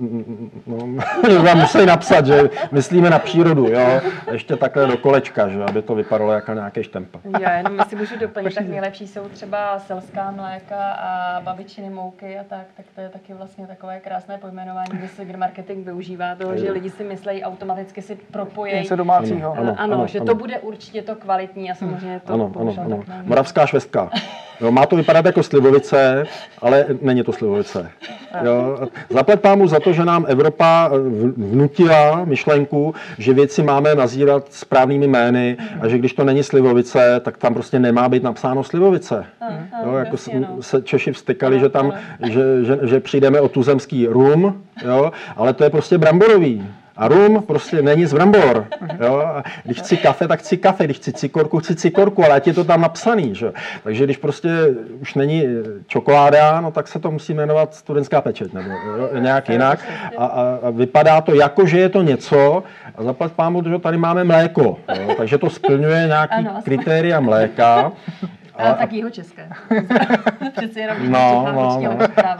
no, 0.67 1.43
vám 1.43 1.59
musí 1.59 1.87
napsat, 1.87 2.27
že 2.27 2.51
myslíme 2.73 3.11
na 3.11 3.19
přírodu, 3.19 3.67
jo. 3.67 4.01
Ještě 4.33 4.57
takhle 4.57 4.87
do 4.87 4.97
kolečka, 4.97 5.49
že 5.49 5.65
aby 5.65 5.83
to 5.83 5.95
vypadalo 5.95 6.33
jako 6.33 6.53
nějaké 6.53 6.85
štempa. 6.85 7.19
Já 7.41 7.57
jenom 7.57 7.79
si 7.89 7.97
můžu 7.97 8.19
doplnit, 8.19 8.55
tak 8.55 8.69
nejlepší 8.69 9.07
jsou 9.07 9.29
třeba 9.29 9.79
selská 9.79 10.31
mléka 10.31 10.93
a 10.93 11.41
babičiny 11.41 11.91
mouky 11.91 12.39
a 12.39 12.45
tak, 12.45 12.67
tak 12.77 12.87
to 12.95 13.01
je 13.01 13.09
taky 13.09 13.35
vlastně 13.35 13.67
takové 13.67 14.01
krásné 14.01 14.39
pojmenování, 14.39 14.91
kde 14.93 15.09
se 15.09 15.25
marketing 15.37 15.87
využívá 15.87 16.35
toho, 16.35 16.57
že 16.57 16.73
lidi 16.73 16.91
si 16.91 17.05
myslí, 17.05 17.45
automaticky 17.45 18.03
si 18.03 18.17
propojí. 18.17 18.75
Něco 18.75 18.97
domácího. 18.97 19.53
Ano, 19.53 19.63
ano, 19.63 19.75
ano, 19.79 19.95
ano 19.95 20.07
že 20.07 20.19
ano. 20.19 20.27
to 20.27 20.35
bude 20.35 20.59
určitě 20.59 21.03
to 21.03 21.15
kvalitní 21.15 21.71
a 21.71 21.75
samozřejmě 21.75 22.21
to 22.21 22.33
ano, 22.33 22.53
ano, 22.61 22.75
ano. 22.85 23.05
Moravská 23.23 23.67
švestka. 23.67 24.11
Jo, 24.61 24.71
má 24.71 24.87
to 24.87 24.97
vypadat 24.97 25.27
jako 25.27 25.43
slivovice, 25.43 26.25
ale 26.63 26.87
není 27.01 27.23
to 27.23 27.33
slivovice. 27.33 27.91
Jo. 28.45 28.89
Zaplet 29.11 29.41
pámu 29.41 29.69
za 29.69 29.81
to, 29.81 29.93
že 29.93 30.05
nám 30.05 30.25
Evropa 30.29 30.91
eh, 30.93 30.99
vnutila 31.37 32.25
myšlenku, 32.25 32.95
že 33.19 33.35
věci 33.35 33.63
máme 33.63 33.95
nazírat 33.95 34.47
správnými 34.51 35.07
jmény 35.07 35.57
a 35.81 35.89
že 35.89 35.99
když 35.99 36.13
to 36.13 36.25
není 36.25 36.43
slivovice, 36.43 37.21
tak 37.25 37.37
tam 37.37 37.55
prostě 37.55 37.79
nemá 37.79 38.09
být 38.09 38.23
napsáno 38.23 38.65
slivovice. 38.65 39.25
Jo, 39.87 39.93
jako 39.93 40.17
no. 40.39 40.63
se 40.63 40.83
Češi 40.83 41.13
vstekali, 41.13 41.61
že 41.61 41.69
tam, 41.69 41.93
že, 42.23 42.65
že, 42.65 42.79
že 42.83 43.01
přijdeme 43.01 43.41
o 43.41 43.49
tuzemský 43.49 44.07
rum, 44.07 44.63
jo, 44.85 45.13
ale 45.37 45.53
to 45.53 45.65
je 45.65 45.71
prostě 45.71 45.99
bramborový. 45.99 46.67
A 46.97 47.09
rum 47.09 47.43
prostě 47.43 47.83
není 47.83 48.07
z 48.07 48.15
brambor. 48.15 48.67
Jo? 49.01 49.25
Když 49.65 49.79
chci 49.79 49.97
kafe, 49.97 50.29
tak 50.29 50.41
chci 50.41 50.57
kafe. 50.57 50.85
Když 50.85 50.97
chci 50.97 51.13
cikorku, 51.13 51.59
chci 51.59 51.77
cikorku, 51.77 52.25
ale 52.25 52.35
ať 52.35 52.47
je 52.47 52.53
to 52.55 52.65
tam 52.65 52.81
napsaný. 52.81 53.35
Že? 53.35 53.53
Takže 53.83 54.05
když 54.05 54.17
prostě 54.17 54.49
už 55.01 55.15
není 55.15 55.45
čokoláda, 55.87 56.61
no 56.61 56.71
tak 56.71 56.89
se 56.89 56.99
to 56.99 57.11
musí 57.11 57.35
jmenovat 57.35 57.75
studentská 57.75 58.21
pečeť 58.21 58.53
nebo 58.53 58.71
jo? 58.71 59.11
nějak 59.19 59.49
jinak. 59.49 59.79
A, 60.19 60.27
a, 60.27 60.59
a, 60.63 60.71
vypadá 60.71 61.21
to 61.21 61.35
jako, 61.35 61.67
že 61.67 61.79
je 61.79 61.89
to 61.89 62.03
něco. 62.03 62.63
A 62.95 63.03
zaplať 63.03 63.33
pámu, 63.33 63.63
že 63.69 63.79
tady 63.79 63.97
máme 63.97 64.25
mléko. 64.25 64.79
Jo? 65.01 65.15
Takže 65.17 65.39
to 65.39 65.51
splňuje 65.51 66.07
nějaký 66.07 66.49
kritéria 66.65 67.21
mléka. 67.21 67.93
Ale, 68.57 68.75
tak 68.75 68.93
jeho 68.93 69.11
české. 69.11 69.49
Přeci 70.57 70.81
jenom 70.81 71.13
no, 71.13 71.47
no, 71.53 71.81
no. 71.83 71.99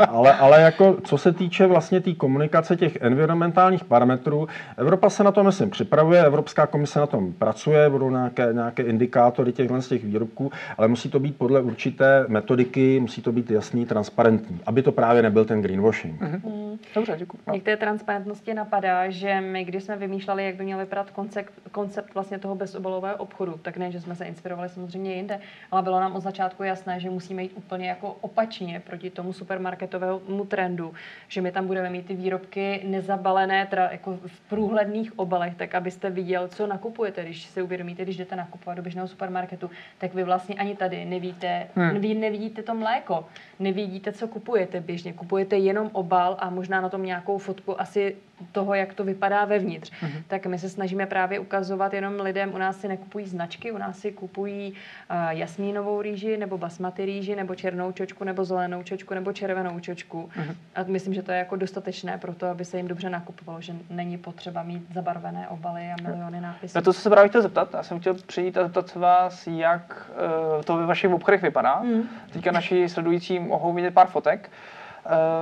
Ale, 0.09 0.33
ale 0.33 0.61
jako, 0.61 0.97
co 1.05 1.19
se 1.19 1.33
týče 1.33 1.67
vlastně 1.67 2.01
té 2.01 2.05
tý 2.05 2.15
komunikace 2.15 2.77
těch 2.77 2.99
environmentálních 3.01 3.85
parametrů, 3.85 4.49
Evropa 4.77 5.11
se 5.11 5.25
na 5.25 5.33
to, 5.33 5.45
myslím, 5.45 5.71
připravuje, 5.71 6.25
Evropská 6.25 6.67
komise 6.67 7.01
na 7.01 7.07
tom 7.07 7.33
pracuje, 7.33 7.91
budou 7.91 8.11
nějaké, 8.11 8.49
nějaké 8.53 8.83
indikátory 8.83 9.53
těchhle 9.53 9.83
z 9.83 9.89
těch 9.89 10.05
výrobků, 10.05 10.53
ale 10.79 10.89
musí 10.89 11.11
to 11.11 11.21
být 11.21 11.37
podle 11.39 11.61
určité 11.61 12.25
metodiky, 12.29 13.01
musí 13.01 13.23
to 13.23 13.33
být 13.33 13.51
jasný, 13.51 13.87
transparentní, 13.87 14.61
aby 14.67 14.83
to 14.83 14.93
právě 14.93 15.23
nebyl 15.23 15.45
ten 15.45 15.63
greenwashing. 15.63 16.21
Mm-hmm. 16.21 16.79
Dobře, 16.95 17.15
děkuji. 17.19 17.39
No. 17.47 17.55
Některé 17.55 17.77
transparentnosti 17.77 18.55
napadá, 18.55 19.11
že 19.11 19.41
my, 19.41 19.65
když 19.65 19.85
jsme 19.85 19.97
vymýšleli, 19.97 20.45
jak 20.45 20.55
by 20.55 20.65
měl 20.65 20.79
vypadat 20.79 21.11
koncept, 21.11 21.53
koncept 21.73 22.15
vlastně 22.15 22.39
toho 22.39 22.55
bezobalového 22.55 23.17
obchodu, 23.17 23.55
tak 23.63 23.77
ne, 23.77 23.91
že 23.91 24.01
jsme 24.01 24.15
se 24.15 24.25
inspirovali 24.25 24.69
samozřejmě 24.69 25.15
jinde, 25.15 25.41
ale 25.71 25.83
bylo 25.83 26.01
nám 26.05 26.17
od 26.17 26.21
začátku 26.21 26.63
jasné, 26.63 27.01
že 27.01 27.11
musíme 27.11 27.43
jít 27.43 27.53
úplně 27.55 27.89
jako 27.89 28.17
opačně 28.21 28.83
proti 28.87 29.11
tomu 29.11 29.33
supermarketovému 29.33 30.45
trendu, 30.45 30.95
že 31.29 31.41
my 31.41 31.53
tam 31.53 31.67
budeme 31.67 31.91
mít 31.91 32.07
ty 32.07 32.15
výrobky 32.15 32.83
nezabalené 32.85 33.67
teda 33.67 33.89
jako 33.93 34.19
v 34.27 34.41
průhledných 34.41 35.19
obalech, 35.19 35.55
tak 35.55 35.75
abyste 35.75 36.11
viděl, 36.11 36.49
co 36.49 36.67
nakupujete, 36.67 37.25
když 37.25 37.43
si 37.43 37.63
uvědomíte, 37.63 38.03
když 38.03 38.17
jdete 38.17 38.37
nakupovat 38.37 38.75
do 38.75 38.83
běžného 38.83 39.09
supermarketu, 39.09 39.71
tak 39.99 40.15
vy 40.15 40.25
vlastně 40.25 40.55
ani 40.55 40.77
tady 40.77 41.05
nevíte, 41.05 41.67
hmm. 41.75 42.01
vy 42.01 42.15
nevidíte 42.15 42.63
to 42.63 42.75
mléko, 42.75 43.25
nevidíte, 43.59 44.13
co 44.13 44.29
kupujete 44.29 44.81
běžně, 44.81 45.13
kupujete 45.13 45.57
jenom 45.57 45.91
obal 45.93 46.37
a 46.39 46.51
možná 46.51 46.81
na 46.81 46.89
tom 46.89 47.03
nějakou 47.03 47.39
fotku 47.39 47.81
asi 47.81 48.17
toho, 48.53 48.75
jak 48.75 48.95
to 48.95 49.05
vypadá 49.05 49.45
vevnitř. 49.45 49.93
Mm-hmm. 49.93 50.23
Tak 50.29 50.47
my 50.47 50.59
se 50.59 50.69
snažíme 50.69 51.07
právě 51.07 51.39
ukazovat 51.39 51.95
jenom 51.95 52.21
lidem, 52.21 52.55
u 52.55 52.59
nás 52.59 52.81
si 52.81 52.89
nekupují 52.89 53.27
značky, 53.27 53.73
u 53.73 53.79
nás 53.79 53.99
si 53.99 54.13
kupují 54.13 54.73
uh, 54.73 55.17
jasmínovou 55.29 56.03
rýži, 56.03 56.37
nebo 56.37 56.59
basmati 56.59 57.05
rýži, 57.05 57.37
nebo 57.37 57.55
černou 57.55 57.93
čočku, 57.93 58.25
nebo 58.25 58.45
zelenou 58.45 58.83
čočku, 58.83 59.15
nebo 59.15 59.33
červenou 59.33 59.81
čočku. 59.81 60.31
Mm-hmm. 60.37 60.55
A 60.75 60.83
myslím, 60.87 61.15
že 61.15 61.23
to 61.23 61.33
je 61.33 61.39
jako 61.39 61.57
dostatečné 61.57 62.19
pro 62.19 62.35
to, 62.35 62.47
aby 62.47 62.65
se 62.65 62.77
jim 62.77 62.89
dobře 62.89 63.11
nakupovalo, 63.11 63.61
že 63.61 63.73
není 63.91 64.19
potřeba 64.19 64.63
mít 64.63 64.83
zabarvené 64.95 65.49
obaly 65.49 65.91
a 65.93 66.03
miliony 66.03 66.41
nápisů. 66.41 66.79
Na 66.79 66.83
to 66.83 66.93
se 66.93 67.11
právě 67.11 67.29
chtěl 67.29 67.43
zeptat. 67.43 67.75
Já 67.75 67.83
jsem 67.83 68.01
chtěl 68.01 68.15
přijít 68.15 68.59
a 68.59 68.63
zeptat 68.63 68.89
se 68.89 68.99
vás, 68.99 69.47
jak 69.47 70.11
uh, 70.57 70.63
to 70.63 70.77
ve 70.77 70.87
vašich 70.87 71.11
obchodech 71.11 71.43
vypadá. 71.43 71.81
Mm. 71.83 72.03
Teďka 72.33 72.53
naši 72.53 72.89
sledující 72.89 73.39
mohou 73.39 73.73
vidět 73.73 73.95
pár 73.95 74.07
fotek. 74.07 74.51
Uh, 74.51 74.74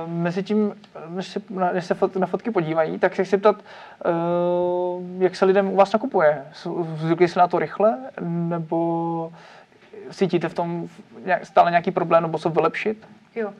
mezi 0.05 0.43
tím, 0.43 0.75
než 1.09 1.27
se, 1.27 1.41
než 1.73 1.85
se 1.85 1.95
na 2.19 2.27
fotky 2.27 2.51
podívají, 2.51 2.99
tak 2.99 3.15
se 3.15 3.23
chci 3.23 3.37
ptat, 3.37 3.55
uh, 3.55 5.21
jak 5.21 5.35
se 5.35 5.45
lidem 5.45 5.69
u 5.69 5.75
vás 5.75 5.93
nakupuje. 5.93 6.45
Zvykli 6.95 7.27
se 7.27 7.39
na 7.39 7.47
to 7.47 7.59
rychle, 7.59 7.97
nebo 8.21 9.31
cítíte 10.11 10.49
v 10.49 10.53
tom 10.53 10.87
stále 11.43 11.71
nějaký 11.71 11.91
problém, 11.91 12.23
nebo 12.23 12.37
co 12.39 12.49
vylepšit? 12.49 13.07
Jo. 13.35 13.53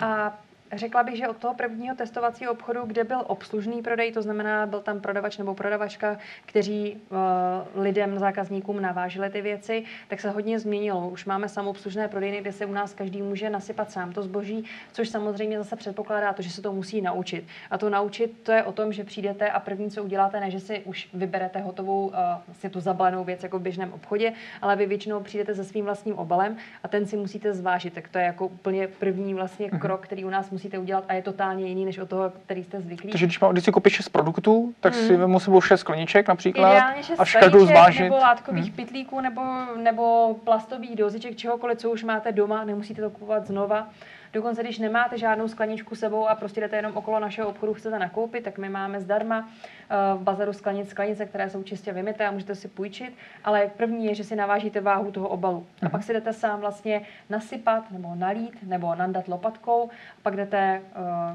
A 0.00 0.32
Řekla 0.72 1.02
bych, 1.02 1.16
že 1.16 1.28
od 1.28 1.36
toho 1.36 1.54
prvního 1.54 1.96
testovacího 1.96 2.52
obchodu, 2.52 2.82
kde 2.86 3.04
byl 3.04 3.22
obslužný 3.26 3.82
prodej, 3.82 4.12
to 4.12 4.22
znamená, 4.22 4.66
byl 4.66 4.80
tam 4.80 5.00
prodavač 5.00 5.38
nebo 5.38 5.54
prodavačka, 5.54 6.18
kteří 6.46 7.00
uh, 7.10 7.82
lidem, 7.82 8.18
zákazníkům 8.18 8.82
navážili 8.82 9.30
ty 9.30 9.42
věci, 9.42 9.84
tak 10.08 10.20
se 10.20 10.30
hodně 10.30 10.58
změnilo. 10.58 11.08
Už 11.08 11.24
máme 11.24 11.48
samoobslužné 11.48 12.08
prodejny, 12.08 12.40
kde 12.40 12.52
se 12.52 12.66
u 12.66 12.72
nás 12.72 12.94
každý 12.94 13.22
může 13.22 13.50
nasypat 13.50 13.90
sám 13.90 14.12
to 14.12 14.22
zboží, 14.22 14.64
což 14.92 15.08
samozřejmě 15.08 15.58
zase 15.58 15.76
předpokládá 15.76 16.32
to, 16.32 16.42
že 16.42 16.50
se 16.50 16.62
to 16.62 16.72
musí 16.72 17.00
naučit. 17.00 17.44
A 17.70 17.78
to 17.78 17.90
naučit, 17.90 18.42
to 18.42 18.52
je 18.52 18.62
o 18.62 18.72
tom, 18.72 18.92
že 18.92 19.04
přijdete 19.04 19.50
a 19.50 19.60
první, 19.60 19.90
co 19.90 20.04
uděláte, 20.04 20.40
ne, 20.40 20.50
že 20.50 20.60
si 20.60 20.82
už 20.84 21.08
vyberete 21.14 21.58
hotovou, 21.58 22.06
uh, 22.06 22.14
si 22.52 22.70
tu 22.70 22.80
zabalenou 22.80 23.24
věc 23.24 23.42
jako 23.42 23.58
v 23.58 23.62
běžném 23.62 23.92
obchodě, 23.92 24.32
ale 24.62 24.76
vy 24.76 24.86
většinou 24.86 25.20
přijdete 25.20 25.54
se 25.54 25.64
svým 25.64 25.84
vlastním 25.84 26.14
obalem 26.14 26.56
a 26.82 26.88
ten 26.88 27.06
si 27.06 27.16
musíte 27.16 27.54
zvážit. 27.54 27.94
Tak 27.94 28.08
to 28.08 28.18
je 28.18 28.24
jako 28.24 28.46
úplně 28.46 28.88
první 28.88 29.34
vlastně 29.34 29.68
mhm. 29.72 29.80
krok, 29.80 30.04
který 30.04 30.24
u 30.24 30.30
nás 30.30 30.50
musíte 30.56 30.78
udělat 30.78 31.04
a 31.08 31.14
je 31.14 31.22
totálně 31.22 31.66
jiný 31.66 31.84
než 31.84 31.98
od 31.98 32.08
toho, 32.08 32.32
který 32.44 32.64
jste 32.64 32.80
zvyklí. 32.80 33.10
Takže 33.10 33.26
když, 33.26 33.40
má, 33.40 33.52
když 33.52 33.64
si 33.64 33.72
koupíš 33.72 33.92
šest 33.92 34.08
produktů, 34.08 34.74
tak 34.80 34.96
mm. 34.96 35.06
si 35.06 35.16
vemu 35.16 35.40
sebou 35.40 35.60
šest 35.60 35.80
skleniček 35.80 36.28
například 36.28 36.78
a 37.18 37.24
každou 37.40 37.66
zvážit. 37.66 38.02
Nebo 38.02 38.16
látkových 38.16 38.70
mm. 38.70 38.76
pytlíků, 38.76 39.20
nebo, 39.20 39.42
nebo 39.82 40.36
plastových 40.44 40.96
doziček, 40.96 41.36
čehokoliv, 41.36 41.78
co 41.78 41.90
už 41.90 42.04
máte 42.04 42.32
doma, 42.32 42.64
nemusíte 42.64 43.02
to 43.02 43.10
kupovat 43.10 43.46
znova. 43.46 43.88
Dokonce, 44.32 44.62
když 44.62 44.78
nemáte 44.78 45.18
žádnou 45.18 45.48
skleničku 45.48 45.94
sebou 45.94 46.28
a 46.28 46.34
prostě 46.34 46.60
jdete 46.60 46.76
jenom 46.76 46.96
okolo 46.96 47.20
našeho 47.20 47.48
obchodu, 47.48 47.74
chcete 47.74 47.98
nakoupit, 47.98 48.44
tak 48.44 48.58
my 48.58 48.68
máme 48.68 49.00
zdarma 49.00 49.48
eh, 49.48 49.94
v 50.14 50.20
bazaru 50.20 50.52
sklenic 50.52 50.88
sklenice, 50.88 51.26
které 51.26 51.50
jsou 51.50 51.62
čistě 51.62 51.92
vymité 51.92 52.26
a 52.26 52.30
můžete 52.30 52.54
si 52.54 52.68
půjčit. 52.68 53.14
Ale 53.44 53.70
první 53.76 54.06
je, 54.06 54.14
že 54.14 54.24
si 54.24 54.36
navážíte 54.36 54.80
váhu 54.80 55.10
toho 55.10 55.28
obalu. 55.28 55.66
A 55.86 55.88
pak 55.88 56.02
si 56.02 56.12
jdete 56.12 56.32
sám 56.32 56.60
vlastně 56.60 57.02
nasypat 57.30 57.90
nebo 57.90 58.14
nalít 58.14 58.58
nebo 58.62 58.94
nandat 58.94 59.28
lopatkou. 59.28 59.90
A 59.90 60.20
pak 60.22 60.36
jdete 60.36 60.58
eh, 60.58 60.82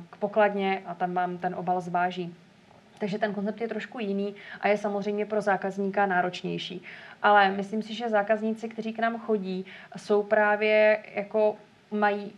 k 0.09 0.17
pokladně 0.17 0.81
a 0.85 0.95
tam 0.95 1.13
vám 1.13 1.37
ten 1.37 1.55
obal 1.55 1.81
zváží. 1.81 2.35
Takže 3.01 3.19
ten 3.19 3.33
koncept 3.33 3.61
je 3.61 3.67
trošku 3.67 3.99
jiný 3.99 4.35
a 4.61 4.67
je 4.67 4.77
samozřejmě 4.77 5.25
pro 5.25 5.41
zákazníka 5.41 6.05
náročnější. 6.05 6.83
Ale 7.23 7.51
myslím 7.51 7.83
si, 7.83 7.93
že 7.93 8.09
zákazníci, 8.09 8.69
kteří 8.69 8.93
k 8.93 8.99
nám 8.99 9.19
chodí, 9.19 9.65
jsou 9.97 10.23
právě 10.23 10.99
jako 11.15 11.55
mají 11.91 12.25
uh, 12.25 12.31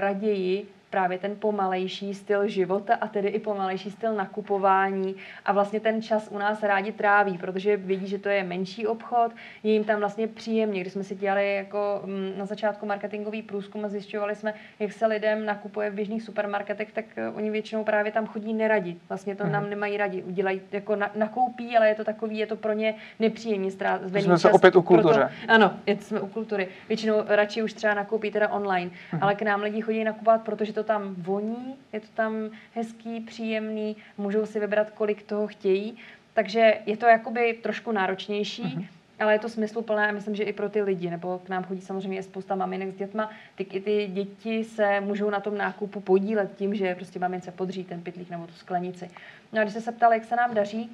raději 0.00 0.66
právě 0.90 1.18
ten 1.18 1.36
pomalejší 1.36 2.14
styl 2.14 2.48
života 2.48 2.94
a 3.00 3.06
tedy 3.08 3.28
i 3.28 3.38
pomalejší 3.38 3.90
styl 3.90 4.14
nakupování 4.14 5.14
a 5.44 5.52
vlastně 5.52 5.80
ten 5.80 6.02
čas 6.02 6.28
u 6.30 6.38
nás 6.38 6.62
rádi 6.62 6.92
tráví, 6.92 7.38
protože 7.38 7.76
vědí, 7.76 8.06
že 8.06 8.18
to 8.18 8.28
je 8.28 8.44
menší 8.44 8.86
obchod, 8.86 9.32
je 9.62 9.72
jim 9.72 9.84
tam 9.84 10.00
vlastně 10.00 10.28
příjemně. 10.28 10.80
Když 10.80 10.92
jsme 10.92 11.04
si 11.04 11.14
dělali 11.14 11.54
jako 11.54 12.02
mm, 12.04 12.32
na 12.36 12.44
začátku 12.46 12.86
marketingový 12.86 13.42
průzkum 13.42 13.84
a 13.84 13.88
zjišťovali 13.88 14.34
jsme, 14.36 14.54
jak 14.78 14.92
se 14.92 15.06
lidem 15.06 15.46
nakupuje 15.46 15.90
v 15.90 15.94
běžných 15.94 16.22
supermarketech, 16.22 16.92
tak 16.92 17.04
eh, 17.16 17.28
oni 17.28 17.50
většinou 17.50 17.84
právě 17.84 18.12
tam 18.12 18.26
chodí 18.26 18.52
neradi. 18.54 18.96
Vlastně 19.08 19.34
to 19.34 19.46
nám 19.46 19.70
nemají 19.70 19.96
rádi. 19.96 20.22
Udělají, 20.22 20.60
jako 20.72 20.96
na, 20.96 21.10
nakoupí, 21.14 21.76
ale 21.76 21.88
je 21.88 21.94
to 21.94 22.04
takový, 22.04 22.38
je 22.38 22.46
to 22.46 22.56
pro 22.56 22.72
ně 22.72 22.94
nepříjemně 23.18 23.70
strávený 23.70 24.22
Jsme 24.22 24.38
se 24.38 24.48
čas. 24.48 24.54
opět 24.54 24.76
u 24.76 24.80
Proto- 24.80 24.86
kultuře. 25.02 25.30
ano, 25.48 25.74
jsme 26.00 26.20
u 26.20 26.26
kultury. 26.26 26.68
Většinou 26.88 27.22
radši 27.28 27.62
už 27.62 27.72
třeba 27.72 27.94
nakoupí 27.94 28.30
teda 28.30 28.48
online, 28.48 28.90
ale 29.20 29.34
k 29.34 29.42
nám 29.42 29.60
lidi 29.62 29.80
chodí 29.80 30.04
nakupovat, 30.04 30.42
protože 30.42 30.72
to 30.72 30.79
tam 30.82 31.14
voní, 31.14 31.76
je 31.92 32.00
to 32.00 32.06
tam 32.14 32.50
hezký, 32.74 33.20
příjemný, 33.20 33.96
můžou 34.18 34.46
si 34.46 34.60
vybrat, 34.60 34.90
kolik 34.90 35.22
toho 35.22 35.46
chtějí. 35.46 35.96
Takže 36.34 36.74
je 36.86 36.96
to 36.96 37.06
jakoby 37.06 37.58
trošku 37.62 37.92
náročnější, 37.92 38.88
ale 39.20 39.32
je 39.34 39.38
to 39.38 39.48
smysluplné 39.48 40.08
a 40.08 40.12
myslím, 40.12 40.34
že 40.34 40.42
i 40.42 40.52
pro 40.52 40.68
ty 40.68 40.82
lidi, 40.82 41.10
nebo 41.10 41.38
k 41.38 41.48
nám 41.48 41.64
chodí 41.64 41.80
samozřejmě 41.80 42.18
je 42.18 42.22
spousta 42.22 42.54
maminek 42.54 42.90
s 42.90 42.96
dětma, 42.96 43.30
ty, 43.54 43.62
i 43.62 43.80
ty 43.80 44.06
děti 44.06 44.64
se 44.64 45.00
můžou 45.00 45.30
na 45.30 45.40
tom 45.40 45.58
nákupu 45.58 46.00
podílet 46.00 46.56
tím, 46.56 46.74
že 46.74 46.94
prostě 46.94 47.18
mamince 47.18 47.50
podří 47.50 47.84
ten 47.84 48.02
pytlík 48.02 48.30
nebo 48.30 48.46
tu 48.46 48.52
sklenici. 48.52 49.10
No 49.52 49.60
a 49.60 49.64
když 49.64 49.84
se 49.84 49.92
ptali, 49.92 50.16
jak 50.16 50.24
se 50.24 50.36
nám 50.36 50.54
daří, 50.54 50.90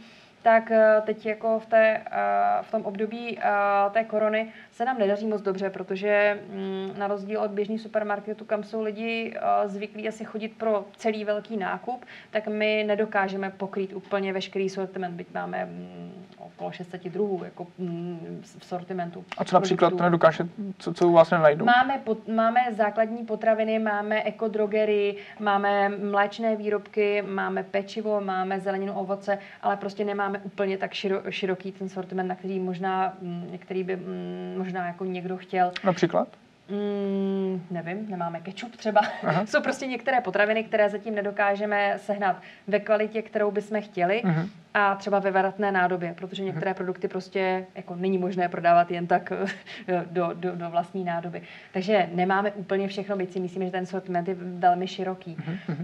tak 0.46 0.70
eh, 0.70 1.02
teď 1.06 1.26
jako 1.26 1.58
v, 1.58 1.66
té, 1.66 1.96
eh, 1.96 2.62
v 2.62 2.70
tom 2.70 2.82
období 2.82 3.38
eh, 3.38 3.42
té 3.90 4.04
korony 4.04 4.52
se 4.70 4.84
nám 4.84 4.98
nedaří 4.98 5.26
moc 5.26 5.42
dobře, 5.42 5.70
protože 5.70 6.38
mm, 6.52 6.90
na 6.98 7.06
rozdíl 7.06 7.40
od 7.40 7.50
běžných 7.50 7.80
supermarketů, 7.80 8.44
kam 8.44 8.64
jsou 8.64 8.82
lidi 8.82 9.34
zvyklí 9.64 10.08
asi 10.08 10.24
chodit 10.24 10.48
pro 10.58 10.84
celý 10.96 11.24
velký 11.24 11.56
nákup, 11.56 12.04
tak 12.30 12.46
my 12.48 12.84
nedokážeme 12.86 13.50
pokrýt 13.50 13.92
úplně 13.92 14.32
veškerý 14.32 14.68
sortiment, 14.68 15.14
byť 15.14 15.26
máme 15.34 15.64
mm, 15.64 16.26
okolo 16.38 16.70
600 16.72 17.04
druhů 17.04 17.44
jako 17.44 17.66
mm, 17.78 18.42
v 18.58 18.64
sortimentu. 18.64 19.24
A 19.38 19.44
co 19.44 19.56
například 19.56 19.90
to 19.90 20.02
nedokáže, 20.02 20.48
co, 20.78 20.94
co 20.94 21.08
u 21.08 21.12
vás 21.12 21.30
nenajdu? 21.30 21.64
Máme, 21.64 22.00
pot, 22.04 22.28
máme 22.28 22.60
základní 22.70 23.24
potraviny, 23.24 23.78
máme 23.78 24.22
ekodrogery, 24.22 25.16
máme 25.40 25.88
mléčné 25.88 26.56
výrobky, 26.56 27.22
máme 27.22 27.62
pečivo, 27.62 28.20
máme 28.20 28.60
zeleninu, 28.60 28.92
ovoce, 28.92 29.38
ale 29.62 29.76
prostě 29.76 30.04
nemáme 30.04 30.35
úplně 30.44 30.78
tak 30.78 30.92
širo, 30.94 31.22
široký 31.30 31.72
ten 31.72 31.88
sortiment, 31.88 32.28
na 32.28 32.34
který 32.34 32.60
možná, 32.60 33.14
mm, 33.22 33.48
některý 33.52 33.84
by 33.84 33.96
mm, 33.96 34.54
možná 34.58 34.86
jako 34.86 35.04
někdo 35.04 35.36
chtěl. 35.36 35.72
Například? 35.84 36.28
Mm, 36.70 37.62
nevím, 37.70 38.10
nemáme 38.10 38.40
kečup 38.40 38.76
třeba. 38.76 39.00
Aha. 39.22 39.46
Jsou 39.46 39.62
prostě 39.62 39.86
některé 39.86 40.20
potraviny, 40.20 40.64
které 40.64 40.90
zatím 40.90 41.14
nedokážeme 41.14 41.94
sehnat 41.96 42.42
ve 42.66 42.80
kvalitě, 42.80 43.22
kterou 43.22 43.50
bychom 43.50 43.82
chtěli 43.82 44.22
Mhm. 44.24 44.50
A 44.78 44.94
třeba 44.94 45.18
ve 45.18 45.30
varatné 45.30 45.72
nádobě, 45.72 46.14
protože 46.14 46.44
některé 46.44 46.74
produkty 46.74 47.08
prostě 47.08 47.66
jako 47.74 47.96
není 47.96 48.18
možné 48.18 48.48
prodávat 48.48 48.90
jen 48.90 49.06
tak 49.06 49.32
do, 50.10 50.30
do, 50.34 50.56
do 50.56 50.70
vlastní 50.70 51.04
nádoby. 51.04 51.42
Takže 51.72 52.10
nemáme 52.12 52.52
úplně 52.52 52.88
všechno, 52.88 53.16
byť 53.16 53.32
si 53.32 53.40
myslíme, 53.40 53.64
že 53.64 53.72
ten 53.72 53.86
sortiment 53.86 54.28
je 54.28 54.36
velmi 54.38 54.86
široký. 54.86 55.36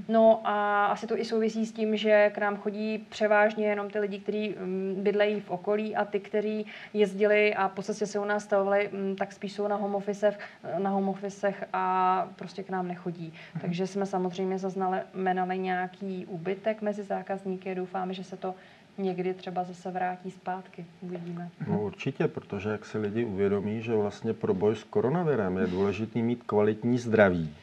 No 0.08 0.40
a 0.44 0.86
asi 0.86 1.06
to 1.06 1.18
i 1.18 1.24
souvisí 1.24 1.66
s 1.66 1.72
tím, 1.72 1.96
že 1.96 2.30
k 2.34 2.38
nám 2.38 2.56
chodí 2.56 2.98
převážně 2.98 3.66
jenom 3.66 3.90
ty 3.90 3.98
lidi, 3.98 4.18
kteří 4.18 4.54
mm, 4.58 4.96
bydlejí 5.02 5.40
v 5.40 5.50
okolí 5.50 5.96
a 5.96 6.04
ty, 6.04 6.20
kteří 6.20 6.66
jezdili 6.94 7.54
a 7.54 7.68
v 7.68 7.72
podstatě 7.72 8.06
se 8.06 8.18
u 8.18 8.24
nás 8.24 8.44
stavovali, 8.44 8.90
mm, 8.92 9.16
tak 9.16 9.32
spíš 9.32 9.52
jsou 9.52 9.68
na 9.68 9.76
home 9.76 9.94
officech, 9.94 10.38
na 10.78 10.90
home 10.90 11.08
officech 11.08 11.64
a 11.72 12.28
prostě 12.36 12.62
k 12.62 12.70
nám 12.70 12.88
nechodí. 12.88 13.32
Takže 13.60 13.86
jsme 13.86 14.06
samozřejmě 14.06 14.58
zaznamenali 14.58 15.58
nějaký 15.58 16.26
úbytek 16.26 16.82
mezi 16.82 17.02
zákazníky. 17.02 17.74
Doufáme, 17.74 18.14
že 18.14 18.24
se 18.24 18.36
to 18.36 18.54
někdy 18.98 19.34
třeba 19.34 19.64
zase 19.64 19.90
vrátí 19.90 20.30
zpátky. 20.30 20.84
Uvidíme. 21.00 21.48
No 21.68 21.82
určitě, 21.82 22.28
protože 22.28 22.68
jak 22.70 22.84
si 22.84 22.98
lidi 22.98 23.24
uvědomí, 23.24 23.82
že 23.82 23.94
vlastně 23.94 24.32
pro 24.34 24.54
boj 24.54 24.76
s 24.76 24.84
koronavirem 24.84 25.56
je 25.58 25.66
důležitý 25.66 26.22
mít 26.22 26.42
kvalitní 26.46 26.98
zdraví, 26.98 27.54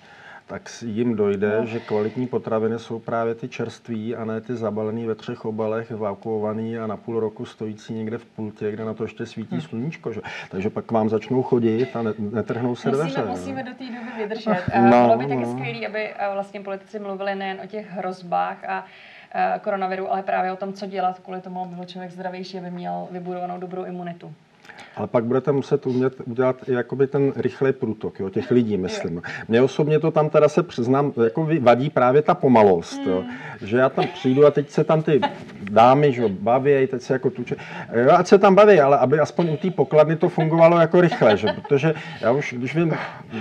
tak 0.47 0.69
jim 0.85 1.15
dojde, 1.15 1.57
No. 1.59 1.65
že 1.65 1.79
kvalitní 1.79 2.27
potraviny 2.27 2.79
jsou 2.79 2.99
právě 2.99 3.35
ty 3.35 3.47
čerství 3.49 4.15
a 4.15 4.25
ne 4.25 4.41
ty 4.41 4.55
zabalený 4.55 5.05
ve 5.05 5.15
třech 5.15 5.45
obalech, 5.45 5.91
vakuovaný 5.91 6.77
a 6.77 6.87
na 6.87 6.97
půl 6.97 7.19
roku 7.19 7.45
stojící 7.45 7.93
někde 7.93 8.17
v 8.17 8.25
pultě, 8.25 8.71
kde 8.71 8.85
na 8.85 8.93
to 8.93 9.03
ještě 9.03 9.25
svítí 9.25 9.55
Hm. 9.55 9.61
sluníčko. 9.61 10.13
Že? 10.13 10.21
Takže 10.51 10.69
pak 10.69 10.91
vám 10.91 11.09
začnou 11.09 11.43
chodit 11.43 11.95
a 11.95 12.01
ne- 12.01 12.13
netrhnou 12.19 12.75
se 12.75 12.91
dveře. 12.91 13.03
Musíme, 13.03 13.23
jo. 13.25 13.29
musíme 13.31 13.63
do 13.63 13.71
té 13.73 13.83
doby 13.85 14.11
vydržet. 14.23 14.63
No, 14.75 14.81
No, 14.89 15.05
Bylo 15.05 15.17
by 15.17 15.25
taky 15.27 15.45
no. 15.45 15.51
skvělé, 15.51 15.87
aby 15.87 15.99
eh, 16.09 16.29
vlastně 16.33 16.61
politici 16.61 16.99
mluvili 16.99 17.35
nejen 17.35 17.57
o 17.63 17.67
těch 17.67 17.89
hrozbách 17.91 18.63
a 18.69 18.85
eh, 18.85 19.18
koronaviru, 19.61 20.11
ale 20.11 20.23
právě 20.23 20.51
o 20.51 20.55
tom, 20.55 20.73
co 20.73 20.85
dělat 20.85 21.19
kvůli 21.19 21.41
tomu, 21.41 21.61
aby 21.61 21.75
byl 21.75 21.85
člověk 21.85 22.11
zdravější, 22.11 22.57
aby 22.57 22.71
měl 22.71 23.07
vybudovanou 23.11 23.57
dobrou 23.57 23.83
imunitu. 23.83 24.33
Ale 24.99 25.07
pak 25.07 25.23
budete 25.23 25.51
muset 25.51 25.87
umět 25.87 26.13
udělat 26.25 26.55
i 26.67 26.73
jakoby 26.73 27.07
ten 27.07 27.33
rychlej 27.35 27.73
průtok, 27.73 28.19
jo, 28.19 28.29
těch 28.29 28.51
lidí, 28.51 28.77
myslím. 28.77 29.21
Mně 29.47 29.61
osobně 29.61 29.99
to 29.99 30.11
tam 30.11 30.29
teda 30.29 30.49
se 30.49 30.63
přiznám, 30.63 31.13
jako 31.23 31.49
vadí 31.61 31.89
právě 31.89 32.21
ta 32.21 32.33
pomalost, 32.33 33.01
jo. 33.05 33.23
že 33.61 33.77
já 33.77 33.89
tam 33.89 34.05
přijdu 34.13 34.45
a 34.45 34.51
teď 34.51 34.69
se 34.69 34.83
tam 34.83 35.01
ty 35.01 35.21
dámy, 35.71 36.13
že 36.13 36.27
baví, 36.27 36.87
teď 36.87 37.01
se 37.01 37.13
jako 37.13 37.29
tuče, 37.29 37.55
jo, 38.03 38.11
ať 38.11 38.27
se 38.27 38.37
tam 38.37 38.55
baví, 38.55 38.79
ale 38.79 38.97
aby 38.97 39.19
aspoň 39.19 39.49
u 39.49 39.57
té 39.57 39.71
pokladny 39.71 40.15
to 40.15 40.29
fungovalo 40.29 40.79
jako 40.79 41.01
rychle, 41.01 41.37
že? 41.37 41.47
protože 41.47 41.93
já 42.21 42.31
už, 42.31 42.53
když 42.57 42.75
vím, 42.75 42.93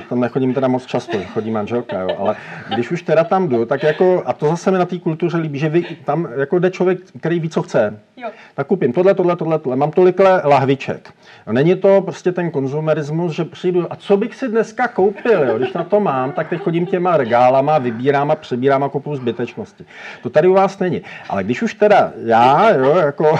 tam 0.08 0.20
nechodím 0.20 0.54
teda 0.54 0.68
moc 0.68 0.86
často, 0.86 1.18
že 1.18 1.24
chodí 1.24 1.50
manželka, 1.50 2.00
jo, 2.00 2.08
ale 2.18 2.36
když 2.74 2.90
už 2.90 3.02
teda 3.02 3.24
tam 3.24 3.48
jdu, 3.48 3.64
tak 3.64 3.82
jako, 3.82 4.22
a 4.26 4.32
to 4.32 4.46
zase 4.46 4.70
mi 4.70 4.78
na 4.78 4.86
té 4.86 4.98
kultuře 4.98 5.38
líbí, 5.38 5.58
že 5.58 5.68
vy, 5.68 5.84
tam 6.04 6.28
jako 6.36 6.58
jde 6.58 6.70
člověk, 6.70 6.98
který 7.20 7.40
ví, 7.40 7.48
co 7.48 7.62
chce, 7.62 8.00
Jo. 8.16 8.30
tak 8.54 8.66
koupím 8.66 8.92
tohle, 8.92 9.14
tohle, 9.14 9.36
tohle, 9.36 9.58
tohle. 9.58 9.76
Mám 9.76 9.90
tolikle 9.90 10.42
lahviček. 10.44 11.14
A 11.48 11.52
není 11.52 11.76
to 11.76 12.00
prostě 12.00 12.32
ten 12.32 12.50
konzumerismus, 12.50 13.32
že 13.32 13.44
přijdu, 13.44 13.92
a 13.92 13.96
co 13.96 14.16
bych 14.16 14.34
si 14.34 14.48
dneska 14.48 14.88
koupil, 14.88 15.44
jo? 15.44 15.58
když 15.58 15.72
na 15.72 15.84
to 15.84 16.00
mám, 16.00 16.32
tak 16.32 16.48
teď 16.48 16.60
chodím 16.60 16.86
těma 16.86 17.16
regálama, 17.16 17.78
vybírám 17.78 18.30
a 18.30 18.34
přebírám 18.34 18.84
a 18.84 18.88
kupuju 18.88 19.16
zbytečnosti. 19.16 19.84
To 20.22 20.30
tady 20.30 20.48
u 20.48 20.52
vás 20.52 20.78
není. 20.78 21.02
Ale 21.28 21.44
když 21.44 21.62
už 21.62 21.74
teda 21.74 22.12
já, 22.24 22.70
jo, 22.74 22.96
jako 22.96 23.38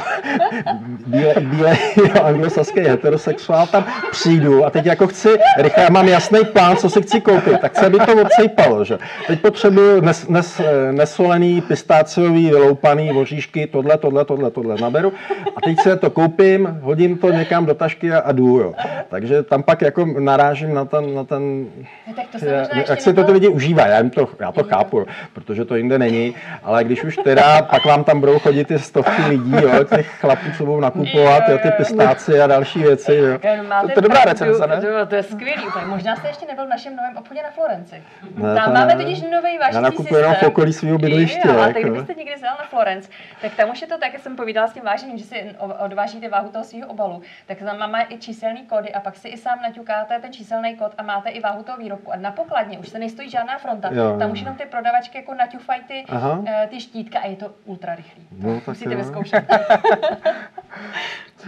bíle, 1.07 1.35
bíle 1.41 1.79
jo, 1.97 2.23
anglosaský 2.25 2.81
heterosexuál 2.81 3.67
tam 3.67 3.85
přijdu 4.11 4.65
a 4.65 4.71
teď 4.71 4.87
jako 4.87 5.07
chci 5.07 5.29
rychle, 5.59 5.83
já 5.85 5.91
mám 5.91 6.09
jasný 6.09 6.41
plán, 6.53 6.77
co 6.77 6.91
si 6.91 7.03
chci 7.03 7.21
koupit, 7.21 7.61
tak 7.61 7.77
se 7.77 7.91
by 7.91 7.99
to 7.99 8.23
odsejpalo, 8.23 8.85
že? 8.85 8.99
Teď 9.27 9.41
potřebuju 9.41 10.01
nes, 10.01 10.29
nes, 10.29 10.61
nesolený, 10.91 11.61
pistáciový, 11.61 12.51
vyloupaný 12.51 13.13
voříšky, 13.13 13.67
tohle, 13.67 13.99
tohle, 13.99 14.25
tohle, 14.25 14.51
tohle 14.51 14.77
naberu 14.81 15.13
a 15.57 15.61
teď 15.61 15.81
se 15.81 15.97
to 15.97 16.11
koupím, 16.11 16.79
hodím 16.83 17.19
to 17.19 17.31
někam 17.31 17.67
do 17.67 17.75
tašky 17.75 17.98
a, 18.05 18.19
a 18.19 18.33
jdu, 18.33 18.47
jo. 18.59 18.75
Takže 19.09 19.43
tam 19.43 19.63
pak 19.63 19.83
jako 19.83 20.05
narážím 20.05 20.75
na 20.75 20.85
ten, 20.85 21.15
na 21.15 21.25
ten 21.25 21.67
No, 22.07 22.15
tak 22.15 22.27
to 22.33 22.39
možná 22.39 22.83
jak 22.89 23.01
si 23.01 23.15
to 23.15 23.25
ty 23.25 23.33
lidi 23.33 23.49
užívají, 23.49 23.91
já, 23.91 23.99
jim 23.99 24.11
to, 24.11 24.29
já 24.41 24.53
to 24.53 24.65
chápu, 24.65 25.07
protože 25.33 25.65
to 25.65 25.77
jinde 25.77 25.99
není, 25.99 26.35
ale 26.63 26.85
když 26.85 27.05
už 27.05 27.17
teda, 27.17 27.63
pak 27.63 27.85
vám 27.85 28.05
tam 28.05 28.21
budou 28.21 28.39
chodit 28.39 28.65
ty 28.65 28.79
stovky 28.79 29.23
lidí, 29.29 29.53
jo, 29.53 29.85
těch 29.85 30.07
chlapů, 30.21 30.47
co 30.57 30.65
budou 30.65 30.81
nakupovat, 30.81 31.43
jo, 31.49 31.59
ty 31.63 31.71
pistáci 31.71 32.41
a 32.41 32.47
další 32.47 32.83
věci, 32.83 33.15
jo. 33.15 33.39
No, 33.69 33.81
To- 33.81 33.89
to 33.89 33.99
je 33.99 34.03
dobrá 34.03 34.25
recenze, 34.25 34.67
ne? 34.67 34.81
To, 35.09 35.15
je 35.15 35.23
skvělý. 35.23 35.63
Možná 35.87 36.17
jste 36.17 36.29
ještě 36.29 36.47
nebyl 36.47 36.67
v 36.67 36.69
našem 36.69 36.97
novém 36.97 37.17
obchodě 37.17 37.43
na 37.43 37.51
Florenci. 37.51 38.03
Ne, 38.37 38.55
tam 38.55 38.75
máme 38.75 38.97
totiž 38.97 39.23
nový 39.23 39.59
vážný 39.59 39.75
Já 39.75 39.81
nakupuji 39.81 40.15
jenom 40.15 40.35
v 40.35 40.43
okolí 40.43 40.73
svého 40.73 40.99
bydliště, 40.99 41.49
Jo, 41.49 41.61
a 41.61 41.65
tak 41.73 41.83
kdybyste 41.83 42.15
někdy 42.15 42.39
zjel 42.39 42.53
na 42.59 42.67
Florence, 42.71 43.11
tak 43.43 43.55
tam 43.55 43.71
už 43.71 43.81
je 43.81 43.87
to 43.87 43.99
tak, 43.99 44.13
jak 44.13 44.23
jsem 44.23 44.37
povídala 44.37 44.69
s 44.69 44.73
tím 44.73 44.83
vážením, 44.83 45.19
že 45.19 45.25
si 45.25 45.55
odvážíte 45.85 46.29
váhu 46.29 46.49
toho 46.49 46.65
svého 46.65 46.89
obalu, 46.89 47.23
tak 47.47 47.59
tam 47.59 47.79
máme 47.89 48.07
i 48.09 48.19
číselný 48.19 48.63
kódy 48.67 48.93
a 48.95 49.01
pak 49.01 49.17
si 49.17 49.29
i 49.29 49.37
sám 49.37 49.59
naťukáte 49.63 50.19
ten 50.19 50.33
číselný 50.33 50.77
kód 50.77 50.93
a 50.99 51.03
máte 51.03 51.29
i 51.31 51.41
váhu 51.41 51.63
toho 51.63 51.79
výrobku. 51.79 52.13
A 52.13 52.17
na 52.17 52.31
pokladně 52.33 52.79
už 52.79 52.89
se 52.89 52.99
nestojí 52.99 53.31
žádná 53.31 53.59
fronta. 53.59 53.89
Jo, 53.93 54.17
tam 54.19 54.29
jo. 54.29 54.33
už 54.33 54.41
jenom 54.41 54.55
ty 54.57 54.65
prodavačky 54.67 55.19
jako 55.19 55.35
naťufají 55.35 55.81
ty, 55.89 56.05
Aha. 56.09 56.43
eh, 56.47 56.67
ty 56.71 56.81
štítka 56.81 57.19
a 57.19 57.27
je 57.27 57.37
to 57.37 57.51
ultra 57.65 57.95
rychlý. 57.95 58.27
No, 58.39 58.55
tak 58.55 58.67
Musíte 58.67 58.93
jo. 58.93 58.99
vyzkoušet. 58.99 59.45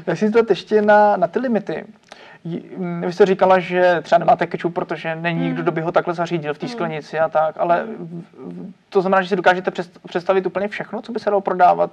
Jak 0.07 0.19
si 0.19 0.31
to 0.31 0.39
ještě 0.49 0.83
na, 0.83 1.17
na 1.17 1.27
ty 1.27 1.39
limity? 1.39 1.85
J- 2.45 2.63
m, 2.77 3.01
Vy 3.07 3.13
jste 3.13 3.27
říkala, 3.27 3.59
že 3.59 4.01
třeba 4.03 4.19
nemáte 4.19 4.47
kečup, 4.47 4.75
protože 4.75 5.15
není 5.17 5.41
nikdo, 5.41 5.63
kdo 5.63 5.73
by 5.73 5.81
ho 5.81 5.93
takhle 5.93 6.15
zařídil 6.15 6.55
v 6.55 6.59
té 6.59 6.69
sklenici 6.69 7.19
a 7.19 7.29
tak, 7.29 7.55
ale 7.59 7.87
to 8.89 9.01
znamená, 9.01 9.23
že 9.23 9.29
si 9.29 9.37
dokážete 9.37 9.71
představit 10.09 10.47
úplně 10.47 10.69
všechno, 10.69 11.03
co 11.03 11.13
by 11.13 11.21
se 11.21 11.31
dalo 11.31 11.41
prodávat? 11.41 11.91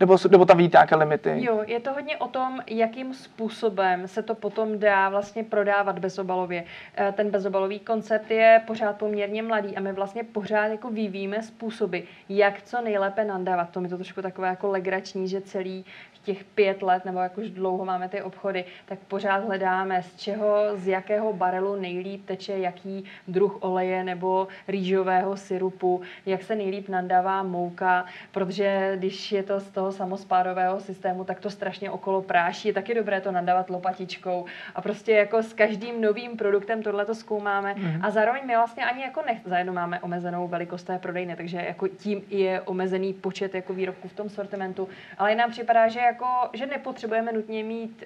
Nebo, 0.00 0.16
nebo 0.30 0.44
tam 0.44 0.56
vidíte 0.56 0.76
nějaké 0.76 0.96
limity? 0.96 1.44
Jo, 1.44 1.62
je 1.66 1.80
to 1.80 1.92
hodně 1.92 2.16
o 2.16 2.28
tom, 2.28 2.60
jakým 2.66 3.14
způsobem 3.14 4.08
se 4.08 4.22
to 4.22 4.34
potom 4.34 4.78
dá 4.78 5.08
vlastně 5.08 5.44
prodávat 5.44 5.98
bezobalově. 5.98 6.64
Eh, 6.96 7.12
ten 7.16 7.30
bezobalový 7.30 7.78
koncept 7.78 8.30
je 8.30 8.62
pořád 8.66 8.96
poměrně 8.96 9.42
mladý 9.42 9.76
a 9.76 9.80
my 9.80 9.92
vlastně 9.92 10.24
pořád 10.24 10.66
jako 10.66 10.90
vyvíjíme 10.90 11.42
způsoby, 11.42 11.98
jak 12.28 12.62
co 12.62 12.80
nejlépe 12.80 13.24
nandávat. 13.24 13.70
To 13.70 13.80
mi 13.80 13.88
to 13.88 13.96
trošku 13.96 14.22
takové 14.22 14.48
jako 14.48 14.68
legrační, 14.68 15.28
že 15.28 15.40
celý 15.40 15.84
těch 16.28 16.44
pět 16.44 16.82
let, 16.82 17.04
nebo 17.04 17.18
jak 17.18 17.38
už 17.38 17.50
dlouho 17.50 17.84
máme 17.84 18.08
ty 18.08 18.22
obchody, 18.22 18.64
tak 18.86 18.98
pořád 18.98 19.44
hledáme, 19.44 20.02
z 20.02 20.16
čeho, 20.16 20.76
z 20.76 20.88
jakého 20.88 21.32
barelu 21.32 21.76
nejlíp 21.76 22.26
teče 22.26 22.58
jaký 22.58 23.04
druh 23.28 23.58
oleje 23.60 24.04
nebo 24.04 24.48
rýžového 24.68 25.36
syrupu, 25.36 26.00
jak 26.26 26.42
se 26.42 26.54
nejlíp 26.54 26.88
nandává 26.88 27.42
mouka, 27.42 28.04
protože 28.32 28.92
když 28.96 29.32
je 29.32 29.42
to 29.42 29.60
z 29.60 29.70
toho 29.70 29.92
samospádového 29.92 30.80
systému, 30.80 31.24
tak 31.24 31.40
to 31.40 31.50
strašně 31.50 31.90
okolo 31.90 32.22
práší. 32.22 32.68
Je 32.68 32.74
taky 32.74 32.94
dobré 32.94 33.20
to 33.20 33.32
nadávat 33.32 33.70
lopatičkou. 33.70 34.44
A 34.74 34.80
prostě 34.80 35.12
jako 35.12 35.42
s 35.42 35.52
každým 35.52 36.00
novým 36.00 36.36
produktem 36.36 36.82
tohle 36.82 37.04
to 37.04 37.14
zkoumáme. 37.14 37.74
Mm-hmm. 37.74 38.00
A 38.02 38.10
zároveň 38.10 38.42
my 38.46 38.56
vlastně 38.56 38.84
ani 38.84 39.02
jako 39.02 39.22
nech, 39.26 39.38
zajedno 39.44 39.72
máme 39.72 40.00
omezenou 40.00 40.48
velikost 40.48 40.82
té 40.82 40.98
prodejny, 40.98 41.36
takže 41.36 41.56
jako 41.56 41.88
tím 41.88 42.22
je 42.28 42.60
omezený 42.60 43.12
počet 43.14 43.54
jako 43.54 43.72
výrobků 43.72 44.08
v 44.08 44.12
tom 44.12 44.28
sortimentu. 44.28 44.88
Ale 45.18 45.34
nám 45.34 45.50
připadá, 45.50 45.88
že 45.88 46.00
jako, 46.18 46.50
že 46.52 46.66
nepotřebujeme 46.66 47.32
nutně 47.32 47.64
mít 47.64 48.04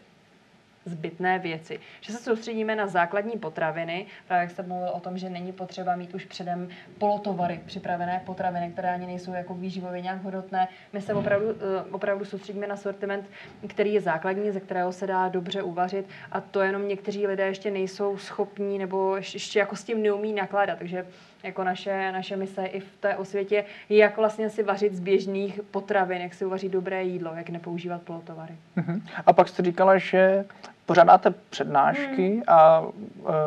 zbytné 0.85 1.39
věci. 1.39 1.81
Že 2.01 2.13
se 2.13 2.19
soustředíme 2.19 2.77
na 2.77 2.87
základní 2.87 3.39
potraviny, 3.39 4.07
právě 4.29 4.43
jak 4.43 4.51
jste 4.51 4.63
mluvil 4.63 4.89
o 4.89 5.01
tom, 5.01 5.19
že 5.19 5.31
není 5.31 5.53
potřeba 5.53 5.97
mít 5.97 6.15
už 6.15 6.25
předem 6.25 6.69
polotovary, 6.99 7.61
připravené 7.67 8.23
potraviny, 8.27 8.71
které 8.73 8.95
ani 8.95 9.07
nejsou 9.07 9.33
jako 9.33 9.55
výživově 9.55 10.01
nějak 10.01 10.23
hodnotné. 10.23 10.69
My 10.93 11.01
se 11.01 11.15
opravdu, 11.15 11.47
eh, 11.51 11.91
opravdu 11.91 12.25
soustředíme 12.25 12.67
na 12.67 12.77
sortiment, 12.77 13.31
který 13.69 13.95
je 13.95 14.01
základní, 14.01 14.51
ze 14.51 14.61
kterého 14.61 14.93
se 14.93 15.07
dá 15.07 15.29
dobře 15.29 15.63
uvařit 15.63 16.07
a 16.33 16.41
to 16.41 16.61
jenom 16.61 16.89
někteří 16.89 17.27
lidé 17.27 17.47
ještě 17.47 17.71
nejsou 17.71 18.19
schopní 18.19 18.79
nebo 18.79 19.17
ještě 19.17 19.59
jako 19.59 19.77
s 19.77 19.85
tím 19.85 20.03
neumí 20.03 20.33
nakládat. 20.33 20.79
Takže 20.79 21.07
jako 21.43 21.65
naše, 21.65 22.13
naše 22.13 22.37
mise 22.37 22.65
i 22.65 22.81
v 22.81 22.97
té 23.01 23.17
osvětě, 23.17 23.65
jak 23.91 24.17
vlastně 24.17 24.51
si 24.51 24.63
vařit 24.63 24.95
z 24.95 25.01
běžných 25.01 25.61
potravin, 25.71 26.23
jak 26.23 26.35
si 26.35 26.45
uvařit 26.45 26.73
dobré 26.73 27.03
jídlo, 27.03 27.33
jak 27.35 27.51
nepoužívat 27.51 28.03
polotovary. 28.03 28.55
Uh-huh. 28.77 29.03
A 29.27 29.33
pak 29.33 29.49
jste 29.49 29.63
říkala, 29.63 29.99
že 29.99 30.45
pořádáte 30.87 31.35
přednášky 31.51 32.31
hmm. 32.31 32.43
a 32.47 32.81
uh, 32.81 32.91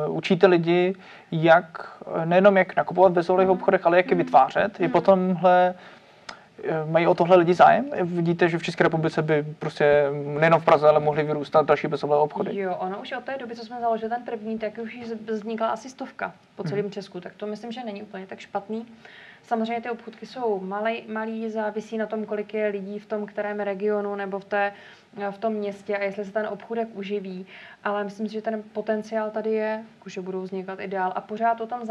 učíte 0.10 0.48
lidi, 0.48 0.96
jak 1.32 1.98
nejenom 2.26 2.58
jak 2.58 2.76
nakupovat 2.76 3.12
v 3.12 3.16
bezolových 3.16 3.48
hmm. 3.48 3.58
obchodech, 3.58 3.86
ale 3.86 3.98
jak 3.98 4.10
je 4.10 4.18
vytvářet. 4.18 4.80
Je 4.80 4.86
hmm. 4.86 4.92
potomhle 4.92 5.66
Eh, 5.66 5.74
mají 6.86 7.08
o 7.08 7.16
tohle 7.16 7.38
lidi 7.38 7.54
zájem? 7.54 7.86
Vidíte, 8.04 8.50
že 8.50 8.58
v 8.58 8.64
České 8.64 8.84
republice 8.84 9.22
by 9.22 9.46
prostě 9.60 10.10
nejenom 10.40 10.62
v 10.62 10.66
Praze, 10.66 10.90
ale 10.90 11.00
mohly 11.00 11.24
vyrůstat 11.24 11.66
další 11.66 11.88
bezolové 11.88 12.22
obchody? 12.22 12.58
Jo, 12.58 12.76
ono 12.80 13.02
už 13.02 13.12
od 13.12 13.24
té 13.24 13.38
doby, 13.38 13.56
co 13.56 13.66
jsme 13.66 13.80
založili 13.82 14.10
ten 14.10 14.24
první, 14.24 14.60
tak 14.60 14.78
už 14.84 14.98
vznikla 15.28 15.68
asi 15.68 15.90
stovka 15.90 16.34
po 16.56 16.64
celém 16.64 16.84
hmm. 16.84 16.92
Česku, 16.92 17.22
tak 17.22 17.34
to 17.38 17.48
myslím, 17.48 17.72
že 17.72 17.84
není 17.84 18.04
úplně 18.04 18.28
tak 18.28 18.40
špatný. 18.40 18.86
Samozřejmě 19.44 19.82
ty 19.82 19.90
obchůdky 19.90 20.26
jsou 20.26 20.60
malý, 20.60 21.04
malý, 21.08 21.50
závisí 21.50 21.98
na 21.98 22.06
tom, 22.06 22.26
kolik 22.26 22.54
je 22.54 22.68
lidí 22.68 23.00
v 23.00 23.06
tom 23.06 23.26
kterém 23.26 23.60
regionu 23.60 24.16
nebo 24.16 24.40
v, 24.40 24.46
té, 24.46 24.74
v 25.32 25.38
tom 25.38 25.54
městě 25.54 25.98
a 25.98 26.04
jestli 26.04 26.26
se 26.26 26.32
ten 26.32 26.48
obchůdek 26.48 26.88
uživí. 26.94 27.46
Ale 27.84 28.04
myslím 28.04 28.28
si, 28.28 28.34
že 28.34 28.42
ten 28.42 28.64
potenciál 28.74 29.32
tady 29.32 29.52
je, 29.52 29.84
že 30.06 30.22
budou 30.22 30.42
vznikat 30.42 30.80
i 30.80 30.88
dál. 30.88 31.12
A 31.16 31.22
pořád 31.22 31.56
to 31.56 31.68
tam 31.68 31.82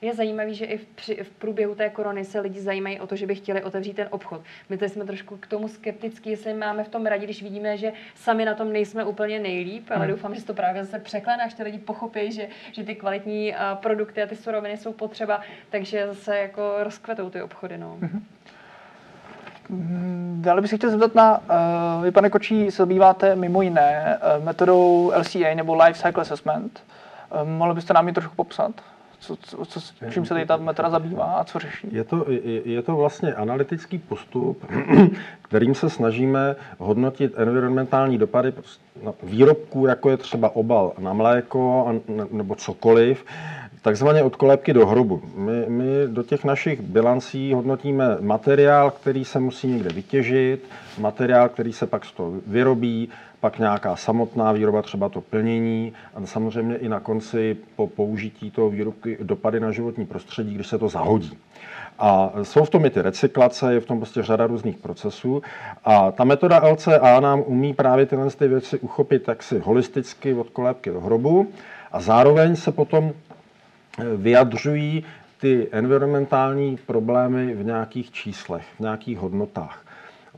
je 0.00 0.14
zajímavé, 0.14 0.54
že 0.54 0.64
i 0.64 0.78
v, 0.78 0.86
při, 0.86 1.24
v 1.24 1.30
průběhu 1.30 1.74
té 1.74 1.90
korony 1.90 2.24
se 2.24 2.40
lidi 2.40 2.60
zajímají 2.60 3.00
o 3.00 3.06
to, 3.06 3.16
že 3.16 3.26
by 3.26 3.34
chtěli 3.34 3.62
otevřít 3.62 3.94
ten 3.94 4.08
obchod. 4.10 4.42
My 4.68 4.76
tady 4.76 4.88
jsme 4.88 5.04
trošku 5.04 5.36
k 5.36 5.46
tomu 5.46 5.68
skeptický, 5.68 6.30
jestli 6.30 6.54
máme 6.54 6.84
v 6.84 6.88
tom 6.88 7.06
radí, 7.06 7.24
když 7.24 7.42
vidíme, 7.42 7.76
že 7.76 7.92
sami 8.14 8.44
na 8.44 8.54
tom 8.54 8.72
nejsme 8.72 9.04
úplně 9.04 9.38
nejlíp, 9.38 9.90
ale 9.90 10.04
hmm. 10.04 10.14
doufám, 10.14 10.34
že 10.34 10.44
to 10.44 10.54
právě 10.54 10.84
zase 10.84 10.98
překlene, 10.98 11.44
až 11.44 11.54
ty 11.54 11.62
lidi 11.62 11.78
pochopí, 11.78 12.32
že, 12.32 12.48
že 12.72 12.84
ty 12.84 12.94
kvalitní 12.94 13.54
produkty 13.74 14.22
a 14.22 14.26
ty 14.26 14.36
suroviny 14.36 14.76
jsou 14.76 14.92
potřeba, 14.92 15.40
takže 15.70 16.06
zase 16.06 16.38
jako 16.38 16.74
rozkvetou 16.78 17.30
ty 17.30 17.42
obchody. 17.42 17.78
No. 17.78 17.98
Mm-hmm. 18.00 18.20
Dále 20.34 20.60
bych 20.60 20.70
se 20.70 20.76
chtěl 20.76 20.90
zeptat 20.90 21.14
na, 21.14 21.38
uh, 21.38 22.04
vy 22.04 22.10
pane 22.10 22.30
Kočí 22.30 22.70
se 22.70 22.76
zabýváte 22.76 23.36
mimo 23.36 23.62
jiné 23.62 24.18
uh, 24.38 24.44
metodou 24.44 25.12
LCA 25.16 25.54
nebo 25.54 25.74
Life 25.74 26.06
Cycle 26.06 26.22
Assessment. 26.22 26.84
Uh, 27.42 27.48
mohli 27.48 27.74
byste 27.74 27.94
nám 27.94 28.08
ji 28.08 28.14
trošku 28.14 28.34
popsat? 28.36 28.72
Co, 29.18 29.36
co, 29.36 29.64
co, 29.64 29.80
čím 30.10 30.24
se 30.24 30.34
tady 30.34 30.46
ta 30.46 30.56
metoda 30.56 30.90
zabývá 30.90 31.24
a 31.24 31.44
co 31.44 31.58
řeší? 31.58 31.88
Je 31.92 32.04
to, 32.04 32.26
je, 32.28 32.68
je 32.68 32.82
to 32.82 32.96
vlastně 32.96 33.34
analytický 33.34 33.98
postup, 33.98 34.64
kterým 35.42 35.74
se 35.74 35.90
snažíme 35.90 36.56
hodnotit 36.78 37.32
environmentální 37.36 38.18
dopady 38.18 38.52
výrobků, 39.22 39.86
jako 39.86 40.10
je 40.10 40.16
třeba 40.16 40.56
obal 40.56 40.92
na 40.98 41.12
mléko 41.12 41.92
nebo 42.30 42.54
cokoliv, 42.54 43.24
takzvaně 43.86 44.22
od 44.22 44.36
kolébky 44.36 44.72
do 44.72 44.86
hrobu. 44.86 45.22
My, 45.34 45.64
my 45.68 45.84
do 46.06 46.22
těch 46.22 46.44
našich 46.44 46.80
bilancí 46.80 47.52
hodnotíme 47.52 48.16
materiál, 48.20 48.90
který 48.90 49.24
se 49.24 49.40
musí 49.40 49.66
někde 49.68 49.90
vytěžit, 49.90 50.64
materiál, 50.98 51.48
který 51.48 51.72
se 51.72 51.86
pak 51.86 52.04
z 52.04 52.12
toho 52.12 52.32
vyrobí, 52.46 53.08
pak 53.40 53.58
nějaká 53.58 53.96
samotná 53.96 54.52
výroba, 54.52 54.82
třeba 54.82 55.08
to 55.08 55.20
plnění 55.20 55.92
a 56.14 56.26
samozřejmě 56.26 56.76
i 56.76 56.88
na 56.88 57.00
konci 57.00 57.56
po 57.76 57.86
použití 57.86 58.50
toho 58.50 58.70
výrobky 58.70 59.18
dopady 59.22 59.60
na 59.60 59.70
životní 59.70 60.06
prostředí, 60.06 60.54
když 60.54 60.66
se 60.66 60.78
to 60.78 60.88
zahodí. 60.88 61.38
A 61.98 62.32
jsou 62.42 62.64
v 62.64 62.70
tom 62.70 62.84
i 62.84 62.90
ty 62.90 63.02
recyklace, 63.02 63.74
je 63.74 63.80
v 63.80 63.86
tom 63.86 63.98
prostě 63.98 64.22
řada 64.22 64.46
různých 64.46 64.76
procesů. 64.76 65.42
A 65.84 66.10
ta 66.10 66.24
metoda 66.24 66.68
LCA 66.68 67.20
nám 67.20 67.42
umí 67.46 67.74
právě 67.74 68.06
tyhle 68.06 68.30
ty 68.30 68.48
věci 68.48 68.78
uchopit 68.78 69.22
taksi 69.22 69.58
holisticky 69.58 70.34
od 70.34 70.50
kolébky 70.50 70.90
do 70.90 71.00
hrobu 71.00 71.46
a 71.92 72.00
zároveň 72.00 72.56
se 72.56 72.72
potom 72.72 73.12
vyjadřují 74.16 75.04
ty 75.40 75.68
environmentální 75.72 76.76
problémy 76.86 77.54
v 77.54 77.64
nějakých 77.64 78.12
číslech, 78.12 78.64
v 78.76 78.80
nějakých 78.80 79.18
hodnotách. 79.18 79.85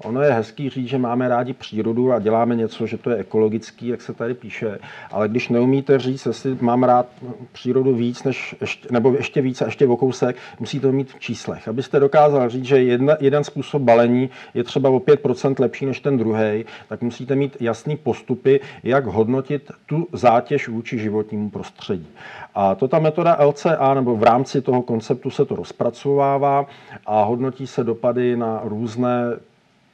Ono 0.04 0.22
je 0.22 0.32
hezký 0.32 0.70
říct, 0.70 0.88
že 0.88 0.98
máme 0.98 1.28
rádi 1.28 1.52
přírodu 1.52 2.12
a 2.12 2.18
děláme 2.18 2.56
něco, 2.56 2.86
že 2.86 2.98
to 2.98 3.10
je 3.10 3.16
ekologický, 3.16 3.88
jak 3.88 4.02
se 4.02 4.12
tady 4.12 4.34
píše, 4.34 4.78
ale 5.10 5.28
když 5.28 5.48
neumíte 5.48 5.98
říct, 5.98 6.26
jestli 6.26 6.56
mám 6.60 6.82
rád 6.82 7.06
přírodu 7.52 7.94
víc, 7.94 8.24
než 8.24 8.56
ještě, 8.60 8.88
nebo 8.90 9.12
ještě 9.12 9.40
více, 9.40 9.64
ještě 9.64 9.86
o 9.86 9.96
kousek, 9.96 10.36
musíte 10.60 10.86
to 10.86 10.92
mít 10.92 11.12
v 11.12 11.20
číslech. 11.20 11.68
Abyste 11.68 12.00
dokázal 12.00 12.48
říct, 12.48 12.64
že 12.64 12.82
jedna, 12.82 13.16
jeden 13.20 13.44
způsob 13.44 13.82
balení 13.82 14.30
je 14.54 14.64
třeba 14.64 14.90
o 14.90 14.98
5% 14.98 15.54
lepší 15.60 15.86
než 15.86 16.00
ten 16.00 16.18
druhý, 16.18 16.64
tak 16.88 17.02
musíte 17.02 17.34
mít 17.34 17.56
jasný 17.60 17.96
postupy, 17.96 18.60
jak 18.82 19.06
hodnotit 19.06 19.72
tu 19.86 20.08
zátěž 20.12 20.68
vůči 20.68 20.98
životnímu 20.98 21.50
prostředí. 21.50 22.08
A 22.54 22.74
to 22.74 22.88
ta 22.88 22.98
metoda 22.98 23.36
LCA, 23.44 23.94
nebo 23.94 24.16
v 24.16 24.22
rámci 24.22 24.62
toho 24.62 24.82
konceptu 24.82 25.30
se 25.30 25.44
to 25.44 25.56
rozpracovává 25.56 26.66
a 27.06 27.22
hodnotí 27.22 27.66
se 27.66 27.84
dopady 27.84 28.36
na 28.36 28.60
různé 28.64 29.38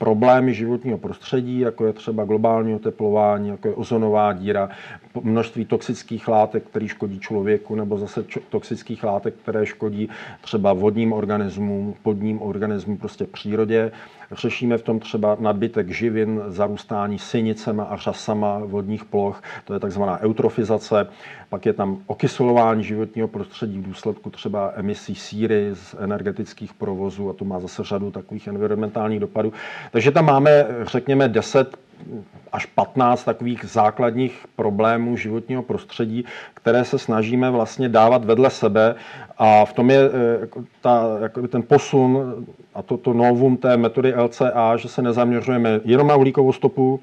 problémy 0.05 0.55
životního 0.55 0.99
prostředí, 0.99 1.61
jako 1.61 1.87
je 1.87 1.93
třeba 1.93 2.25
globální 2.25 2.75
oteplování, 2.75 3.49
jako 3.49 3.69
je 3.69 3.75
ozonová 3.75 4.33
díra, 4.33 4.69
množství 5.23 5.65
toxických 5.65 6.29
látek, 6.29 6.65
které 6.65 6.89
škodí 6.89 7.21
člověku, 7.21 7.75
nebo 7.75 7.99
zase 7.99 8.25
toxických 8.49 9.05
látek, 9.05 9.35
které 9.43 9.67
škodí 9.67 10.09
třeba 10.41 10.73
vodním 10.73 11.13
organismům, 11.13 11.95
podním 12.03 12.43
organismům, 12.43 12.97
prostě 12.97 13.25
přírodě. 13.25 13.93
Řešíme 14.33 14.79
v 14.79 14.83
tom 14.83 15.01
třeba 15.01 15.37
nadbytek 15.41 15.91
živin, 15.91 16.43
zarůstání 16.47 17.19
synicema 17.19 17.85
a 17.85 17.97
řasama 17.97 18.59
vodních 18.59 19.05
ploch, 19.05 19.43
to 19.65 19.75
je 19.75 19.81
takzvaná 19.81 20.21
eutrofizace. 20.21 21.07
Pak 21.55 21.67
je 21.67 21.73
tam 21.73 21.99
okyselování 22.07 22.85
životního 22.85 23.29
prostředí 23.29 23.79
v 23.79 23.83
důsledku 23.83 24.31
třeba 24.31 24.73
emisí 24.75 25.15
síry 25.15 25.71
z 25.75 25.95
energetických 25.99 26.75
provozů 26.75 27.31
a 27.31 27.33
to 27.33 27.45
má 27.45 27.61
zase 27.61 27.85
řadu 27.85 28.11
takových 28.11 28.47
environmentálních 28.47 29.21
dopadů. 29.21 29.53
Takže 29.93 30.11
tam 30.11 30.25
máme, 30.27 30.67
řekněme, 30.83 31.29
10 31.29 31.77
až 32.53 32.67
15 32.67 33.25
takových 33.25 33.65
základních 33.65 34.47
problémů 34.57 35.17
životního 35.17 35.63
prostředí, 35.63 36.25
které 36.55 36.85
se 36.85 36.99
snažíme 36.99 37.51
vlastně 37.51 37.89
dávat 37.89 38.25
vedle 38.25 38.51
sebe 38.51 38.95
a 39.39 39.65
v 39.65 39.73
tom 39.73 39.91
je 39.91 40.01
eh, 40.01 40.47
ta, 40.81 41.19
jako 41.23 41.49
ten 41.49 41.63
posun 41.63 42.35
a 42.75 42.83
to, 42.83 42.97
to 42.97 43.13
novum 43.13 43.57
té 43.57 43.77
metody 43.77 44.15
LCA, 44.15 44.77
že 44.77 44.89
se 44.89 45.03
nezaměřujeme 45.03 45.81
jenom 45.85 46.07
na 46.07 46.17
uhlíkovou 46.17 46.53
stopu, 46.53 47.01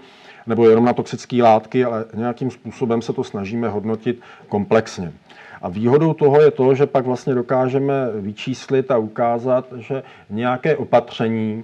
nebo 0.48 0.70
jenom 0.70 0.86
na 0.86 0.94
toxické 0.94 1.44
látky, 1.44 1.86
ale 1.86 2.06
nějakým 2.14 2.52
způsobem 2.52 3.02
se 3.02 3.14
to 3.14 3.24
snažíme 3.24 3.70
hodnotit 3.70 4.22
komplexně. 4.50 5.14
A 5.62 5.70
výhodou 5.70 6.14
toho 6.14 6.42
je 6.42 6.52
to, 6.52 6.76
že 6.76 6.86
pak 6.86 7.06
vlastně 7.06 7.36
dokážeme 7.36 7.94
vyčíslit 8.16 8.92
a 8.92 8.98
ukázat, 8.98 9.66
že 9.78 10.04
nějaké 10.30 10.78
opatření, 10.78 11.64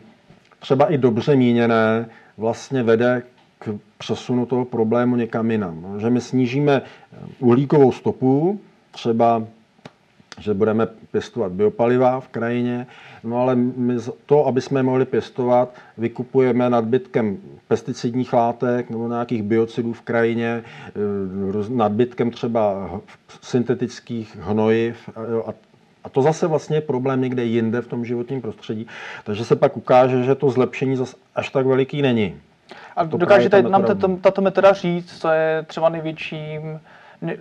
třeba 0.60 0.86
i 0.86 0.98
dobře 0.98 1.36
míněné, 1.36 2.10
vlastně 2.38 2.84
vede 2.84 3.24
k 3.60 3.80
přesunu 3.98 4.46
toho 4.46 4.66
problému 4.66 5.16
někam 5.16 5.52
jinam. 5.52 5.96
Že 6.00 6.10
my 6.10 6.22
snížíme 6.22 6.82
uhlíkovou 7.40 7.92
stopu, 7.92 8.60
třeba 8.92 9.44
že 10.40 10.54
budeme 10.54 10.88
pěstovat 11.12 11.52
biopaliva 11.52 12.20
v 12.20 12.28
krajině, 12.28 12.88
no 13.24 13.38
ale 13.38 13.56
my 13.56 13.96
to, 14.26 14.48
aby 14.48 14.62
jsme 14.62 14.84
mohli 14.84 15.06
pěstovat, 15.06 15.70
vykupujeme 15.98 16.70
nadbytkem 16.70 17.38
pesticidních 17.68 18.34
látek 18.34 18.90
nebo 18.90 19.08
nějakých 19.08 19.44
biocidů 19.44 19.94
v 19.94 20.02
krajině, 20.02 20.64
eh, 20.88 21.70
nadbytkem 21.70 22.32
třeba 22.32 22.90
syntetických 23.42 24.38
hnojiv 24.42 25.10
a 25.46 25.54
a 26.08 26.10
to 26.10 26.22
zase 26.22 26.48
vlastně 26.48 26.78
je 26.78 26.82
problém 26.82 27.22
někde 27.22 27.44
jinde 27.44 27.82
v 27.82 27.88
tom 27.88 28.06
životním 28.06 28.42
prostředí. 28.42 28.88
Takže 29.24 29.46
se 29.46 29.56
pak 29.56 29.78
ukáže, 29.78 30.24
že 30.24 30.36
to 30.36 30.50
zlepšení 30.50 30.96
zase 30.96 31.16
až 31.36 31.50
tak 31.50 31.66
veliký 31.66 32.02
není. 32.02 32.36
A 32.96 33.04
dokážete 33.04 33.62
nám 33.62 33.84
tato, 33.84 34.18
tato 34.18 34.42
metoda 34.42 34.74
říct, 34.74 35.20
co 35.20 35.30
je 35.30 35.64
třeba 35.68 35.90
největším 35.90 36.80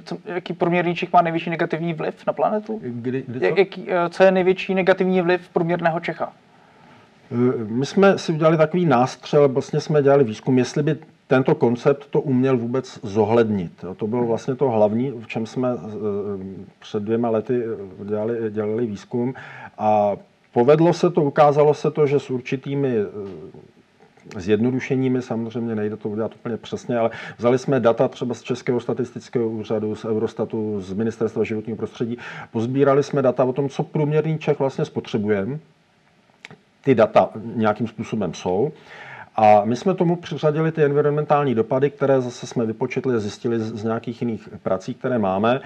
co, 0.04 0.18
jaký 0.24 0.52
průměrný 0.52 0.94
Čech 0.94 1.12
má 1.12 1.22
největší 1.22 1.50
negativní 1.50 1.94
vliv 1.94 2.26
na 2.26 2.32
planetu? 2.32 2.80
Kdy, 2.82 3.24
kdy 3.28 3.40
co? 3.40 3.58
Jaký, 3.58 3.86
eh, 3.88 4.08
co 4.08 4.22
je 4.22 4.30
největší 4.30 4.74
negativní 4.74 5.20
vliv 5.20 5.48
průměrného 5.48 6.00
Čecha? 6.00 6.32
Eh, 7.32 7.64
my 7.64 7.86
jsme 7.86 8.18
si 8.18 8.32
udělali 8.32 8.56
takový 8.56 8.86
nástřel, 8.86 9.48
vlastně 9.48 9.80
jsme 9.80 10.02
dělali 10.02 10.24
výzkum, 10.24 10.58
jestli 10.58 10.82
by 10.82 10.96
tento 11.26 11.54
koncept 11.54 12.06
to 12.10 12.20
uměl 12.20 12.58
vůbec 12.58 12.98
zohlednit. 13.02 13.84
To 13.96 14.06
bylo 14.06 14.26
vlastně 14.26 14.54
to 14.54 14.70
hlavní, 14.70 15.10
v 15.10 15.26
čem 15.26 15.46
jsme 15.46 15.68
eh, 15.68 15.78
před 16.78 17.02
dvěma 17.02 17.30
lety 17.30 17.62
dělali, 18.04 18.38
dělali 18.50 18.86
výzkum 18.86 19.34
a 19.78 20.16
povedlo 20.52 20.92
se 20.92 21.10
to, 21.10 21.22
ukázalo 21.22 21.74
se 21.74 21.90
to, 21.90 22.06
že 22.06 22.20
s 22.20 22.30
určitými 22.30 22.96
zjednodušeními, 24.36 25.22
samozřejmě 25.22 25.74
nejde 25.74 25.96
to 25.96 26.08
udělat 26.08 26.34
úplně 26.34 26.56
přesně, 26.56 26.98
ale 26.98 27.10
vzali 27.38 27.58
jsme 27.58 27.80
data 27.80 28.08
třeba 28.08 28.34
z 28.34 28.42
Českého 28.42 28.80
statistického 28.80 29.48
úřadu, 29.48 29.94
z 29.94 30.04
Eurostatu, 30.04 30.80
z 30.80 30.92
Ministerstva 30.92 31.44
životního 31.44 31.76
prostředí, 31.76 32.18
pozbírali 32.52 33.02
jsme 33.02 33.22
data 33.22 33.44
o 33.44 33.52
tom, 33.52 33.68
co 33.68 33.82
průměrný 33.82 34.38
Čech 34.38 34.58
vlastně 34.58 34.84
spotřebujeme. 34.84 35.58
Ty 36.84 36.94
data 36.94 37.30
nějakým 37.54 37.86
způsobem 37.86 38.34
jsou. 38.34 38.72
A 39.38 39.64
my 39.64 39.76
jsme 39.76 39.94
tomu 39.94 40.16
přiřadili 40.16 40.72
ty 40.72 40.84
environmentální 40.84 41.54
dopady, 41.54 41.90
které 41.90 42.20
zase 42.20 42.46
jsme 42.46 42.66
vypočetli 42.66 43.14
a 43.14 43.18
zjistili 43.18 43.60
z 43.60 43.84
nějakých 43.84 44.22
jiných 44.22 44.48
prací, 44.62 44.94
které 44.94 45.18
máme. 45.18 45.60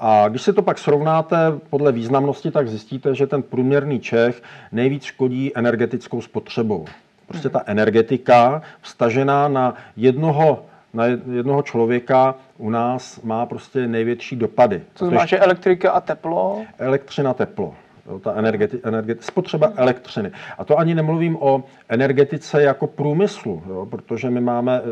A 0.00 0.28
když 0.28 0.42
si 0.42 0.52
to 0.52 0.62
pak 0.62 0.78
srovnáte 0.78 1.36
podle 1.70 1.92
významnosti, 1.92 2.50
tak 2.50 2.68
zjistíte, 2.68 3.14
že 3.14 3.26
ten 3.26 3.42
průměrný 3.42 4.00
Čech 4.00 4.42
nejvíc 4.72 5.02
škodí 5.02 5.52
energetickou 5.54 6.20
spotřebou. 6.20 6.84
Prostě 7.26 7.48
ta 7.48 7.62
energetika 7.66 8.62
vstažená 8.80 9.48
na 9.48 9.74
jednoho, 9.96 10.66
na 10.94 11.06
jednoho 11.06 11.62
člověka 11.62 12.34
u 12.58 12.70
nás 12.70 13.22
má 13.22 13.46
prostě 13.46 13.86
největší 13.86 14.36
dopady. 14.36 14.82
Co 14.94 15.04
znamená, 15.04 15.26
že 15.26 15.38
elektrika 15.38 15.90
a 15.90 16.00
teplo? 16.00 16.62
Elektřina, 16.78 17.34
teplo. 17.34 17.74
Jo, 18.06 18.18
ta 18.18 18.34
energeti, 18.34 18.80
energeti, 18.82 19.22
spotřeba 19.22 19.72
elektřiny. 19.76 20.32
A 20.58 20.64
to 20.64 20.78
ani 20.78 20.94
nemluvím 20.94 21.36
o 21.40 21.64
energetice 21.88 22.62
jako 22.62 22.86
průmyslu, 22.86 23.62
jo, 23.68 23.86
protože 23.86 24.30
my, 24.30 24.40
máme, 24.40 24.82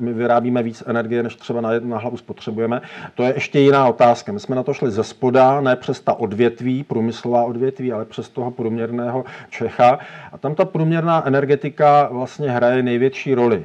my 0.00 0.12
vyrábíme 0.12 0.62
víc 0.62 0.82
energie, 0.86 1.22
než 1.22 1.36
třeba 1.36 1.60
na, 1.60 1.70
na 1.80 1.98
hlavu 1.98 2.16
spotřebujeme. 2.16 2.80
To 3.14 3.22
je 3.22 3.34
ještě 3.34 3.60
jiná 3.60 3.88
otázka. 3.88 4.32
My 4.32 4.40
jsme 4.40 4.56
na 4.56 4.62
to 4.62 4.74
šli 4.74 4.90
ze 4.90 5.04
spoda, 5.04 5.60
ne 5.60 5.76
přes 5.76 6.00
ta 6.00 6.14
odvětví, 6.14 6.84
průmyslová 6.84 7.44
odvětví, 7.44 7.92
ale 7.92 8.04
přes 8.04 8.28
toho 8.28 8.50
průměrného 8.50 9.24
Čecha. 9.50 9.98
A 10.32 10.38
tam 10.38 10.54
ta 10.54 10.64
průměrná 10.64 11.26
energetika 11.26 12.08
vlastně 12.12 12.50
hraje 12.50 12.82
největší 12.82 13.34
roli. 13.34 13.64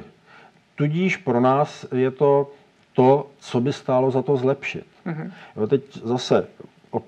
Tudíž 0.76 1.16
pro 1.16 1.40
nás 1.40 1.86
je 1.94 2.10
to 2.10 2.50
to, 2.92 3.26
co 3.40 3.60
by 3.60 3.72
stálo 3.72 4.10
za 4.10 4.22
to 4.22 4.36
zlepšit. 4.36 4.84
Mm-hmm. 5.06 5.30
Jo, 5.56 5.66
teď 5.66 5.82
zase 6.04 6.46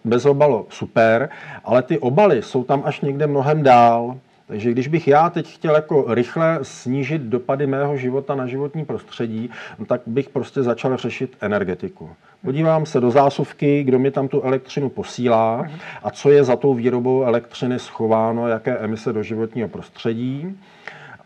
bez 0.04 0.26
obalu 0.26 0.66
super, 0.70 1.28
ale 1.64 1.82
ty 1.82 1.98
obaly 1.98 2.42
jsou 2.42 2.64
tam 2.64 2.82
až 2.84 3.00
někde 3.00 3.26
mnohem 3.26 3.62
dál. 3.62 4.16
Takže 4.46 4.70
když 4.70 4.88
bych 4.88 5.08
já 5.08 5.30
teď 5.30 5.54
chtěl 5.54 5.74
jako 5.74 6.04
rychle 6.14 6.58
snížit 6.62 7.22
dopady 7.22 7.66
mého 7.66 7.96
života 7.96 8.34
na 8.34 8.46
životní 8.46 8.84
prostředí, 8.84 9.50
no 9.78 9.86
tak 9.86 10.00
bych 10.06 10.28
prostě 10.28 10.62
začal 10.62 10.96
řešit 10.96 11.36
energetiku. 11.40 12.10
Podívám 12.44 12.86
se 12.86 13.00
do 13.00 13.10
zásuvky, 13.10 13.82
kdo 13.84 13.98
mi 13.98 14.10
tam 14.10 14.28
tu 14.28 14.42
elektřinu 14.42 14.88
posílá 14.88 15.66
a 16.02 16.10
co 16.10 16.30
je 16.30 16.44
za 16.44 16.56
tou 16.56 16.74
výrobou 16.74 17.22
elektřiny 17.22 17.78
schováno, 17.78 18.48
jaké 18.48 18.78
emise 18.78 19.12
do 19.12 19.22
životního 19.22 19.68
prostředí 19.68 20.58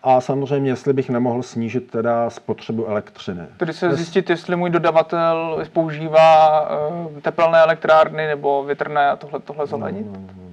a 0.02 0.20
samozřejmě, 0.20 0.70
jestli 0.70 0.92
bych 0.92 1.10
nemohl 1.10 1.42
snížit 1.42 1.90
teda 1.90 2.30
spotřebu 2.30 2.86
elektřiny. 2.86 3.42
Tedy 3.56 3.72
se 3.72 3.96
zjistit, 3.96 4.30
jestli 4.30 4.56
můj 4.56 4.70
dodavatel 4.70 5.64
používá 5.72 6.60
uh, 6.88 7.20
tepelné 7.20 7.58
elektrárny 7.58 8.26
nebo 8.26 8.64
větrné 8.64 9.10
a 9.10 9.16
tohle, 9.16 9.40
tohle 9.40 9.66
zohlednit? 9.66 10.06
No, 10.06 10.12
no, 10.12 10.20
no. 10.36 10.48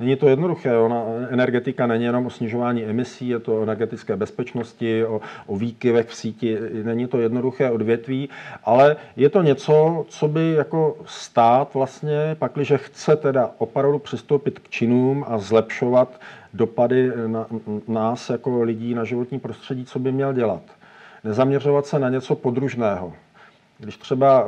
Není 0.00 0.16
to 0.16 0.28
jednoduché. 0.28 0.76
Ona, 0.76 1.02
energetika 1.30 1.86
není 1.86 2.04
jenom 2.04 2.26
o 2.26 2.30
snižování 2.30 2.84
emisí, 2.84 3.28
je 3.28 3.38
to 3.38 3.58
o 3.58 3.62
energetické 3.62 4.16
bezpečnosti, 4.16 5.04
o, 5.04 5.20
o 5.46 5.56
výkyvech 5.56 6.08
v 6.08 6.14
síti. 6.14 6.58
Není 6.82 7.06
to 7.06 7.18
jednoduché 7.18 7.70
odvětví, 7.70 8.28
ale 8.64 8.96
je 9.16 9.28
to 9.28 9.42
něco, 9.42 10.04
co 10.08 10.28
by 10.28 10.52
jako 10.52 10.96
stát 11.04 11.74
vlastně, 11.74 12.36
pakliže 12.38 12.78
chce 12.78 13.16
teda 13.16 13.50
opravdu 13.58 13.98
přistoupit 13.98 14.58
k 14.58 14.68
činům 14.68 15.24
a 15.28 15.38
zlepšovat 15.38 16.20
dopady 16.54 17.12
na 17.26 17.46
nás 17.88 18.30
jako 18.30 18.62
lidí 18.62 18.94
na 18.94 19.04
životní 19.04 19.38
prostředí, 19.38 19.84
co 19.84 19.98
by 19.98 20.12
měl 20.12 20.32
dělat. 20.32 20.62
Nezaměřovat 21.24 21.86
se 21.86 21.98
na 21.98 22.08
něco 22.08 22.34
podružného. 22.34 23.12
Když 23.78 23.96
třeba 23.96 24.46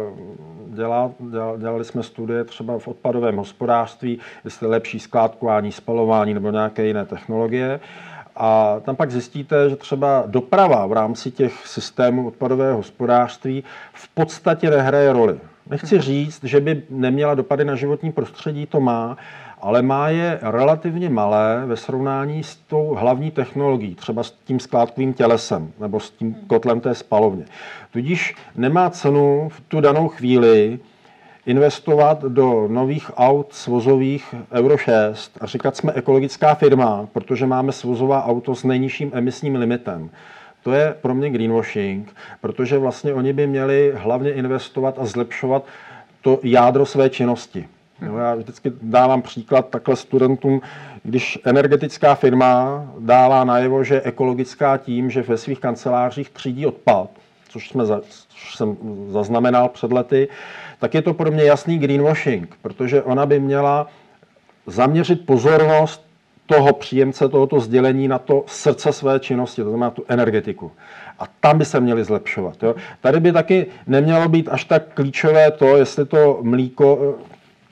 dělá, 0.66 1.10
dělali 1.58 1.84
jsme 1.84 2.02
studie 2.02 2.44
třeba 2.44 2.78
v 2.78 2.88
odpadovém 2.88 3.36
hospodářství, 3.36 4.18
jestli 4.44 4.66
lepší 4.66 5.00
skládkování, 5.00 5.72
spalování 5.72 6.34
nebo 6.34 6.50
nějaké 6.50 6.86
jiné 6.86 7.06
technologie, 7.06 7.80
a 8.36 8.80
tam 8.80 8.96
pak 8.96 9.10
zjistíte, 9.10 9.70
že 9.70 9.76
třeba 9.76 10.24
doprava 10.26 10.86
v 10.86 10.92
rámci 10.92 11.30
těch 11.30 11.66
systémů 11.66 12.26
odpadového 12.26 12.76
hospodářství 12.76 13.64
v 13.92 14.08
podstatě 14.08 14.70
nehraje 14.70 15.12
roli. 15.12 15.38
Nechci 15.70 16.00
říct, 16.00 16.44
že 16.44 16.60
by 16.60 16.82
neměla 16.90 17.34
dopady 17.34 17.64
na 17.64 17.74
životní 17.74 18.12
prostředí, 18.12 18.66
to 18.66 18.80
má, 18.80 19.16
ale 19.62 19.82
má 19.82 20.08
je 20.08 20.38
relativně 20.42 21.10
malé 21.10 21.62
ve 21.66 21.76
srovnání 21.76 22.42
s 22.42 22.56
tou 22.56 22.94
hlavní 22.94 23.30
technologií, 23.30 23.94
třeba 23.94 24.22
s 24.22 24.30
tím 24.30 24.60
skládkovým 24.60 25.12
tělesem 25.12 25.72
nebo 25.80 26.00
s 26.00 26.10
tím 26.10 26.34
kotlem 26.46 26.80
té 26.80 26.94
spalovně. 26.94 27.44
Tudíž 27.92 28.34
nemá 28.56 28.90
cenu 28.90 29.48
v 29.48 29.60
tu 29.60 29.80
danou 29.80 30.08
chvíli 30.08 30.78
investovat 31.46 32.22
do 32.22 32.68
nových 32.68 33.10
aut 33.16 33.52
svozových 33.52 34.34
Euro 34.52 34.76
6 34.76 35.38
a 35.40 35.46
říkat, 35.46 35.76
jsme 35.76 35.92
ekologická 35.92 36.54
firma, 36.54 37.08
protože 37.12 37.46
máme 37.46 37.72
svozová 37.72 38.24
auto 38.24 38.54
s 38.54 38.64
nejnižším 38.64 39.10
emisním 39.14 39.54
limitem. 39.54 40.10
To 40.62 40.72
je 40.72 40.94
pro 41.00 41.14
mě 41.14 41.30
greenwashing, 41.30 42.14
protože 42.40 42.78
vlastně 42.78 43.14
oni 43.14 43.32
by 43.32 43.46
měli 43.46 43.92
hlavně 43.96 44.32
investovat 44.32 44.98
a 44.98 45.04
zlepšovat 45.04 45.64
to 46.22 46.38
jádro 46.42 46.86
své 46.86 47.10
činnosti. 47.10 47.68
Jo, 48.06 48.16
já 48.16 48.34
vždycky 48.34 48.72
dávám 48.82 49.22
příklad 49.22 49.68
takhle 49.68 49.96
studentům, 49.96 50.60
když 51.02 51.38
energetická 51.44 52.14
firma 52.14 52.84
dává 52.98 53.44
najevo, 53.44 53.84
že 53.84 53.94
je 53.94 54.02
ekologická 54.04 54.76
tím, 54.76 55.10
že 55.10 55.22
ve 55.22 55.36
svých 55.36 55.60
kancelářích 55.60 56.30
třídí 56.30 56.66
odpad, 56.66 57.10
což, 57.48 57.68
jsme 57.68 57.86
za, 57.86 58.00
což 58.28 58.56
jsem 58.56 58.76
zaznamenal 59.08 59.68
před 59.68 59.92
lety, 59.92 60.28
tak 60.78 60.94
je 60.94 61.02
to 61.02 61.14
pro 61.14 61.30
mě 61.30 61.44
jasný 61.44 61.78
greenwashing, 61.78 62.56
protože 62.62 63.02
ona 63.02 63.26
by 63.26 63.40
měla 63.40 63.86
zaměřit 64.66 65.26
pozornost 65.26 66.06
toho 66.46 66.72
příjemce 66.72 67.28
tohoto 67.28 67.60
sdělení 67.60 68.08
na 68.08 68.18
to 68.18 68.44
srdce 68.46 68.92
své 68.92 69.20
činnosti, 69.20 69.62
to 69.62 69.68
znamená 69.68 69.90
tu 69.90 70.04
energetiku. 70.08 70.72
A 71.18 71.24
tam 71.40 71.58
by 71.58 71.64
se 71.64 71.80
měli 71.80 72.04
zlepšovat. 72.04 72.62
Jo. 72.62 72.74
Tady 73.00 73.20
by 73.20 73.32
taky 73.32 73.66
nemělo 73.86 74.28
být 74.28 74.48
až 74.48 74.64
tak 74.64 74.82
klíčové 74.94 75.50
to, 75.50 75.76
jestli 75.76 76.06
to 76.06 76.38
mlíko 76.42 77.14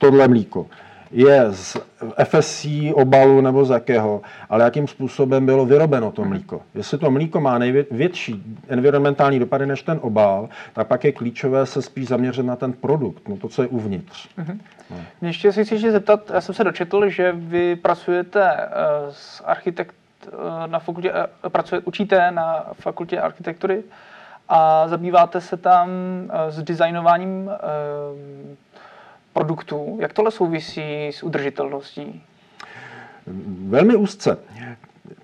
tohle 0.01 0.29
mlíko 0.29 0.67
je 1.11 1.53
z 1.53 1.77
FSC 2.25 2.67
obalu 2.95 3.41
nebo 3.41 3.65
z 3.65 3.71
jakého, 3.71 4.23
ale 4.49 4.65
jakým 4.65 4.87
způsobem 4.87 5.47
bylo 5.47 5.67
vyrobeno 5.67 6.11
to 6.11 6.25
mlíko. 6.25 6.63
Jestli 6.75 6.99
to 6.99 7.11
mlíko 7.11 7.41
má 7.41 7.59
největší 7.59 8.59
environmentální 8.69 9.39
dopady 9.39 9.67
než 9.67 9.83
ten 9.83 9.99
obal, 10.03 10.49
tak 10.73 10.87
pak 10.87 11.05
je 11.05 11.13
klíčové 11.13 11.67
se 11.67 11.83
spíš 11.83 12.09
zaměřit 12.09 12.43
na 12.43 12.57
ten 12.57 12.73
produkt, 12.73 13.29
no 13.29 13.37
to, 13.37 13.49
co 13.49 13.63
je 13.63 13.69
uvnitř. 13.69 14.29
Mm-hmm. 14.39 14.59
No. 14.91 14.97
Ještě 15.29 15.53
si 15.53 15.65
chci 15.65 15.91
zeptat, 15.91 16.31
já 16.35 16.41
jsem 16.41 16.55
se 16.55 16.65
dočetl, 16.65 17.09
že 17.09 17.33
vy 17.33 17.77
pracujete 17.77 18.53
uh, 18.53 19.13
s 19.13 19.43
architekt 19.45 19.95
uh, 20.27 20.67
na 20.67 20.79
fakultě, 20.79 21.13
uh, 21.13 21.51
pracujete, 21.51 21.87
učíte 21.87 22.31
na 22.31 22.67
fakultě 22.75 23.21
architektury 23.21 23.83
a 24.49 24.89
zabýváte 24.89 25.41
se 25.41 25.57
tam 25.57 25.89
s 26.49 26.63
designováním 26.63 27.51
produktů. 29.33 29.99
Jak 30.01 30.13
tohle 30.13 30.31
souvisí 30.31 31.09
s 31.09 31.23
udržitelností? 31.23 32.23
Velmi 33.69 33.97
úzce. 33.97 34.39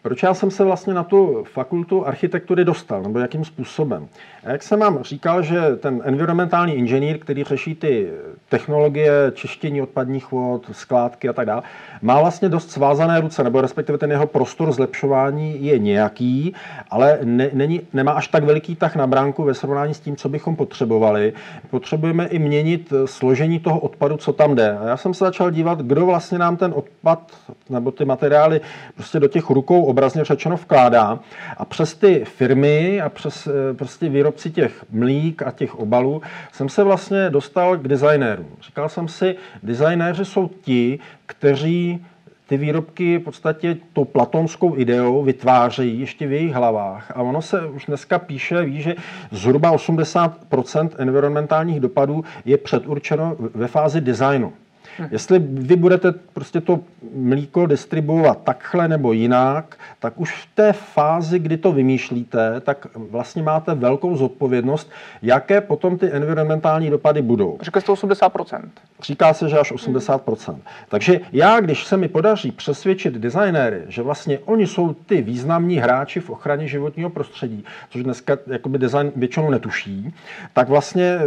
Proč 0.03 0.23
já 0.23 0.35
jsem 0.35 0.51
se 0.51 0.65
vlastně 0.65 0.95
na 0.95 1.05
tu 1.05 1.45
fakultu 1.53 2.07
architektury 2.07 2.65
dostal, 2.65 3.03
nebo 3.03 3.19
jakým 3.19 3.45
způsobem? 3.45 4.09
A 4.47 4.51
jak 4.51 4.63
jsem 4.63 4.81
vám 4.81 5.03
říkal, 5.03 5.43
že 5.43 5.77
ten 5.77 6.03
environmentální 6.05 6.75
inženýr, 6.75 7.19
který 7.19 7.45
řeší 7.45 7.75
ty, 7.75 8.11
technologie 8.49 9.13
čištění 9.35 9.83
odpadních 9.83 10.31
vod, 10.31 10.67
skládky 10.73 11.29
a 11.29 11.33
tak 11.33 11.47
dále, 11.47 11.63
má 12.03 12.21
vlastně 12.21 12.49
dost 12.49 12.71
svázané 12.71 13.21
ruce, 13.21 13.45
nebo 13.45 13.61
respektive 13.61 13.99
ten 13.99 14.11
jeho 14.11 14.27
prostor 14.27 14.73
zlepšování 14.73 15.65
je 15.65 15.79
nějaký, 15.79 16.55
ale 16.91 17.19
ne, 17.23 17.51
není, 17.53 17.81
nemá 17.93 18.13
až 18.13 18.29
tak 18.29 18.45
veliký 18.45 18.77
tah 18.77 18.97
na 18.97 19.07
bránku 19.07 19.43
ve 19.43 19.55
srovnání 19.55 19.95
s 19.95 20.01
tím, 20.01 20.17
co 20.17 20.29
bychom 20.29 20.57
potřebovali. 20.57 21.33
Potřebujeme 21.71 22.27
i 22.27 22.39
měnit 22.39 22.93
složení 23.05 23.59
toho 23.59 23.81
odpadu, 23.81 24.17
co 24.17 24.33
tam 24.33 24.55
jde. 24.55 24.79
A 24.79 24.89
já 24.89 24.97
jsem 24.97 25.15
se 25.15 25.25
začal 25.25 25.51
dívat, 25.51 25.83
kdo 25.83 26.07
vlastně 26.07 26.39
nám 26.39 26.57
ten 26.57 26.73
odpad 26.77 27.33
nebo 27.71 27.91
ty 27.91 28.05
materiály 28.05 28.61
prostě 28.95 29.21
do 29.21 29.29
těch 29.29 29.51
rukou 29.51 29.85
obrazně 29.85 30.25
řečeno 30.25 30.57
vkládá. 30.57 31.19
A 31.57 31.65
přes 31.65 31.95
ty 31.95 32.25
firmy 32.25 33.01
a 33.01 33.09
přes 33.09 33.49
prostě 33.73 34.09
výrobci 34.37 34.51
těch 34.51 34.85
mlík 34.91 35.43
a 35.43 35.51
těch 35.51 35.75
obalů 35.75 36.23
jsem 36.53 36.69
se 36.69 36.85
vlastně 36.85 37.31
dostal 37.31 37.77
k 37.77 37.89
designérům. 37.89 38.57
Říkal 38.61 38.89
jsem 38.89 39.09
si, 39.09 39.37
designéři 39.63 40.25
jsou 40.25 40.49
ti, 40.49 40.99
kteří 41.27 42.05
ty 42.49 42.57
výrobky 42.57 43.19
v 43.19 43.23
podstatě 43.23 43.77
tou 43.93 44.05
platonskou 44.05 44.77
ideou 44.77 45.23
vytvářejí 45.23 46.01
ještě 46.01 46.27
v 46.27 46.33
jejich 46.33 46.55
hlavách. 46.55 47.11
A 47.11 47.23
ono 47.23 47.43
se 47.43 47.67
už 47.67 47.87
dneska 47.87 48.19
píše, 48.19 48.63
ví, 48.63 48.83
že 48.83 48.95
zhruba 49.31 49.73
80% 49.73 50.91
environmentálních 50.99 51.81
dopadů 51.81 52.25
je 52.45 52.57
předurčeno 52.57 53.37
ve 53.55 53.67
fázi 53.67 54.01
designu. 54.01 54.53
Jestli 55.11 55.39
vy 55.39 55.77
budete 55.77 56.13
prostě 56.13 56.61
to 56.61 56.81
mlíko 57.15 57.67
distribuovat 57.67 58.43
takhle 58.45 58.89
nebo 58.89 59.13
jinak, 59.13 59.77
tak 59.99 60.21
už 60.21 60.45
v 60.45 60.55
té 60.55 60.73
fázi, 60.73 61.39
kdy 61.39 61.57
to 61.57 61.73
vymýšlíte, 61.73 62.61
tak 62.61 62.87
vlastně 62.95 63.43
máte 63.43 63.75
velkou 63.75 64.17
zodpovědnost, 64.17 64.91
jaké 65.23 65.61
potom 65.61 65.99
ty 65.99 66.13
environmentální 66.13 66.91
dopady 66.91 67.23
budou. 67.23 67.59
Říká 67.63 67.81
se 67.81 67.87
to 67.87 67.95
80%. 67.95 68.61
Říká 69.03 69.35
se, 69.35 69.49
že 69.49 69.59
až 69.59 69.73
80%. 69.73 70.57
Takže 70.89 71.21
já, 71.33 71.61
když 71.61 71.85
se 71.85 71.97
mi 71.97 72.09
podaří 72.09 72.53
přesvědčit 72.53 73.15
designéry, 73.15 73.83
že 73.89 74.03
vlastně 74.03 74.39
oni 74.39 74.67
jsou 74.67 74.95
ty 74.95 75.23
významní 75.23 75.77
hráči 75.77 76.21
v 76.21 76.31
ochraně 76.31 76.69
životního 76.69 77.11
prostředí, 77.11 77.65
což 77.91 78.03
dneska 78.03 78.39
jakoby 78.47 78.79
design 78.79 79.13
většinou 79.17 79.51
netuší, 79.51 80.15
tak 80.53 80.69
vlastně 80.69 81.19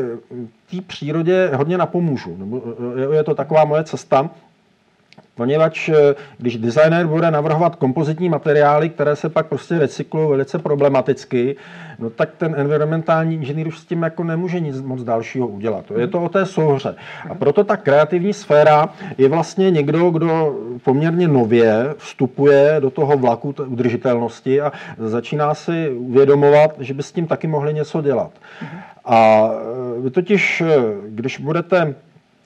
té 0.72 0.82
přírodě 0.88 1.52
hodně 1.56 1.78
napomůžu. 1.78 2.38
Nebo 2.38 2.62
je 3.14 3.24
to 3.24 3.36
taková 3.36 3.66
moje 3.66 3.84
cesta, 3.84 4.30
Poněvadž 5.40 5.90
eh, 5.90 6.16
když 6.38 6.58
designer 6.58 7.08
bude 7.08 7.32
navrhovat 7.32 7.76
kompozitní 7.76 8.30
materiály, 8.30 8.90
které 8.90 9.16
se 9.16 9.30
pak 9.30 9.48
prostě 9.48 9.80
recyklují 9.80 10.30
velice 10.30 10.60
problematicky, 10.60 11.56
no 12.00 12.10
tak 12.10 12.30
ten 12.38 12.56
environmentální 12.58 13.36
inženýr 13.36 13.68
už 13.68 13.80
s 13.80 13.86
tím 13.86 14.04
jako 14.04 14.24
nemůže 14.24 14.60
nic 14.60 14.82
moc 14.82 15.04
dalšího 15.04 15.48
udělat. 15.48 15.86
Je 15.98 16.08
to 16.08 16.22
o 16.22 16.30
té 16.30 16.46
souhře. 16.46 16.96
A 17.30 17.36
proto 17.36 17.64
ta 17.64 17.78
kreativní 17.78 18.34
sféra 18.34 18.90
je 19.18 19.30
vlastně 19.30 19.72
někdo, 19.72 20.10
kdo 20.10 20.56
poměrně 20.84 21.28
nově 21.28 21.96
vstupuje 21.98 22.76
do 22.80 22.90
toho 22.90 23.18
vlaku 23.18 23.56
udržitelnosti 23.68 24.62
a 24.62 24.72
začíná 24.98 25.54
si 25.54 25.90
uvědomovat, 25.90 26.76
že 26.80 26.94
by 26.94 27.04
s 27.04 27.12
tím 27.12 27.28
taky 27.28 27.48
mohli 27.48 27.74
něco 27.74 28.02
dělat. 28.02 28.32
A 29.10 29.50
eh, 29.52 30.02
vy 30.02 30.10
totiž, 30.10 30.62
eh, 30.62 30.68
když 31.10 31.40
budete 31.40 31.96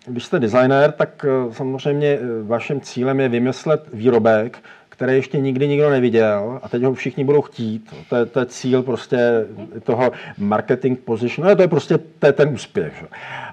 když 0.06 0.26
jste 0.26 0.40
designér, 0.40 0.92
tak 0.92 1.26
eh, 1.26 1.54
samozřejmě 1.54 2.20
vaším 2.44 2.82
cílem 2.82 3.20
je 3.20 3.30
vymyslet 3.30 3.88
výrobek, 3.94 4.60
který 4.90 5.14
ještě 5.14 5.40
nikdy 5.40 5.68
nikdo 5.68 5.90
neviděl 5.90 6.60
a 6.64 6.70
teď 6.70 6.84
ho 6.84 6.94
všichni 6.94 7.24
budou 7.24 7.42
chtít. 7.42 7.94
To 8.10 8.16
je, 8.16 8.26
to 8.26 8.40
je 8.40 8.46
cíl 8.46 8.84
prostě 8.84 9.46
toho 9.84 10.12
marketing 10.38 11.00
position. 11.00 11.48
No, 11.48 11.56
to 11.56 11.62
je 11.62 11.68
prostě 11.68 11.98
to 12.20 12.28
je 12.28 12.34
ten 12.34 12.50
úspěch. 12.50 12.94
Že? 13.00 13.08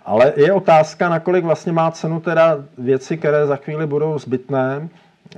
Ale 0.04 0.32
je 0.36 0.52
otázka, 0.52 1.08
nakolik 1.08 1.44
vlastně 1.44 1.72
má 1.72 1.90
cenu 1.90 2.20
teda 2.20 2.64
věci, 2.78 3.16
které 3.16 3.46
za 3.46 3.56
chvíli 3.56 3.86
budou 3.86 4.18
zbytné, 4.18 4.88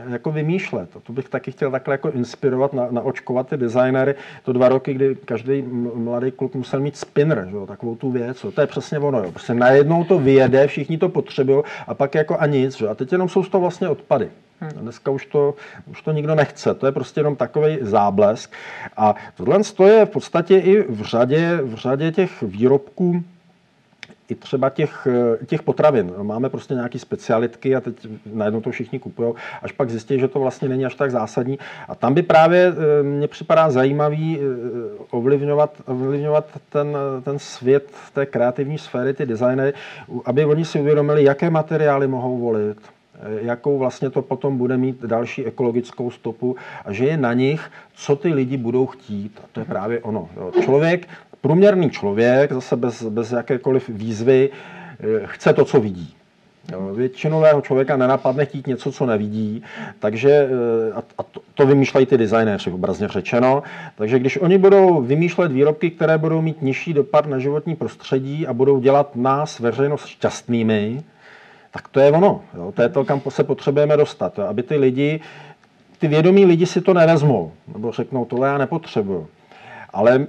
jako 0.08 0.32
vymýšlet. 0.32 0.96
A 0.96 1.00
to 1.00 1.12
bych 1.12 1.28
taky 1.28 1.52
chtěl 1.52 1.70
takhle 1.70 1.94
jako 1.94 2.10
inspirovat, 2.10 2.72
na, 2.72 2.88
naočkovat 2.90 3.48
ty 3.48 3.56
designery. 3.56 4.14
To 4.44 4.52
dva 4.52 4.68
roky, 4.68 4.94
kdy 4.94 5.16
každý 5.24 5.62
mladý 5.94 6.30
kluk 6.30 6.54
musel 6.54 6.80
mít 6.80 6.96
spinner, 6.96 7.46
že 7.50 7.56
jo, 7.56 7.66
takovou 7.66 7.96
tu 7.96 8.10
věc. 8.10 8.44
Jo. 8.44 8.52
To 8.52 8.60
je 8.60 8.66
přesně 8.66 8.98
ono. 8.98 9.18
Jo. 9.18 9.30
Prostě 9.30 9.54
najednou 9.54 10.04
to 10.04 10.18
vyjede, 10.18 10.66
všichni 10.66 10.98
to 10.98 11.08
potřebují 11.08 11.62
a 11.86 11.94
pak 11.94 12.14
jako 12.14 12.36
a 12.40 12.46
nic. 12.46 12.76
Že? 12.76 12.88
A 12.88 12.94
teď 12.94 13.12
jenom 13.12 13.28
jsou 13.28 13.44
z 13.44 13.48
toho 13.48 13.60
vlastně 13.60 13.88
odpady. 13.88 14.30
Hmm. 14.60 14.70
A 14.78 14.80
dneska 14.80 15.10
už 15.10 15.26
to, 15.26 15.54
už 15.90 16.02
to 16.02 16.12
nikdo 16.12 16.34
nechce. 16.34 16.74
To 16.74 16.86
je 16.86 16.92
prostě 16.92 17.20
jenom 17.20 17.36
takový 17.36 17.78
záblesk. 17.80 18.52
A 18.96 19.14
tohle 19.34 19.60
je 19.86 20.06
v 20.06 20.10
podstatě 20.10 20.58
i 20.58 20.82
v 20.82 21.02
řadě, 21.02 21.58
v 21.62 21.74
řadě 21.74 22.12
těch 22.12 22.42
výrobků, 22.42 23.22
i 24.32 24.34
třeba 24.34 24.70
těch, 24.70 25.06
eh, 25.10 25.46
těch 25.46 25.62
potravin. 25.62 26.12
Máme 26.22 26.48
prostě 26.48 26.74
nějaké 26.74 26.98
specialitky 26.98 27.76
a 27.76 27.80
teď 27.80 27.96
najednou 28.32 28.60
to 28.60 28.70
všichni 28.70 28.98
kupují, 28.98 29.34
až 29.62 29.72
pak 29.72 29.90
zjistí, 29.90 30.20
že 30.20 30.28
to 30.28 30.40
vlastně 30.40 30.68
není 30.68 30.84
až 30.86 30.94
tak 30.94 31.10
zásadní. 31.10 31.58
A 31.88 31.94
tam 31.94 32.14
by 32.14 32.22
právě 32.22 32.72
eh, 32.72 33.02
mně 33.02 33.28
připadá 33.28 33.70
zajímavý 33.70 34.38
eh, 34.38 34.44
ovlivňovat, 35.10 35.70
ovlivňovat 35.86 36.46
ten, 36.68 36.96
ten 37.24 37.38
svět 37.38 37.90
té 38.12 38.26
kreativní 38.26 38.78
sféry, 38.78 39.14
ty 39.14 39.26
designy, 39.26 39.72
aby 40.24 40.44
oni 40.44 40.64
si 40.64 40.80
uvědomili, 40.80 41.24
jaké 41.24 41.50
materiály 41.50 42.06
mohou 42.08 42.38
volit, 42.38 42.78
jakou 43.40 43.78
vlastně 43.78 44.10
to 44.10 44.22
potom 44.22 44.58
bude 44.58 44.76
mít 44.76 45.04
další 45.04 45.44
ekologickou 45.46 46.10
stopu 46.10 46.56
a 46.84 46.92
že 46.92 47.04
je 47.04 47.16
na 47.16 47.32
nich, 47.32 47.70
co 47.94 48.16
ty 48.16 48.28
lidi 48.32 48.56
budou 48.56 48.86
chtít. 48.86 49.40
A 49.44 49.46
to 49.52 49.60
je 49.60 49.66
právě 49.66 50.00
ono. 50.00 50.28
Člověk 50.64 51.08
průměrný 51.42 51.90
člověk, 51.90 52.52
zase 52.52 52.76
bez, 52.76 53.02
bez 53.02 53.32
jakékoliv 53.32 53.88
výzvy, 53.88 54.50
eh, 55.00 55.26
chce 55.26 55.52
to, 55.52 55.64
co 55.64 55.80
vidí. 55.80 56.14
Většinového 56.94 57.60
člověka 57.60 57.96
nenapadne 57.96 58.44
chtít 58.44 58.66
něco, 58.66 58.92
co 58.92 59.06
nevidí, 59.06 59.62
takže 59.98 60.30
eh, 60.30 60.92
a 61.16 61.22
to, 61.22 61.40
to 61.54 61.66
vymýšlejí 61.66 62.06
ty 62.06 62.18
designéři, 62.18 62.70
obrazně 62.70 63.08
řečeno. 63.08 63.62
Takže 63.96 64.18
když 64.18 64.38
oni 64.38 64.58
budou 64.58 65.02
vymýšlet 65.02 65.52
výrobky, 65.52 65.90
které 65.90 66.18
budou 66.18 66.42
mít 66.42 66.62
nižší 66.62 66.92
dopad 66.92 67.26
na 67.26 67.38
životní 67.38 67.76
prostředí 67.76 68.46
a 68.46 68.52
budou 68.52 68.80
dělat 68.80 69.16
nás, 69.16 69.60
veřejnost, 69.60 70.06
šťastnými, 70.06 71.02
tak 71.70 71.88
to 71.88 72.00
je 72.00 72.12
ono. 72.12 72.40
Jo? 72.54 72.72
To 72.72 72.82
je 72.82 72.88
to, 72.88 73.04
kam 73.04 73.20
se 73.28 73.44
potřebujeme 73.44 73.96
dostat. 73.96 74.38
Jo? 74.38 74.44
Aby 74.44 74.62
ty 74.62 74.76
lidi, 74.76 75.20
ty 75.98 76.08
vědomí 76.08 76.44
lidi 76.44 76.66
si 76.66 76.80
to 76.80 76.94
nevezmou, 76.94 77.52
nebo 77.72 77.92
řeknou, 77.92 78.24
tohle 78.24 78.48
já 78.48 78.58
nepotřebuju. 78.58 79.28
Ale 79.92 80.26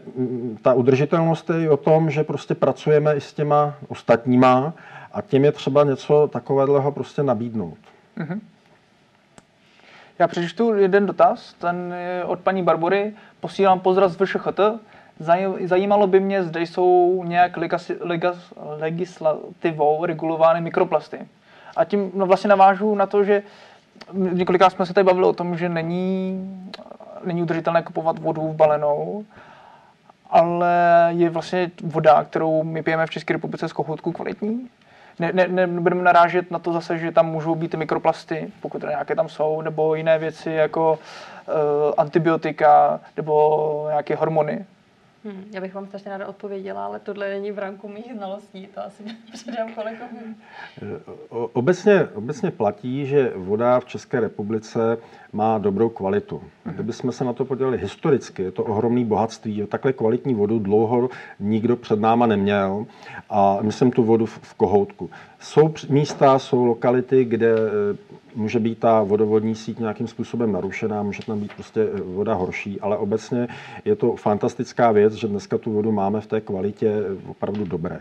ta 0.62 0.74
udržitelnost 0.74 1.50
je 1.50 1.64
i 1.64 1.70
o 1.70 1.78
tom, 1.78 2.10
že 2.10 2.24
prostě 2.24 2.56
pracujeme 2.56 3.16
i 3.16 3.22
s 3.22 3.34
těma 3.34 3.76
ostatníma 3.88 4.74
a 5.14 5.22
těm 5.22 5.46
je 5.46 5.52
třeba 5.52 5.84
něco 5.84 6.28
takového 6.28 6.92
prostě 6.92 7.24
nabídnout. 7.24 7.78
Mm-hmm. 8.18 8.40
Já 10.20 10.28
přečtu 10.28 10.76
jeden 10.76 11.06
dotaz, 11.06 11.54
ten 11.54 11.94
je 11.98 12.24
od 12.24 12.40
paní 12.40 12.64
Barbory. 12.64 13.14
Posílám 13.40 13.80
pozdrav 13.80 14.12
z 14.12 14.16
VŠHT. 14.16 14.60
Zajímalo 15.64 16.08
by 16.08 16.20
mě, 16.20 16.44
zde 16.44 16.62
jsou 16.62 17.24
nějak 17.28 17.58
legislativou 18.80 20.06
regulovány 20.06 20.62
mikroplasty. 20.62 21.20
A 21.76 21.84
tím 21.86 22.12
no 22.14 22.26
vlastně 22.26 22.48
navážu 22.48 22.96
na 22.96 23.06
to, 23.06 23.24
že 23.24 23.44
několikrát 24.14 24.70
jsme 24.70 24.86
se 24.86 24.94
tady 24.94 25.06
bavili 25.06 25.26
o 25.26 25.34
tom, 25.34 25.58
že 25.58 25.70
není, 25.70 26.68
není 27.26 27.42
udržitelné 27.42 27.84
kupovat 27.84 28.20
vodu 28.20 28.48
v 28.48 28.56
balenou 28.56 29.26
ale 30.34 30.70
je 31.10 31.30
vlastně 31.30 31.72
voda, 31.84 32.24
kterou 32.24 32.64
my 32.64 32.84
pijeme 32.84 33.06
v 33.06 33.10
České 33.10 33.34
republice 33.34 33.70
z 33.70 33.74
kohoutku 33.74 34.12
kvalitní. 34.12 34.70
Ne, 35.20 35.32
ne, 35.34 35.48
ne, 35.48 35.68
narážet 35.96 36.52
na 36.52 36.60
to 36.60 36.74
zase, 36.74 36.98
že 36.98 37.12
tam 37.12 37.32
můžou 37.32 37.56
být 37.56 37.76
mikroplasty, 37.76 38.48
pokud 38.62 38.84
nějaké 38.84 39.16
tam 39.16 39.30
jsou, 39.30 39.62
nebo 39.62 39.96
jiné 39.96 40.18
věci 40.20 40.52
jako 40.52 41.00
uh, 41.48 41.94
antibiotika 41.98 43.00
nebo 43.18 43.86
nějaké 43.90 44.16
hormony. 44.16 44.66
Hmm, 45.26 45.44
já 45.52 45.62
bych 45.62 45.74
vám 45.74 45.88
strašně 45.88 46.12
ráda 46.12 46.28
odpověděla, 46.28 46.86
ale 46.86 47.00
tohle 47.00 47.30
není 47.30 47.52
v 47.52 47.60
ranku 47.60 47.88
mých 47.88 48.14
znalostí, 48.14 48.68
to 48.68 48.86
asi 48.86 49.04
předám 49.34 49.74
kolegům. 49.74 50.36
Obecně, 51.30 52.08
obecně 52.14 52.52
platí, 52.52 53.06
že 53.06 53.32
voda 53.36 53.80
v 53.80 53.86
České 53.86 54.20
republice 54.20 54.98
má 55.34 55.58
dobrou 55.58 55.90
kvalitu. 55.90 56.42
Mhm. 56.66 56.76
Kdybychom 56.76 57.12
se 57.12 57.24
na 57.24 57.34
to 57.34 57.46
podělali 57.46 57.78
historicky, 57.78 58.44
je 58.44 58.52
to 58.52 58.64
ohromné 58.64 59.06
bohatství. 59.06 59.66
Takhle 59.68 59.94
kvalitní 59.94 60.34
vodu 60.34 60.60
dlouho 60.60 61.10
nikdo 61.40 61.76
před 61.76 62.00
náma 62.00 62.26
neměl 62.26 62.86
a 63.30 63.58
myslím 63.62 63.92
tu 63.92 64.04
vodu 64.04 64.26
v 64.26 64.54
kohoutku. 64.54 65.10
Jsou 65.40 65.74
místa, 65.90 66.40
jsou 66.40 66.66
lokality, 66.66 67.26
kde 67.26 67.56
eh, 67.56 68.23
může 68.36 68.60
být 68.60 68.80
ta 68.80 69.04
vodovodní 69.04 69.56
síť 69.56 69.80
nějakým 69.80 70.08
způsobem 70.08 70.52
narušená, 70.52 71.04
může 71.04 71.26
tam 71.26 71.40
být 71.40 71.54
prostě 71.54 71.88
eh, 71.94 72.02
voda 72.02 72.34
horší, 72.34 72.82
ale 72.82 72.98
obecně 72.98 73.48
je 73.86 73.96
to 73.96 74.16
fantastická 74.16 74.92
věc, 74.92 75.14
že 75.14 75.28
dneska 75.28 75.58
tu 75.58 75.72
vodu 75.72 75.92
máme 75.92 76.22
v 76.22 76.28
té 76.28 76.42
kvalitě 76.42 76.88
eh, 76.88 77.30
opravdu 77.30 77.66
dobré. 77.66 78.00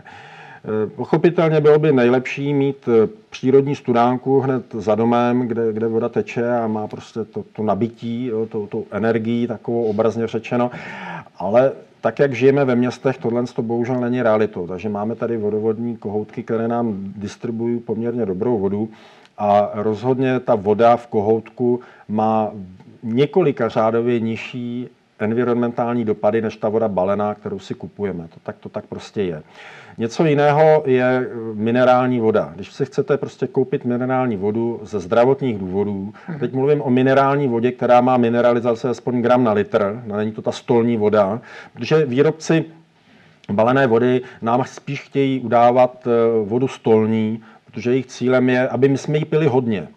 Pochopitelně 0.95 1.61
bylo 1.61 1.79
by 1.79 1.91
nejlepší 1.91 2.53
mít 2.53 2.89
přírodní 3.29 3.75
studánku 3.75 4.39
hned 4.39 4.63
za 4.73 4.95
domem, 4.95 5.47
kde, 5.47 5.73
kde 5.73 5.87
voda 5.87 6.09
teče 6.09 6.57
a 6.57 6.67
má 6.67 6.87
prostě 6.87 7.25
to, 7.25 7.43
to 7.53 7.63
nabití, 7.63 8.25
jo, 8.25 8.45
to, 8.45 8.67
tu 8.67 8.85
energii, 8.91 9.47
takovou 9.47 9.83
obrazně 9.83 10.27
řečeno. 10.27 10.71
Ale 11.37 11.71
tak, 12.03 12.19
jak 12.19 12.33
žijeme 12.33 12.65
ve 12.65 12.75
městech, 12.75 13.17
tohle 13.17 13.43
to 13.55 13.61
bohužel 13.61 13.99
není 13.99 14.21
realitou. 14.21 14.67
Takže 14.67 14.89
máme 14.89 15.15
tady 15.15 15.37
vodovodní 15.37 15.97
kohoutky, 15.97 16.43
které 16.43 16.67
nám 16.67 17.13
distribuují 17.15 17.79
poměrně 17.79 18.25
dobrou 18.25 18.59
vodu 18.59 18.89
a 19.37 19.69
rozhodně 19.73 20.39
ta 20.39 20.55
voda 20.55 20.97
v 20.97 21.07
kohoutku 21.07 21.79
má 22.07 22.51
několika 23.03 23.69
řádově 23.69 24.19
nižší 24.19 24.89
environmentální 25.19 26.05
dopady 26.05 26.41
než 26.41 26.55
ta 26.55 26.69
voda 26.69 26.87
balená, 26.87 27.35
kterou 27.35 27.59
si 27.59 27.73
kupujeme. 27.73 28.27
To 28.27 28.39
tak, 28.43 28.55
to 28.59 28.69
tak 28.69 28.85
prostě 28.85 29.21
je. 29.21 29.43
Něco 29.97 30.25
jiného 30.25 30.83
je 30.85 31.29
minerální 31.53 32.19
voda. 32.19 32.51
Když 32.55 32.73
si 32.73 32.85
chcete 32.85 33.17
prostě 33.17 33.47
koupit 33.47 33.85
minerální 33.85 34.37
vodu 34.37 34.79
ze 34.83 34.99
zdravotních 34.99 35.57
důvodů, 35.57 36.13
teď 36.39 36.53
mluvím 36.53 36.81
o 36.81 36.89
minerální 36.89 37.47
vodě, 37.47 37.71
která 37.71 38.01
má 38.01 38.17
mineralizace 38.17 38.89
aspoň 38.89 39.21
gram 39.21 39.43
na 39.43 39.53
litr, 39.53 40.01
no, 40.05 40.17
není 40.17 40.31
to 40.31 40.41
ta 40.41 40.51
stolní 40.51 40.97
voda, 40.97 41.41
protože 41.73 42.05
výrobci 42.05 42.65
balené 43.51 43.87
vody 43.87 44.21
nám 44.41 44.63
spíš 44.65 45.01
chtějí 45.01 45.39
udávat 45.39 46.07
eh, 46.07 46.43
vodu 46.45 46.67
stolní, 46.67 47.43
protože 47.73 47.91
jejich 47.91 48.05
cílem 48.05 48.49
je, 48.49 48.67
aby 48.67 48.89
my 48.89 48.97
jsme 48.97 49.17
ji 49.17 49.25
pili 49.25 49.47
hodně. 49.47 49.87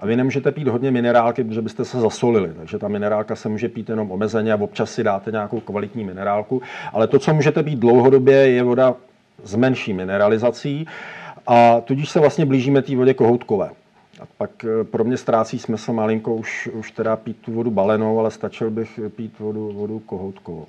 A 0.00 0.06
vy 0.06 0.16
nemůžete 0.16 0.52
pít 0.52 0.68
hodně 0.68 0.90
minerálky, 0.90 1.44
protože 1.44 1.62
byste 1.62 1.84
se 1.84 2.00
zasolili. 2.00 2.52
Takže 2.56 2.78
ta 2.78 2.88
minerálka 2.88 3.36
se 3.36 3.48
může 3.48 3.68
pít 3.68 3.88
jenom 3.88 4.10
omezeně 4.10 4.52
a 4.52 4.60
občas 4.60 4.90
si 4.90 5.04
dáte 5.04 5.30
nějakou 5.30 5.60
kvalitní 5.60 6.04
minerálku. 6.04 6.62
Ale 6.92 7.06
to, 7.06 7.18
co 7.18 7.34
můžete 7.34 7.62
pít 7.62 7.78
dlouhodobě, 7.78 8.36
je 8.36 8.62
voda 8.62 8.94
s 9.44 9.54
menší 9.54 9.92
mineralizací 9.92 10.86
a 11.46 11.80
tudíž 11.80 12.08
se 12.08 12.20
vlastně 12.20 12.46
blížíme 12.46 12.82
té 12.82 12.96
vodě 12.96 13.14
kohoutkové. 13.14 13.70
A 14.20 14.24
pak 14.38 14.64
eh, 14.64 14.84
pro 14.84 15.04
mě 15.04 15.16
ztrácí 15.16 15.58
smysl 15.58 15.92
malinko 15.92 16.34
už, 16.34 16.68
už 16.72 16.90
teda 16.90 17.16
pít 17.16 17.36
tu 17.40 17.52
vodu 17.52 17.70
balenou, 17.70 18.18
ale 18.18 18.30
stačil 18.30 18.70
bych 18.70 19.00
pít 19.16 19.38
vodu, 19.38 19.72
vodu 19.72 19.98
kohoutkovou. 19.98 20.66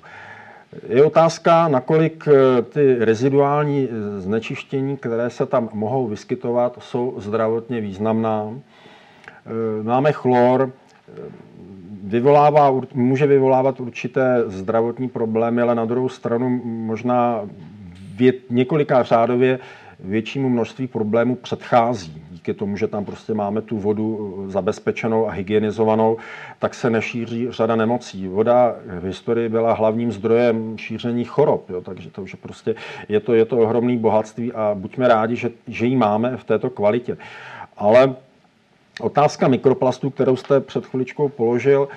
Je 0.88 1.04
otázka, 1.04 1.68
nakolik 1.68 2.28
eh, 2.28 2.62
ty 2.62 2.96
reziduální 2.98 3.88
eh, 3.90 4.20
znečištění, 4.20 4.96
které 4.96 5.30
se 5.30 5.46
tam 5.46 5.68
mohou 5.72 6.06
vyskytovat, 6.06 6.78
jsou 6.80 7.14
zdravotně 7.18 7.80
významná. 7.80 8.50
Máme 9.82 10.12
chlor, 10.12 10.72
vyvolává, 12.04 12.80
může 12.94 13.26
vyvolávat 13.26 13.80
určité 13.80 14.42
zdravotní 14.46 15.08
problémy, 15.08 15.62
ale 15.62 15.74
na 15.74 15.84
druhou 15.84 16.08
stranu 16.08 16.60
možná 16.64 17.40
vět, 18.16 18.36
několika 18.50 19.02
řádově 19.02 19.58
většímu 20.00 20.48
množství 20.48 20.86
problémů 20.86 21.34
předchází. 21.34 22.25
Díky 22.46 22.58
tomu, 22.58 22.76
že 22.76 22.86
tam 22.86 23.04
prostě 23.04 23.34
máme 23.34 23.62
tu 23.62 23.78
vodu 23.78 24.44
eh, 24.48 24.50
zabezpečenou 24.50 25.28
a 25.28 25.30
hygienizovanou, 25.30 26.16
tak 26.58 26.74
se 26.74 26.90
nešíří 26.90 27.46
řada 27.50 27.76
nemocí. 27.76 28.28
Voda 28.28 28.76
v 29.00 29.04
historii 29.04 29.48
byla 29.48 29.72
hlavním 29.72 30.12
zdrojem 30.12 30.78
šíření 30.78 31.24
chorob, 31.24 31.70
jo, 31.70 31.80
takže 31.80 32.10
to, 32.10 32.26
že 32.26 32.36
prostě 32.36 32.74
je 33.08 33.20
to, 33.20 33.34
je 33.34 33.44
to 33.44 33.58
ohromné 33.58 33.96
bohatství 33.96 34.52
a 34.52 34.74
buďme 34.74 35.08
rádi, 35.08 35.36
že, 35.36 35.50
že 35.68 35.86
ji 35.86 35.96
máme 35.96 36.36
v 36.36 36.44
této 36.44 36.70
kvalitě. 36.70 37.16
Ale 37.76 38.14
Otázka 39.00 39.48
mikroplastů, 39.48 40.10
kterou 40.10 40.36
jste 40.36 40.60
před 40.60 40.86
chviličkou 40.86 41.28
položil, 41.28 41.88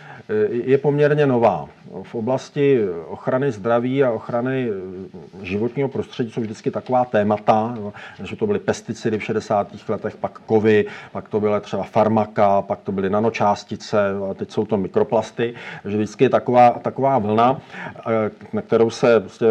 je 0.49 0.77
poměrně 0.77 1.27
nová. 1.27 1.69
V 2.03 2.15
oblasti 2.15 2.79
ochrany 3.07 3.51
zdraví 3.51 4.03
a 4.03 4.11
ochrany 4.11 4.69
životního 5.41 5.89
prostředí 5.89 6.31
jsou 6.31 6.41
vždycky 6.41 6.71
taková 6.71 7.05
témata, 7.05 7.77
že 8.23 8.35
to 8.35 8.47
byly 8.47 8.59
pesticidy 8.59 9.17
v 9.17 9.23
60. 9.23 9.67
letech, 9.89 10.17
pak 10.17 10.39
kovy, 10.39 10.85
pak 11.11 11.29
to 11.29 11.39
byly 11.39 11.61
třeba 11.61 11.83
farmaka, 11.83 12.61
pak 12.61 12.79
to 12.79 12.91
byly 12.91 13.09
nanočástice, 13.09 13.97
a 14.31 14.33
teď 14.33 14.51
jsou 14.51 14.65
to 14.65 14.77
mikroplasty, 14.77 15.53
že 15.85 15.97
vždycky 15.97 16.23
je 16.23 16.29
taková, 16.29 16.69
taková 16.69 17.17
vlna, 17.17 17.61
na 18.53 18.61
kterou 18.61 18.89
se 18.89 19.19
prostě 19.19 19.45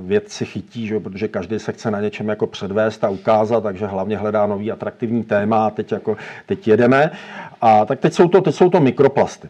vědci 0.00 0.44
chytí, 0.44 0.86
že, 0.86 1.00
protože 1.00 1.28
každý 1.28 1.58
se 1.58 1.72
chce 1.72 1.90
na 1.90 2.00
něčem 2.00 2.28
jako 2.28 2.46
předvést 2.46 3.04
a 3.04 3.08
ukázat, 3.08 3.62
takže 3.62 3.86
hlavně 3.86 4.16
hledá 4.16 4.46
nový 4.46 4.72
atraktivní 4.72 5.24
téma 5.24 5.66
a 5.66 5.70
teď, 5.70 5.92
jako, 5.92 6.16
teď 6.46 6.68
jedeme. 6.68 7.10
A 7.60 7.84
tak 7.84 8.00
teď 8.00 8.12
jsou 8.12 8.28
to, 8.28 8.40
teď 8.40 8.54
jsou 8.54 8.70
to 8.70 8.80
mikroplasty. 8.80 9.48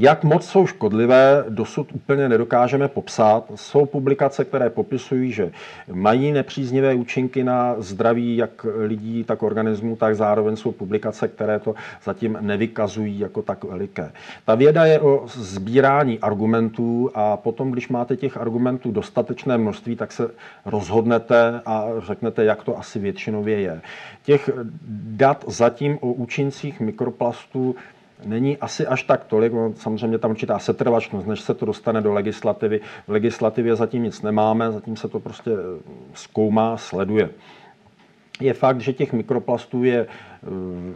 Jak 0.00 0.24
moc 0.24 0.46
jsou 0.46 0.66
škodlivé, 0.66 1.44
dosud 1.48 1.92
úplně 1.92 2.28
nedokážeme 2.28 2.88
popsat. 2.88 3.44
Jsou 3.54 3.86
publikace, 3.86 4.44
které 4.44 4.70
popisují, 4.70 5.32
že 5.32 5.50
mají 5.92 6.32
nepříznivé 6.32 6.94
účinky 6.94 7.44
na 7.44 7.74
zdraví 7.78 8.36
jak 8.36 8.66
lidí, 8.76 9.24
tak 9.24 9.42
organismů, 9.42 9.96
tak 9.96 10.16
zároveň 10.16 10.56
jsou 10.56 10.72
publikace, 10.72 11.28
které 11.28 11.58
to 11.58 11.74
zatím 12.04 12.38
nevykazují 12.40 13.18
jako 13.18 13.42
tak 13.42 13.64
veliké. 13.64 14.12
Ta 14.44 14.54
věda 14.54 14.84
je 14.86 15.00
o 15.00 15.22
sbírání 15.26 16.18
argumentů 16.18 17.10
a 17.14 17.36
potom, 17.36 17.70
když 17.70 17.88
máte 17.88 18.16
těch 18.16 18.36
argumentů 18.36 18.90
dostatečné 18.90 19.58
množství, 19.58 19.96
tak 19.96 20.12
se 20.12 20.30
rozhodnete 20.64 21.60
a 21.66 21.84
řeknete, 21.98 22.44
jak 22.44 22.64
to 22.64 22.78
asi 22.78 22.98
většinově 22.98 23.60
je. 23.60 23.80
Těch 24.22 24.50
dat 24.90 25.44
zatím 25.48 25.98
o 26.00 26.12
účincích 26.12 26.80
mikroplastů 26.80 27.76
není 28.24 28.58
asi 28.58 28.86
až 28.86 29.02
tak 29.02 29.24
tolik, 29.24 29.52
no, 29.52 29.72
samozřejmě 29.76 30.18
tam 30.18 30.30
určitá 30.30 30.58
setrvačnost, 30.58 31.26
než 31.26 31.40
se 31.40 31.54
to 31.54 31.66
dostane 31.66 32.00
do 32.00 32.12
legislativy. 32.12 32.80
V 33.06 33.10
legislativě 33.10 33.76
zatím 33.76 34.02
nic 34.02 34.22
nemáme, 34.22 34.72
zatím 34.72 34.96
se 34.96 35.08
to 35.08 35.20
prostě 35.20 35.50
eh, 35.50 35.80
zkoumá, 36.14 36.76
sleduje. 36.76 37.30
Je 38.40 38.54
fakt, 38.54 38.80
že 38.80 38.92
těch 38.92 39.12
mikroplastů 39.12 39.84
je 39.84 40.00
eh, 40.00 40.06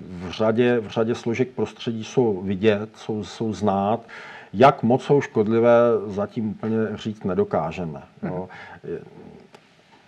v 0.07 0.31
řadě, 0.31 0.81
v 0.81 0.89
řadě 0.89 1.15
složek 1.15 1.49
prostředí 1.49 2.05
jsou 2.05 2.41
vidět, 2.43 2.91
jsou, 2.97 3.25
jsou 3.25 3.53
znát. 3.53 4.01
Jak 4.53 4.83
moc 4.83 5.03
jsou 5.03 5.21
škodlivé, 5.21 5.79
zatím 6.07 6.51
úplně 6.51 6.77
říct 6.95 7.25
nedokážeme. 7.25 8.03
No. 8.23 8.49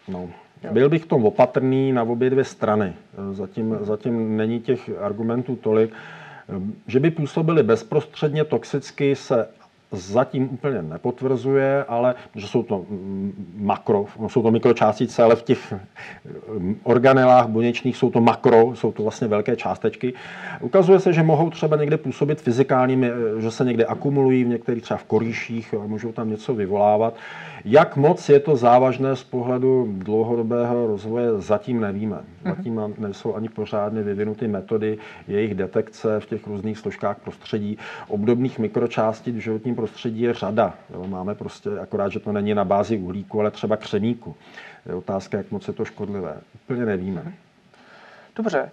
No. 0.09 0.28
Byl 0.70 0.89
bych 0.89 1.03
v 1.03 1.07
tom 1.07 1.24
opatrný 1.24 1.93
na 1.93 2.03
obě 2.03 2.31
dvě 2.31 2.45
strany. 2.45 2.95
Zatím, 3.32 3.77
zatím 3.81 4.36
není 4.36 4.61
těch 4.61 4.91
argumentů 5.01 5.57
tolik. 5.57 5.95
Ehm, 6.48 6.74
že 6.86 7.00
by 7.00 7.10
působily 7.10 7.62
bezprostředně 7.62 8.44
toxicky, 8.44 9.16
se 9.16 9.48
zatím 9.94 10.48
úplně 10.52 10.82
nepotvrzuje, 10.82 11.84
ale 11.84 12.14
že 12.34 12.46
jsou 12.46 12.62
to 12.62 12.86
makro, 13.56 14.06
jsou 14.28 14.42
to 14.42 14.50
mikročástice, 14.50 15.22
ale 15.22 15.36
v 15.36 15.42
těch 15.42 15.72
ehm, 15.72 16.76
organelách 16.82 17.48
buněčných 17.48 17.96
jsou 17.96 18.10
to 18.10 18.20
makro, 18.20 18.74
jsou 18.74 18.92
to 18.92 19.02
vlastně 19.02 19.28
velké 19.28 19.56
částečky. 19.56 20.12
Ukazuje 20.60 21.00
se, 21.00 21.12
že 21.12 21.22
mohou 21.22 21.50
třeba 21.50 21.76
někde 21.76 21.96
působit 21.96 22.40
fyzikálními, 22.40 23.10
eh, 23.10 23.40
že 23.40 23.50
se 23.50 23.64
někde 23.64 23.84
akumulují 23.84 24.44
v 24.44 24.48
některých 24.48 24.82
třeba 24.82 24.98
v 24.98 25.04
korýších 25.04 25.74
a 25.74 25.86
můžou 25.86 26.12
tam 26.12 26.30
něco 26.30 26.54
vyvolávat. 26.54 27.14
Jak 27.64 27.96
moc 27.96 28.28
je 28.28 28.40
to 28.40 28.56
závažné 28.56 29.16
z 29.16 29.24
pohledu 29.24 29.88
dlouhodobého 29.98 30.86
rozvoje, 30.86 31.40
zatím 31.40 31.80
nevíme. 31.80 32.16
Mhm. 32.16 32.54
Zatím 32.56 32.80
nejsou 32.98 33.34
ani 33.34 33.48
pořádně 33.48 34.02
vyvinuty 34.02 34.48
metody 34.48 34.98
jejich 35.28 35.54
detekce 35.54 36.20
v 36.20 36.26
těch 36.26 36.46
různých 36.46 36.78
složkách 36.78 37.18
prostředí. 37.18 37.78
Obdobných 38.08 38.58
mikročástic 38.58 39.36
v 39.36 39.38
životním 39.38 39.74
prostředí 39.74 39.84
je 40.05 40.35
řada. 40.35 40.74
Máme 41.06 41.35
prostě, 41.35 41.70
akorát, 41.82 42.09
že 42.09 42.20
to 42.20 42.32
není 42.32 42.55
na 42.55 42.65
bázi 42.65 42.98
uhlíku, 42.98 43.40
ale 43.40 43.51
třeba 43.51 43.77
křemíku. 43.77 44.36
Je 44.86 44.94
otázka, 44.94 45.39
jak 45.39 45.51
moc 45.51 45.69
je 45.69 45.74
to 45.74 45.85
škodlivé. 45.85 46.36
Úplně 46.55 46.86
nevíme. 46.86 47.32
Dobře. 48.36 48.70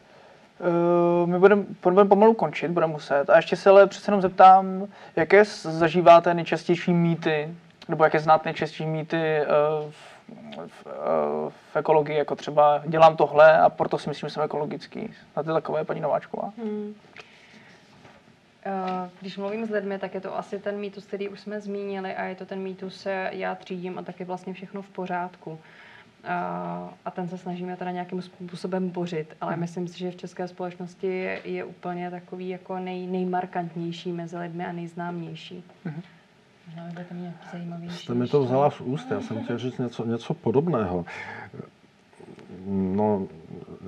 Uh, 1.24 1.30
my 1.30 1.40
budeme 1.40 1.64
budem 1.84 2.08
pomalu 2.08 2.34
končit, 2.34 2.72
budeme 2.72 2.94
muset. 2.94 3.30
A 3.30 3.36
ještě 3.36 3.56
se 3.56 3.70
ale 3.70 3.88
přece 3.88 4.12
jenom 4.12 4.22
zeptám, 4.22 4.88
jaké 5.16 5.46
zažíváte 5.64 6.34
nejčastější 6.34 6.94
mýty 6.94 7.50
nebo 7.92 8.04
jaké 8.04 8.20
znáte 8.20 8.50
nejčastější 8.50 8.86
mýty 8.86 9.18
eh, 9.18 9.46
v, 9.90 9.96
v, 10.68 10.88
eh, 10.88 11.52
v 11.72 11.76
ekologii, 11.76 12.18
jako 12.18 12.36
třeba 12.36 12.82
dělám 12.86 13.16
tohle 13.16 13.60
a 13.60 13.70
proto 13.70 13.98
si 13.98 14.10
myslím, 14.10 14.30
že 14.30 14.34
jsem 14.34 14.44
ekologický. 14.44 15.14
Na 15.38 15.44
ty 15.44 15.50
takové, 15.50 15.84
paní 15.84 16.02
Nováčková? 16.02 16.54
Hmm. 16.58 16.96
Eh, 18.66 19.10
když 19.22 19.38
mluvím 19.38 19.66
s 19.66 19.70
lidmi, 19.70 20.00
tak 20.00 20.14
je 20.14 20.22
to 20.22 20.38
asi 20.38 20.60
ten 20.60 20.78
mýtus, 20.78 21.06
který 21.06 21.30
už 21.30 21.40
jsme 21.40 21.62
zmínili 21.62 22.16
a 22.16 22.24
je 22.24 22.36
to 22.36 22.46
ten 22.46 22.60
mýtus, 22.60 23.08
já 23.30 23.56
třídím 23.56 24.00
a 24.00 24.02
tak 24.02 24.20
je 24.20 24.26
vlastně 24.26 24.54
všechno 24.54 24.82
v 24.82 24.90
pořádku. 24.90 25.60
A 27.06 27.12
ten 27.12 27.28
se 27.28 27.38
snažíme 27.38 27.78
teda 27.78 27.92
nějakým 27.92 28.22
způsobem 28.22 28.90
bořit, 28.90 29.36
ale 29.42 29.56
myslím 29.56 29.88
si, 29.88 30.00
že 30.00 30.12
v 30.12 30.16
české 30.16 30.48
společnosti 30.48 31.30
je, 31.44 31.64
úplně 31.64 32.12
takový 32.12 32.50
jako 32.50 32.80
nej, 32.80 33.08
nejmarkantnější 33.08 34.12
mezi 34.12 34.38
lidmi 34.38 34.66
a 34.66 34.72
nejznámější. 34.72 35.64
Hmm. 35.86 36.02
Jste 37.90 38.14
mi 38.14 38.28
to 38.28 38.44
vzala 38.44 38.72
z 38.72 38.82
úst, 38.82 39.12
já 39.12 39.22
jsem 39.22 39.44
chtěl 39.44 39.58
říct 39.58 39.78
něco, 39.78 40.06
něco 40.06 40.34
podobného. 40.34 41.06
No, 42.68 43.28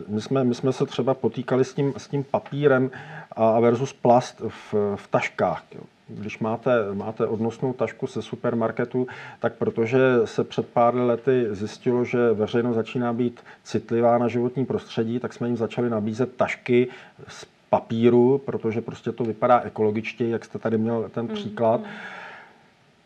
my 0.07 0.21
jsme, 0.21 0.43
my 0.43 0.55
jsme 0.55 0.73
se 0.73 0.85
třeba 0.85 1.13
potýkali 1.13 1.65
s 1.65 1.73
tím, 1.73 1.93
s 1.97 2.07
tím 2.07 2.23
papírem 2.23 2.91
a 3.31 3.59
versus 3.59 3.93
plast 3.93 4.41
v, 4.47 4.73
v 4.95 5.07
taškách. 5.07 5.63
Jo. 5.75 5.81
Když 6.07 6.39
máte, 6.39 6.93
máte 6.93 7.25
odnosnou 7.25 7.73
tašku 7.73 8.07
ze 8.07 8.21
supermarketu, 8.21 9.07
tak 9.39 9.53
protože 9.53 9.99
se 10.25 10.43
před 10.43 10.67
pár 10.67 10.95
lety 10.95 11.47
zjistilo, 11.51 12.05
že 12.05 12.33
veřejnost 12.33 12.75
začíná 12.75 13.13
být 13.13 13.39
citlivá 13.63 14.17
na 14.17 14.27
životní 14.27 14.65
prostředí, 14.65 15.19
tak 15.19 15.33
jsme 15.33 15.47
jim 15.47 15.57
začali 15.57 15.89
nabízet 15.89 16.35
tašky 16.35 16.87
z 17.27 17.45
papíru, 17.69 18.37
protože 18.45 18.81
prostě 18.81 19.11
to 19.11 19.23
vypadá 19.23 19.59
ekologičtěji, 19.59 20.31
jak 20.31 20.45
jste 20.45 20.59
tady 20.59 20.77
měl 20.77 21.09
ten 21.09 21.27
příklad. 21.27 21.81
Mm, 21.81 21.87
mm 21.87 21.93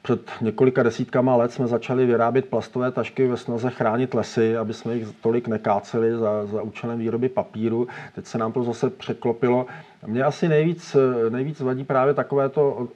před 0.07 0.31
několika 0.41 0.83
desítkama 0.83 1.35
let 1.35 1.51
jsme 1.51 1.67
začali 1.67 2.05
vyrábět 2.05 2.45
plastové 2.45 2.91
tašky 2.91 3.27
ve 3.27 3.37
snaze 3.37 3.69
chránit 3.69 4.13
lesy, 4.13 4.57
aby 4.57 4.73
jsme 4.73 4.95
jich 4.95 5.07
tolik 5.21 5.47
nekáceli 5.47 6.17
za, 6.17 6.45
za 6.45 6.61
účelem 6.61 6.99
výroby 6.99 7.29
papíru. 7.29 7.87
Teď 8.15 8.25
se 8.25 8.37
nám 8.37 8.51
to 8.51 8.63
zase 8.63 8.89
překlopilo. 8.89 9.65
Mě 10.05 10.23
asi 10.23 10.47
nejvíc, 10.47 10.95
nejvíc 11.29 11.59
vadí 11.59 11.83
právě 11.83 12.13
takové 12.13 12.49
to 12.49 12.87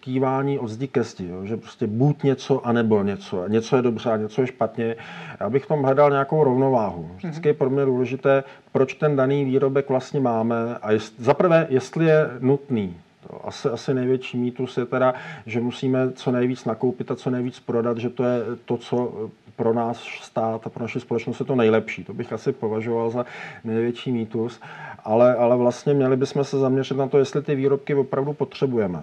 kývání 0.00 0.58
od 0.58 0.68
zdi 0.68 0.88
ke 0.88 1.02
zdi, 1.02 1.28
jo? 1.28 1.46
že 1.46 1.56
prostě 1.56 1.86
buď 1.86 2.22
něco, 2.22 2.66
anebo 2.66 3.02
něco. 3.02 3.48
Něco 3.48 3.76
je 3.76 3.82
dobře 3.82 4.10
a 4.10 4.16
něco 4.16 4.40
je 4.40 4.46
špatně. 4.46 4.96
Já 5.40 5.50
bych 5.50 5.64
v 5.64 5.68
tom 5.68 5.82
hledal 5.82 6.10
nějakou 6.10 6.44
rovnováhu. 6.44 7.10
Vždycky 7.16 7.48
je 7.48 7.54
pro 7.54 7.70
mě 7.70 7.84
důležité, 7.84 8.44
proč 8.72 8.94
ten 8.94 9.16
daný 9.16 9.44
výrobek 9.44 9.88
vlastně 9.88 10.20
máme 10.20 10.76
a 10.82 10.92
jest, 10.92 11.14
zaprvé, 11.18 11.66
jestli 11.70 12.04
je 12.04 12.30
nutný. 12.40 12.96
To 13.28 13.46
asi, 13.46 13.68
asi 13.68 13.94
největší 13.94 14.38
mýtus 14.38 14.76
je 14.76 14.86
teda, 14.86 15.14
že 15.46 15.60
musíme 15.60 16.12
co 16.12 16.30
nejvíc 16.30 16.64
nakoupit 16.64 17.10
a 17.10 17.16
co 17.16 17.30
nejvíc 17.30 17.60
prodat, 17.60 17.98
že 17.98 18.10
to 18.10 18.24
je 18.24 18.42
to, 18.64 18.76
co 18.76 19.28
pro 19.56 19.74
nás 19.74 20.04
stát 20.22 20.66
a 20.66 20.70
pro 20.70 20.82
naši 20.82 21.00
společnost 21.00 21.40
je 21.40 21.46
to 21.46 21.54
nejlepší. 21.54 22.04
To 22.04 22.14
bych 22.14 22.32
asi 22.32 22.52
považoval 22.52 23.10
za 23.10 23.26
největší 23.64 24.12
mýtus. 24.12 24.60
Ale, 25.04 25.34
ale 25.34 25.56
vlastně 25.56 25.94
měli 25.94 26.16
bychom 26.16 26.44
se 26.44 26.58
zaměřit 26.58 26.96
na 26.96 27.08
to, 27.08 27.18
jestli 27.18 27.42
ty 27.42 27.54
výrobky 27.54 27.94
opravdu 27.94 28.32
potřebujeme. 28.32 29.02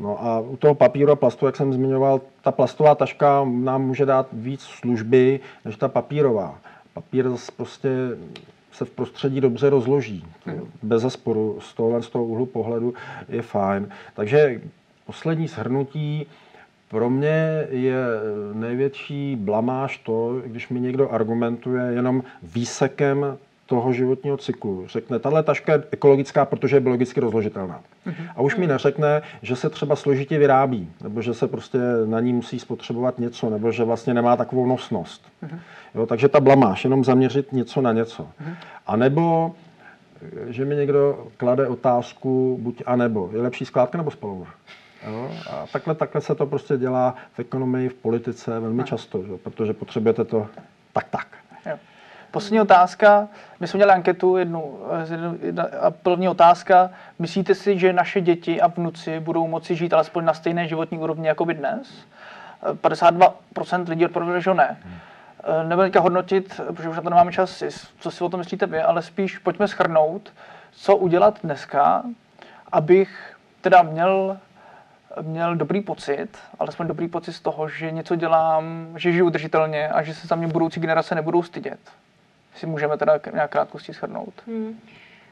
No 0.00 0.24
a 0.24 0.40
u 0.40 0.56
toho 0.56 0.74
papíru 0.74 1.12
a 1.12 1.16
plastu, 1.16 1.46
jak 1.46 1.56
jsem 1.56 1.72
zmiňoval, 1.72 2.20
ta 2.42 2.52
plastová 2.52 2.94
taška 2.94 3.44
nám 3.44 3.82
může 3.82 4.06
dát 4.06 4.26
víc 4.32 4.60
služby 4.60 5.40
než 5.64 5.76
ta 5.76 5.88
papírová. 5.88 6.58
Papír 6.94 7.26
prostě 7.56 7.88
se 8.74 8.84
v 8.84 8.90
prostředí 8.90 9.40
dobře 9.40 9.70
rozloží. 9.70 10.24
Bez 10.82 11.02
zesporu 11.02 11.58
z 11.60 11.74
tohohle 11.74 12.02
z 12.02 12.08
toho 12.08 12.24
úhlu 12.24 12.46
pohledu 12.46 12.94
je 13.28 13.42
fajn. 13.42 13.88
Takže 14.14 14.60
poslední 15.06 15.48
shrnutí. 15.48 16.26
Pro 16.88 17.10
mě 17.10 17.66
je 17.70 17.96
největší 18.52 19.36
blamáž 19.36 19.98
to, 19.98 20.40
když 20.46 20.68
mi 20.68 20.80
někdo 20.80 21.10
argumentuje 21.10 21.92
jenom 21.92 22.22
výsekem 22.42 23.38
toho 23.66 23.92
životního 23.92 24.36
cyklu. 24.36 24.84
Řekne, 24.86 25.18
tahle 25.18 25.42
taška 25.42 25.72
je 25.72 25.82
ekologická, 25.90 26.44
protože 26.44 26.76
je 26.76 26.80
biologicky 26.80 27.20
rozložitelná. 27.20 27.80
A 28.36 28.42
už 28.42 28.56
mi 28.56 28.66
neřekne, 28.66 29.22
že 29.42 29.56
se 29.56 29.70
třeba 29.70 29.96
složitě 29.96 30.38
vyrábí, 30.38 30.90
nebo 31.02 31.22
že 31.22 31.34
se 31.34 31.48
prostě 31.48 31.78
na 32.06 32.20
ní 32.20 32.32
musí 32.32 32.58
spotřebovat 32.58 33.18
něco, 33.18 33.50
nebo 33.50 33.72
že 33.72 33.84
vlastně 33.84 34.14
nemá 34.14 34.36
takovou 34.36 34.66
nosnost. 34.66 35.32
Jo, 35.94 36.06
takže 36.06 36.28
ta 36.28 36.40
blamáš, 36.40 36.84
jenom 36.84 37.04
zaměřit 37.04 37.52
něco 37.52 37.80
na 37.80 37.92
něco. 37.92 38.28
A 38.86 38.96
nebo 38.96 39.54
že 40.46 40.64
mi 40.64 40.76
někdo 40.76 41.26
klade 41.36 41.68
otázku 41.68 42.58
buď 42.62 42.82
a 42.86 42.96
nebo. 42.96 43.30
Je 43.32 43.42
lepší 43.42 43.64
skládka 43.64 43.98
nebo 43.98 44.10
spalovna? 44.10 44.54
Jo? 45.06 45.30
A 45.50 45.66
takhle, 45.72 45.94
takhle 45.94 46.20
se 46.20 46.34
to 46.34 46.46
prostě 46.46 46.76
dělá 46.76 47.14
v 47.32 47.38
ekonomii, 47.38 47.88
v 47.88 47.94
politice 47.94 48.60
velmi 48.60 48.84
často, 48.84 49.22
že? 49.22 49.32
protože 49.42 49.72
potřebujete 49.72 50.24
to 50.24 50.46
tak 50.92 51.08
tak. 51.10 51.33
Poslední 52.34 52.60
otázka. 52.60 53.28
My 53.60 53.66
jsme 53.66 53.78
měli 53.78 53.92
anketu, 53.92 54.36
jednu, 54.36 54.78
jedna, 55.42 55.66
a 55.80 55.90
první 55.90 56.28
otázka. 56.28 56.90
Myslíte 57.18 57.54
si, 57.54 57.78
že 57.78 57.92
naše 57.92 58.20
děti 58.20 58.60
a 58.60 58.66
vnuci 58.66 59.20
budou 59.20 59.46
moci 59.46 59.76
žít 59.76 59.92
alespoň 59.92 60.24
na 60.24 60.34
stejné 60.34 60.68
životní 60.68 60.98
úrovni 60.98 61.28
jako 61.28 61.44
by 61.44 61.54
dnes? 61.54 62.06
52% 62.82 63.88
lidí 63.88 64.04
odpovědělo, 64.04 64.40
že 64.40 64.54
ne. 64.54 64.76
Hmm. 64.82 65.68
Nebudu 65.68 65.86
teďka 65.86 66.00
hodnotit, 66.00 66.60
protože 66.66 66.88
už 66.88 66.96
na 66.96 67.02
to 67.02 67.10
nemáme 67.10 67.32
čas, 67.32 67.62
co 67.98 68.10
si 68.10 68.24
o 68.24 68.28
tom 68.28 68.38
myslíte 68.38 68.66
vy, 68.66 68.82
ale 68.82 69.02
spíš 69.02 69.38
pojďme 69.38 69.68
schrnout, 69.68 70.32
co 70.72 70.96
udělat 70.96 71.38
dneska, 71.42 72.02
abych 72.72 73.36
teda 73.60 73.82
měl 73.82 74.38
měl 75.22 75.56
dobrý 75.56 75.80
pocit, 75.80 76.28
alespoň 76.58 76.86
dobrý 76.86 77.08
pocit 77.08 77.32
z 77.32 77.40
toho, 77.40 77.68
že 77.68 77.90
něco 77.90 78.16
dělám, 78.16 78.88
že 78.96 79.12
žiju 79.12 79.26
udržitelně 79.26 79.88
a 79.88 80.02
že 80.02 80.14
se 80.14 80.26
za 80.26 80.36
mě 80.36 80.46
budoucí 80.46 80.80
generace 80.80 81.14
nebudou 81.14 81.42
stydět 81.42 81.78
si 82.54 82.66
můžeme 82.66 82.96
teda 82.96 83.20
nějak 83.32 83.50
krátkosti 83.50 83.92
shrnout. 83.92 84.42
Hmm. 84.46 84.80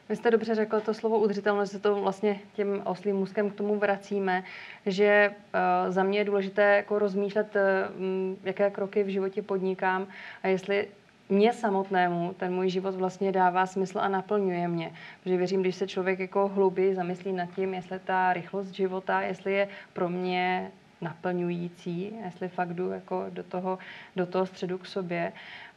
Vy 0.09 0.15
jste 0.15 0.31
dobře 0.31 0.55
řekl 0.55 0.79
to 0.79 0.93
slovo 0.93 1.19
udržitelnost, 1.19 1.71
že 1.71 1.79
to 1.79 1.95
vlastně 1.95 2.39
tím 2.53 2.81
oslým 2.83 3.15
můzkem 3.15 3.49
k 3.49 3.55
tomu 3.55 3.75
vracíme, 3.75 4.43
že 4.85 5.31
uh, 5.31 5.91
za 5.91 6.03
mě 6.03 6.19
je 6.19 6.25
důležité 6.25 6.75
jako 6.75 6.99
rozmýšlet, 6.99 7.55
uh, 7.55 7.61
jaké 8.43 8.69
kroky 8.69 9.03
v 9.03 9.07
životě 9.07 9.41
podnikám 9.41 10.07
a 10.43 10.47
jestli 10.47 10.87
mě 11.29 11.53
samotnému 11.53 12.33
ten 12.37 12.53
můj 12.53 12.69
život 12.69 12.95
vlastně 12.95 13.31
dává 13.31 13.65
smysl 13.65 13.99
a 13.99 14.07
naplňuje 14.07 14.67
mě. 14.67 14.91
Protože 15.23 15.37
věřím, 15.37 15.61
když 15.61 15.75
se 15.75 15.87
člověk 15.87 16.19
jako 16.19 16.47
hlouběji 16.47 16.95
zamyslí 16.95 17.31
nad 17.33 17.49
tím, 17.55 17.73
jestli 17.73 17.99
ta 17.99 18.33
rychlost 18.33 18.67
života, 18.67 19.21
jestli 19.21 19.53
je 19.53 19.67
pro 19.93 20.09
mě 20.09 20.71
naplňující, 21.01 22.15
jestli 22.25 22.49
fakt 22.49 22.73
jdu 22.73 22.91
jako 22.91 23.25
do 23.29 23.43
toho, 23.43 23.77
do 24.15 24.25
toho 24.25 24.45
středu 24.45 24.77
k 24.77 24.85
sobě 24.85 25.33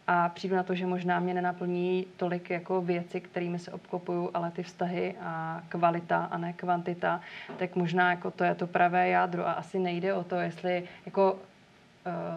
a 0.06 0.28
přijdu 0.28 0.56
na 0.56 0.62
to, 0.62 0.74
že 0.74 0.86
možná 0.86 1.20
mě 1.20 1.34
nenaplní 1.34 2.06
tolik 2.16 2.50
jako 2.50 2.82
věci, 2.82 3.20
kterými 3.20 3.58
se 3.58 3.72
obklopuju, 3.72 4.30
ale 4.34 4.50
ty 4.50 4.62
vztahy 4.62 5.14
a 5.20 5.62
kvalita 5.68 6.24
a 6.24 6.38
ne 6.38 6.52
kvantita, 6.52 7.20
tak 7.56 7.76
možná 7.76 8.10
jako 8.10 8.30
to 8.30 8.44
je 8.44 8.54
to 8.54 8.66
pravé 8.66 9.08
jádro. 9.08 9.48
A 9.48 9.52
asi 9.52 9.78
nejde 9.78 10.14
o 10.14 10.24
to, 10.24 10.36
jestli 10.36 10.84
jako 11.06 11.32
uh, 11.32 11.40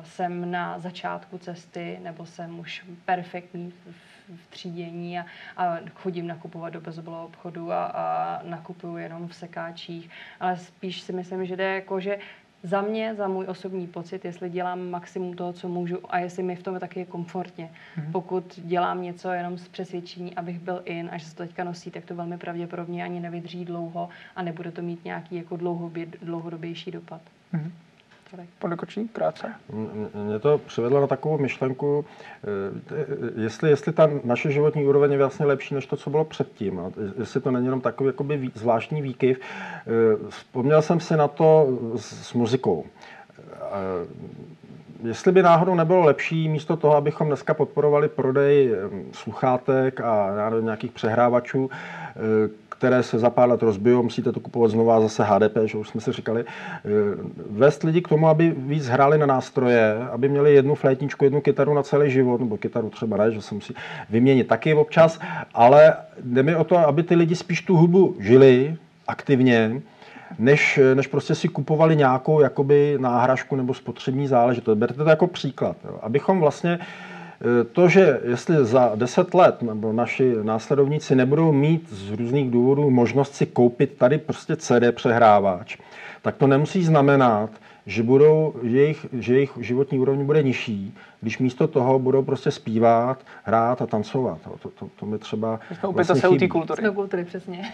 jsem 0.04 0.52
na 0.52 0.80
začátku 0.80 1.38
cesty 1.38 2.00
nebo 2.04 2.26
jsem 2.26 2.60
už 2.60 2.86
perfektní 3.06 3.74
v, 3.92 4.10
třídění 4.50 5.20
a, 5.20 5.26
a 5.58 5.78
chodím 5.94 6.28
nakupovat 6.28 6.74
do 6.74 6.82
bezobalého 6.82 7.26
obchodu 7.26 7.72
a, 7.72 7.86
a 7.86 8.40
nakupuju 8.44 8.98
jenom 8.98 9.28
v 9.28 9.36
sekáčích, 9.36 10.10
ale 10.40 10.58
spíš 10.58 11.02
si 11.02 11.14
myslím, 11.14 11.46
že 11.46 11.56
jde 11.56 11.76
jako, 11.76 12.00
že 12.00 12.20
za 12.64 12.82
mě, 12.82 13.16
za 13.16 13.28
můj 13.28 13.46
osobní 13.48 13.88
pocit, 13.88 14.26
jestli 14.26 14.50
dělám 14.50 14.90
maximum 14.90 15.36
toho, 15.36 15.54
co 15.54 15.70
můžu 15.70 15.98
a 16.10 16.20
jestli 16.20 16.44
mi 16.44 16.56
v 16.56 16.64
tom 16.64 16.80
taky 16.80 17.00
je 17.00 17.06
komfortně. 17.06 17.70
Mm-hmm. 17.98 18.12
Pokud 18.12 18.60
dělám 18.64 19.02
něco 19.02 19.32
jenom 19.32 19.58
z 19.58 19.68
přesvědčení, 19.68 20.36
abych 20.36 20.60
byl 20.60 20.82
in 20.86 21.10
a 21.12 21.18
že 21.18 21.26
se 21.26 21.36
to 21.36 21.44
teďka 21.44 21.64
nosí, 21.64 21.92
tak 21.92 22.06
to 22.06 22.16
velmi 22.16 22.38
pravděpodobně 22.38 23.04
ani 23.04 23.20
nevydrží 23.20 23.66
dlouho 23.66 24.10
a 24.36 24.42
nebude 24.42 24.72
to 24.72 24.82
mít 24.82 25.06
nějaký 25.06 25.36
jako 25.36 25.58
dlouhodobě, 25.58 26.06
dlouhodobější 26.22 26.92
dopad. 26.92 27.22
Mm-hmm. 27.54 27.72
Pane 28.60 28.76
Kočí, 28.76 29.08
krátce. 29.08 29.54
Mě 30.14 30.40
to 30.40 30.58
přivedlo 30.58 31.02
na 31.02 31.08
takovou 31.08 31.38
myšlenku, 31.38 32.06
eh, 32.44 33.42
jestli, 33.42 33.70
jestli 33.70 33.94
ta 33.94 34.10
naše 34.24 34.52
životní 34.52 34.86
úroveň 34.86 35.12
je 35.12 35.18
vlastně 35.18 35.46
lepší 35.46 35.76
než 35.76 35.86
to, 35.86 35.98
co 35.98 36.10
bylo 36.10 36.26
předtím. 36.26 36.82
Jestli 37.20 37.42
to 37.42 37.52
není 37.52 37.66
jenom 37.66 37.82
takový 37.82 38.08
jakoby 38.08 38.52
zvláštní 38.56 39.02
výkyv. 39.02 39.40
Eh, 39.40 40.30
vzpomněl 40.30 40.82
jsem 40.82 41.00
si 41.00 41.18
na 41.18 41.28
to 41.28 41.68
s, 41.96 42.28
s 42.28 42.34
muzikou. 42.34 42.86
Jestli 45.04 45.32
by 45.32 45.44
náhodou 45.44 45.76
nebylo 45.76 46.02
lepší, 46.02 46.50
místo 46.50 46.78
toho, 46.78 46.96
abychom 46.96 47.28
dneska 47.28 47.54
podporovali 47.54 48.10
prodej 48.10 48.76
sluchátek 49.12 50.02
a 50.02 50.52
nějakých 50.62 50.92
přehrávačů, 50.92 51.70
které 52.80 53.04
se 53.04 53.20
za 53.20 53.30
pár 53.30 53.50
let 53.50 53.62
rozbijou, 53.62 54.04
musíte 54.04 54.32
to 54.32 54.40
kupovat 54.40 54.72
znovu 54.72 55.02
zase 55.02 55.24
HDP, 55.24 55.58
že 55.66 55.78
už 55.78 55.90
jsme 55.90 56.02
si 56.02 56.12
říkali, 56.12 56.46
eh, 56.48 56.90
vést 57.50 57.84
lidi 57.84 58.02
k 58.02 58.08
tomu, 58.08 58.28
aby 58.28 58.56
víc 58.58 58.88
hráli 58.88 59.18
na 59.18 59.26
nástroje, 59.26 59.98
aby 60.12 60.30
měli 60.30 60.54
jednu 60.54 60.76
flétničku, 60.76 61.24
jednu 61.24 61.42
kytaru 61.42 61.74
na 61.74 61.84
celý 61.84 62.12
život, 62.12 62.40
nebo 62.40 62.58
kytaru 62.58 62.90
třeba 62.90 63.18
ne, 63.18 63.32
že 63.32 63.42
se 63.42 63.56
musí 63.56 63.76
vyměnit 64.10 64.48
taky 64.48 64.74
občas, 64.74 65.20
ale 65.54 65.94
jde 66.24 66.44
mi 66.44 66.56
o 66.56 66.64
to, 66.64 66.78
aby 66.78 67.04
ty 67.04 67.16
lidi 67.16 67.36
spíš 67.36 67.62
tu 67.62 67.78
hudbu 67.78 68.16
žili 68.20 68.76
aktivně, 69.08 69.82
než, 70.40 70.80
než 70.94 71.08
prostě 71.08 71.36
si 71.36 71.48
kupovali 71.48 71.96
nějakou 71.96 72.42
jakoby 72.42 72.98
náhražku 73.00 73.56
nebo 73.56 73.74
spotřební 73.74 74.28
záležitost. 74.28 74.78
Berte 74.78 75.04
to 75.04 75.10
jako 75.10 75.28
příklad. 75.28 75.78
Jo. 75.86 76.00
Abychom 76.02 76.40
vlastně 76.40 76.80
Eh, 76.80 76.86
to, 77.72 77.90
že 77.90 78.20
jestli 78.24 78.66
za 78.66 78.92
deset 78.96 79.34
let 79.34 79.62
nebo 79.62 79.94
naši 79.94 80.36
následovníci 80.44 81.16
nebudou 81.16 81.52
mít 81.52 81.90
z 81.90 82.12
různých 82.12 82.52
důvodů 82.52 82.90
možnost 82.90 83.36
si 83.36 83.46
koupit 83.46 83.98
tady 83.98 84.18
prostě 84.18 84.56
CD 84.56 84.84
přehrávač, 84.92 85.78
tak 86.22 86.36
to 86.36 86.48
nemusí 86.48 86.84
znamenat, 86.84 87.50
že, 87.86 88.04
budou, 88.04 88.56
že, 88.64 88.78
jejich, 88.78 89.06
že 89.14 89.34
jejich 89.34 89.58
životní 89.60 90.00
úroveň 90.00 90.26
bude 90.26 90.44
nižší, 90.44 90.94
když 91.22 91.40
místo 91.40 91.68
toho 91.68 92.00
budou 92.00 92.24
prostě 92.24 92.52
zpívat, 92.52 93.26
hrát 93.44 93.82
a 93.82 93.86
tancovat. 93.86 94.40
To, 94.62 94.70
to, 94.70 94.90
to 95.00 95.06
mi 95.06 95.18
třeba 95.18 95.60
Jsme 95.80 95.90
vlastně 95.90 96.16
se 96.16 96.28
u 96.28 96.38
té 96.38 96.48
kultury. 96.48 96.92
Kultury, 96.96 97.26
přesně. 97.26 97.74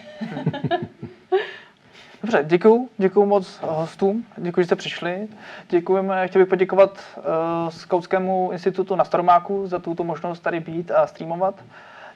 Dobře, 2.26 2.44
děkuju, 2.44 2.88
děkuju 2.98 3.26
moc 3.26 3.60
hostům, 3.62 4.24
děkuji, 4.36 4.60
že 4.60 4.66
jste 4.66 4.76
přišli. 4.76 5.28
Děkujeme, 5.68 6.28
chtěl 6.28 6.42
bych 6.42 6.48
poděkovat 6.48 7.00
uh, 7.16 7.24
Skautskému 7.68 8.50
institutu 8.52 8.96
na 8.96 9.04
Staromáku 9.04 9.66
za 9.66 9.78
tuto 9.78 10.04
možnost 10.04 10.40
tady 10.40 10.60
být 10.60 10.90
a 10.90 11.06
streamovat. 11.06 11.54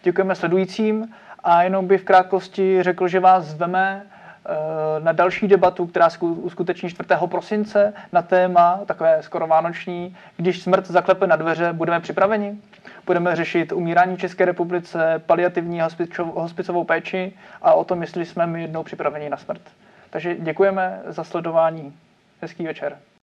Děkujeme 0.02 0.34
sledujícím 0.34 1.14
a 1.44 1.62
jenom 1.62 1.86
bych 1.86 2.00
v 2.00 2.04
krátkosti 2.04 2.82
řekl, 2.82 3.08
že 3.08 3.20
vás 3.20 3.44
zveme 3.44 4.02
uh, 4.02 5.04
na 5.04 5.12
další 5.12 5.48
debatu, 5.48 5.86
která 5.86 6.10
se 6.10 6.18
uskuteční 6.20 6.88
4. 6.90 7.08
prosince 7.26 7.92
na 8.12 8.22
téma, 8.22 8.80
takové 8.86 9.22
skoro 9.22 9.46
vánoční, 9.46 10.16
když 10.36 10.62
smrt 10.62 10.86
zaklepe 10.86 11.26
na 11.26 11.36
dveře, 11.36 11.72
budeme 11.72 12.00
připraveni. 12.00 12.58
Budeme 13.06 13.36
řešit 13.36 13.72
umírání 13.72 14.16
České 14.16 14.44
republice, 14.44 15.22
paliativní 15.26 15.80
hospicovou 16.34 16.84
péči 16.84 17.32
a 17.62 17.72
o 17.72 17.84
tom, 17.84 18.02
jestli 18.02 18.26
jsme 18.26 18.46
my 18.46 18.62
jednou 18.62 18.82
připraveni 18.82 19.30
na 19.30 19.36
smrt. 19.36 19.62
Takže 20.10 20.36
děkujeme 20.36 21.02
za 21.06 21.24
sledování. 21.24 21.96
Hezký 22.40 22.66
večer. 22.66 22.98